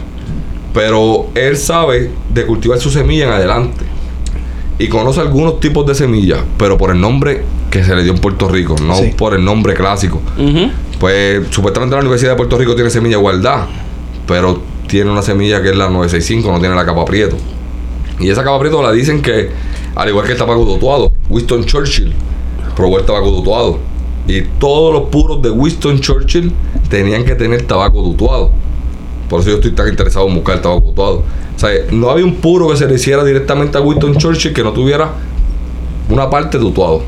Pero 0.74 1.28
él 1.34 1.56
sabe 1.56 2.10
de 2.28 2.44
cultivar 2.46 2.78
su 2.78 2.90
semilla 2.90 3.24
en 3.24 3.32
adelante. 3.32 3.84
Y 4.80 4.88
conoce 4.88 5.20
algunos 5.20 5.60
tipos 5.60 5.84
de 5.86 5.94
semillas, 5.94 6.40
pero 6.58 6.78
por 6.78 6.90
el 6.90 7.00
nombre 7.00 7.42
que 7.70 7.84
se 7.84 7.94
le 7.94 8.02
dio 8.02 8.12
en 8.12 8.18
Puerto 8.18 8.48
Rico, 8.48 8.74
no 8.82 8.96
Sí. 8.96 9.12
por 9.16 9.34
el 9.34 9.44
nombre 9.44 9.74
clásico. 9.74 10.20
Pues 10.98 11.46
supuestamente 11.50 11.94
la 11.94 12.00
Universidad 12.00 12.30
de 12.32 12.36
Puerto 12.36 12.56
Rico 12.58 12.74
tiene 12.74 12.90
semilla 12.90 13.16
igualdad, 13.18 13.66
pero 14.26 14.62
tiene 14.88 15.10
una 15.10 15.22
semilla 15.22 15.62
que 15.62 15.68
es 15.70 15.76
la 15.76 15.88
965, 15.90 16.50
no 16.50 16.58
tiene 16.60 16.74
la 16.74 16.84
capa 16.84 17.04
prieto. 17.04 17.36
Y 18.18 18.28
esa 18.30 18.42
capa 18.42 18.58
prieto 18.58 18.82
la 18.82 18.90
dicen 18.92 19.22
que, 19.22 19.50
al 19.94 20.08
igual 20.08 20.26
que 20.26 20.32
el 20.32 20.38
tabaco 20.38 20.64
tutuado, 20.64 21.12
Winston 21.28 21.64
Churchill 21.64 22.12
probó 22.74 22.98
el 22.98 23.04
tabaco 23.04 23.30
tutuado. 23.30 23.78
Y 24.26 24.42
todos 24.58 24.92
los 24.92 25.10
puros 25.10 25.42
de 25.42 25.50
Winston 25.50 26.00
Churchill 26.00 26.52
tenían 26.88 27.24
que 27.24 27.34
tener 27.34 27.62
tabaco 27.66 28.02
tutuado. 28.02 28.50
Por 29.28 29.40
eso 29.40 29.50
yo 29.50 29.56
estoy 29.56 29.72
tan 29.72 29.88
interesado 29.88 30.26
en 30.26 30.34
buscar 30.34 30.56
el 30.56 30.62
tabaco 30.62 30.82
tutuado. 30.88 31.22
O 31.60 31.66
sea, 31.66 31.70
no 31.90 32.08
había 32.08 32.24
un 32.24 32.36
puro 32.36 32.70
que 32.70 32.76
se 32.78 32.86
le 32.86 32.94
hiciera 32.94 33.22
directamente 33.22 33.76
a 33.76 33.82
Winston 33.82 34.16
Churchill 34.16 34.54
que 34.54 34.62
no 34.64 34.72
tuviera 34.72 35.10
una 36.08 36.30
parte 36.30 36.58
tutuado. 36.58 37.02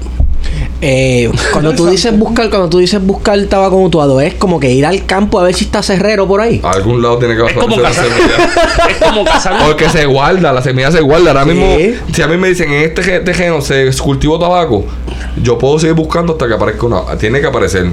Eh, 0.84 1.30
cuando 1.52 1.72
tú 1.72 1.86
dices 1.86 2.16
buscar, 2.18 2.50
cuando 2.50 2.68
tú 2.68 2.78
dices 2.78 3.00
buscar 3.02 3.40
tabaco 3.46 3.78
mutuado, 3.78 4.20
es 4.20 4.34
como 4.34 4.60
que 4.60 4.70
ir 4.70 4.84
al 4.84 5.06
campo 5.06 5.38
a 5.40 5.44
ver 5.44 5.54
si 5.54 5.64
está 5.64 5.82
cerrero 5.82 6.26
por 6.28 6.40
ahí. 6.42 6.60
A 6.62 6.72
algún 6.72 7.00
lado 7.00 7.16
tiene 7.18 7.34
que 7.34 7.46
Es 7.46 7.52
como 7.54 7.76
aparecer 7.76 8.04
la 8.10 8.16
semilla. 8.16 8.52
es 8.90 8.96
como 8.98 9.24
cazar 9.24 9.64
Porque 9.64 9.88
se 9.88 10.04
guarda, 10.04 10.52
la 10.52 10.60
semilla 10.60 10.90
se 10.90 11.00
guarda. 11.00 11.30
Ahora 11.30 11.44
Sí. 11.44 11.50
mismo, 11.50 11.96
si 12.12 12.20
a 12.20 12.26
mí 12.26 12.36
me 12.36 12.48
dicen 12.48 12.70
en 12.72 12.82
este 12.82 13.02
ge- 13.02 13.20
terreno 13.20 13.60
se 13.62 13.88
cultivó 14.02 14.38
tabaco, 14.38 14.84
yo 15.42 15.56
puedo 15.56 15.78
seguir 15.78 15.94
buscando 15.94 16.32
hasta 16.32 16.46
que 16.46 16.54
aparezca 16.54 16.84
una. 16.84 17.16
Tiene 17.16 17.40
que 17.40 17.46
aparecer, 17.46 17.86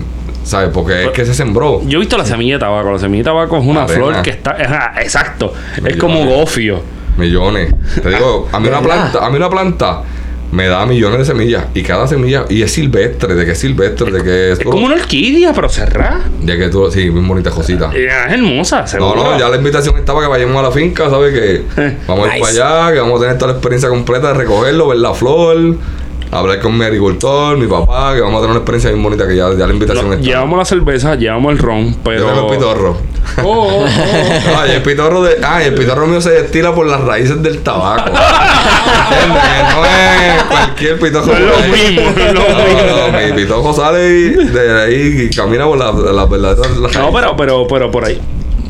¿sabes? 0.43 0.69
Porque 0.73 1.05
es 1.05 1.09
que 1.11 1.25
se 1.25 1.33
sembró. 1.33 1.81
Yo 1.85 1.97
he 1.97 2.01
visto 2.01 2.17
la 2.17 2.25
semilla 2.25 2.55
de 2.55 2.59
tabaco. 2.59 2.91
La 2.91 2.99
semilla 2.99 3.19
de 3.23 3.25
tabaco 3.25 3.57
es 3.57 3.65
una 3.65 3.83
Arena. 3.83 3.97
flor 3.97 4.21
que 4.21 4.29
está. 4.31 4.93
exacto. 5.01 5.53
Es 5.85 5.97
como 5.97 6.25
gofio. 6.25 6.81
Millones. 7.17 7.73
Te 8.01 8.09
digo, 8.09 8.47
a 8.51 8.59
mí 8.59 8.67
una 8.67 8.81
planta, 8.81 9.25
a 9.25 9.29
mí 9.29 9.35
una 9.37 9.49
planta 9.49 10.03
me 10.51 10.65
da 10.67 10.83
millones 10.85 11.19
de 11.19 11.25
semillas. 11.25 11.65
Y 11.75 11.83
cada 11.83 12.07
semilla, 12.07 12.45
y 12.49 12.63
es 12.63 12.71
silvestre, 12.71 13.35
de 13.35 13.45
que 13.45 13.51
es 13.51 13.57
silvestre, 13.59 14.11
de 14.11 14.23
que 14.23 14.51
es. 14.53 14.59
Es 14.59 14.65
como 14.65 14.85
una 14.85 14.95
orquídea, 14.95 15.53
pero 15.53 15.69
cerrada. 15.69 16.21
De 16.41 16.57
que 16.57 16.69
tú, 16.69 16.89
sí, 16.91 17.09
bien 17.09 17.27
bonita 17.27 17.51
cosita. 17.51 17.91
Eh, 17.93 18.07
Es 18.27 18.33
hermosa, 18.33 18.81
No, 18.81 18.87
seguro. 18.87 19.15
no, 19.15 19.37
ya 19.39 19.47
la 19.49 19.57
invitación 19.57 19.95
estaba 19.97 20.21
que 20.21 20.27
vayamos 20.27 20.57
a 20.57 20.63
la 20.63 20.71
finca, 20.71 21.07
¿sabes? 21.09 21.33
Que 21.33 21.97
vamos 22.07 22.29
a 22.29 22.37
ir 22.37 22.41
Nice. 22.41 22.57
para 22.59 22.85
allá, 22.87 22.93
que 22.93 22.99
vamos 22.99 23.19
a 23.19 23.23
tener 23.23 23.37
toda 23.37 23.51
la 23.51 23.57
experiencia 23.57 23.89
completa 23.89 24.29
de 24.29 24.33
recogerlo, 24.35 24.87
ver 24.87 24.97
la 24.97 25.13
flor, 25.13 25.75
hablar 26.32 26.59
con 26.59 26.77
mi 26.77 26.86
agricultor, 26.86 27.57
mi 27.57 27.67
papá, 27.67 28.13
que 28.13 28.21
vamos 28.21 28.38
a 28.38 28.41
tener 28.41 28.49
una 28.51 28.59
experiencia 28.59 28.91
bien 28.91 29.03
bonita, 29.03 29.27
que 29.27 29.36
ya, 29.36 29.49
ya 29.57 29.65
la 29.67 29.73
invitación 29.73 30.07
No, 30.07 30.13
está. 30.13 30.25
llevamos 30.25 30.57
la 30.59 30.65
cerveza, 30.65 31.15
llevamos 31.15 31.51
el 31.53 31.57
ron, 31.57 31.91
Yo 31.91 31.97
pero. 32.03 32.25
tengo 32.27 32.51
el 32.51 32.57
pitorro. 32.57 32.97
Oh, 33.43 33.49
oh, 33.49 33.84
oh. 33.84 33.86
Ah, 34.57 34.65
y 34.67 34.71
el 34.71 34.82
pitorro 34.82 35.21
de. 35.23 35.38
Ah, 35.43 35.61
y 35.63 35.67
el 35.67 35.73
pitorro 35.75 36.07
mío 36.07 36.19
se 36.21 36.32
destila 36.32 36.73
por 36.73 36.86
las 36.88 37.01
raíces 37.01 37.41
del 37.41 37.59
tabaco. 37.59 38.11
No 39.09 39.86
es 39.86 40.43
cualquier 40.43 40.99
pitojo. 40.99 41.27
No 41.27 41.34
es 41.34 41.41
lo 41.41 41.75
mismo, 41.75 42.11
no 42.15 42.34
No, 42.34 43.11
no, 43.11 43.25
mi 43.27 43.34
pitojo 43.41 43.73
sale 43.73 44.09
y- 44.09 44.30
de 44.45 44.82
ahí 44.82 45.27
y 45.32 45.36
camina 45.36 45.65
por 45.65 45.77
las 45.77 45.95
la, 45.95 46.25
verdaderas 46.25 46.77
las 46.77 46.95
No, 46.95 47.11
pero, 47.13 47.36
pero, 47.36 47.67
pero 47.67 47.91
por 47.91 48.05
ahí. 48.05 48.19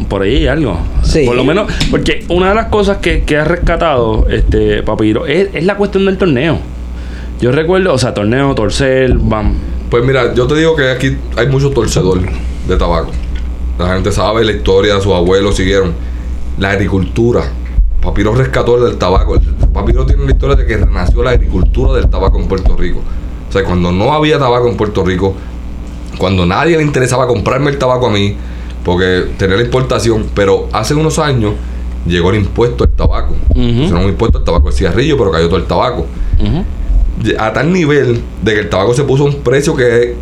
Por 0.08 0.22
ahí 0.24 0.38
hay 0.38 0.48
algo. 0.48 0.80
Sí. 1.04 1.26
Por 1.26 1.36
lo 1.36 1.44
menos, 1.44 1.72
porque 1.92 2.26
una 2.30 2.50
de 2.50 2.56
las 2.56 2.66
cosas 2.68 2.98
que, 2.98 3.24
que 3.24 3.38
has 3.38 3.48
rescatado, 3.48 4.28
este, 4.30 4.82
Papiro, 4.84 5.26
es, 5.28 5.50
es 5.54 5.64
la 5.66 5.76
cuestión 5.76 6.06
del 6.06 6.18
torneo. 6.18 6.60
Yo 7.42 7.54
recuerdo, 7.54 7.94
o 7.94 7.98
sea, 7.98 8.14
torneo, 8.14 8.54
torcel, 8.54 9.18
bam. 9.18 9.54
Pues 9.90 10.04
mira, 10.04 10.34
yo 10.34 10.46
te 10.46 10.56
digo 10.56 10.76
que 10.76 10.92
aquí 10.92 11.18
hay 11.38 11.48
mucho 11.48 11.70
torcedor 11.72 12.20
de 12.68 12.78
tabaco. 12.78 13.12
La 13.78 13.94
gente 13.94 14.12
sabe 14.12 14.44
la 14.44 14.52
historia, 14.52 15.00
sus 15.00 15.14
abuelos 15.14 15.56
siguieron. 15.56 15.94
La 16.58 16.72
agricultura. 16.72 17.44
Papiro 18.02 18.36
rescató 18.36 18.78
el 18.78 18.84
del 18.92 18.98
tabaco. 18.98 19.40
Papiro 19.74 20.06
tiene 20.06 20.26
la 20.26 20.32
historia 20.32 20.58
de 20.58 20.66
que 20.66 20.76
renació 20.76 21.24
la 21.24 21.32
agricultura 21.32 21.94
del 21.94 22.10
tabaco 22.10 22.38
en 22.40 22.48
Puerto 22.50 22.76
Rico. 22.76 23.00
O 23.48 23.52
sea, 23.52 23.64
cuando 23.64 23.94
no 23.94 24.12
había 24.12 24.38
tabaco 24.38 24.68
en 24.68 24.76
Puerto 24.76 25.06
Rico, 25.06 25.34
cuando 26.18 26.46
nadie 26.46 26.76
le 26.76 26.84
interesaba 26.84 27.26
comprarme 27.26 27.72
el 27.72 27.78
tabaco 27.78 28.08
a 28.08 28.10
mí, 28.10 28.36
porque 28.84 29.28
tenía 29.38 29.56
la 29.56 29.64
importación, 29.64 30.26
pero 30.34 30.68
hace 30.74 30.94
unos 30.94 31.18
años 31.20 31.54
llegó 32.06 32.32
el 32.32 32.38
impuesto 32.38 32.84
al 32.84 32.90
tabaco. 32.90 33.34
Hicieron 33.56 34.04
un 34.04 34.10
impuesto 34.10 34.40
al 34.40 34.44
tabaco 34.44 34.66
del 34.66 34.74
cigarrillo, 34.74 35.18
pero 35.18 35.32
cayó 35.32 35.48
todo 35.48 35.58
el 35.58 35.66
tabaco. 35.66 36.06
A 37.38 37.54
tal 37.54 37.72
nivel 37.74 38.22
de 38.42 38.54
que 38.54 38.60
el 38.62 38.70
tabaco 38.70 38.94
se 38.94 39.04
puso 39.04 39.24
a 39.24 39.28
un 39.28 39.36
precio 39.42 39.76
que, 39.76 40.16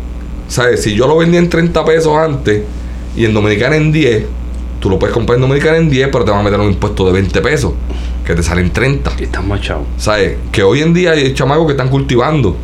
¿sabes? 0.48 0.82
Si 0.82 0.94
yo 0.94 1.06
lo 1.06 1.16
vendía 1.16 1.38
en 1.38 1.48
30 1.48 1.84
pesos 1.84 2.16
antes 2.16 2.62
y 3.16 3.24
en 3.24 3.34
Dominicana 3.34 3.76
en 3.76 3.92
10, 3.92 4.24
tú 4.80 4.90
lo 4.90 4.98
puedes 4.98 5.14
comprar 5.14 5.36
en 5.36 5.42
Dominicana 5.42 5.76
en 5.76 5.90
10, 5.90 6.08
pero 6.10 6.24
te 6.24 6.30
van 6.30 6.40
a 6.40 6.42
meter 6.42 6.60
un 6.60 6.68
impuesto 6.68 7.06
de 7.06 7.12
20 7.12 7.40
pesos, 7.40 7.72
que 8.24 8.34
te 8.34 8.42
salen 8.42 8.70
30. 8.70 9.12
Y 9.18 9.24
estás 9.24 9.44
machado. 9.44 9.84
¿Sabes? 9.96 10.36
Que 10.52 10.62
hoy 10.62 10.80
en 10.80 10.94
día 10.94 11.12
hay 11.12 11.34
chamacos 11.34 11.66
que 11.66 11.72
están 11.72 11.88
cultivando, 11.88 12.56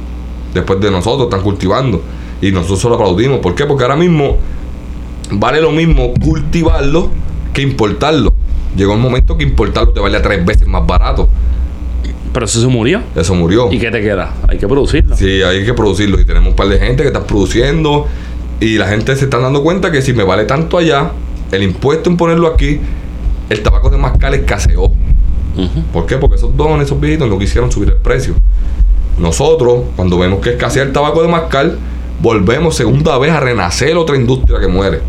después 0.53 0.80
de 0.80 0.91
nosotros, 0.91 1.24
están 1.24 1.43
cultivando. 1.43 2.03
Y 2.41 2.53
nosotros 2.53 2.80
solo 2.80 2.97
aplaudimos. 2.97 3.41
¿Por 3.41 3.55
qué? 3.55 3.64
Porque 3.64 3.85
ahora 3.85 3.97
mismo 3.97 4.39
vale 5.30 5.61
lo 5.61 5.70
mismo 5.70 6.12
cultivarlo 6.14 7.11
que 7.53 7.62
importarlo. 7.62 8.35
Llegó 8.76 8.95
un 8.95 9.01
momento 9.01 9.39
que 9.39 9.45
importarlo 9.45 9.93
te 9.93 10.01
valía 10.01 10.20
tres 10.20 10.45
veces 10.45 10.66
más 10.66 10.87
barato. 10.87 11.28
Pero 12.35 12.47
eso 12.47 12.61
se 12.61 12.66
murió. 12.66 13.01
Eso 13.14 13.32
murió. 13.35 13.72
¿Y 13.72 13.78
qué 13.78 13.93
te 13.93 14.01
queda? 14.01 14.35
Hay 14.49 14.59
que 14.59 14.66
producirlo. 14.66 15.16
Sí, 15.16 15.41
hay 15.43 15.64
que 15.64 15.72
producirlo. 15.72 16.20
Y 16.20 16.24
tenemos 16.24 16.49
un 16.51 16.57
par 16.57 16.66
de 16.66 16.80
gente 16.80 17.05
que 17.05 17.07
está 17.07 17.24
produciendo. 17.24 18.09
Y 18.61 18.76
la 18.76 18.89
gente 18.89 19.14
se 19.14 19.26
está 19.26 19.39
dando 19.39 19.62
cuenta 19.62 19.93
que 19.93 20.03
si 20.03 20.12
me 20.12 20.24
vale 20.24 20.45
tanto 20.45 20.76
allá, 20.76 21.12
el 21.53 21.62
impuesto 21.62 22.11
en 22.11 22.16
ponerlo 22.16 22.49
aquí, 22.49 22.80
el 23.51 23.62
tabaco 23.62 23.89
de 23.89 23.99
mascal 23.99 24.35
escaseó. 24.35 24.93
¿Por 25.93 26.07
qué? 26.07 26.16
Porque 26.16 26.35
esos 26.35 26.57
dones, 26.57 26.87
esos 26.87 27.01
viejitos 27.01 27.28
no 27.28 27.39
quisieron 27.39 27.70
subir 27.70 27.91
el 27.91 27.99
precio. 27.99 28.35
Nosotros, 29.16 29.85
cuando 29.95 30.18
vemos 30.18 30.41
que 30.41 30.51
escasea 30.51 30.82
el 30.82 30.93
tabaco 30.93 31.22
de 31.22 31.28
mascal, 31.28 31.78
volvemos 32.20 32.74
segunda 32.74 33.16
vez 33.18 33.30
a 33.30 33.39
renacer 33.39 33.97
otra 33.97 34.16
industria 34.16 34.59
que 34.59 34.66
muere. 34.66 35.01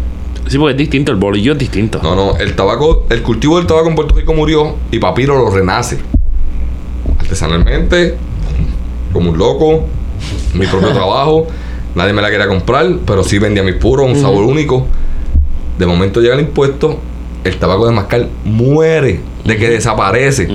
Sí, 0.48 0.60
porque 0.60 0.74
es 0.74 0.78
distinto, 0.78 1.12
el 1.12 1.18
bolillo 1.18 1.54
es 1.54 1.58
distinto. 1.58 2.00
No, 2.04 2.16
no, 2.16 2.38
el 2.38 2.56
tabaco, 2.56 3.08
el 3.10 3.24
cultivo 3.24 3.58
del 3.58 3.66
tabaco 3.66 3.90
en 3.90 3.96
Puerto 3.96 4.14
Rico 4.14 4.32
murió 4.36 4.76
y 4.92 5.00
Papiro 5.00 5.36
lo 5.36 5.50
renace. 5.50 5.98
Artesanalmente, 7.26 8.16
como 9.12 9.32
un 9.32 9.38
loco, 9.38 9.86
mi 10.54 10.68
propio 10.68 10.90
trabajo. 10.94 11.48
Nadie 11.96 12.14
me 12.14 12.22
la 12.22 12.30
quería 12.30 12.48
comprar, 12.48 12.88
pero 13.06 13.24
sí 13.24 13.40
vendía 13.40 13.64
mis 13.64 13.76
puros, 13.76 14.06
un 14.08 14.16
sabor 14.16 14.44
único. 14.44 14.86
De 15.80 15.88
momento 15.88 16.22
llega 16.22 16.36
el 16.36 16.42
impuesto, 16.42 17.00
el 17.44 17.58
tabaco 17.58 17.88
de 17.88 17.94
mascal 17.94 18.30
muere. 18.44 19.22
de 19.44 19.58
que 19.58 19.70
desaparece, 19.70 20.48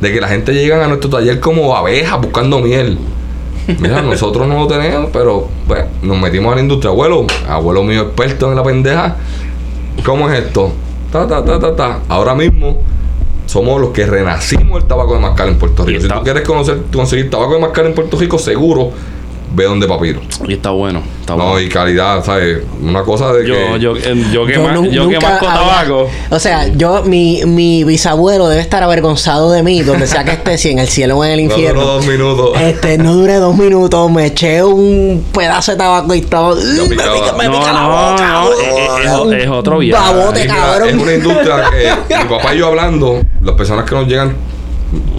de 0.00 0.12
que 0.12 0.20
la 0.20 0.28
gente 0.28 0.52
llega 0.54 0.82
a 0.82 0.88
nuestro 0.88 1.10
taller 1.10 1.40
como 1.40 1.76
abejas 1.76 2.20
buscando 2.20 2.60
miel. 2.60 2.98
Mira, 3.80 4.02
nosotros 4.02 4.46
no 4.46 4.58
lo 4.60 4.66
tenemos, 4.66 5.10
pero 5.12 5.48
pues, 5.66 5.84
nos 6.02 6.18
metimos 6.18 6.52
a 6.52 6.56
la 6.56 6.62
industria. 6.62 6.90
Abuelo, 6.90 7.26
abuelo 7.48 7.82
mío 7.82 8.02
experto 8.02 8.50
en 8.50 8.56
la 8.56 8.62
pendeja. 8.62 9.16
¿Cómo 10.04 10.30
es 10.30 10.40
esto? 10.44 10.72
Ta, 11.12 11.26
ta, 11.26 11.44
ta, 11.44 11.58
ta, 11.58 11.76
ta. 11.76 11.98
Ahora 12.08 12.34
mismo 12.34 12.78
somos 13.46 13.80
los 13.80 13.90
que 13.90 14.06
renacimos 14.06 14.82
el 14.82 14.88
tabaco 14.88 15.14
de 15.14 15.20
mascar 15.20 15.48
en 15.48 15.58
Puerto 15.58 15.84
Rico. 15.84 16.00
Si 16.00 16.08
tú 16.08 16.22
quieres 16.22 16.46
conocer, 16.46 16.82
conseguir 16.92 17.30
tabaco 17.30 17.54
de 17.54 17.60
mascar 17.60 17.86
en 17.86 17.94
Puerto 17.94 18.18
Rico, 18.18 18.38
seguro, 18.38 18.92
ve 19.54 19.64
donde 19.64 19.86
papiro. 19.86 20.20
Y 20.46 20.54
está 20.54 20.70
bueno. 20.70 21.00
Está 21.20 21.36
No, 21.36 21.44
bueno. 21.50 21.60
y 21.60 21.68
calidad, 21.68 22.22
¿sabes? 22.24 22.58
Una 22.82 23.02
cosa 23.02 23.32
de 23.32 23.46
Yo, 23.46 23.54
que... 23.54 23.80
yo, 23.80 23.96
yo 23.96 24.46
que, 24.46 24.90
Yo 24.90 25.08
que 25.08 25.18
masco 25.20 25.46
había- 25.48 25.60
tabaco. 25.60 26.10
O 26.30 26.38
sea, 26.38 26.68
yo, 26.68 27.02
mi, 27.04 27.42
mi 27.46 27.84
bisabuelo 27.84 28.48
debe 28.48 28.60
estar 28.60 28.82
avergonzado 28.82 29.50
de 29.52 29.62
mí, 29.62 29.82
donde 29.82 30.06
sea 30.06 30.24
que 30.24 30.32
esté, 30.32 30.58
si 30.58 30.70
en 30.70 30.80
el 30.80 30.88
cielo 30.88 31.18
o 31.18 31.24
en 31.24 31.30
el 31.32 31.46
no 31.48 31.52
infierno. 31.54 31.80
duró 31.80 31.92
dos 31.94 32.06
minutos. 32.06 32.60
Este, 32.60 32.98
no 32.98 33.14
duré 33.14 33.34
dos 33.36 33.56
minutos, 33.56 34.10
me 34.10 34.26
eché 34.26 34.62
un 34.62 35.24
pedazo 35.32 35.72
de 35.72 35.78
tabaco 35.78 36.14
y 36.14 36.18
estaba. 36.18 36.54
me 36.54 36.88
pica, 36.88 37.32
me 37.38 37.44
No, 37.46 37.52
pica 37.58 37.72
la 37.72 37.80
no, 37.82 38.10
boca, 38.10 38.28
no, 38.32 38.52
es- 38.52 39.34
es- 39.38 39.44
es 39.44 39.48
otro 39.50 39.78
viaje. 39.78 40.02
Babote, 40.04 40.40
Es 40.40 40.46
una- 40.46 40.54
cabrón. 40.56 40.88
Es 40.88 40.94
una 40.96 41.14
industria 41.14 41.56
que 42.08 42.16
mi 42.18 42.24
papá 42.28 42.54
y 42.54 42.58
yo 42.58 42.66
hablando, 42.66 43.22
las 43.40 43.54
personas 43.54 43.88
que 43.88 43.94
nos 43.94 44.06
llegan 44.06 44.34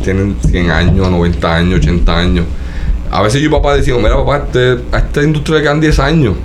tienen 0.03 0.37
100 0.49 0.69
años, 0.71 1.09
90 1.09 1.55
años, 1.55 1.79
80 1.79 2.17
años. 2.17 2.45
A 3.11 3.21
veces 3.21 3.41
yo 3.41 3.47
y 3.47 3.51
papá 3.51 3.75
decimos, 3.75 4.01
mira 4.01 4.15
papá, 4.15 4.43
este- 4.45 4.77
a 4.91 4.97
esta 4.99 5.23
industria 5.23 5.57
le 5.57 5.63
quedan 5.63 5.79
10 5.81 5.99
años. 5.99 6.35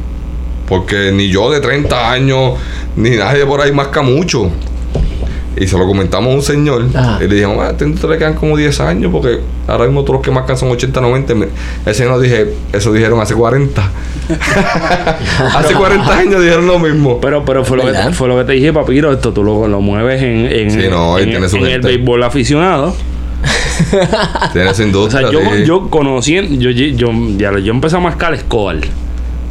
Porque 0.68 1.10
ni 1.12 1.28
yo 1.28 1.50
de 1.50 1.60
30 1.60 2.12
años, 2.12 2.52
ni 2.96 3.10
nadie 3.10 3.44
por 3.44 3.60
ahí 3.60 3.72
masca 3.72 4.02
mucho. 4.02 4.50
Y 5.56 5.66
se 5.66 5.76
lo 5.76 5.84
comentamos 5.86 6.32
a 6.32 6.36
un 6.36 6.42
señor. 6.42 6.86
Ajá. 6.94 7.18
Y 7.22 7.26
le 7.26 7.34
dijimos, 7.34 7.58
a 7.58 7.70
esta 7.70 7.84
industria 7.84 8.12
le 8.12 8.18
quedan 8.18 8.34
como 8.34 8.56
10 8.56 8.78
años 8.80 9.10
porque 9.12 9.40
ahora 9.66 9.84
mismo 9.86 10.02
todos 10.02 10.14
los 10.18 10.22
que 10.24 10.30
mascan 10.30 10.56
son 10.56 10.70
80, 10.70 11.00
90. 11.00 11.34
Me- 11.34 11.48
Ese 11.84 12.04
nos 12.06 12.22
dije, 12.22 12.54
eso 12.72 12.92
dijeron 12.92 13.20
hace 13.20 13.34
40. 13.34 13.82
hace 15.56 15.74
40 15.74 16.18
años 16.18 16.40
dijeron 16.40 16.66
lo 16.66 16.78
mismo. 16.78 17.20
Pero, 17.20 17.44
pero 17.44 17.64
fue, 17.64 17.76
lo 17.76 17.84
que, 17.86 17.92
fue 18.12 18.28
lo 18.28 18.38
que 18.38 18.44
te 18.44 18.52
dije, 18.52 18.72
papiro. 18.72 19.12
Esto 19.12 19.32
tú 19.32 19.42
lo, 19.42 19.66
lo 19.66 19.80
mueves 19.80 20.22
en, 20.22 20.46
en, 20.46 20.70
Sí, 20.70 20.88
no, 20.88 21.16
ahí 21.16 21.24
en- 21.24 21.30
tiene 21.30 21.48
su 21.48 21.56
en 21.56 21.66
el 21.66 21.80
béisbol 21.80 22.22
aficionado. 22.22 22.94
Tiene 24.52 24.74
su 24.74 24.82
O 24.82 24.86
industria. 24.86 25.28
sea, 25.28 25.30
yo, 25.32 25.56
yo 25.64 25.88
conociendo, 25.90 26.54
yo, 26.60 26.70
yo, 26.70 26.86
yo, 26.86 27.12
ya, 27.36 27.58
yo 27.58 27.72
empecé 27.72 27.96
a 27.96 28.00
mascar 28.00 28.34
Escobar. 28.34 28.76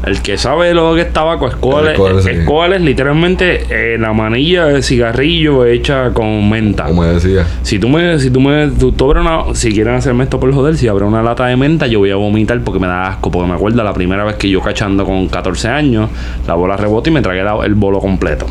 El 0.06 0.22
que 0.22 0.38
sabe 0.38 0.74
lo 0.74 0.96
que 0.96 1.02
es 1.02 1.12
tabaco, 1.12 1.50
Escobar, 1.50 1.88
es, 1.90 2.24
sí. 2.24 2.30
Escobar 2.30 2.72
es 2.72 2.80
literalmente 2.82 3.66
eh, 3.70 3.98
la 4.00 4.14
manilla 4.14 4.64
de 4.66 4.82
cigarrillo 4.82 5.66
hecha 5.66 6.12
con 6.14 6.50
menta. 6.50 6.86
como 6.86 7.04
decía. 7.04 7.46
Si 7.64 7.80
tú 7.80 7.90
me, 7.90 8.18
si 8.18 8.30
tú 8.30 8.40
me, 8.40 8.68
tú, 8.70 8.94
tú 8.94 9.06
abres 9.12 9.26
una, 9.26 9.54
si 9.56 9.74
quieren 9.74 9.96
hacerme 9.96 10.24
esto 10.24 10.40
por 10.40 10.54
joder, 10.54 10.78
si 10.78 10.88
abres 10.88 11.06
una 11.06 11.22
lata 11.22 11.48
de 11.48 11.58
menta, 11.58 11.86
yo 11.88 12.00
voy 12.00 12.12
a 12.12 12.16
vomitar 12.16 12.62
porque 12.62 12.80
me 12.80 12.88
da 12.88 13.10
asco. 13.10 13.30
Porque 13.30 13.50
me 13.50 13.56
acuerdo 13.56 13.84
la 13.84 13.94
primera 13.94 14.24
vez 14.24 14.36
que 14.38 14.50
yo 14.50 14.62
cachando 14.62 15.04
con 15.04 15.28
14 15.28 15.68
años, 15.68 16.10
la 16.48 16.54
bola 16.54 16.78
rebota 16.78 17.10
y 17.10 17.12
me 17.14 17.22
tragué 17.22 17.44
la- 17.44 17.60
el 17.66 17.74
bolo 17.76 18.00
completo. 18.00 18.46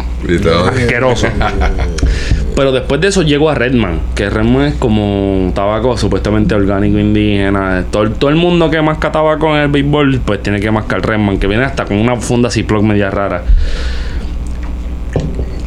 Asqueroso. 0.68 1.28
Pero 2.58 2.72
después 2.72 3.00
de 3.00 3.06
eso 3.06 3.22
llego 3.22 3.48
a 3.50 3.54
Redman, 3.54 4.00
que 4.16 4.28
Redman 4.28 4.62
es 4.64 4.74
como 4.74 5.52
tabaco 5.54 5.96
supuestamente 5.96 6.56
orgánico 6.56 6.98
indígena. 6.98 7.84
Todo, 7.88 8.28
el 8.28 8.34
mundo 8.34 8.68
que 8.68 8.82
masca 8.82 9.12
tabaco 9.12 9.54
en 9.54 9.62
el 9.62 9.68
béisbol, 9.68 10.22
pues 10.26 10.42
tiene 10.42 10.58
que 10.58 10.68
mascar 10.72 11.06
Redman, 11.06 11.38
que 11.38 11.46
viene 11.46 11.62
hasta 11.62 11.84
con 11.84 11.98
una 11.98 12.16
funda 12.16 12.50
Ziploc 12.50 12.82
media 12.82 13.10
rara. 13.10 13.44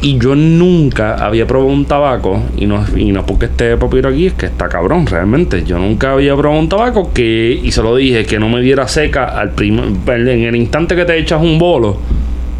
Y 0.02 0.18
yo 0.18 0.34
nunca 0.34 1.14
había 1.14 1.46
probado 1.46 1.72
un 1.72 1.86
tabaco, 1.86 2.42
y 2.58 2.66
no, 2.66 2.84
y 2.94 3.10
no 3.10 3.24
porque 3.24 3.46
esté 3.46 3.74
papiro 3.78 4.10
aquí, 4.10 4.26
es 4.26 4.34
que 4.34 4.44
está 4.44 4.68
cabrón, 4.68 5.06
realmente. 5.06 5.64
Yo 5.64 5.78
nunca 5.78 6.12
había 6.12 6.36
probado 6.36 6.60
un 6.60 6.68
tabaco 6.68 7.10
que, 7.14 7.58
y 7.64 7.72
se 7.72 7.82
lo 7.82 7.96
dije, 7.96 8.26
que 8.26 8.38
no 8.38 8.50
me 8.50 8.60
diera 8.60 8.86
seca 8.86 9.24
al 9.24 9.52
prim- 9.52 9.96
en 10.06 10.28
el 10.44 10.56
instante 10.56 10.94
que 10.94 11.06
te 11.06 11.16
echas 11.16 11.40
un 11.40 11.58
bolo, 11.58 11.96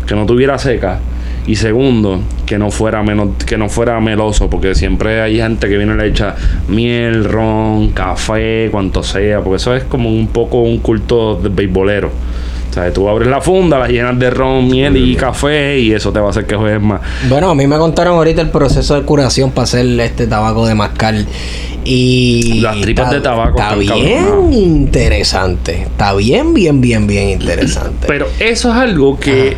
que 0.06 0.14
no 0.14 0.24
tuviera 0.24 0.56
seca. 0.56 1.00
Y 1.47 1.57
segundo, 1.57 2.20
que 2.47 2.57
no 2.57 2.70
fuera 2.70 3.03
menos, 3.03 3.30
que 3.45 3.59
no 3.59 3.68
fuera 3.68 3.99
meloso, 4.01 4.49
porque 4.49 4.74
siempre 4.76 5.20
hay 5.20 5.38
gente 5.38 5.68
que 5.68 5.76
viene 5.76 5.95
y 5.95 5.97
le 5.97 6.07
echa 6.07 6.36
miel, 6.68 7.24
ron, 7.24 7.88
café, 7.90 8.68
cuanto 8.70 9.03
sea, 9.03 9.40
porque 9.40 9.57
eso 9.57 9.74
es 9.74 9.82
como 9.84 10.09
un 10.09 10.28
poco 10.28 10.61
un 10.62 10.78
culto 10.78 11.34
de 11.43 11.49
beisbolero. 11.49 12.11
O 12.70 12.74
sea, 12.74 12.90
tú 12.93 13.07
abres 13.09 13.28
la 13.28 13.40
funda, 13.40 13.78
la 13.78 13.86
llenas 13.88 14.18
de 14.18 14.30
ron, 14.30 14.66
miel 14.68 14.97
y 14.97 15.14
café 15.14 15.78
y 15.78 15.93
eso 15.93 16.11
te 16.11 16.20
va 16.20 16.28
a 16.28 16.30
hacer 16.30 16.47
que 16.47 16.55
juegues 16.55 16.80
más. 16.80 17.01
Bueno, 17.28 17.51
a 17.51 17.55
mí 17.55 17.66
me 17.66 17.76
contaron 17.76 18.14
ahorita 18.14 18.40
el 18.40 18.49
proceso 18.51 18.95
de 18.95 19.03
curación 19.03 19.51
para 19.51 19.64
hacer 19.64 19.84
este 20.01 20.26
tabaco 20.26 20.66
de 20.66 20.74
mascar. 20.74 21.14
Y. 21.84 22.61
Las 22.61 22.80
tripas 22.80 23.07
está- 23.07 23.16
de 23.16 23.20
tabaco 23.20 23.59
Está 23.61 23.74
bien 23.74 24.53
interesante. 24.53 25.82
Está 25.82 26.14
bien, 26.14 26.55
bien, 26.55 26.80
bien, 26.80 27.07
bien 27.07 27.28
interesante. 27.30 28.07
Pero 28.07 28.26
eso 28.38 28.70
es 28.70 28.74
algo 28.76 29.18
que 29.18 29.57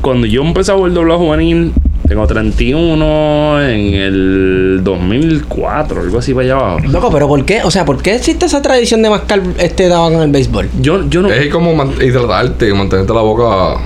cuando 0.00 0.26
yo 0.26 0.42
empecé 0.42 0.72
a 0.72 0.76
ver 0.76 0.92
doblado 0.92 1.20
juvenil, 1.20 1.72
tengo 2.08 2.26
31 2.26 3.62
en 3.68 3.94
el 3.94 4.80
2004, 4.82 6.00
algo 6.00 6.18
así 6.18 6.34
para 6.34 6.44
allá 6.44 6.54
abajo. 6.56 6.78
Loco, 6.90 7.10
pero 7.10 7.28
¿por 7.28 7.44
qué? 7.44 7.62
O 7.62 7.70
sea, 7.70 7.84
¿por 7.84 8.02
qué 8.02 8.16
existe 8.16 8.46
esa 8.46 8.62
tradición 8.62 9.02
de 9.02 9.10
mascar 9.10 9.40
este 9.58 9.88
tabaco 9.88 10.16
en 10.16 10.22
el 10.22 10.30
béisbol? 10.32 10.68
Yo, 10.80 11.08
yo 11.08 11.22
no. 11.22 11.28
Es 11.30 11.48
como 11.52 11.74
man- 11.74 11.92
hidratarte, 12.00 12.72
mantenerte 12.74 13.12
la 13.14 13.20
boca 13.20 13.80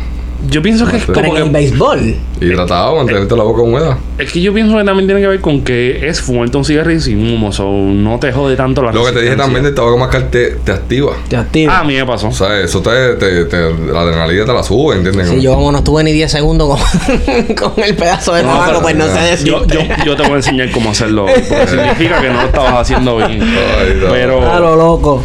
Yo 0.51 0.61
pienso 0.63 0.87
que 0.87 0.99
es 0.99 1.05
Pero 1.07 1.23
como 1.29 1.37
en 1.39 1.45
el 1.45 1.51
béisbol. 1.51 2.17
hidratado, 2.41 2.97
mantenerte 2.97 3.35
la 3.37 3.45
boca 3.45 3.63
húmeda. 3.63 3.97
es 4.19 4.31
que 4.33 4.41
yo 4.43 4.53
pienso 4.53 4.77
que 4.77 4.85
también 4.85 5.07
tiene 5.07 5.21
que 5.21 5.27
ver 5.29 5.41
con 5.41 5.63
que 5.63 6.07
es 6.09 6.21
fumarte 6.21 6.57
un 6.57 6.65
cigarrillo 6.65 7.01
sin 7.01 7.33
humo, 7.35 7.51
so 7.53 7.71
no 7.73 8.19
te 8.19 8.31
jode 8.33 8.55
tanto 8.57 8.83
la 8.83 8.93
Lo 8.93 9.05
que 9.05 9.13
te 9.13 9.23
dije 9.23 9.37
también 9.37 9.65
del 9.65 9.75
tabaco 9.75 9.97
mascar 9.97 10.25
te, 10.31 10.51
te 10.57 10.73
activa. 10.73 11.13
Te 11.29 11.37
activa. 11.37 11.77
Ah, 11.77 11.81
a 11.81 11.85
mí 11.85 11.95
me 11.95 12.05
pasó. 12.05 12.29
O 12.29 12.33
sea, 12.33 12.61
eso 12.61 12.83
te, 12.83 13.15
te, 13.15 13.45
te- 13.47 13.71
la 13.93 14.01
adrenalina 14.03 14.45
te 14.45 14.53
la 14.53 14.63
sube, 14.63 14.97
¿entiendes? 14.97 15.29
Si 15.29 15.41
yo 15.41 15.55
como 15.55 15.73
no 15.73 15.79
estuve 15.79 16.05
ni 16.05 16.13
10 16.13 16.31
segundos 16.31 16.79
con, 16.79 17.55
con 17.73 17.85
el 17.85 17.95
pedazo 17.97 18.35
de 18.35 18.43
No, 18.43 18.49
tabaco, 18.51 18.67
pero- 18.69 18.83
pues 18.83 18.97
no 18.97 19.07
sé 19.07 19.21
decirte. 19.21 19.75
Yo, 19.75 19.81
yo, 19.81 20.05
yo 20.05 20.17
te 20.17 20.23
voy 20.25 20.33
a 20.33 20.37
enseñar 20.37 20.71
cómo 20.73 20.91
hacerlo. 20.91 21.27
Porque 21.27 21.67
significa 21.69 22.21
que 22.21 22.29
no 22.29 22.41
lo 22.43 22.47
estabas 22.49 22.75
haciendo 22.75 23.17
bien. 23.17 23.41
Ay. 23.43 24.03
Pero. 24.11 24.51
A 24.53 24.61
lo 24.61 24.77
loco. 24.77 25.23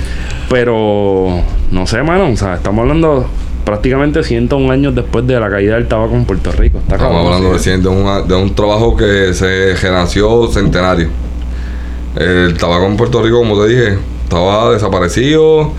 Pero 0.49 1.41
no 1.71 1.87
sé, 1.87 2.01
mano. 2.03 2.29
O 2.31 2.37
sea, 2.37 2.55
estamos 2.55 2.81
hablando 2.83 3.27
prácticamente 3.65 4.23
101 4.23 4.71
años 4.71 4.95
después 4.95 5.25
de 5.27 5.39
la 5.39 5.49
caída 5.49 5.75
del 5.75 5.87
tabaco 5.87 6.15
en 6.15 6.25
Puerto 6.25 6.51
Rico. 6.51 6.79
Está 6.79 6.95
Estamos 6.95 7.25
hablando 7.25 7.53
recién 7.53 7.81
de, 7.83 7.89
una- 7.89 8.21
de 8.21 8.35
un 8.35 8.53
trabajo 8.55 8.95
que 8.95 9.33
se 9.33 9.75
generació 9.77 10.47
centenario. 10.47 11.09
El 12.15 12.57
tabaco 12.57 12.85
en 12.85 12.97
Puerto 12.97 13.21
Rico, 13.21 13.37
como 13.39 13.61
te 13.61 13.69
dije, 13.69 13.97
estaba 14.23 14.71
desaparecido. 14.71 15.71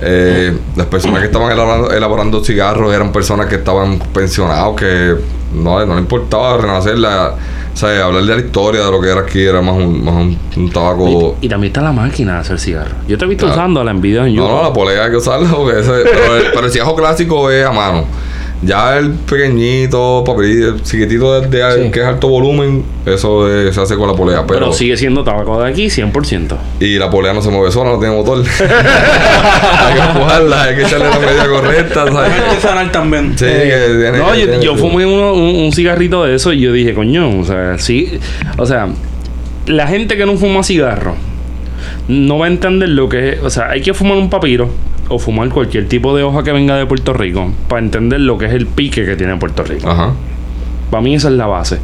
Eh, 0.00 0.56
las 0.76 0.86
personas 0.86 1.20
que 1.20 1.26
estaban 1.26 1.50
elaborando, 1.52 1.90
elaborando 1.92 2.44
cigarros 2.44 2.92
eran 2.94 3.12
personas 3.12 3.46
que 3.46 3.56
estaban 3.56 3.98
pensionados, 3.98 4.74
que 4.76 5.14
no, 5.54 5.84
no 5.86 5.94
le 5.94 6.00
importaba 6.00 6.56
renacer 6.58 6.98
la, 6.98 7.34
o 7.72 7.76
sea, 7.76 8.04
hablar 8.04 8.22
de 8.24 8.34
la 8.36 8.40
historia 8.42 8.84
de 8.84 8.90
lo 8.90 9.00
que 9.00 9.08
era 9.10 9.20
aquí, 9.22 9.42
era 9.42 9.62
más 9.62 9.74
un, 9.76 10.04
más 10.04 10.14
un, 10.14 10.38
un 10.56 10.70
tabaco. 10.70 11.36
Y, 11.40 11.46
y 11.46 11.48
también 11.48 11.70
está 11.70 11.80
la 11.80 11.92
máquina 11.92 12.34
de 12.34 12.38
hacer 12.40 12.58
cigarros. 12.60 12.94
Yo 13.08 13.16
te 13.18 13.24
he 13.24 13.28
visto 13.28 13.46
Claro. 13.46 13.60
usándola 13.62 13.90
en 13.90 14.00
videos 14.00 14.26
en 14.26 14.34
No, 14.36 14.42
YouTube. 14.42 14.56
no, 14.56 14.62
la 14.62 14.72
polea 14.72 15.04
hay 15.04 15.10
que 15.10 15.16
usarla 15.16 15.48
porque 15.50 15.80
ese, 15.80 15.90
pero, 16.04 16.36
el, 16.36 16.42
pero 16.52 16.66
el 16.66 16.72
cigarro 16.72 16.94
clásico 16.94 17.50
es 17.50 17.64
a 17.66 17.72
mano. 17.72 18.04
Ya 18.64 18.96
el 18.96 19.10
pequeñito, 19.10 20.22
papelito, 20.24 20.68
el 20.68 20.82
chiquitito 20.82 21.40
de, 21.40 21.48
de- 21.48 21.84
Sí. 21.86 21.90
que 21.90 22.00
es 22.00 22.06
alto 22.06 22.28
volumen, 22.28 22.84
eso 23.06 23.50
es- 23.52 23.74
se 23.74 23.80
hace 23.80 23.96
con 23.96 24.06
la 24.08 24.14
polea. 24.14 24.44
Pero, 24.46 24.60
pero, 24.60 24.72
sigue 24.72 24.96
siendo 24.96 25.24
tabaco 25.24 25.60
de 25.60 25.68
aquí 25.68 25.90
100%. 25.90 26.56
Y 26.78 26.96
la 26.96 27.10
polea 27.10 27.32
no 27.32 27.42
se 27.42 27.50
mueve 27.50 27.72
sola, 27.72 27.90
no 27.90 27.98
tiene 27.98 28.14
motor. 28.14 28.38
hay 28.46 29.94
que 29.94 30.00
empujarla, 30.00 30.62
hay 30.62 30.76
que 30.76 30.82
echarle 30.82 31.08
la 31.10 31.18
medida 31.18 31.46
correcta. 31.48 32.04
Es 32.06 32.12
¿sabes? 32.14 32.32
artesanal 32.32 32.92
también. 32.92 33.32
Sí, 33.36 33.46
que 33.46 33.96
tiene 34.00 34.18
No, 34.18 34.32
que- 34.32 34.40
yo, 34.40 34.46
tiene 34.46 34.64
yo 34.64 34.74
que- 34.74 34.80
fumé 34.80 35.06
uno- 35.06 35.32
un, 35.32 35.56
un 35.64 35.72
cigarrito 35.72 36.24
de 36.24 36.36
eso 36.36 36.52
y 36.52 36.60
yo 36.60 36.72
dije, 36.72 36.94
coño, 36.94 37.40
o 37.40 37.44
sea, 37.44 37.78
sí. 37.78 38.18
O 38.58 38.66
sea, 38.66 38.88
la 39.66 39.86
gente 39.88 40.16
que 40.16 40.24
no 40.24 40.36
fuma 40.36 40.62
cigarro 40.62 41.16
no 42.08 42.38
va 42.38 42.46
a 42.46 42.48
entender 42.48 42.90
lo 42.90 43.08
que 43.08 43.30
es. 43.30 43.42
O 43.42 43.50
sea, 43.50 43.70
hay 43.70 43.80
que 43.82 43.92
fumar 43.92 44.18
un 44.18 44.30
papiro 44.30 44.68
o 45.14 45.18
fumar 45.18 45.48
cualquier 45.50 45.88
tipo 45.88 46.16
de 46.16 46.22
hoja 46.22 46.42
que 46.42 46.52
venga 46.52 46.76
de 46.76 46.86
Puerto 46.86 47.12
Rico 47.12 47.52
para 47.68 47.82
entender 47.82 48.20
lo 48.20 48.38
que 48.38 48.46
es 48.46 48.52
el 48.52 48.66
pique 48.66 49.04
que 49.04 49.16
tiene 49.16 49.36
Puerto 49.36 49.62
Rico. 49.62 49.88
Ajá. 49.88 50.14
Para 50.90 51.02
mí 51.02 51.14
esa 51.14 51.28
es 51.28 51.34
la 51.34 51.46
base. 51.46 51.78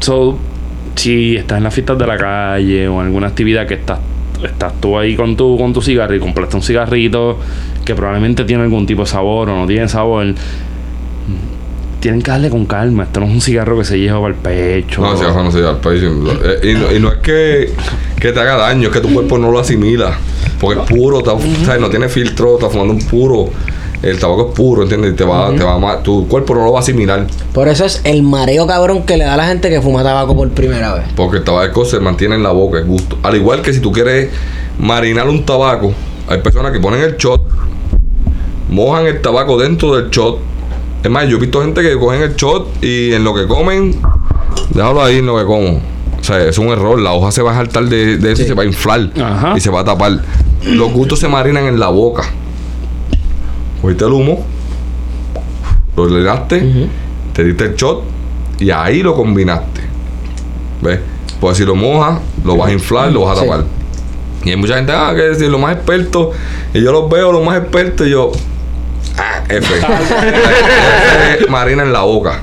So, 0.00 0.38
si 0.94 1.36
estás 1.36 1.58
en 1.58 1.64
las 1.64 1.74
fiestas 1.74 1.98
de 1.98 2.06
la 2.06 2.16
calle 2.16 2.88
o 2.88 3.00
en 3.00 3.06
alguna 3.06 3.28
actividad 3.28 3.66
que 3.66 3.74
estás, 3.74 3.98
estás 4.44 4.72
tú 4.80 4.98
ahí 4.98 5.16
con 5.16 5.36
tu, 5.36 5.56
con 5.58 5.72
tu 5.72 5.82
cigarro 5.82 6.14
y 6.14 6.20
compraste 6.20 6.56
un 6.56 6.62
cigarrito 6.62 7.38
que 7.84 7.94
probablemente 7.94 8.44
tiene 8.44 8.64
algún 8.64 8.86
tipo 8.86 9.02
de 9.02 9.06
sabor 9.08 9.48
o 9.50 9.56
no 9.56 9.66
tiene 9.66 9.88
sabor, 9.88 10.34
tienen 12.00 12.22
que 12.22 12.30
darle 12.30 12.50
con 12.50 12.66
calma. 12.66 13.04
Esto 13.04 13.20
no 13.20 13.26
es 13.26 13.32
un 13.32 13.40
cigarro 13.40 13.78
que 13.78 13.84
se 13.84 13.98
lleva 13.98 14.20
para 14.20 14.34
el 14.34 14.40
pecho. 14.40 15.00
No, 15.02 15.12
el 15.12 15.18
cigarro 15.18 15.42
no 15.42 15.50
se 15.50 15.58
lleva 15.58 15.70
al 15.70 15.78
pecho. 15.78 16.06
Eh, 16.44 16.70
Y, 16.70 16.74
no, 16.74 16.92
y 16.94 17.00
no 17.00 17.08
es 17.12 17.18
que, 17.18 17.72
que 18.20 18.32
te 18.32 18.40
haga 18.40 18.56
daño, 18.56 18.88
es 18.88 18.94
que 18.94 19.00
tu 19.00 19.12
cuerpo 19.12 19.38
no 19.38 19.50
lo 19.50 19.58
asimila. 19.58 20.16
Porque 20.60 20.80
es 20.80 20.86
puro, 20.88 21.18
está- 21.18 21.36
¿sabes? 21.64 21.80
no 21.80 21.88
tiene 21.90 22.08
filtro, 22.08 22.54
está 22.54 22.68
fumando 22.68 22.94
un 22.94 23.00
puro. 23.00 23.50
el 24.00 24.16
tabaco 24.18 24.50
es 24.50 24.54
puro, 24.54 24.82
¿entiendes? 24.84 25.12
Y 25.12 25.16
te 25.16 25.24
va, 25.24 25.50
te 25.52 25.64
va 25.64 25.92
a 25.92 26.02
tu 26.04 26.28
cuerpo 26.28 26.54
no 26.54 26.64
lo 26.64 26.72
va 26.72 26.78
a 26.78 26.82
asimilar. 26.82 27.26
Por 27.52 27.66
eso 27.66 27.84
es 27.84 28.00
el 28.04 28.22
mareo 28.22 28.64
cabrón 28.64 29.02
que 29.04 29.16
le 29.16 29.24
da 29.24 29.34
a 29.34 29.36
la 29.36 29.46
gente 29.48 29.68
que 29.70 29.80
fuma 29.82 30.04
tabaco 30.04 30.36
por 30.36 30.48
primera 30.50 30.94
vez. 30.94 31.04
Porque 31.16 31.38
el 31.38 31.44
tabaco 31.44 31.84
se 31.84 31.98
mantiene 31.98 32.36
en 32.36 32.44
la 32.44 32.52
boca, 32.52 32.78
el 32.78 32.84
gusto. 32.84 33.18
Al 33.24 33.34
igual 33.34 33.60
que 33.60 33.72
si 33.72 33.80
tú 33.80 33.90
quieres 33.90 34.30
marinar 34.78 35.28
un 35.28 35.44
tabaco, 35.44 35.92
hay 36.28 36.38
personas 36.38 36.70
que 36.70 36.78
ponen 36.78 37.02
el 37.02 37.16
shot, 37.16 37.42
mojan 38.70 39.06
el 39.06 39.20
tabaco 39.20 39.58
dentro 39.58 39.96
del 39.96 40.10
shot. 40.10 40.38
Es 41.02 41.10
más, 41.10 41.28
yo 41.28 41.36
he 41.36 41.40
visto 41.40 41.60
gente 41.62 41.80
que 41.82 41.96
cogen 41.98 42.22
el 42.22 42.34
shot 42.34 42.82
y 42.82 43.12
en 43.12 43.22
lo 43.24 43.34
que 43.34 43.46
comen, 43.46 43.94
déjalo 44.70 45.02
ahí 45.02 45.18
en 45.18 45.26
lo 45.26 45.36
que 45.38 45.44
como. 45.44 45.80
O 46.20 46.24
sea, 46.24 46.42
es 46.44 46.58
un 46.58 46.68
error. 46.68 47.00
La 47.00 47.12
hoja 47.12 47.30
se 47.30 47.42
va 47.42 47.52
a 47.52 47.54
saltar 47.54 47.84
de, 47.84 48.18
de 48.18 48.32
eso 48.32 48.42
y 48.42 48.46
se 48.46 48.54
va 48.54 48.64
a 48.64 48.66
inflar 48.66 49.10
Ajá. 49.22 49.54
y 49.56 49.60
se 49.60 49.70
va 49.70 49.80
a 49.80 49.84
tapar. 49.84 50.20
Los 50.64 50.92
gustos 50.92 51.20
se 51.20 51.28
marinan 51.28 51.64
en 51.66 51.78
la 51.78 51.88
boca. 51.88 52.24
Cogiste 53.80 54.04
el 54.04 54.12
humo, 54.12 54.44
lo 55.96 56.06
legaste, 56.08 56.88
te 57.32 57.44
diste 57.44 57.64
el 57.66 57.74
shot 57.76 58.02
y 58.58 58.70
ahí 58.70 59.02
lo 59.02 59.14
combinaste. 59.14 59.80
¿Ves? 60.82 60.98
Pues 61.40 61.56
si 61.58 61.64
lo 61.64 61.76
mojas, 61.76 62.18
lo 62.44 62.56
vas 62.56 62.70
a 62.70 62.72
inflar, 62.72 63.12
lo 63.12 63.20
vas 63.24 63.38
a 63.38 63.42
Sí. 63.42 63.46
tapar. 63.48 63.64
Y 64.44 64.50
hay 64.50 64.56
mucha 64.56 64.74
gente, 64.76 64.92
ah, 64.92 65.12
que 65.14 65.34
si 65.36 65.46
los 65.48 65.60
más 65.60 65.74
expertos, 65.76 66.28
y 66.74 66.80
yo 66.82 66.90
los 66.92 67.08
veo 67.08 67.30
los 67.32 67.44
más 67.44 67.58
expertos, 67.58 68.06
y 68.06 68.10
yo, 68.10 68.32
ah, 69.18 69.42
F. 69.48 69.74
F 71.40 71.46
marina 71.48 71.82
en 71.82 71.92
la 71.92 72.02
boca. 72.02 72.40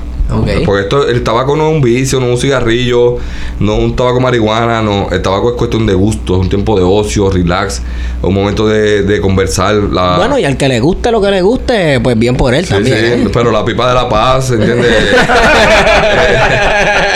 Porque 0.64 0.82
esto, 0.82 1.06
el 1.08 1.22
tabaco 1.22 1.54
no 1.56 1.68
es 1.68 1.74
un 1.76 1.80
vicio, 1.82 2.18
no 2.18 2.26
es 2.26 2.32
un 2.32 2.38
cigarrillo, 2.38 3.16
no 3.60 3.74
es 3.74 3.78
un 3.78 3.94
tabaco 3.94 4.18
marihuana, 4.20 4.82
no. 4.82 5.08
El 5.12 5.22
tabaco 5.22 5.50
es 5.50 5.56
cuestión 5.56 5.86
de 5.86 5.94
gusto, 5.94 6.34
es 6.34 6.40
un 6.40 6.48
tiempo 6.48 6.76
de 6.76 6.84
ocio, 6.84 7.30
relax, 7.30 7.80
un 8.22 8.34
momento 8.34 8.66
de, 8.66 9.02
de 9.02 9.20
conversar. 9.20 9.74
La, 9.74 10.16
Bueno, 10.16 10.36
y 10.38 10.44
al 10.44 10.56
que 10.56 10.66
le 10.68 10.80
guste 10.80 11.12
lo 11.12 11.20
que 11.20 11.30
le 11.30 11.42
guste, 11.42 12.00
pues 12.00 12.18
bien 12.18 12.36
por 12.36 12.54
él 12.54 12.64
Sí, 12.66 12.74
también. 12.74 12.96
sí, 12.98 13.04
¿eh? 13.04 13.30
pero 13.32 13.52
la 13.52 13.64
pipa 13.64 13.88
de 13.88 13.94
la 13.94 14.08
paz, 14.08 14.50
¿entiendes? 14.50 14.92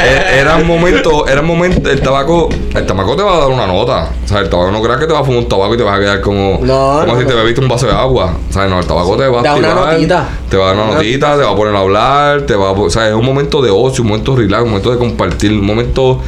Eh, 0.03 0.41
era 0.41 0.57
un 0.57 0.67
momento, 0.67 1.27
era 1.27 1.41
un 1.43 1.47
momento, 1.47 1.91
el 1.91 2.01
tabaco, 2.01 2.49
el 2.75 2.87
tabaco 2.87 3.17
te 3.17 3.23
va 3.23 3.37
a 3.37 3.39
dar 3.41 3.49
una 3.49 3.67
nota. 3.67 4.09
O 4.25 4.29
sea, 4.29 4.39
el 4.41 4.49
tabaco 4.49 4.71
no 4.71 4.81
creas 4.83 4.99
que 4.99 5.07
te 5.07 5.13
va 5.13 5.21
a 5.21 5.25
fumar 5.25 5.41
un 5.43 5.49
tabaco 5.49 5.75
y 5.75 5.77
te 5.77 5.83
vas 5.83 5.97
a 5.97 6.01
quedar 6.01 6.21
como, 6.23 6.59
No, 6.63 7.01
como 7.01 7.13
no, 7.15 7.21
si 7.21 7.27
te 7.27 7.33
no. 7.33 7.39
bebiste 7.39 7.61
un 7.61 7.69
vaso 7.69 7.87
de 7.87 7.93
agua. 7.93 8.35
O 8.49 8.53
sea, 8.53 8.67
no, 8.67 8.79
el 8.81 8.87
tabaco 8.87 9.17
te 9.17 9.27
va 9.29 9.41
a 9.41 9.43
Da 9.43 9.55
una 9.57 9.75
notita. 9.75 10.29
te 10.49 10.57
va 10.57 10.65
a 10.65 10.67
dar 10.69 10.77
una 10.77 10.85
Una 10.87 10.95
notita, 10.95 11.37
te 11.37 11.43
va 11.45 11.51
a 11.51 11.57
poner 11.57 11.75
a 11.77 11.79
hablar, 11.81 12.43
te 12.43 12.55
va 12.57 12.69
a, 12.69 12.73
o 12.73 12.91
sea, 12.91 13.00
es 13.09 13.15
un 13.15 13.25
momento 13.25 13.63
de 13.63 13.71
ocio, 13.71 14.03
un 14.03 14.11
momento 14.11 14.37
relax, 14.37 14.63
un 14.63 14.71
momento 14.71 14.91
de 14.93 14.99
compartir, 14.99 15.53
un 15.53 15.65
momento 15.65 16.21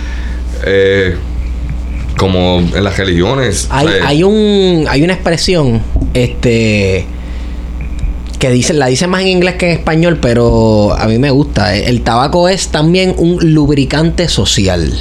eh, 0.64 1.16
como 2.16 2.60
en 2.60 2.84
las 2.84 2.96
religiones. 2.96 3.68
Hay, 3.70 3.86
o 3.86 3.90
sea, 3.90 4.06
hay 4.06 4.22
un 4.22 4.86
hay 4.88 5.02
una 5.02 5.14
expresión 5.14 5.82
este 6.14 7.06
que 8.42 8.50
dice, 8.50 8.72
la 8.72 8.86
dice 8.86 9.06
más 9.06 9.22
en 9.22 9.28
inglés 9.28 9.54
que 9.54 9.70
en 9.70 9.78
español, 9.78 10.18
pero 10.20 10.92
a 10.98 11.06
mí 11.06 11.16
me 11.18 11.30
gusta. 11.30 11.76
El 11.76 12.02
tabaco 12.02 12.48
es 12.48 12.68
también 12.68 13.14
un 13.16 13.54
lubricante 13.54 14.28
social. 14.28 14.92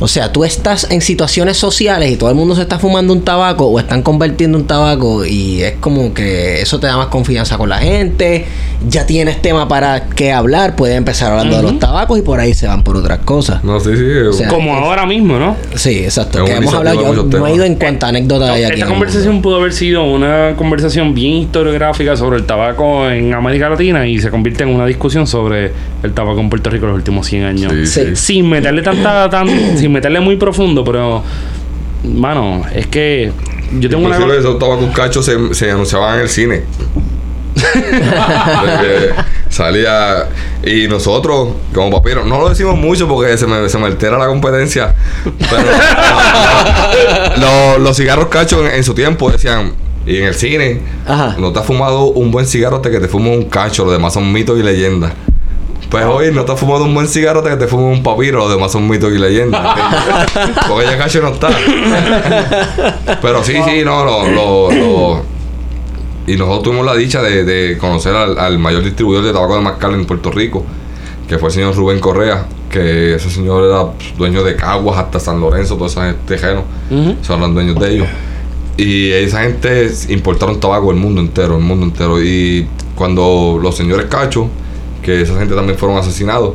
O 0.00 0.06
sea, 0.08 0.32
tú 0.32 0.44
estás 0.44 0.90
en 0.90 1.00
situaciones 1.00 1.56
sociales 1.56 2.10
y 2.12 2.16
todo 2.16 2.30
el 2.30 2.36
mundo 2.36 2.54
se 2.54 2.62
está 2.62 2.78
fumando 2.78 3.12
un 3.12 3.22
tabaco 3.22 3.66
o 3.66 3.78
están 3.78 4.02
convirtiendo 4.02 4.56
un 4.58 4.66
tabaco 4.66 5.24
y 5.26 5.62
es 5.62 5.74
como 5.80 6.14
que 6.14 6.60
eso 6.62 6.78
te 6.78 6.86
da 6.86 6.96
más 6.96 7.08
confianza 7.08 7.58
con 7.58 7.68
la 7.68 7.78
gente. 7.78 8.46
Ya 8.88 9.06
tienes 9.06 9.42
tema 9.42 9.66
para 9.66 10.06
qué 10.10 10.32
hablar, 10.32 10.76
puedes 10.76 10.96
empezar 10.96 11.32
hablando 11.32 11.56
de 11.56 11.62
los 11.64 11.78
tabacos 11.80 12.16
y 12.18 12.22
por 12.22 12.38
ahí 12.38 12.54
se 12.54 12.68
van 12.68 12.84
por 12.84 12.96
otras 12.96 13.18
cosas. 13.20 13.64
No, 13.64 13.80
sí, 13.80 13.90
sí. 13.96 14.04
O 14.28 14.32
sea, 14.32 14.46
Como 14.48 14.76
es- 14.76 14.82
ahora 14.82 15.04
mismo, 15.04 15.36
¿no? 15.38 15.56
Sí, 15.74 15.98
exacto. 16.04 16.44
Que 16.44 16.52
hemos 16.52 16.72
hablado, 16.72 16.96
de 16.96 17.16
yo 17.16 17.24
no 17.38 17.46
he 17.48 17.54
ido 17.54 17.64
en 17.64 17.74
cuanto 17.74 18.06
a 18.06 18.10
anécdotas 18.10 18.50
hay 18.50 18.64
aquí. 18.64 18.74
Esta 18.74 18.86
conversación 18.86 19.42
pudo 19.42 19.56
haber 19.56 19.72
sido 19.72 20.04
una 20.04 20.54
conversación 20.56 21.12
bien 21.14 21.32
historiográfica 21.34 22.16
sobre 22.16 22.36
el 22.38 22.46
tabaco 22.46 23.10
en 23.10 23.34
América 23.34 23.68
Latina 23.68 24.06
y 24.06 24.20
se 24.20 24.30
convierte 24.30 24.62
en 24.62 24.68
una 24.68 24.86
discusión 24.86 25.26
sobre 25.26 25.72
el 26.04 26.12
tabaco 26.14 26.38
en 26.40 26.48
Puerto 26.48 26.70
Rico 26.70 26.84
en 26.84 26.90
los 26.92 26.98
últimos 26.98 27.26
100 27.26 27.44
años. 27.44 27.72
Sí, 27.72 27.86
Sí. 27.86 28.00
sí. 28.10 28.16
Sin 28.16 28.48
meterle 28.48 28.82
tanta, 28.82 29.28
tan, 29.28 29.47
sin 29.76 29.92
meterle 29.92 30.20
muy 30.20 30.36
profundo, 30.36 30.84
pero, 30.84 31.22
mano, 32.04 32.62
es 32.74 32.86
que 32.86 33.32
yo 33.78 33.88
tengo 33.88 34.06
una... 34.06 34.16
Inclusive 34.16 34.38
esos 34.40 34.58
tabacos 34.58 34.90
cachos 34.94 35.24
se, 35.24 35.54
se 35.54 35.70
anunciaban 35.70 36.16
en 36.16 36.20
el 36.22 36.28
cine. 36.28 36.62
Salía 39.48 40.28
y 40.64 40.86
nosotros 40.88 41.48
como 41.74 41.90
papiros 41.90 42.26
no 42.26 42.38
lo 42.38 42.48
decimos 42.50 42.76
mucho 42.76 43.08
porque 43.08 43.36
se 43.36 43.46
me, 43.46 43.68
se 43.68 43.78
me 43.78 43.86
altera 43.86 44.18
la 44.18 44.26
competencia 44.26 44.94
pero 45.50 45.62
lo- 47.38 47.78
los 47.78 47.96
cigarros 47.96 48.26
cachos 48.26 48.60
en, 48.66 48.74
en 48.76 48.84
su 48.84 48.94
tiempo 48.94 49.30
decían 49.30 49.72
y 50.06 50.18
en 50.18 50.24
el 50.26 50.34
cine 50.34 50.80
Ajá. 51.06 51.34
no 51.38 51.52
te 51.52 51.58
has 51.60 51.66
fumado 51.66 52.06
un 52.08 52.30
buen 52.30 52.46
cigarro 52.46 52.76
hasta 52.76 52.90
que 52.90 53.00
te 53.00 53.08
fumes 53.08 53.36
un 53.36 53.44
cacho 53.48 53.84
los 53.84 53.92
demás 53.92 54.12
son 54.14 54.30
mitos 54.32 54.58
y 54.58 54.62
leyendas 54.62 55.12
pues 55.90 56.04
hoy 56.04 56.32
no 56.32 56.44
te 56.44 56.52
has 56.52 56.60
fumado 56.60 56.84
un 56.84 56.94
buen 56.94 57.08
cigarro 57.08 57.38
hasta 57.40 57.50
que 57.50 57.56
te 57.56 57.66
fumes 57.66 57.96
un 57.98 58.02
papiro, 58.02 58.38
los 58.40 58.50
demás 58.50 58.70
son 58.72 58.88
mitos 58.88 59.10
y 59.12 59.18
leyendas. 59.18 59.60
Porque 60.68 60.84
ya 60.86 60.98
cacho 60.98 61.20
no 61.22 61.28
está. 61.28 61.48
Pero 63.22 63.42
sí, 63.44 63.54
sí, 63.66 63.82
no, 63.84 64.04
lo, 64.04 64.28
lo, 64.30 64.70
lo- 64.72 65.22
Y 66.26 66.36
nosotros 66.36 66.62
tuvimos 66.64 66.86
la 66.86 66.94
dicha 66.94 67.22
de, 67.22 67.44
de 67.44 67.78
conocer 67.78 68.14
al, 68.14 68.38
al 68.38 68.58
mayor 68.58 68.82
distribuidor 68.82 69.24
de 69.24 69.32
tabaco 69.32 69.54
de 69.56 69.62
mascar 69.62 69.92
en 69.92 70.04
Puerto 70.04 70.30
Rico, 70.30 70.64
que 71.26 71.38
fue 71.38 71.48
el 71.48 71.54
señor 71.54 71.74
Rubén 71.74 72.00
Correa, 72.00 72.46
que 72.70 73.14
ese 73.14 73.30
señor 73.30 73.64
era 73.64 73.86
dueño 74.18 74.42
de 74.44 74.54
Caguas 74.56 74.98
hasta 74.98 75.18
San 75.20 75.40
Lorenzo, 75.40 75.76
todos 75.76 75.92
esos 75.96 76.14
tejenos, 76.26 76.64
son 77.22 77.40
los 77.40 77.54
dueños 77.54 77.76
de 77.80 77.94
ellos. 77.94 78.08
Y 78.76 79.10
esa 79.10 79.40
gente 79.42 79.90
importaron 80.10 80.60
tabaco 80.60 80.88
del 80.88 80.96
mundo 80.96 81.20
entero, 81.20 81.56
el 81.56 81.62
mundo 81.62 81.86
entero. 81.86 82.22
Y 82.22 82.68
cuando 82.94 83.58
los 83.60 83.74
señores 83.76 84.06
cachos, 84.06 84.46
que 85.02 85.22
esa 85.22 85.38
gente 85.38 85.54
también 85.54 85.78
fueron 85.78 85.98
asesinados, 85.98 86.54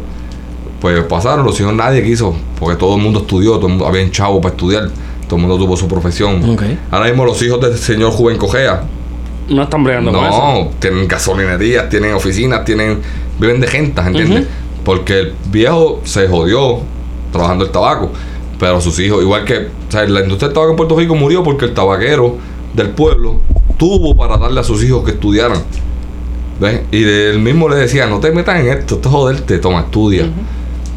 pues 0.81 1.01
pasaron, 1.05 1.45
los 1.45 1.59
hijos 1.59 1.73
nadie 1.73 2.03
quiso, 2.03 2.35
porque 2.59 2.75
todo 2.75 2.95
el 2.95 3.01
mundo 3.01 3.19
estudió, 3.21 3.53
todo 3.53 3.67
el 3.67 3.73
mundo, 3.73 3.87
había 3.87 4.09
chavo 4.11 4.41
para 4.41 4.53
estudiar, 4.53 4.89
todo 5.27 5.37
el 5.37 5.41
mundo 5.47 5.57
tuvo 5.57 5.77
su 5.77 5.87
profesión. 5.87 6.57
Ahora 6.91 7.07
mismo 7.07 7.25
los 7.25 7.41
hijos 7.41 7.61
del 7.61 7.77
señor 7.77 8.11
Juven 8.11 8.37
Cogea, 8.37 8.83
No 9.47 9.63
están 9.63 9.83
bregando 9.83 10.11
con 10.11 10.25
eso. 10.25 10.37
no, 10.37 10.69
tienen 10.79 11.07
gasolinerías, 11.07 11.89
tienen 11.89 12.13
oficinas, 12.13 12.65
tienen 12.65 13.01
viven 13.39 13.59
de 13.59 13.67
gente, 13.67 14.01
¿entiendes? 14.01 14.47
Porque 14.83 15.19
el 15.19 15.33
viejo 15.51 16.01
se 16.03 16.27
jodió 16.27 16.79
trabajando 17.31 17.65
el 17.65 17.71
tabaco, 17.71 18.11
pero 18.59 18.79
sus 18.81 18.99
hijos, 18.99 19.21
igual 19.21 19.45
que, 19.45 19.57
o 19.57 19.91
sea, 19.91 20.05
la 20.05 20.21
industria 20.21 20.49
del 20.49 20.53
tabaco 20.53 20.71
en 20.71 20.77
Puerto 20.77 20.97
Rico 20.97 21.15
murió 21.15 21.43
porque 21.43 21.65
el 21.65 21.73
tabaquero 21.73 22.37
del 22.73 22.89
pueblo 22.89 23.39
tuvo 23.77 24.15
para 24.15 24.37
darle 24.37 24.59
a 24.59 24.63
sus 24.63 24.83
hijos 24.83 25.03
que 25.03 25.11
estudiaran. 25.11 25.57
¿Ves? 26.59 26.81
Y 26.91 27.03
él 27.03 27.39
mismo 27.39 27.67
le 27.67 27.75
decía, 27.77 28.05
no 28.07 28.19
te 28.19 28.31
metas 28.31 28.59
en 28.59 28.67
esto, 28.67 28.95
esto 28.95 29.09
es 29.09 29.13
joderte, 29.13 29.57
toma, 29.59 29.81
estudia. 29.81 30.29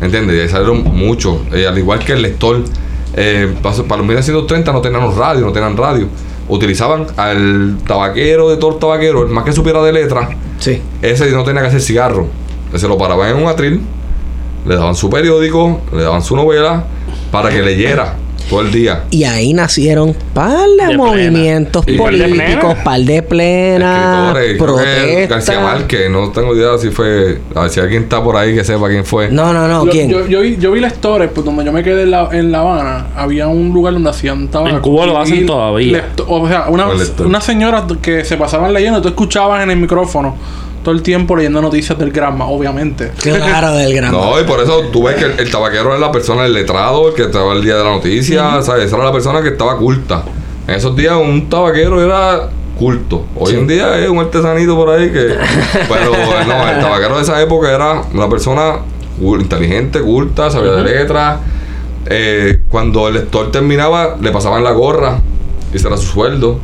¿Entiendes? 0.00 0.36
Y 0.36 0.40
ahí 0.40 0.48
salieron 0.48 0.84
muchos. 0.84 1.38
Eh, 1.52 1.66
al 1.66 1.76
igual 1.78 1.98
que 2.00 2.12
el 2.12 2.22
lector, 2.22 2.62
eh, 3.14 3.54
para 3.62 3.76
los 3.96 4.06
1930 4.06 4.72
no 4.72 4.80
tenían 4.80 5.16
radio, 5.16 5.46
no 5.46 5.52
tenían 5.52 5.76
radio. 5.76 6.08
Utilizaban 6.48 7.06
al 7.16 7.78
tabaquero 7.86 8.50
de 8.50 8.56
todo 8.58 8.74
el 8.74 8.78
tabaquero, 8.78 9.22
el 9.22 9.28
más 9.32 9.44
que 9.44 9.52
supiera 9.52 9.82
de 9.82 9.92
letras, 9.92 10.28
Sí. 10.58 10.80
ese 11.02 11.30
no 11.32 11.42
tenía 11.42 11.62
que 11.62 11.68
hacer 11.68 11.80
cigarro. 11.80 12.28
Se 12.74 12.86
lo 12.86 12.98
paraban 12.98 13.30
en 13.30 13.42
un 13.42 13.48
atril, 13.48 13.80
le 14.66 14.76
daban 14.76 14.94
su 14.94 15.08
periódico, 15.08 15.80
le 15.92 16.02
daban 16.02 16.22
su 16.22 16.36
novela, 16.36 16.84
para 17.32 17.48
que 17.50 17.62
leyera 17.62 18.14
todo 18.48 18.60
el 18.60 18.70
día. 18.72 19.04
Y 19.10 19.24
ahí 19.24 19.52
nacieron 19.52 20.14
par 20.34 20.66
de, 20.78 20.86
De 20.86 20.96
movimientos 20.96 21.84
plena. 21.84 22.10
De 22.10 22.18
políticos, 22.28 22.76
par 22.84 23.00
de 23.00 23.22
plena, 23.22 24.32
Escritores, 24.32 24.56
creo 24.62 24.76
que 24.76 25.26
García 25.26 25.54
protestas. 25.54 25.62
Márquez, 25.62 26.10
no 26.10 26.30
tengo 26.30 26.54
idea 26.56 26.78
si 26.78 26.90
fue, 26.90 27.38
a 27.54 27.62
ver 27.62 27.70
si 27.70 27.80
alguien 27.80 28.04
está 28.04 28.22
por 28.22 28.36
ahí 28.36 28.54
que 28.54 28.64
sepa 28.64 28.88
quién 28.88 29.04
fue. 29.04 29.28
No, 29.30 29.52
no, 29.52 29.66
no, 29.68 29.84
yo, 29.86 29.90
¿quién? 29.90 30.08
Yo, 30.10 30.26
yo, 30.26 30.40
vi- 30.40 30.56
yo 30.58 30.72
vi 30.72 30.80
la 30.80 30.88
story, 30.88 31.28
pues 31.34 31.44
donde 31.44 31.64
yo 31.64 31.72
me 31.72 31.82
quedé 31.82 32.02
en 32.02 32.10
La, 32.10 32.28
en 32.32 32.52
la 32.52 32.60
Habana, 32.60 33.06
había 33.16 33.48
un 33.48 33.72
lugar 33.72 33.94
donde 33.94 34.10
hacían 34.10 34.48
tabaco. 34.48 34.76
En 34.76 34.82
Cuba 34.82 35.06
lo 35.06 35.18
hacen 35.18 35.46
todavía. 35.46 35.92
lecto- 36.02 36.26
o 36.28 36.46
sea, 36.48 36.66
una, 36.68 36.86
unas 37.24 37.44
señoras 37.44 37.84
que 38.00 38.24
se 38.24 38.36
pasaban 38.36 38.72
leyendo, 38.72 39.00
tú 39.02 39.08
escuchabas 39.08 39.62
en 39.62 39.70
el 39.70 39.76
micrófono 39.78 40.34
todo 40.86 40.94
el 40.94 41.02
tiempo 41.02 41.34
leyendo 41.34 41.60
noticias 41.60 41.98
del 41.98 42.12
Granma, 42.12 42.46
obviamente. 42.46 43.10
Claro, 43.20 43.72
del 43.72 43.92
gran. 43.92 44.12
No, 44.12 44.40
y 44.40 44.44
por 44.44 44.60
eso 44.60 44.82
tú 44.92 45.02
ves 45.02 45.16
que 45.16 45.24
el, 45.24 45.40
el 45.40 45.50
tabaquero 45.50 45.92
es 45.92 46.00
la 46.00 46.12
persona, 46.12 46.46
el 46.46 46.52
letrado, 46.54 47.08
el 47.08 47.14
que 47.14 47.22
estaba 47.22 47.54
el 47.54 47.62
día 47.64 47.76
de 47.76 47.82
la 47.82 47.90
noticia, 47.90 48.62
¿sabes? 48.62 48.84
Esa 48.84 48.94
era 48.94 49.06
la 49.06 49.10
persona 49.12 49.42
que 49.42 49.48
estaba 49.48 49.76
culta. 49.78 50.22
En 50.68 50.76
esos 50.76 50.94
días 50.94 51.14
un 51.16 51.48
tabaquero 51.50 52.00
era 52.00 52.50
culto. 52.78 53.24
Hoy 53.34 53.50
Sí. 53.50 53.58
en 53.58 53.66
día 53.66 53.98
es 53.98 54.08
un 54.08 54.18
artesanito 54.20 54.76
por 54.76 54.90
ahí 54.90 55.10
que... 55.10 55.34
Pero 55.88 56.12
no, 56.46 56.68
el 56.68 56.78
tabaquero 56.80 57.16
de 57.16 57.22
esa 57.22 57.42
época 57.42 57.74
era 57.74 58.02
una 58.14 58.28
persona 58.28 58.76
inteligente, 59.20 60.00
culta, 60.02 60.52
sabía 60.52 60.70
de 60.70 60.84
letras. 60.84 61.40
Eh, 62.08 62.60
cuando 62.68 63.08
el 63.08 63.14
lector 63.14 63.50
terminaba, 63.50 64.16
le 64.20 64.30
pasaban 64.30 64.62
la 64.62 64.70
gorra 64.70 65.18
y 65.72 65.76
ese 65.78 65.88
era 65.88 65.96
su 65.96 66.06
sueldo. 66.06 66.60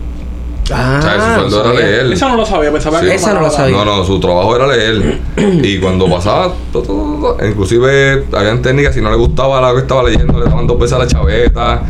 Ah, 0.74 0.98
o 0.98 1.02
sea, 1.02 1.34
su 1.34 1.40
sueldo 1.50 1.60
era 1.60 1.74
sabía. 1.74 1.86
leer. 2.02 2.12
Esa 2.12 2.28
no 2.28 2.36
lo 2.36 2.46
sabía, 2.46 2.72
pensaba 2.72 3.00
Sí. 3.00 3.06
que 3.06 3.14
Esa 3.14 3.34
no 3.34 3.40
lo 3.40 3.50
sabía. 3.50 3.76
No, 3.76 3.84
no, 3.84 4.04
su 4.04 4.18
trabajo 4.20 4.56
era 4.56 4.66
leer. 4.66 5.18
y 5.36 5.78
cuando 5.78 6.08
pasaba, 6.08 6.52
to, 6.72 6.82
to, 6.82 6.92
to, 6.92 7.36
to, 7.38 7.46
inclusive 7.46 8.24
habían 8.32 8.62
técnicas, 8.62 8.94
si 8.94 9.00
no 9.00 9.10
le 9.10 9.16
gustaba 9.16 9.60
lo 9.60 9.74
que 9.74 9.82
estaba 9.82 10.02
leyendo, 10.02 10.38
le 10.38 10.46
daban 10.46 10.66
dos 10.66 10.78
veces 10.78 10.94
a 10.94 10.98
la 11.00 11.06
chaveta, 11.06 11.82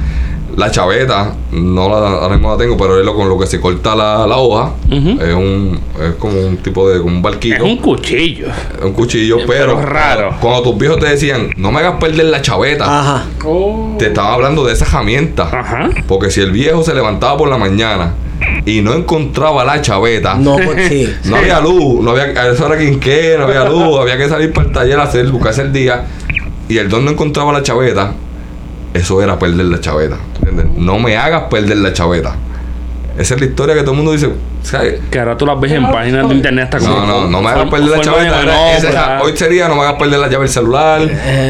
La 0.57 0.71
chaveta, 0.71 1.35
no 1.53 1.89
la, 1.89 1.97
ahora 2.09 2.35
mismo 2.35 2.51
la 2.53 2.59
tengo, 2.59 2.77
pero 2.77 2.99
es 2.99 3.05
lo 3.07 3.15
con 3.15 3.29
lo 3.29 3.39
que 3.39 3.47
se 3.47 3.61
corta 3.61 3.95
la, 3.97 4.27
la 4.27 4.37
hoja. 4.37 4.73
Es 4.91 5.35
un 5.35 5.81
es 6.03 6.15
como 6.17 6.39
un 6.39 6.57
tipo 6.59 6.89
de 6.91 7.01
como 7.01 7.17
un 7.17 7.23
barquito. 7.23 7.57
Es 7.57 7.63
un 7.63 7.77
cuchillo. 7.79 8.47
Es 8.49 8.85
un 8.85 8.93
cuchillo, 8.93 9.39
pero, 9.47 9.77
Pero 9.77 9.81
raro. 9.83 10.35
Cuando 10.41 10.63
tus 10.63 10.79
viejos 10.79 10.99
te 10.99 11.09
decían, 11.09 11.51
no 11.57 11.73
me 11.73 11.81
hagas 11.81 11.95
perder 11.99 12.27
la 12.27 12.43
chaveta, 12.43 12.85
Ajá. 12.85 13.25
Oh. 13.45 13.97
te 13.99 14.07
estaban 14.09 14.35
hablando 14.35 14.65
de 14.65 14.73
esa 14.75 14.85
herramienta. 14.85 15.45
Ajá. 15.45 15.91
Porque 16.07 16.31
si 16.31 16.41
el 16.41 16.53
viejo 16.53 16.83
se 16.83 16.95
levantaba 16.95 17.37
por 17.39 17.49
la 17.49 17.57
mañana 17.59 18.15
y 18.67 18.81
no 18.83 18.93
encontraba 18.95 19.65
la 19.65 19.81
chaveta, 19.81 20.35
No, 20.35 20.57
pues 20.57 20.89
sí. 20.89 21.09
no 21.25 21.37
había 21.37 21.61
luz, 21.61 22.03
no 22.03 22.11
había, 22.11 22.25
a 22.25 22.49
esa 22.53 22.67
hora 22.67 22.77
quinqué, 22.79 23.37
no 23.39 23.45
había 23.45 23.65
luz, 23.65 23.99
había 24.01 24.19
que 24.19 24.29
salir 24.29 24.53
para 24.53 24.67
el 24.69 24.73
taller 24.75 24.99
a 25.01 25.05
hacer, 25.05 25.27
buscarse 25.29 25.63
el 25.63 25.73
día. 25.73 26.05
Y 26.69 26.79
el 26.79 26.89
don 26.89 27.05
no 27.05 27.11
encontraba 27.11 27.53
la 27.53 27.63
chaveta, 27.63 28.15
eso 28.95 29.23
era 29.23 29.39
perder 29.39 29.67
la 29.67 29.81
chaveta. 29.81 30.17
¿entiendes? 30.39 30.67
No 30.77 30.99
me 30.99 31.17
hagas 31.17 31.45
perder 31.51 31.79
la 31.79 31.93
chaveta. 31.93 32.37
Esa 33.19 33.35
es 33.35 33.41
la 33.41 33.47
historia 33.47 33.75
que 33.75 33.83
todo 33.83 33.91
el 33.93 33.97
mundo 33.99 34.13
dice. 34.13 34.31
¿sabes? 34.63 35.01
Que 35.11 35.19
ahora 35.19 35.37
tú 35.37 35.45
las 35.45 35.59
ves 35.61 35.73
en 35.73 35.83
páginas 35.91 36.29
de 36.29 36.35
internet 36.37 36.73
hasta 36.73 36.89
No, 36.89 37.05
no, 37.05 37.29
no 37.29 37.43
me 37.43 37.49
hagas 37.51 37.69
perder 37.69 37.89
la 37.91 38.01
chaveta. 38.01 38.43
Era- 38.43 38.77
esa- 38.77 38.89
manobra. 38.93 39.23
hoy 39.23 39.37
sería 39.37 39.69
no 39.69 39.75
me 39.75 39.83
hagas 39.83 39.95
perder 39.95 40.19
la 40.21 40.29
llave 40.29 40.45
del 40.45 40.49
celular, 40.53 41.01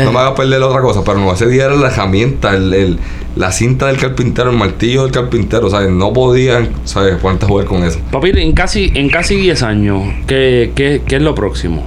no 0.05 0.13
me 0.13 0.19
hagas 0.19 0.33
perder 0.33 0.63
otra 0.63 0.81
cosa. 0.81 1.03
Pero 1.05 1.19
no, 1.19 1.33
ese 1.33 1.47
día 1.47 1.67
era 1.67 1.75
la 1.77 1.89
herramienta, 1.89 2.55
el, 2.55 2.73
el- 2.75 2.99
la 3.37 3.51
cinta 3.53 3.87
del 3.87 3.97
carpintero, 3.97 4.51
el 4.51 4.57
martillo 4.57 5.05
del 5.05 5.13
carpintero, 5.13 5.71
¿sabes? 5.71 5.89
No 5.91 6.13
podían, 6.13 6.69
¿sabes? 6.85 7.15
Ponerte 7.17 7.45
a 7.47 7.49
jugar 7.49 7.67
con 7.67 7.83
eso. 7.85 7.99
Papi, 8.11 8.31
en 8.35 8.53
casi, 8.53 8.91
en 8.95 9.09
casi 9.09 9.37
10 9.37 9.63
años, 9.63 10.03
¿qué, 10.27 10.73
qué, 10.75 11.03
qué 11.07 11.17
es 11.17 11.23
lo 11.23 11.35
próximo? 11.35 11.83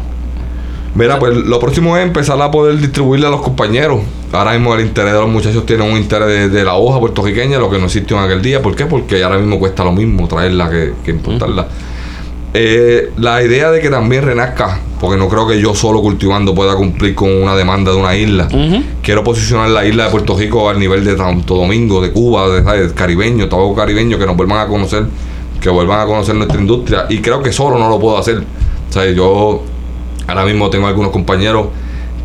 Mira, 0.96 1.20
pues 1.20 1.36
lo 1.36 1.60
próximo 1.60 1.98
es 1.98 2.04
empezar 2.04 2.42
a 2.42 2.50
poder 2.50 2.78
distribuirle 2.78 3.28
a 3.28 3.30
los 3.30 3.42
compañeros. 3.42 4.00
Ahora 4.32 4.54
mismo 4.54 4.74
el 4.76 4.82
interés 4.86 5.14
de 5.14 5.20
los 5.20 5.30
muchachos 5.30 5.66
tiene 5.66 5.84
un 5.84 5.98
interés 5.98 6.28
de, 6.28 6.50
de 6.50 6.64
la 6.64 6.76
hoja 6.76 7.00
puertorriqueña, 7.00 7.60
lo 7.60 7.70
que 7.70 7.78
no 7.78 7.86
existió 7.86 8.18
en 8.18 8.24
aquel 8.24 8.42
día. 8.42 8.62
¿Por 8.62 8.76
qué? 8.76 8.86
Porque 8.86 9.24
ahora 9.24 9.38
mismo 9.38 9.60
cuesta 9.60 9.84
lo 9.84 9.92
mismo 9.92 10.28
traerla 10.28 10.70
que, 10.70 10.94
que 11.04 11.12
importarla. 11.12 11.68
Eh, 12.58 13.12
la 13.18 13.44
idea 13.44 13.70
de 13.70 13.82
que 13.82 13.90
también 13.90 14.24
renazca, 14.24 14.80
porque 15.02 15.18
no 15.18 15.28
creo 15.28 15.46
que 15.46 15.60
yo 15.60 15.76
solo 15.76 16.02
cultivando 16.02 16.56
pueda 16.56 16.74
cumplir 16.76 17.14
con 17.14 17.30
una 17.30 17.54
demanda 17.54 17.92
de 17.92 17.98
una 17.98 18.16
isla. 18.16 18.48
Quiero 19.04 19.26
posicionar 19.26 19.70
la 19.72 19.86
isla 19.86 20.06
de 20.06 20.12
Puerto 20.12 20.38
Rico 20.38 20.70
al 20.70 20.80
nivel 20.80 21.04
de 21.04 21.18
Santo 21.18 21.56
Domingo, 21.56 22.02
de 22.02 22.12
Cuba, 22.12 22.48
de 22.48 22.64
¿sabes? 22.64 22.94
caribeño, 22.94 23.50
tabaco 23.50 23.76
caribeño, 23.76 24.18
que 24.18 24.26
nos 24.26 24.38
vuelvan 24.38 24.60
a 24.60 24.68
conocer, 24.68 25.06
que 25.60 25.70
vuelvan 25.70 26.00
a 26.00 26.06
conocer 26.06 26.36
nuestra 26.36 26.58
industria. 26.58 27.08
Y 27.10 27.20
creo 27.20 27.44
que 27.44 27.52
solo 27.52 27.78
no 27.78 27.90
lo 27.90 28.00
puedo 28.00 28.18
hacer. 28.18 28.38
O 28.90 28.94
sea, 28.94 29.06
yo 29.12 29.62
ahora 30.28 30.46
mismo 30.46 30.70
tengo 30.70 30.88
algunos 30.88 31.12
compañeros 31.12 31.68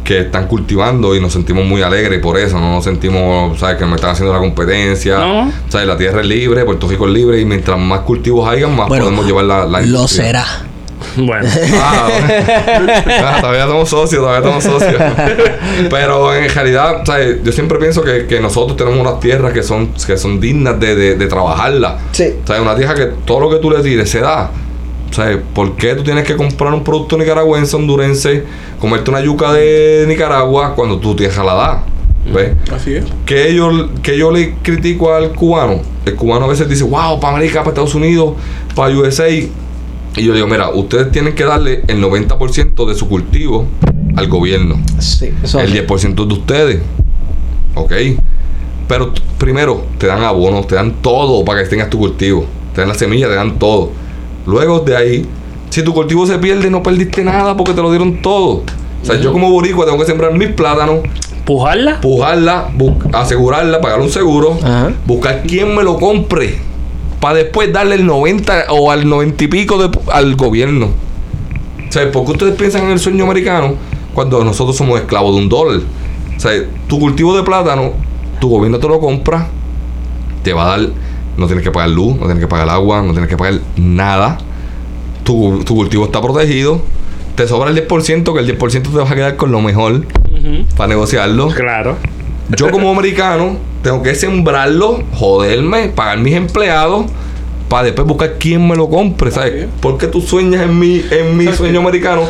que 0.04 0.20
están 0.20 0.46
cultivando 0.46 1.14
y 1.14 1.20
nos 1.20 1.32
sentimos 1.32 1.64
muy 1.64 1.82
alegres 1.82 2.20
por 2.20 2.38
eso, 2.38 2.58
no 2.58 2.72
nos 2.74 2.84
sentimos, 2.84 3.58
¿sabes? 3.58 3.76
Que 3.76 3.84
me 3.86 3.96
están 3.96 4.10
haciendo 4.10 4.32
la 4.32 4.40
competencia. 4.40 5.18
No. 5.18 5.52
¿Sabes? 5.68 5.86
La 5.86 5.96
tierra 5.96 6.20
es 6.22 6.26
libre, 6.26 6.64
Puerto 6.64 6.88
Rico 6.88 7.06
es 7.06 7.12
libre 7.12 7.40
y 7.40 7.44
mientras 7.44 7.78
más 7.78 8.00
cultivos 8.00 8.48
hayan, 8.48 8.74
más 8.74 8.88
Bueno, 8.88 9.04
podemos 9.04 9.26
llevar 9.26 9.44
la, 9.44 9.64
la 9.66 9.80
Lo 9.80 9.86
industria. 9.86 10.24
será. 10.26 10.46
Bueno. 11.16 11.48
Ah, 11.82 12.08
ah, 13.06 13.38
todavía 13.40 13.66
somos 13.66 13.88
socios, 13.88 14.22
todavía 14.22 14.48
somos 14.48 14.64
socios. 14.64 15.02
Pero 15.90 16.34
en 16.34 16.48
realidad, 16.48 17.02
¿sabes? 17.04 17.38
yo 17.42 17.52
siempre 17.52 17.78
pienso 17.78 18.02
que, 18.02 18.26
que 18.26 18.40
nosotros 18.40 18.76
tenemos 18.76 18.98
unas 19.00 19.20
tierras 19.20 19.52
que 19.52 19.62
son, 19.62 19.88
que 20.06 20.16
son 20.16 20.40
dignas 20.40 20.78
de, 20.80 20.94
de, 20.94 21.14
de 21.16 21.26
trabajarla. 21.26 21.98
Sí. 22.12 22.34
¿Sabes? 22.44 22.62
Una 22.62 22.74
tierra 22.76 22.94
que 22.94 23.06
todo 23.24 23.40
lo 23.40 23.50
que 23.50 23.56
tú 23.56 23.70
le 23.70 23.82
tires 23.82 24.08
se 24.10 24.20
da. 24.20 24.50
¿Sabes? 25.10 25.38
¿Por 25.54 25.76
qué 25.76 25.94
tú 25.94 26.04
tienes 26.04 26.24
que 26.24 26.36
comprar 26.36 26.72
un 26.72 26.84
producto 26.84 27.18
nicaragüense, 27.18 27.74
hondurense, 27.76 28.44
comerte 28.78 29.10
una 29.10 29.20
yuca 29.20 29.52
de 29.52 30.04
Nicaragua 30.06 30.74
cuando 30.74 30.98
tu 30.98 31.16
tierra 31.16 31.42
la 31.42 31.54
da? 31.54 31.84
¿Ves? 32.32 32.52
Así 32.72 32.94
es. 32.94 33.04
que 33.26 33.54
yo, 33.54 33.88
que 34.02 34.16
yo 34.16 34.30
le 34.30 34.54
critico 34.62 35.12
al 35.12 35.32
cubano. 35.32 35.80
El 36.04 36.14
cubano 36.14 36.44
a 36.44 36.48
veces 36.48 36.68
dice, 36.68 36.84
wow, 36.84 37.18
para 37.18 37.36
América, 37.36 37.60
para 37.60 37.70
Estados 37.70 37.94
Unidos, 37.94 38.34
para 38.74 38.94
USA. 38.94 39.28
Y 39.30 39.50
yo 40.16 40.34
digo, 40.34 40.46
mira, 40.46 40.70
ustedes 40.70 41.10
tienen 41.12 41.34
que 41.34 41.44
darle 41.44 41.82
el 41.88 42.02
90% 42.02 42.86
de 42.86 42.94
su 42.94 43.08
cultivo 43.08 43.66
al 44.16 44.28
gobierno. 44.28 44.80
Sí. 44.98 45.32
Eso 45.42 45.60
El 45.60 45.72
10% 45.72 46.26
de 46.26 46.34
ustedes. 46.34 46.80
Ok. 47.74 47.92
Pero 48.88 49.12
primero 49.38 49.84
te 49.98 50.06
dan 50.06 50.22
abonos, 50.22 50.66
te 50.66 50.74
dan 50.74 51.00
todo 51.00 51.44
para 51.44 51.62
que 51.62 51.68
tengas 51.68 51.90
tu 51.90 51.98
cultivo. 51.98 52.44
Te 52.74 52.80
dan 52.80 52.88
la 52.88 52.94
semilla, 52.94 53.28
te 53.28 53.34
dan 53.34 53.58
todo. 53.58 53.92
Luego 54.46 54.80
de 54.80 54.96
ahí, 54.96 55.26
si 55.70 55.82
tu 55.82 55.92
cultivo 55.94 56.26
se 56.26 56.38
pierde, 56.38 56.70
no 56.70 56.82
perdiste 56.82 57.22
nada 57.24 57.56
porque 57.56 57.72
te 57.74 57.82
lo 57.82 57.90
dieron 57.90 58.20
todo. 58.22 58.62
O 59.02 59.04
sea, 59.04 59.16
yo 59.16 59.32
como 59.32 59.50
boricua 59.50 59.84
tengo 59.86 59.98
que 59.98 60.04
sembrar 60.06 60.32
mis 60.34 60.48
plátanos, 60.48 61.00
¿Pujarla? 61.44 62.00
pujarla, 62.00 62.68
asegurarla, 63.12 63.80
pagar 63.80 64.00
un 64.00 64.10
seguro, 64.10 64.58
buscar 65.06 65.42
quien 65.42 65.74
me 65.74 65.82
lo 65.82 65.96
compre 65.98 66.56
para 67.18 67.34
después 67.36 67.72
darle 67.72 67.96
el 67.96 68.06
90 68.06 68.66
o 68.70 68.90
al 68.90 69.08
90 69.08 69.44
y 69.44 69.48
pico 69.48 69.76
de- 69.78 69.98
al 70.12 70.36
gobierno. 70.36 70.86
O 71.88 71.92
sea, 71.92 72.10
¿por 72.12 72.24
qué 72.24 72.32
ustedes 72.32 72.54
piensan 72.56 72.84
en 72.84 72.90
el 72.92 72.98
sueño 73.00 73.24
americano 73.24 73.74
cuando 74.14 74.44
nosotros 74.44 74.76
somos 74.76 75.00
esclavos 75.00 75.34
de 75.34 75.42
un 75.42 75.48
dólar? 75.48 75.80
O 76.36 76.40
sea, 76.40 76.52
tu 76.86 76.98
cultivo 77.00 77.36
de 77.36 77.42
plátano, 77.42 77.92
tu 78.40 78.48
gobierno 78.48 78.78
te 78.78 78.86
lo 78.88 79.00
compra, 79.00 79.48
te 80.42 80.52
va 80.52 80.64
a 80.74 80.78
dar, 80.78 80.88
no 81.40 81.46
tienes 81.46 81.64
que 81.64 81.70
pagar 81.70 81.88
luz, 81.88 82.16
no 82.16 82.26
tienes 82.26 82.38
que 82.38 82.46
pagar 82.46 82.68
agua, 82.68 83.02
no 83.02 83.12
tienes 83.12 83.30
que 83.30 83.36
pagar 83.36 83.54
nada. 83.76 84.36
Tu, 85.24 85.64
tu 85.64 85.74
cultivo 85.74 86.04
está 86.04 86.20
protegido. 86.20 86.82
Te 87.34 87.48
sobra 87.48 87.70
el 87.70 87.88
10%, 87.88 88.34
que 88.34 88.40
el 88.40 88.58
10% 88.58 88.82
te 88.82 88.98
vas 88.98 89.10
a 89.10 89.14
quedar 89.14 89.36
con 89.36 89.50
lo 89.50 89.62
mejor 89.62 90.04
para 90.76 90.88
negociarlo. 90.88 91.48
Claro. 91.48 91.96
Yo 92.54 92.70
como 92.70 92.90
americano 92.90 93.56
tengo 93.82 94.02
que 94.02 94.14
sembrarlo, 94.14 95.02
joderme, 95.14 95.88
pagar 95.88 96.18
mis 96.18 96.34
empleados 96.34 97.06
para 97.70 97.84
después 97.84 98.06
buscar 98.06 98.34
quién 98.38 98.66
me 98.68 98.74
lo 98.76 98.90
compre, 98.90 99.30
¿sabes? 99.30 99.66
¿Por 99.80 99.96
qué 99.96 100.08
tú 100.08 100.20
sueñas 100.20 100.64
en 100.64 100.76
mi, 100.78 101.02
en 101.10 101.36
mi 101.36 101.46
sueño 101.52 101.78
americano 101.80 102.22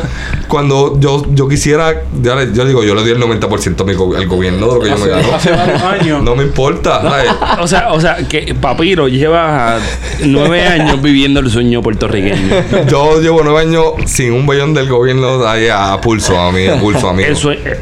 cuando 0.47 0.99
yo, 0.99 1.25
yo 1.33 1.49
quisiera, 1.49 2.03
ya 2.21 2.35
le- 2.35 2.53
yo 2.53 2.63
digo, 2.63 2.83
yo 2.83 2.93
le 2.93 3.03
di 3.03 3.09
el 3.11 3.19
90% 3.19 3.81
a 3.81 3.83
mi 3.83 3.93
go- 3.95 4.15
al 4.15 4.27
gobierno 4.27 4.67
de 4.67 4.73
lo 4.75 4.79
que 4.81 4.89
yo 4.89 4.97
me 4.97 5.07
gano. 5.07 5.33
hace 5.33 5.51
varios 5.51 5.81
años. 5.81 6.23
No 6.23 6.35
me 6.35 6.43
importa, 6.43 7.01
¿sabes? 7.01 7.31
O 7.59 7.67
sea, 7.67 7.91
o 7.91 7.99
sea, 7.99 8.17
que 8.29 8.53
Papiro 8.53 9.07
lleva 9.07 9.79
nueve 10.23 10.61
años 10.61 11.01
viviendo 11.01 11.39
el 11.39 11.49
sueño 11.49 11.81
puertorriqueño. 11.81 12.85
Yo 12.87 13.19
llevo 13.19 13.41
nueve 13.43 13.61
años 13.61 13.83
sin 14.05 14.33
un 14.33 14.45
billón 14.45 14.75
del 14.75 14.87
gobierno 14.89 15.43
ahí 15.47 15.67
a 15.73 15.99
pulso, 16.01 16.39
a 16.39 16.51
mí, 16.51 16.67
a 16.67 16.79
pulso 16.79 17.09
a 17.09 17.13
mí. 17.13 17.23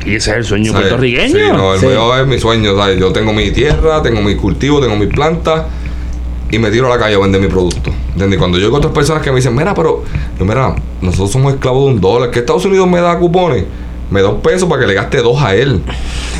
Y 0.05 0.15
ese 0.15 0.31
es 0.31 0.37
el 0.37 0.43
sueño 0.45 0.71
¿Sabes? 0.71 0.87
puertorriqueño. 0.87 1.35
Sí, 1.35 1.41
no, 1.51 1.73
el 1.73 1.79
Sí. 1.81 1.87
mío 1.87 2.17
es 2.17 2.25
mi 2.25 2.39
sueño, 2.39 2.75
¿sabes? 2.77 2.97
Yo 2.99 3.11
tengo 3.11 3.33
mi 3.33 3.51
tierra, 3.51 4.01
tengo 4.01 4.21
mi 4.21 4.35
cultivo, 4.35 4.79
tengo 4.79 4.95
mis 4.95 5.09
plantas 5.09 5.63
y 6.51 6.59
me 6.59 6.71
tiro 6.71 6.87
a 6.87 6.95
la 6.95 7.01
calle 7.01 7.15
a 7.15 7.19
vender 7.19 7.39
mi 7.41 7.47
producto. 7.47 7.91
¿Entiendes? 8.13 8.37
Y 8.37 8.39
Cuando 8.39 8.57
yo 8.57 8.69
con 8.69 8.77
otras 8.79 8.93
personas 8.93 9.21
que 9.23 9.29
me 9.31 9.37
dicen, 9.37 9.55
mira, 9.55 9.73
pero, 9.73 10.03
yo, 10.37 10.45
mira, 10.45 10.75
nosotros 11.01 11.31
somos 11.31 11.53
esclavos 11.53 11.85
de 11.85 11.93
un 11.95 12.01
dólar, 12.01 12.31
que 12.31 12.39
Estados 12.39 12.65
Unidos 12.65 12.87
me 12.87 12.99
da 13.01 13.17
cupones, 13.17 13.65
me 14.09 14.21
da 14.21 14.29
un 14.29 14.41
peso 14.41 14.67
para 14.67 14.81
que 14.81 14.87
le 14.87 14.93
gaste 14.95 15.17
dos 15.21 15.41
a 15.41 15.55
él. 15.55 15.81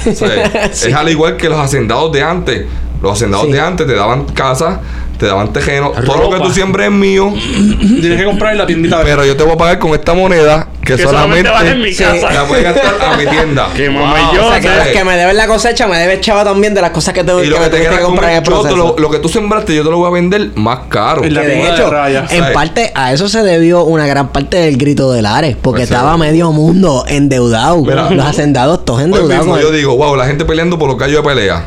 O 0.10 0.12
sea, 0.14 0.43
Es 0.72 0.93
al 0.93 1.10
igual 1.10 1.38
que 1.38 1.49
los 1.49 1.60
hacendados 1.60 2.12
de 2.12 2.24
antes. 2.24 2.66
Los 3.01 3.14
hacendados 3.14 3.45
Sí. 3.45 3.53
de 3.53 3.60
antes 3.62 3.88
te 3.88 3.93
daban 3.93 4.26
casa, 4.26 4.82
te 5.20 5.26
daban 5.28 5.51
terreno, 5.53 5.91
todo 6.05 6.17
lo 6.17 6.30
que 6.32 6.43
tú 6.43 6.49
siembres 6.51 6.88
es 6.88 6.93
mío, 6.93 7.32
Tienes 7.99 8.17
que 8.17 8.24
comprar 8.26 8.53
en 8.53 8.57
la 8.59 8.65
tiendita 8.65 8.99
de. 8.99 9.03
pero 9.03 9.26
yo 9.26 9.36
te 9.36 9.43
voy 9.43 9.53
a 9.53 9.57
pagar 9.57 9.78
con 9.80 9.91
esta 9.93 10.13
moneda 10.13 10.67
que, 10.82 10.95
Que 10.95 11.03
solamente, 11.03 11.49
solamente 11.49 11.51
vale 11.51 11.70
en 11.72 11.82
mi 11.82 11.93
Sí. 11.93 12.03
casa. 12.03 12.32
la 12.32 12.45
puedes 12.45 12.63
gastar 12.63 12.95
a 13.11 13.17
mi 13.17 13.26
tienda. 13.28 13.67
Que 13.76 13.89
mamá 13.89 14.15
Wow, 14.32 14.36
yo, 14.36 14.47
O 14.47 14.49
sea, 14.51 14.59
que, 14.86 14.91
que 14.93 15.03
me 15.03 15.17
debes 15.17 15.36
la 15.36 15.45
cosecha, 15.47 15.88
me 15.88 15.97
debes 15.99 16.22
chava 16.22 16.43
también 16.43 16.74
de 16.74 16.82
las 16.82 16.91
cosas 16.91 17.13
que, 17.13 17.24
te, 17.24 17.32
Y 17.34 17.41
que 17.43 17.45
lo 17.47 17.59
me 17.59 17.70
que 17.70 17.78
te 17.78 17.89
que 17.89 17.99
comprar 18.01 18.32
en 18.32 18.38
el 18.38 18.43
proceso. 18.43 18.76
lo, 18.76 18.95
lo 18.97 19.09
que 19.11 19.20
tú 19.20 19.28
sembraste, 19.30 19.76
yo 19.76 19.84
te 19.84 19.89
lo 19.91 19.97
voy 19.97 20.07
a 20.07 20.11
vender 20.11 20.51
más 20.55 20.80
caro. 20.89 21.22
La 21.26 21.41
Que 21.41 21.47
de 21.47 21.70
hecho, 21.70 21.91
en 21.93 22.30
¿sabes? 22.39 22.53
parte 22.53 22.91
a 22.95 23.11
eso 23.13 23.28
se 23.30 23.43
debió 23.43 23.84
una 23.84 24.07
gran 24.07 24.30
parte 24.30 24.57
del 24.57 24.78
grito 24.78 25.11
de 25.11 25.22
Lares, 25.22 25.57
porque 25.61 25.82
Pues, 25.82 25.91
estaba 25.91 26.13
sí. 26.13 26.20
medio 26.22 26.51
mundo 26.53 27.03
endeudado. 27.07 27.82
Mira. 27.84 28.09
los 28.09 28.26
hacendados 28.26 28.86
todos 28.86 29.01
endeudados. 29.01 29.45
mismo 29.45 29.59
yo 29.59 29.72
digo, 29.72 29.95
wow, 29.97 30.15
la 30.15 30.26
gente 30.26 30.45
peleando 30.45 30.80
por 30.80 30.88
los 30.89 30.97
gallos 30.97 31.22
de 31.24 31.30
pelea. 31.30 31.65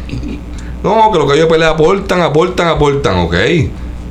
No, 0.83 1.11
que 1.13 1.19
los 1.19 1.29
gallos 1.29 1.45
de 1.45 1.51
pelea 1.51 1.71
aportan, 1.71 2.23
aportan, 2.23 2.69
aportan, 2.69 3.19
ok. 3.19 3.35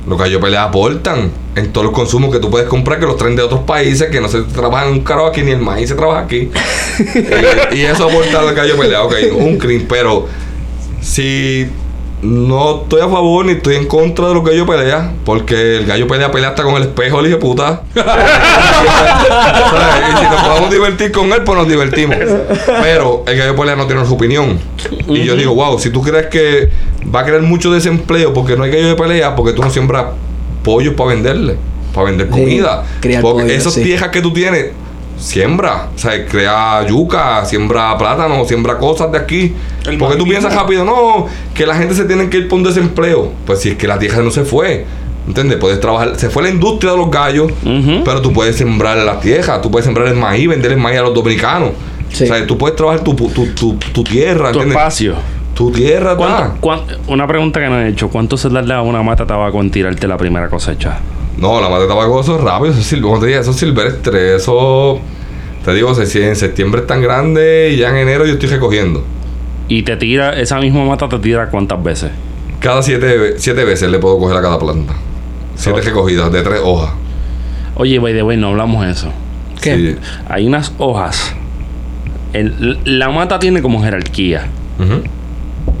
Los 0.06 0.18
gallos 0.18 0.40
de 0.40 0.46
pelea 0.46 0.64
aportan 0.64 1.30
en 1.54 1.72
todos 1.72 1.86
los 1.86 1.94
consumos 1.94 2.32
que 2.32 2.38
tú 2.38 2.50
puedes 2.50 2.68
comprar 2.68 2.98
que 2.98 3.06
los 3.06 3.16
traen 3.16 3.36
de 3.36 3.42
otros 3.42 3.60
países 3.60 4.10
que 4.10 4.20
no 4.20 4.28
se 4.28 4.42
trabajan 4.42 4.90
un 4.90 5.00
carajo 5.00 5.26
aquí, 5.26 5.42
ni 5.42 5.52
el 5.52 5.58
maíz 5.58 5.90
se 5.90 5.94
trabaja 5.94 6.20
aquí. 6.20 6.50
y, 7.72 7.76
y 7.76 7.80
eso 7.82 8.08
aporta 8.08 8.40
al 8.40 8.54
gallo 8.54 8.74
de 8.74 8.80
pelea, 8.80 9.02
ok, 9.02 9.14
un 9.36 9.58
crimen, 9.58 9.86
pero 9.88 10.26
si 11.00 11.68
no 12.22 12.82
estoy 12.82 13.00
a 13.00 13.08
favor 13.08 13.44
ni 13.44 13.52
estoy 13.52 13.76
en 13.76 13.86
contra 13.86 14.28
de 14.28 14.34
los 14.34 14.44
gallos 14.44 14.66
pelea, 14.68 15.12
porque 15.24 15.78
el 15.78 15.86
gallo 15.86 16.06
pelea 16.06 16.30
pelea 16.30 16.50
hasta 16.50 16.62
con 16.62 16.74
el 16.76 16.82
espejo, 16.84 17.20
el 17.20 17.26
hijo 17.26 17.36
de 17.36 17.40
puta. 17.40 17.82
Y 20.12 20.16
si 20.18 20.24
nos 20.24 20.42
podemos 20.42 20.70
divertir 20.70 21.12
con 21.12 21.32
él, 21.32 21.42
pues 21.44 21.58
nos 21.58 21.68
divertimos. 21.68 22.16
Pero 22.82 23.24
el 23.26 23.38
gallo 23.38 23.56
pelea 23.56 23.76
no 23.76 23.86
tiene 23.86 24.04
su 24.06 24.14
opinión. 24.14 24.58
Y 25.08 25.24
yo 25.24 25.36
digo, 25.36 25.54
wow, 25.54 25.78
si 25.78 25.90
tú 25.90 26.02
crees 26.02 26.26
que 26.26 26.70
va 27.14 27.20
a 27.20 27.24
crear 27.24 27.42
mucho 27.42 27.72
desempleo 27.72 28.32
porque 28.32 28.56
no 28.56 28.64
hay 28.64 28.70
gallo 28.70 28.88
de 28.88 28.94
pelea, 28.96 29.34
porque 29.36 29.52
tú 29.52 29.62
no 29.62 29.70
siembras 29.70 30.06
pollos 30.62 30.94
para 30.94 31.10
venderle, 31.10 31.56
para 31.94 32.06
vender 32.06 32.26
Sí, 32.28 32.32
comida. 32.32 32.84
criar 33.00 33.22
porque 33.22 33.42
pollo, 33.42 33.54
esas 33.54 33.74
sí. 33.74 33.82
viejas 33.82 34.08
que 34.10 34.20
tú 34.20 34.32
tienes, 34.32 34.66
siembra, 35.16 35.88
o 35.94 35.98
sea, 35.98 36.26
crea 36.26 36.84
yuca, 36.86 37.44
siembra 37.44 37.96
plátano, 37.98 38.44
siembra 38.44 38.78
cosas 38.78 39.10
de 39.12 39.18
aquí. 39.18 39.54
El 39.86 39.98
Porque 39.98 40.16
tú 40.16 40.24
piensas 40.24 40.54
rápido, 40.54 40.84
no, 40.84 41.26
que 41.54 41.66
la 41.66 41.74
gente 41.76 41.94
se 41.94 42.04
tiene 42.04 42.28
que 42.28 42.38
ir 42.38 42.48
por 42.48 42.58
un 42.58 42.64
desempleo. 42.64 43.32
Pues 43.46 43.60
si 43.60 43.70
es 43.70 43.76
que 43.76 43.86
la 43.86 43.98
tierra 43.98 44.22
no 44.22 44.30
se 44.30 44.44
fue. 44.44 44.84
¿Entiendes? 45.26 45.58
Puedes 45.58 45.78
trabajar. 45.80 46.18
Se 46.18 46.30
fue 46.30 46.42
la 46.42 46.48
industria 46.50 46.90
de 46.92 46.96
los 46.98 47.08
gallos, 47.10 47.52
pero 48.04 48.20
tú 48.20 48.32
puedes 48.32 48.56
sembrar 48.56 48.96
la 48.98 49.20
tierra, 49.20 49.60
tú 49.62 49.70
puedes 49.70 49.84
sembrar 49.84 50.08
el 50.08 50.14
maíz, 50.16 50.48
vender 50.48 50.72
el 50.72 50.78
maíz 50.78 50.98
a 50.98 51.02
los 51.02 51.14
dominicanos. 51.14 51.70
Sí. 52.10 52.24
O 52.24 52.26
sea, 52.26 52.44
tú 52.46 52.58
puedes 52.58 52.74
trabajar 52.76 53.04
tu, 53.04 53.14
tu, 53.14 53.28
tu, 53.54 53.74
tu 53.76 54.02
tierra, 54.04 54.50
Tu 54.50 54.60
espacio. 54.60 55.14
Tu 55.54 55.70
tierra, 55.70 56.16
¿Cuánto- 56.16 56.38
está. 56.44 56.56
cuán- 56.60 56.80
una 57.06 57.26
pregunta 57.28 57.60
que 57.60 57.68
no 57.68 57.80
he 57.80 57.88
hecho. 57.88 58.08
¿Cuánto 58.08 58.36
se 58.36 58.50
tarda 58.50 58.78
a 58.78 58.82
una 58.82 59.02
mata 59.02 59.22
de 59.22 59.28
tabaco 59.28 59.60
en 59.60 59.70
tirarte 59.70 60.08
la 60.08 60.16
primera 60.16 60.48
cosecha? 60.48 60.98
No, 61.38 61.60
la 61.60 61.68
mata 61.68 61.82
de 61.82 61.88
tabaco 61.88 62.20
eso 62.20 62.36
es 62.36 62.42
rápido, 62.42 62.72
eso 62.74 62.80
es, 62.96 63.02
como 63.02 63.18
te 63.18 63.26
dije, 63.26 63.38
eso 63.40 63.50
es 63.52 63.56
silvestre, 63.56 64.36
eso 64.36 65.00
te 65.64 65.72
digo, 65.74 65.94
si 65.94 66.20
en 66.22 66.36
septiembre 66.36 66.82
es 66.82 66.86
tan 66.86 67.00
grande 67.02 67.70
y 67.72 67.76
ya 67.78 67.90
en 67.90 67.96
enero 67.96 68.26
yo 68.26 68.34
estoy 68.34 68.48
recogiendo. 68.48 69.04
Y 69.68 69.82
te 69.82 69.96
tira, 69.96 70.38
esa 70.38 70.58
misma 70.58 70.84
mata 70.84 71.08
te 71.08 71.18
tira 71.18 71.48
cuántas 71.48 71.82
veces. 71.82 72.10
Cada 72.60 72.82
siete, 72.82 73.38
siete 73.38 73.64
veces 73.64 73.90
le 73.90 73.98
puedo 73.98 74.18
coger 74.18 74.36
a 74.36 74.42
cada 74.42 74.58
planta. 74.58 74.94
Siete 75.54 75.80
recogidas 75.80 76.30
de 76.32 76.42
tres 76.42 76.60
hojas. 76.62 76.90
Oye, 77.74 77.98
by 77.98 78.12
the 78.12 78.22
way, 78.22 78.36
no 78.36 78.48
hablamos 78.48 78.84
de 78.84 78.92
eso. 78.92 79.08
¿Qué? 79.60 79.74
Sí. 79.76 79.96
Hay 80.28 80.46
unas 80.46 80.72
hojas. 80.78 81.34
El- 82.32 82.78
la 82.84 83.08
mata 83.10 83.38
tiene 83.38 83.62
como 83.62 83.82
jerarquía. 83.82 84.46
Ujú. 84.78 85.02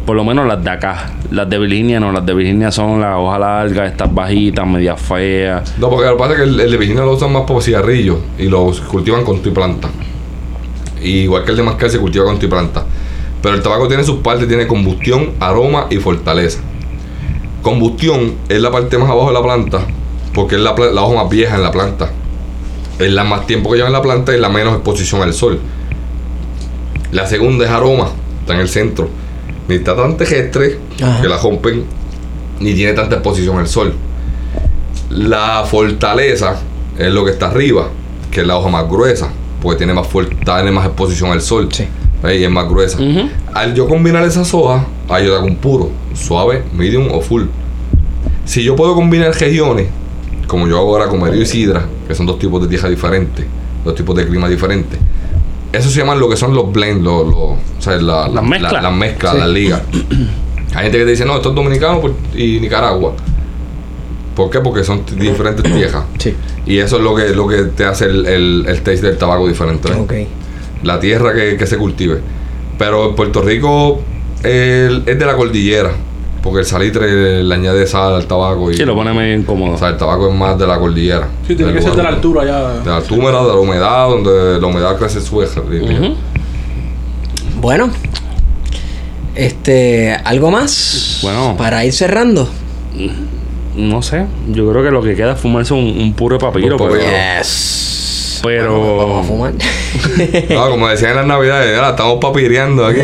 Por 0.06 0.16
lo 0.16 0.24
menos 0.24 0.46
las 0.46 0.62
de 0.62 0.70
acá. 0.70 1.12
Las 1.30 1.48
de 1.48 1.58
Virginia 1.58 2.00
no. 2.00 2.10
Las 2.10 2.26
de 2.26 2.34
Virginia 2.34 2.72
son 2.72 3.00
las 3.00 3.16
hojas 3.16 3.38
largas, 3.38 3.92
estas 3.92 4.12
bajitas, 4.12 4.66
medias 4.66 5.00
feas. 5.00 5.78
No, 5.78 5.88
porque 5.88 6.06
lo 6.06 6.16
que 6.16 6.18
pasa 6.18 6.32
es 6.32 6.38
que 6.38 6.44
el, 6.44 6.70
de 6.70 6.76
Virginia 6.76 7.04
lo 7.04 7.12
usan 7.12 7.32
más 7.32 7.42
por 7.42 7.62
cigarrillo 7.62 8.18
y 8.38 8.46
lo 8.46 8.72
cultivan 8.88 9.24
con 9.24 9.40
tu 9.40 9.52
planta. 9.54 9.88
Y 11.00 11.20
igual 11.20 11.44
que 11.44 11.52
el 11.52 11.56
de 11.56 11.62
mascar 11.62 11.88
se 11.88 11.98
cultiva 11.98 12.24
con 12.24 12.38
tu 12.38 12.48
planta. 12.48 12.84
Pero 13.42 13.54
el 13.54 13.62
tabaco 13.62 13.88
tiene 13.88 14.04
sus 14.04 14.16
partes, 14.18 14.48
tiene 14.48 14.66
combustión, 14.66 15.32
aroma 15.40 15.86
y 15.90 15.96
fortaleza. 15.96 16.60
Combustión 17.60 18.34
es 18.48 18.60
la 18.60 18.70
parte 18.70 18.98
más 18.98 19.08
abajo 19.08 19.28
de 19.28 19.34
la 19.34 19.42
planta, 19.42 19.80
porque 20.34 20.56
es 20.56 20.60
la, 20.60 20.74
la 20.92 21.02
hoja 21.02 21.22
más 21.22 21.30
vieja 21.30 21.56
en 21.56 21.62
la 21.62 21.70
planta. 21.70 22.10
Es 22.98 23.10
la 23.10 23.24
más 23.24 23.46
tiempo 23.46 23.70
que 23.70 23.76
lleva 23.76 23.88
en 23.88 23.92
la 23.92 24.02
planta 24.02 24.36
y 24.36 24.40
la 24.40 24.48
menos 24.48 24.74
exposición 24.74 25.22
al 25.22 25.32
sol. 25.32 25.60
La 27.12 27.26
segunda 27.26 27.64
es 27.64 27.70
aroma, 27.70 28.08
está 28.40 28.54
en 28.54 28.60
el 28.60 28.68
centro. 28.68 29.21
Ni 29.68 29.76
está 29.76 29.96
tan 29.96 30.16
terrestre, 30.16 30.78
Ajá. 31.02 31.22
que 31.22 31.28
la 31.28 31.38
rompen, 31.38 31.84
ni 32.60 32.74
tiene 32.74 32.92
tanta 32.92 33.16
exposición 33.16 33.58
al 33.58 33.68
sol. 33.68 33.94
La 35.10 35.64
fortaleza 35.66 36.56
es 36.98 37.12
lo 37.12 37.24
que 37.24 37.32
está 37.32 37.46
arriba, 37.48 37.88
que 38.30 38.40
es 38.40 38.46
la 38.46 38.56
hoja 38.56 38.68
más 38.70 38.88
gruesa, 38.88 39.30
porque 39.60 39.78
tiene 39.78 39.92
más, 39.94 40.08
tiene 40.44 40.70
más 40.70 40.86
exposición 40.86 41.30
al 41.30 41.40
sol. 41.40 41.68
Sí. 41.72 41.86
Y 42.24 42.44
es 42.44 42.50
más 42.50 42.68
gruesa. 42.68 42.98
Al 43.52 43.74
yo 43.74 43.88
combinar 43.88 44.24
esas 44.24 44.52
hojas, 44.54 44.84
ahí 45.08 45.26
yo 45.26 45.34
hago 45.36 45.46
un 45.46 45.56
puro, 45.56 45.90
suave, 46.14 46.62
medium 46.72 47.08
o 47.10 47.20
full. 47.20 47.44
Si 48.44 48.62
yo 48.62 48.76
puedo 48.76 48.94
combinar 48.94 49.34
regiones, 49.34 49.88
como 50.46 50.68
yo 50.68 50.78
hago 50.78 50.92
ahora 50.96 51.08
con 51.08 51.20
Medio 51.20 51.42
y 51.42 51.46
Sidra, 51.46 51.84
que 52.06 52.14
son 52.14 52.26
dos 52.26 52.38
tipos 52.38 52.62
de 52.62 52.68
tierra 52.68 52.88
diferentes, 52.88 53.44
dos 53.84 53.94
tipos 53.94 54.14
de 54.16 54.26
clima 54.26 54.48
diferentes, 54.48 54.98
eso 55.72 55.88
se 55.90 56.00
llaman 56.00 56.18
lo 56.20 56.28
que 56.28 56.36
son 56.36 56.54
los 56.54 56.70
blends, 56.72 57.02
los, 57.02 57.26
los- 57.26 57.34
o 57.36 57.56
sea, 57.78 57.96
la- 57.96 58.24
Las 58.28 58.34
la- 58.34 58.42
mezclas. 58.42 58.72
la- 58.72 58.82
las 58.82 58.92
mezclas, 58.92 59.32
Sí. 59.32 59.38
las 59.38 59.48
ligas. 59.48 59.82
Hay 60.74 60.82
gente 60.84 60.98
que 60.98 61.04
te 61.04 61.10
dice, 61.10 61.24
no, 61.26 61.36
esto 61.36 61.50
es 61.50 61.54
dominicano 61.54 62.00
y 62.34 62.58
Nicaragua. 62.60 63.12
¿Por 64.34 64.48
qué? 64.48 64.60
Porque 64.60 64.82
son 64.84 65.02
diferentes 65.18 65.62
tierras. 65.70 66.04
Sí. 66.18 66.34
Y 66.64 66.78
eso 66.78 66.96
es 66.96 67.02
lo 67.02 67.14
que, 67.14 67.28
lo 67.30 67.46
que 67.46 67.64
te 67.64 67.84
hace 67.84 68.06
el, 68.06 68.24
el, 68.24 68.64
el 68.66 68.76
taste 68.82 69.06
del 69.06 69.18
tabaco 69.18 69.46
diferente. 69.46 69.88
¿ves? 69.90 69.98
Ok. 69.98 70.12
la 70.84 70.98
tierra 70.98 71.34
que, 71.34 71.56
que 71.58 71.66
se 71.66 71.76
cultive. 71.76 72.20
Pero 72.78 73.10
en 73.10 73.14
Puerto 73.14 73.42
Rico 73.42 74.00
el- 74.42 75.02
es 75.06 75.18
de 75.18 75.26
la 75.26 75.36
cordillera, 75.36 75.92
porque 76.42 76.60
el 76.60 76.66
salitre 76.66 77.42
le 77.42 77.54
añade 77.54 77.86
sal 77.86 78.14
al 78.16 78.26
tabaco 78.26 78.70
y 78.70 78.76
Sí, 78.76 78.84
lo 78.84 78.94
pone 78.94 79.12
medio 79.12 79.34
incómodo. 79.36 79.74
o 79.74 79.78
sea, 79.78 79.88
el 79.90 79.96
tabaco 79.96 80.28
es 80.28 80.34
más 80.34 80.58
de 80.58 80.66
la 80.66 80.78
cordillera. 80.78 81.28
Sí, 81.46 81.54
tiene 81.54 81.72
que 81.72 81.80
ser 81.82 81.92
de 81.94 82.02
la 82.02 82.08
altura 82.08 82.44
ya. 82.44 82.68
De 82.80 82.90
la 82.90 82.96
altura, 82.96 83.26
de 83.42 83.48
la 83.48 83.54
humedad, 83.54 84.08
donde 84.08 84.60
la 84.60 84.66
humedad 84.66 84.96
crece 84.98 85.20
su 85.20 85.40
eje. 85.42 85.60
Ujú. 85.60 86.14
Bueno. 87.60 87.90
Este, 89.34 90.12
¿algo 90.24 90.50
más? 90.50 91.20
Bueno. 91.22 91.54
Para 91.56 91.84
ir 91.84 91.92
cerrando. 91.92 92.48
No 93.76 94.02
sé. 94.02 94.26
Yo 94.48 94.68
creo 94.70 94.82
que 94.84 94.90
lo 94.90 95.00
que 95.02 95.14
queda 95.14 95.32
es 95.32 95.40
fumarse 95.40 95.72
un, 95.72 95.84
un 95.98 96.12
puro 96.12 96.38
papiro. 96.38 96.76
Un. 96.76 96.98
Yes. 96.98 98.40
pero 98.42 98.96
Vamos 98.98 99.24
a 99.24 99.28
fumar. 99.28 99.52
No, 100.50 100.68
como 100.70 100.88
decían 100.88 101.12
en 101.12 101.16
las 101.18 101.26
navidades, 101.26 101.74
"Mira, 101.74 101.90
estamos 101.90 102.18
papireando 102.20 102.84
aquí. 102.84 102.98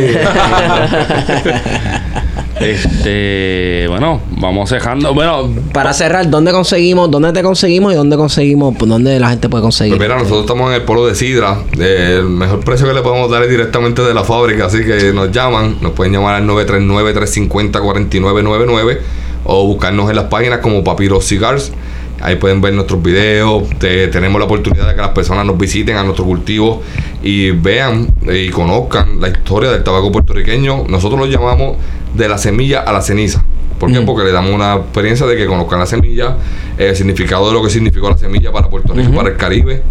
este, 2.61 3.87
bueno, 3.89 4.21
vamos 4.37 4.71
dejando. 4.71 5.13
Bueno, 5.15 5.49
Para 5.73 5.93
cerrar, 5.93 6.29
¿dónde 6.31 6.53
conseguimos? 6.53 7.11
¿Dónde 7.11 7.33
te 7.33 7.43
conseguimos 7.43 7.93
y 7.93 7.97
dónde 7.97 8.17
conseguimos? 8.17 8.75
pues, 8.79 8.89
¿Dónde 8.89 9.19
la 9.21 9.31
gente 9.31 9.49
puede 9.49 9.63
conseguir? 9.63 9.97
Pues 9.97 10.09
mira, 10.09 10.19
nosotros 10.19 10.43
estamos 10.43 10.69
en 10.71 10.75
el 10.77 10.83
polo 10.83 11.07
de 11.07 11.15
Sidra. 11.15 11.59
Eh, 11.79 12.17
el 12.21 12.29
mejor 12.29 12.61
precio 12.61 12.87
que 12.87 12.95
le 12.95 13.03
podemos 13.03 13.31
dar 13.31 13.43
es 13.43 13.51
directamente 13.51 14.03
de 14.03 14.15
la 14.15 14.25
fábrica. 14.25 14.67
Así 14.67 14.85
que 14.85 15.13
nos 15.13 15.31
llaman. 15.33 15.77
Nos 15.81 15.93
pueden 15.93 16.13
llamar 16.13 16.35
al 16.37 16.47
939-350-4999 16.49 18.99
o 19.45 19.67
buscarnos 19.67 20.11
en 20.11 20.17
las 20.17 20.27
páginas 20.27 20.59
como 20.59 20.85
Papiro 20.85 21.21
Cigars. 21.21 21.73
Ahí 22.21 22.35
pueden 22.37 22.61
ver 22.61 22.75
nuestros 22.75 23.01
videos. 23.01 23.63
Te- 23.79 24.09
tenemos 24.09 24.41
la 24.41 24.47
oportunidad 24.47 24.89
de 24.89 24.95
que 24.97 25.01
las 25.01 25.11
personas 25.11 25.47
nos 25.47 25.57
visiten 25.57 25.97
a 25.97 26.03
nuestro 26.03 26.25
cultivo 26.25 26.83
y 27.23 27.53
vean 27.53 28.09
y 28.29 28.49
conozcan 28.51 29.21
la 29.21 29.29
historia 29.29 29.71
del 29.71 29.85
tabaco 29.85 30.11
puertorriqueño. 30.11 30.85
Nosotros 30.89 31.21
lo 31.21 31.27
llamamos 31.27 31.77
de 32.15 32.29
la 32.29 32.39
semilla 32.39 32.81
a 32.81 32.93
la 32.93 33.03
ceniza. 33.03 33.45
¿Por 33.79 33.93
qué? 33.93 34.01
Mm. 34.01 34.07
Porque 34.07 34.25
le 34.25 34.33
damos 34.33 34.53
una 34.53 34.75
experiencia 34.75 35.27
de 35.27 35.37
que 35.37 35.47
conozcan 35.47 35.79
la 35.79 35.87
semilla, 35.87 36.37
el 36.77 36.97
significado 36.97 37.47
de 37.47 37.53
lo 37.53 37.63
que 37.63 37.71
significó 37.71 38.11
la 38.11 38.19
semilla 38.19 38.51
para 38.51 38.69
Puerto 38.69 38.93
Rico 38.93 39.13
para 39.13 39.29
el 39.31 39.37
Caribe, 39.37 39.83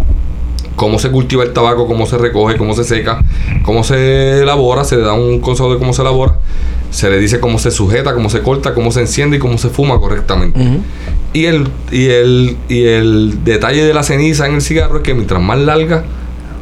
cómo 0.76 1.00
se 1.00 1.10
cultiva 1.10 1.44
el 1.44 1.54
tabaco, 1.54 1.88
cómo 1.88 2.06
se 2.06 2.18
recoge, 2.18 2.58
cómo 2.58 2.74
se 2.74 2.84
seca, 2.84 3.20
cómo 3.64 3.84
se 3.84 4.42
elabora, 4.42 4.84
se 4.84 4.98
le 4.98 5.04
da 5.04 5.14
un 5.14 5.40
consejo 5.40 5.74
de 5.74 5.80
cómo 5.80 5.94
se 5.94 6.02
elabora, 6.02 6.38
se 6.92 7.10
le 7.10 7.18
dice 7.18 7.40
cómo 7.40 7.60
se 7.60 7.72
sujeta, 7.72 8.14
cómo 8.14 8.30
se 8.30 8.42
corta, 8.42 8.74
cómo 8.74 8.92
se 8.92 9.02
enciende 9.02 9.38
y 9.38 9.40
cómo 9.40 9.58
se 9.58 9.70
fuma 9.70 10.00
correctamente. 10.00 10.60
Y 11.34 11.46
el, 11.46 11.68
y 11.92 12.06
el, 12.06 12.58
y 12.70 12.84
el 12.86 13.44
detalle 13.44 13.86
de 13.86 13.94
la 13.94 14.04
ceniza 14.04 14.48
en 14.48 14.56
el 14.56 14.62
cigarro 14.62 14.98
es 14.98 15.04
que 15.04 15.14
mientras 15.14 15.42
más 15.42 15.60
larga, 15.60 16.04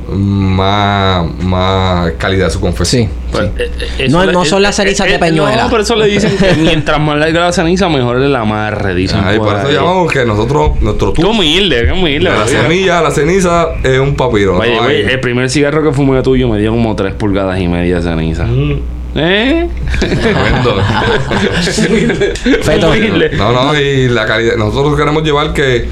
más, 0.09 1.25
más 1.43 2.11
calidad 2.17 2.45
de 2.45 2.51
su 2.51 2.59
confesión. 2.61 3.03
Sí. 3.05 3.09
pues, 3.31 3.43
sí. 3.45 3.51
eh, 3.63 3.71
eh, 3.99 4.07
No- 4.09 4.25
no 4.25 4.43
le- 4.43 4.49
son 4.49 4.61
las 4.61 4.75
cenizas 4.75 5.07
de 5.07 5.17
Peñuela. 5.19 5.63
No, 5.63 5.69
por 5.69 5.81
eso 5.81 5.95
le 5.95 6.05
dicen 6.07 6.37
que 6.37 6.53
mientras 6.53 6.99
más 6.99 7.17
larga 7.17 7.41
la 7.41 7.51
ceniza, 7.51 7.89
mejor 7.89 8.21
es 8.21 8.29
la 8.29 8.41
amarre. 8.41 8.93
Dicen 8.95 9.21
Ay, 9.23 9.37
por 9.39 9.55
eso 9.57 9.71
llamamos 9.71 10.11
que 10.11 10.25
nosotros, 10.25 10.71
nuestro 10.81 11.13
Qué 11.13 11.21
tour 11.21 11.31
humilde, 11.31 11.85
qué 11.85 11.91
humilde. 11.91 12.29
de 12.29 12.37
la 12.37 12.47
semilla 12.47 13.01
la 13.01 13.11
ceniza 13.11 13.67
es 13.83 13.99
un 13.99 14.15
papiro. 14.15 14.57
Oye, 14.57 14.75
¿no? 14.75 14.81
oye, 14.83 15.05
Hay- 15.05 15.11
el 15.13 15.19
primer 15.19 15.49
cigarro 15.49 15.83
que 15.83 15.91
fumé 15.91 16.21
tuyo 16.21 16.47
me 16.49 16.59
dio 16.59 16.71
como 16.71 16.95
3 16.95 17.13
pulgadas 17.15 17.59
y 17.59 17.67
media 17.67 17.95
de 17.97 18.01
ceniza. 18.01 18.45
Mm, 18.45 18.79
¿Eh? 19.17 19.67
tremendo. 19.99 20.75
Feto. 22.61 22.89
Humilde. 22.89 23.31
No, 23.37 23.51
no, 23.51 23.79
y 23.79 24.07
la 24.09 24.25
calidad. 24.25 24.55
Nosotros 24.57 24.95
queremos 24.97 25.23
llevar 25.23 25.53
que, 25.53 25.87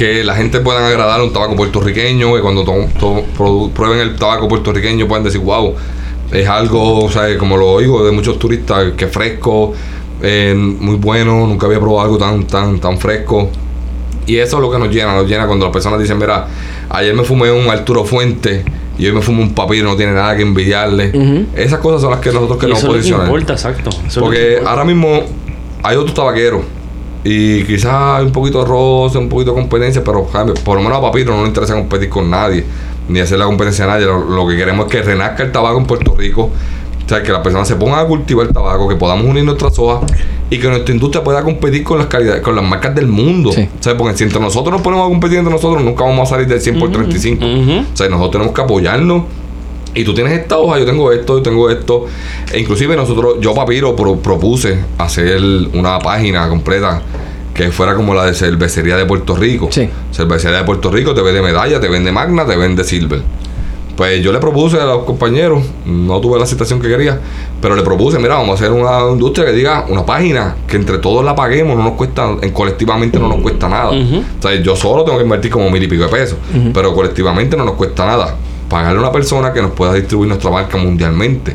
que 0.00 0.24
la 0.24 0.34
gente 0.34 0.60
pueda 0.60 0.86
agradar 0.88 1.20
un 1.20 1.30
tabaco 1.30 1.54
puertorriqueño, 1.54 2.34
que 2.34 2.40
cuando 2.40 2.64
to- 2.64 3.24
prueben 3.74 3.98
el 4.00 4.16
tabaco 4.16 4.48
puertorriqueño 4.48 5.06
puedan 5.06 5.24
decir, 5.24 5.42
wow, 5.42 5.74
es 6.32 6.48
algo, 6.48 7.04
o 7.04 7.10
sea, 7.10 7.36
como 7.36 7.58
lo 7.58 7.68
oigo 7.70 8.02
de 8.02 8.10
muchos 8.10 8.38
turistas, 8.38 8.92
que 8.96 9.04
es 9.04 9.12
fresco, 9.12 9.74
eh, 10.22 10.54
muy 10.56 10.94
bueno, 10.96 11.46
nunca 11.46 11.66
había 11.66 11.78
probado 11.78 12.00
algo 12.00 12.16
tan, 12.16 12.44
tan, 12.46 12.80
tan 12.80 12.96
fresco. 12.98 13.50
Y 14.26 14.38
eso 14.38 14.56
es 14.56 14.62
lo 14.62 14.70
que 14.70 14.78
nos 14.78 14.88
llena, 14.88 15.14
nos 15.14 15.28
llena 15.28 15.46
cuando 15.46 15.66
las 15.66 15.72
personas 15.74 16.00
dicen, 16.00 16.16
mira, 16.16 16.46
ayer 16.88 17.12
me 17.12 17.22
fumé 17.22 17.52
un 17.52 17.68
Arturo 17.68 18.02
Fuente 18.06 18.64
y 18.96 19.04
hoy 19.04 19.12
me 19.12 19.20
fumé 19.20 19.42
un 19.42 19.54
papiro, 19.54 19.86
no 19.86 19.96
tiene 19.96 20.12
nada 20.12 20.34
que 20.34 20.40
envidiarle. 20.42 21.46
Esas 21.54 21.78
cosas 21.80 22.00
son 22.00 22.10
las 22.12 22.20
que 22.20 22.30
nosotros 22.32 22.56
queremos 22.58 22.78
eso 22.82 22.88
posicionar. 22.90 23.26
importa, 23.26 23.52
exacto. 23.52 23.90
Eso 24.06 24.20
Porque 24.22 24.52
importa. 24.52 24.70
ahora 24.70 24.84
mismo 24.84 25.20
hay 25.82 25.96
otros 25.98 26.14
tabaqueros. 26.14 26.62
Y 27.22 27.64
quizás 27.64 28.22
un 28.22 28.32
poquito 28.32 28.60
de 28.62 28.68
roce, 28.68 29.18
un 29.18 29.28
poquito 29.28 29.52
de 29.52 29.60
competencia, 29.60 30.02
pero 30.02 30.26
por 30.64 30.76
lo 30.76 30.82
menos 30.82 30.98
a 30.98 31.00
Papiro 31.02 31.36
no 31.36 31.42
le 31.42 31.48
interesa 31.48 31.74
competir 31.74 32.08
con 32.08 32.30
nadie, 32.30 32.64
ni 33.08 33.20
hacer 33.20 33.38
la 33.38 33.44
competencia 33.44 33.84
a 33.84 33.88
nadie. 33.88 34.06
Lo, 34.06 34.24
lo 34.24 34.46
que 34.48 34.56
queremos 34.56 34.86
es 34.86 34.92
que 34.92 35.02
renazca 35.02 35.42
el 35.42 35.52
tabaco 35.52 35.78
en 35.78 35.86
Puerto 35.86 36.14
Rico. 36.16 36.50
O 37.04 37.08
sea, 37.12 37.22
que 37.22 37.32
las 37.32 37.42
personas 37.42 37.66
se 37.66 37.74
pongan 37.74 37.98
a 37.98 38.04
cultivar 38.04 38.46
el 38.46 38.52
tabaco, 38.52 38.88
que 38.88 38.94
podamos 38.94 39.26
unir 39.26 39.44
nuestras 39.44 39.76
hojas 39.80 40.10
y 40.48 40.58
que 40.58 40.68
nuestra 40.68 40.94
industria 40.94 41.24
pueda 41.24 41.42
competir 41.42 41.82
con 41.82 41.98
las 41.98 42.06
calidades, 42.06 42.40
con 42.40 42.54
las 42.54 42.64
marcas 42.64 42.94
del 42.94 43.08
mundo. 43.08 43.52
Sí. 43.52 43.68
O 43.78 43.82
sea, 43.82 43.96
porque 43.96 44.16
si 44.16 44.24
entre 44.24 44.40
nosotros 44.40 44.72
nos 44.72 44.80
ponemos 44.80 45.06
a 45.06 45.08
competir 45.08 45.38
entre 45.38 45.52
nosotros, 45.52 45.82
nunca 45.82 46.04
vamos 46.04 46.28
a 46.28 46.34
salir 46.34 46.46
del 46.46 46.60
100 46.60 46.78
por 46.78 46.92
35. 46.92 47.44
Ujú. 47.44 47.52
O 47.92 47.96
sea, 47.96 48.08
nosotros 48.08 48.30
tenemos 48.30 48.54
que 48.54 48.60
apoyarnos. 48.62 49.24
Y 49.94 50.04
tú 50.04 50.14
tienes 50.14 50.32
esta 50.38 50.56
hoja, 50.58 50.78
yo 50.78 50.86
tengo 50.86 51.10
esto, 51.12 51.36
yo 51.38 51.42
tengo 51.42 51.68
esto. 51.70 52.06
E 52.52 52.60
inclusive 52.60 52.94
nosotros, 52.96 53.36
yo 53.40 53.54
Papiro 53.54 53.96
pro- 53.96 54.16
propuse 54.16 54.78
hacer 54.98 55.40
una 55.74 55.98
página 55.98 56.48
completa 56.48 57.02
que 57.54 57.70
fuera 57.72 57.94
como 57.94 58.14
la 58.14 58.24
de 58.26 58.34
cervecería 58.34 58.96
de 58.96 59.04
Puerto 59.04 59.34
Rico. 59.34 59.68
Sí. 59.70 59.88
Cervecería 60.12 60.58
de 60.58 60.64
Puerto 60.64 60.90
Rico 60.90 61.12
te 61.14 61.22
vende 61.22 61.42
medalla, 61.42 61.80
te 61.80 61.88
vende 61.88 62.12
magna, 62.12 62.46
te 62.46 62.56
vende 62.56 62.84
silver. 62.84 63.20
Pues 63.96 64.22
yo 64.22 64.32
le 64.32 64.38
propuse 64.38 64.80
a 64.80 64.84
los 64.86 65.02
compañeros, 65.04 65.62
no 65.84 66.20
tuve 66.22 66.38
la 66.38 66.44
aceptación 66.44 66.80
que 66.80 66.88
quería, 66.88 67.20
pero 67.60 67.76
le 67.76 67.82
propuse, 67.82 68.18
mira, 68.18 68.36
vamos 68.36 68.50
a 68.50 68.54
hacer 68.54 68.72
una 68.72 69.10
industria 69.12 69.44
que 69.44 69.52
diga 69.52 69.84
una 69.90 70.06
página 70.06 70.56
que 70.66 70.76
entre 70.76 70.96
todos 70.98 71.22
la 71.22 71.34
paguemos, 71.34 71.76
no 71.76 71.82
nos 71.82 71.92
cuesta, 71.94 72.30
en 72.40 72.50
colectivamente 72.52 73.18
no 73.18 73.28
nos 73.28 73.42
cuesta 73.42 73.68
nada. 73.68 73.90
Ujú. 73.90 74.22
O 74.38 74.42
sea, 74.42 74.54
yo 74.62 74.74
solo 74.74 75.04
tengo 75.04 75.18
que 75.18 75.24
invertir 75.24 75.50
como 75.50 75.68
mil 75.68 75.82
y 75.82 75.88
pico 75.88 76.04
de 76.04 76.08
pesos, 76.08 76.38
pero 76.72 76.94
colectivamente 76.94 77.58
no 77.58 77.64
nos 77.64 77.74
cuesta 77.74 78.06
nada. 78.06 78.36
Pagarle 78.70 78.98
a 78.98 79.02
una 79.02 79.12
persona 79.12 79.52
que 79.52 79.60
nos 79.60 79.72
pueda 79.72 79.92
distribuir 79.92 80.28
nuestra 80.28 80.50
marca 80.50 80.78
mundialmente 80.78 81.54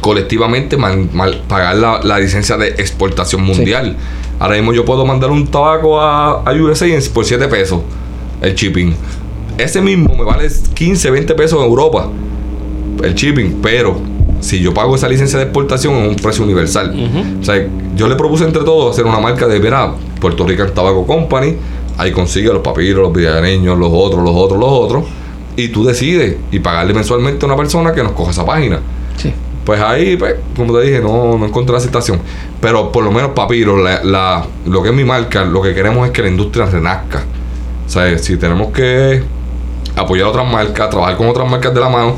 colectivamente 0.00 0.76
man- 0.76 1.08
mal- 1.14 1.42
pagar 1.48 1.76
la, 1.76 2.00
la 2.02 2.18
licencia 2.18 2.56
de 2.56 2.68
exportación 2.68 3.42
mundial. 3.42 3.96
Ahora 4.38 4.56
mismo 4.56 4.72
yo 4.72 4.84
puedo 4.84 5.04
mandar 5.06 5.30
un 5.30 5.46
tabaco 5.46 6.00
a, 6.00 6.42
a 6.42 6.52
USA 6.52 6.86
por 7.14 7.24
7 7.24 7.46
pesos 7.48 7.80
el 8.42 8.54
shipping. 8.54 8.94
Ese 9.58 9.80
mismo 9.82 10.14
me 10.16 10.24
vale 10.24 10.48
15, 10.74 11.10
20 11.10 11.34
pesos 11.34 11.58
en 11.60 11.66
Europa 11.68 12.08
el 13.02 13.14
shipping, 13.14 13.60
pero 13.62 13.98
si 14.40 14.60
yo 14.60 14.72
pago 14.74 14.96
esa 14.96 15.08
licencia 15.08 15.38
de 15.38 15.44
exportación 15.44 15.94
en 15.94 16.08
un 16.10 16.16
precio 16.16 16.42
universal. 16.44 16.94
O 17.40 17.44
sea, 17.44 17.66
yo 17.94 18.08
le 18.08 18.14
propuse 18.16 18.44
entre 18.44 18.62
todos 18.64 18.92
hacer 18.92 19.04
una 19.06 19.20
marca 19.20 19.46
de, 19.46 19.58
verá, 19.58 19.92
Puerto 20.20 20.46
Rican 20.46 20.70
Tobacco 20.74 21.06
Company, 21.06 21.56
ahí 21.98 22.10
consigue 22.12 22.48
los 22.48 22.62
papiros, 22.62 23.02
los 23.02 23.12
villareños, 23.12 23.78
los 23.78 23.90
otros, 23.92 24.24
los 24.24 24.34
otros, 24.34 24.58
los 24.58 24.68
otros, 24.70 25.04
y 25.64 25.68
tú 25.68 25.84
decides 25.84 26.36
y 26.50 26.58
pagarle 26.60 26.94
mensualmente 26.94 27.44
a 27.44 27.48
una 27.48 27.56
persona 27.56 27.92
que 27.92 28.02
nos 28.02 28.12
coja 28.12 28.30
esa 28.30 28.44
página. 28.44 28.80
Sí. 29.16 29.32
Pues 29.64 29.80
ahí, 29.80 30.16
pues, 30.16 30.34
como 30.56 30.72
te 30.78 30.82
dije, 30.86 31.00
no, 31.00 31.36
no 31.38 31.46
encontré 31.46 31.72
la 31.72 31.78
aceptación. 31.78 32.18
Pero 32.60 32.90
por 32.90 33.04
lo 33.04 33.12
menos, 33.12 33.30
Papiro, 33.32 33.76
la, 33.76 34.02
la- 34.02 34.46
lo 34.66 34.82
que 34.82 34.88
es 34.88 34.94
mi 34.94 35.04
marca, 35.04 35.44
lo 35.44 35.60
que 35.62 35.74
queremos 35.74 36.06
es 36.06 36.12
que 36.12 36.22
la 36.22 36.28
industria 36.28 36.66
renazca. 36.66 37.22
O 37.86 37.88
sea, 37.90 38.16
si 38.18 38.36
tenemos 38.36 38.72
que 38.72 39.22
apoyar 39.96 40.26
otras 40.28 40.50
marcas, 40.50 40.88
trabajar 40.90 41.16
con 41.16 41.28
otras 41.28 41.48
marcas 41.48 41.74
de 41.74 41.80
la 41.80 41.88
mano, 41.88 42.16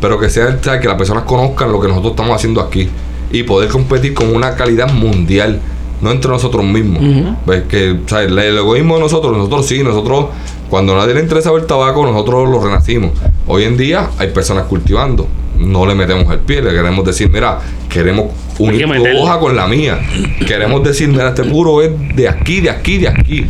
pero 0.00 0.18
que 0.18 0.28
sea, 0.28 0.58
que 0.60 0.86
las 0.88 0.96
personas 0.96 1.24
conozcan 1.24 1.70
lo 1.72 1.80
que 1.80 1.88
nosotros 1.88 2.12
estamos 2.12 2.34
haciendo 2.36 2.60
aquí 2.60 2.88
y 3.30 3.42
poder 3.44 3.70
competir 3.70 4.14
con 4.14 4.34
una 4.34 4.54
calidad 4.56 4.92
mundial, 4.92 5.60
no 6.02 6.10
entre 6.10 6.30
nosotros 6.30 6.64
mismos. 6.64 7.02
Ves 7.46 7.62
que, 7.68 7.92
o 8.04 8.08
sea, 8.08 8.22
el 8.22 8.36
egoísmo 8.38 8.96
de 8.96 9.00
nosotros, 9.00 9.36
nosotros 9.36 9.66
sí, 9.66 9.82
nosotros, 9.82 10.26
cuando 10.72 10.94
a 10.94 11.00
nadie 11.00 11.12
le 11.12 11.20
interesa 11.20 11.50
el 11.50 11.66
tabaco, 11.66 12.02
nosotros 12.02 12.48
lo 12.48 12.58
renacimos. 12.58 13.10
Hoy 13.46 13.64
en 13.64 13.76
día 13.76 14.08
hay 14.16 14.28
personas 14.28 14.64
cultivando, 14.64 15.28
no 15.58 15.84
le 15.84 15.94
metemos 15.94 16.32
el 16.32 16.38
pie, 16.38 16.62
le 16.62 16.70
queremos 16.70 17.04
decir, 17.04 17.28
mira, 17.28 17.58
queremos 17.90 18.28
unir 18.58 18.86
que 18.90 18.98
tu 18.98 19.18
hoja 19.18 19.38
con 19.38 19.54
la 19.54 19.66
mía. 19.66 20.00
Queremos 20.46 20.82
decir, 20.82 21.08
mira, 21.08 21.28
este 21.28 21.44
puro 21.44 21.82
es 21.82 21.90
de 22.16 22.26
aquí, 22.26 22.62
de 22.62 22.70
aquí, 22.70 22.96
de 22.96 23.08
aquí. 23.08 23.44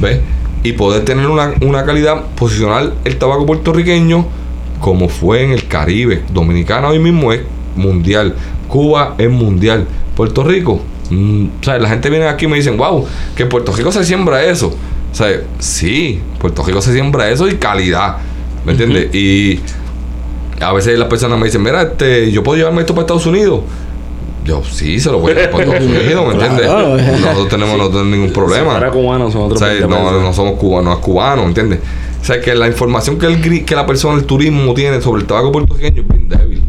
¿Ves? 0.00 0.20
Y 0.62 0.72
poder 0.72 1.04
tener 1.04 1.26
una, 1.26 1.52
una 1.60 1.84
calidad, 1.84 2.22
posicionar 2.36 2.94
el 3.04 3.18
tabaco 3.18 3.44
puertorriqueño 3.44 4.24
como 4.80 5.10
fue 5.10 5.42
en 5.44 5.50
el 5.50 5.68
Caribe. 5.68 6.22
Dominicana 6.32 6.88
hoy 6.88 6.98
mismo 6.98 7.34
es 7.34 7.42
mundial. 7.76 8.34
Cuba 8.68 9.14
es 9.18 9.28
mundial. 9.28 9.86
Puerto 10.16 10.42
Rico, 10.42 10.80
mm, 11.10 11.44
o 11.60 11.64
sea, 11.64 11.78
la 11.78 11.90
gente 11.90 12.08
viene 12.08 12.28
aquí 12.28 12.46
y 12.46 12.48
me 12.48 12.56
dicen, 12.56 12.78
wow, 12.78 13.06
que 13.36 13.42
en 13.42 13.50
Puerto 13.50 13.72
Rico 13.72 13.92
se 13.92 14.02
siembra 14.06 14.42
eso. 14.42 14.74
O 15.12 15.14
sea, 15.14 15.42
sí, 15.58 16.20
Puerto 16.38 16.64
Rico 16.64 16.80
se 16.80 16.92
siembra 16.92 17.30
eso 17.30 17.46
y 17.46 17.56
calidad. 17.56 18.16
¿Me 18.64 18.72
entiendes? 18.72 19.14
Y 19.14 19.60
a 20.60 20.72
veces 20.72 20.98
las 20.98 21.08
personas 21.08 21.38
me 21.38 21.46
dicen, 21.46 21.62
mira, 21.62 21.82
este, 21.82 22.32
yo 22.32 22.42
puedo 22.42 22.56
llevarme 22.56 22.80
esto 22.80 22.94
para 22.94 23.02
Estados 23.02 23.26
Unidos. 23.26 23.60
Yo 24.44 24.62
sí, 24.64 24.98
se 24.98 25.10
lo 25.10 25.18
voy 25.18 25.32
a 25.32 25.34
llevar 25.34 25.50
para 25.50 25.64
Estados 25.64 25.86
Unidos, 26.02 26.26
¿me 26.26 26.32
entiendes? 26.32 26.66
Claro. 26.66 26.96
Nosotros 26.96 27.48
tenemos, 27.48 27.78
no 27.78 27.88
tenemos 27.88 28.06
ningún 28.06 28.32
problema. 28.32 28.74
Para 28.74 28.90
cubanos 28.90 29.32
son 29.32 29.42
O 29.42 29.44
otros 29.46 29.58
sea, 29.60 29.68
20 29.68 29.86
no, 29.88 30.20
no 30.20 30.32
somos 30.32 30.58
cubanos, 30.58 30.98
es 30.98 31.04
cubano, 31.04 31.44
¿entiendes? 31.44 31.80
O 32.20 32.24
sea, 32.24 32.40
que 32.40 32.54
la 32.54 32.68
información 32.68 33.18
que, 33.18 33.26
el, 33.26 33.64
que 33.64 33.74
la 33.74 33.84
persona, 33.84 34.18
el 34.18 34.24
turismo 34.24 34.72
tiene 34.74 35.00
sobre 35.00 35.22
el 35.22 35.26
tabaco 35.26 35.52
puertorriqueño 35.52 36.02
es 36.02 36.08
bien 36.08 36.28
débil. 36.28 36.62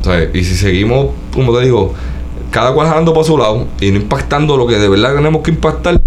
O 0.00 0.04
sea, 0.04 0.30
y 0.32 0.44
si 0.44 0.54
seguimos, 0.54 1.08
como 1.34 1.56
te 1.58 1.64
digo, 1.64 1.92
cada 2.50 2.72
cual 2.72 2.88
jalando 2.88 3.12
para 3.12 3.24
su 3.24 3.36
lado 3.36 3.66
y 3.80 3.90
no 3.90 3.96
impactando 3.96 4.56
lo 4.56 4.66
que 4.66 4.78
de 4.78 4.88
verdad 4.88 5.14
tenemos 5.14 5.42
que 5.42 5.50
impactar, 5.50 6.00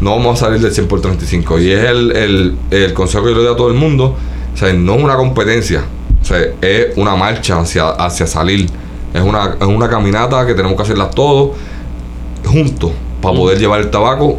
no 0.00 0.16
vamos 0.16 0.40
a 0.40 0.46
salir 0.46 0.60
del 0.60 0.72
100 0.72 0.88
por 0.88 1.00
35. 1.00 1.60
Y 1.60 1.70
es 1.72 1.84
el, 1.84 2.16
el, 2.16 2.56
el 2.70 2.94
consejo 2.94 3.24
que 3.24 3.30
yo 3.30 3.36
le 3.36 3.44
doy 3.44 3.54
a 3.54 3.56
todo 3.56 3.68
el 3.68 3.74
mundo. 3.74 4.16
O 4.52 4.56
sea, 4.56 4.72
no 4.72 4.94
es 4.94 5.02
una 5.02 5.16
competencia. 5.16 5.84
O 6.20 6.24
sea, 6.24 6.38
es 6.60 6.96
una 6.96 7.16
marcha 7.16 7.60
hacia, 7.60 7.90
hacia 7.90 8.26
salir. 8.26 8.68
Es 9.12 9.22
una, 9.22 9.56
es 9.60 9.66
una 9.66 9.88
caminata 9.88 10.46
que 10.46 10.54
tenemos 10.54 10.76
que 10.76 10.82
hacerla 10.82 11.10
todos 11.10 11.50
juntos 12.44 12.92
para 13.20 13.34
poder 13.34 13.58
llevar 13.58 13.80
el 13.80 13.90
tabaco 13.90 14.38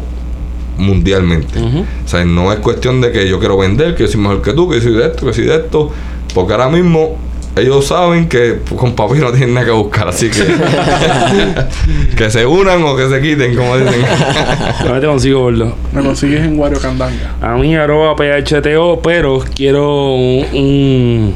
mundialmente. 0.78 1.58
O 1.60 2.08
sea, 2.08 2.24
no 2.24 2.52
es 2.52 2.58
cuestión 2.58 3.00
de 3.00 3.12
que 3.12 3.28
yo 3.28 3.38
quiero 3.38 3.58
vender, 3.58 3.94
que 3.94 4.04
yo 4.04 4.08
soy 4.08 4.20
mejor 4.20 4.42
que 4.42 4.52
tú, 4.52 4.68
que 4.68 4.76
yo 4.76 4.82
soy 4.82 4.94
de 4.94 5.06
esto, 5.06 5.26
que 5.26 5.32
soy 5.32 5.44
de 5.44 5.56
esto. 5.56 5.90
Porque 6.34 6.52
ahora 6.52 6.68
mismo 6.68 7.16
ellos 7.56 7.86
saben 7.86 8.28
que 8.28 8.60
con 8.76 8.94
papi 8.94 9.18
no 9.18 9.30
tienen 9.30 9.54
nada 9.54 9.66
que 9.66 9.72
buscar. 9.72 10.08
Así 10.08 10.30
que 10.30 10.42
que 12.16 12.30
se 12.30 12.46
unan 12.46 12.82
o 12.84 12.96
que 12.96 13.08
se 13.08 13.20
quiten, 13.20 13.54
como 13.54 13.76
dicen. 13.76 14.04
A 14.88 14.92
ver, 14.92 15.00
te 15.00 15.06
consigo, 15.06 15.40
gordo. 15.40 15.74
Me 15.92 16.02
consigues 16.02 16.40
en 16.42 16.58
Wario 16.58 16.80
Candanga. 16.80 17.34
A 17.40 17.56
mí, 17.56 17.74
arroba 17.76 18.14
PHTO, 18.16 19.00
pero 19.02 19.42
quiero 19.54 20.14
un, 20.14 20.44
un, 20.54 21.34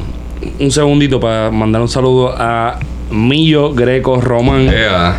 un 0.59 0.71
segundito 0.71 1.19
para 1.19 1.51
mandar 1.51 1.81
un 1.81 1.89
saludo 1.89 2.33
a 2.35 2.79
Millo 3.11 3.73
Greco 3.73 4.19
Román 4.19 4.67
Ea. 4.67 5.17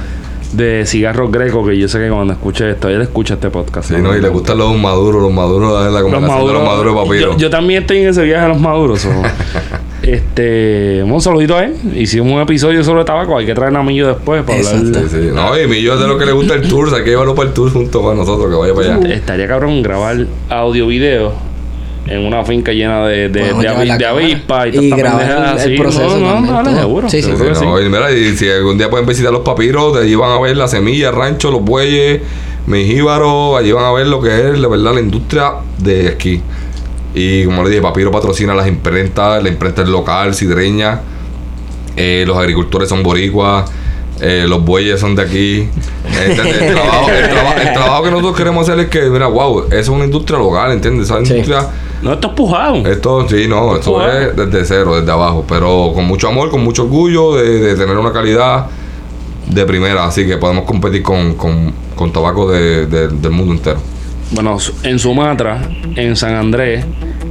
de 0.53 0.85
Cigarros 0.85 1.31
Greco, 1.31 1.65
que 1.65 1.79
yo 1.79 1.89
sé 1.89 1.99
que 2.01 2.09
cuando 2.09 2.33
escuche 2.33 2.71
esto, 2.71 2.89
él 2.89 3.01
escucha 3.03 3.35
este 3.35 3.51
podcast. 3.51 3.89
Sí, 3.89 3.97
no, 4.03 4.17
y 4.17 4.21
le 4.21 4.29
gustan 4.29 4.59
los 4.59 4.77
maduros, 4.77 5.23
los 5.23 5.33
maduros, 5.33 5.73
la 5.85 6.01
Los 6.01 6.03
combinación 6.03 6.47
de 6.49 6.53
los 6.53 6.65
maduros 6.65 6.95
de 6.95 7.01
papiro. 7.03 7.33
Yo, 7.33 7.39
yo 7.39 7.51
también 7.51 7.83
estoy 7.83 7.99
en 7.99 8.09
ese 8.09 8.25
viaje 8.25 8.45
a 8.45 8.49
los 8.49 8.61
maduros. 8.61 9.07
este, 10.03 11.03
un 11.05 11.21
saludito 11.21 11.57
a 11.57 11.65
él. 11.65 11.75
Hicimos 11.95 12.33
un 12.33 12.41
episodio 12.41 12.83
sobre 12.85 13.05
tabaco. 13.05 13.37
Hay 13.39 13.47
que 13.47 13.55
traer 13.55 13.75
a 13.77 13.83
Millo 13.83 14.07
después 14.09 14.43
para 14.45 14.59
hablar. 14.59 14.77
Sí, 14.77 15.09
sí. 15.11 15.29
No, 15.35 15.59
y 15.59 15.67
Millo 15.67 15.95
es 15.95 16.01
de 16.01 16.07
lo 16.09 16.19
que 16.19 16.27
le 16.27 16.33
gusta 16.33 16.55
el 16.55 16.69
tour, 16.69 16.87
o 16.87 16.91
sea, 16.91 16.99
hay 16.99 17.05
que 17.05 17.11
llevarlo 17.11 17.35
para 17.35 17.49
el 17.49 17.55
tour 17.55 17.73
junto 17.73 18.01
con 18.03 18.17
nosotros, 18.17 18.51
que 18.51 18.57
vaya 18.57 18.75
para 18.75 18.97
allá. 18.97 19.15
Estaría 19.15 19.47
cabrón 19.49 19.83
grabar 19.83 20.17
audio-video 20.49 21.33
en 22.07 22.25
una 22.25 22.43
finca 22.45 22.73
llena 22.73 23.07
de, 23.07 23.29
de, 23.29 23.41
Podemos 23.53 23.65
de, 23.87 23.99
de 23.99 24.07
avispas 24.07 24.69
y, 24.73 24.79
y 24.79 24.91
grabar 24.91 25.59
el- 25.63 25.73
el 25.73 25.79
proceso 25.79 26.17
No, 26.19 26.41
no, 26.41 26.63
todo. 26.63 26.75
seguro. 26.75 27.09
Sí, 27.11 27.21
sí. 27.21 27.31
seguro 27.31 27.55
Sí, 27.55 27.61
sí. 27.61 27.67
no, 27.67 27.79
y 27.83 27.89
mira, 27.91 28.11
y 28.11 28.35
si 28.35 28.49
algún 28.49 28.79
día 28.79 28.89
pueden 28.89 29.05
visitar 29.07 29.31
los 29.31 29.43
papiros, 29.43 29.95
de 29.95 30.05
allí 30.05 30.15
van 30.15 30.31
a 30.31 30.41
ver 30.41 30.57
la 30.57 30.69
semilla, 30.69 31.11
el 31.11 31.15
rancho, 31.17 31.51
los 31.51 31.63
bueyes, 31.63 32.23
Mejíbaro, 32.67 33.57
allí 33.59 33.73
van 33.73 33.85
a 33.85 33.93
ver 33.93 34.07
lo 34.07 34.21
que 34.23 34.29
es, 34.49 34.59
la 34.59 34.69
verdad, 34.69 34.95
la 34.95 35.01
industria 35.01 35.53
de 35.79 36.09
aquí. 36.09 36.41
Y 37.21 37.45
como 37.45 37.65
le 37.65 37.71
dije, 37.71 37.83
Papiro 37.83 38.13
patrocina 38.13 38.55
las 38.55 38.69
imprentas, 38.69 39.43
la 39.43 39.49
imprenta 39.49 39.83
es 39.83 39.89
local, 39.89 40.35
sidreña, 40.37 41.01
eh, 41.97 42.23
los 42.29 42.37
agricultores 42.37 42.89
son 42.89 43.03
boricuas, 43.03 43.69
eh, 44.21 44.45
los 44.49 44.65
bueyes 44.65 45.01
son 45.01 45.17
de 45.17 45.23
aquí. 45.23 45.69
¿Entiendes? 46.07 46.63
El, 46.63 46.75
trabajo, 46.75 47.11
el, 47.11 47.29
traba- 47.29 47.55
el 47.63 47.73
trabajo 47.73 48.03
que 48.05 48.11
nosotros 48.13 48.37
queremos 48.37 48.69
hacer 48.69 48.85
es 48.85 48.89
que, 48.89 49.03
mira, 49.11 49.27
wow, 49.27 49.65
eso 49.67 49.77
es 49.79 49.89
una 49.89 50.05
industria 50.05 50.39
local, 50.39 50.71
¿entiendes? 50.71 51.07
Esa 51.11 51.25
Sí. 51.25 51.33
industria... 51.33 51.67
No, 52.03 52.13
esto 52.13 52.29
es 52.29 52.35
pujado. 52.35 52.77
Esto 52.87 53.29
sí, 53.29 53.49
no, 53.49 53.75
esto 53.75 54.07
es 54.09 54.37
desde 54.37 54.65
cero, 54.65 54.95
desde 55.01 55.11
abajo, 55.11 55.45
pero 55.49 55.91
con 55.93 56.05
mucho 56.05 56.29
amor, 56.29 56.49
con 56.51 56.63
mucho 56.63 56.85
orgullo 56.85 57.35
de, 57.35 57.59
de 57.59 57.75
tener 57.75 57.97
una 57.99 58.13
calidad 58.13 58.67
de 59.49 59.65
primera, 59.67 60.05
así 60.05 60.25
que 60.25 60.37
podemos 60.37 60.65
competir 60.65 61.03
con, 61.03 61.35
con, 61.35 61.73
con 61.97 62.13
tabaco 62.13 62.49
de- 62.53 62.87
de- 62.87 63.09
del 63.09 63.33
mundo 63.33 63.55
entero. 63.55 63.81
Bueno, 64.31 64.59
en 64.85 64.99
Sumatra, 64.99 65.69
en 65.97 66.15
San 66.15 66.35
Andrés, 66.35 66.85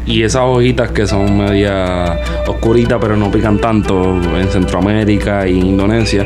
y 0.05 0.23
esas 0.23 0.43
hojitas 0.43 0.91
que 0.91 1.05
son 1.05 1.37
media 1.37 2.19
oscuritas 2.47 2.97
pero 2.99 3.15
no 3.15 3.29
pican 3.29 3.59
tanto 3.59 4.15
en 4.37 4.47
Centroamérica 4.49 5.45
e 5.45 5.51
Indonesia. 5.51 6.25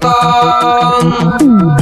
con. 0.00 1.78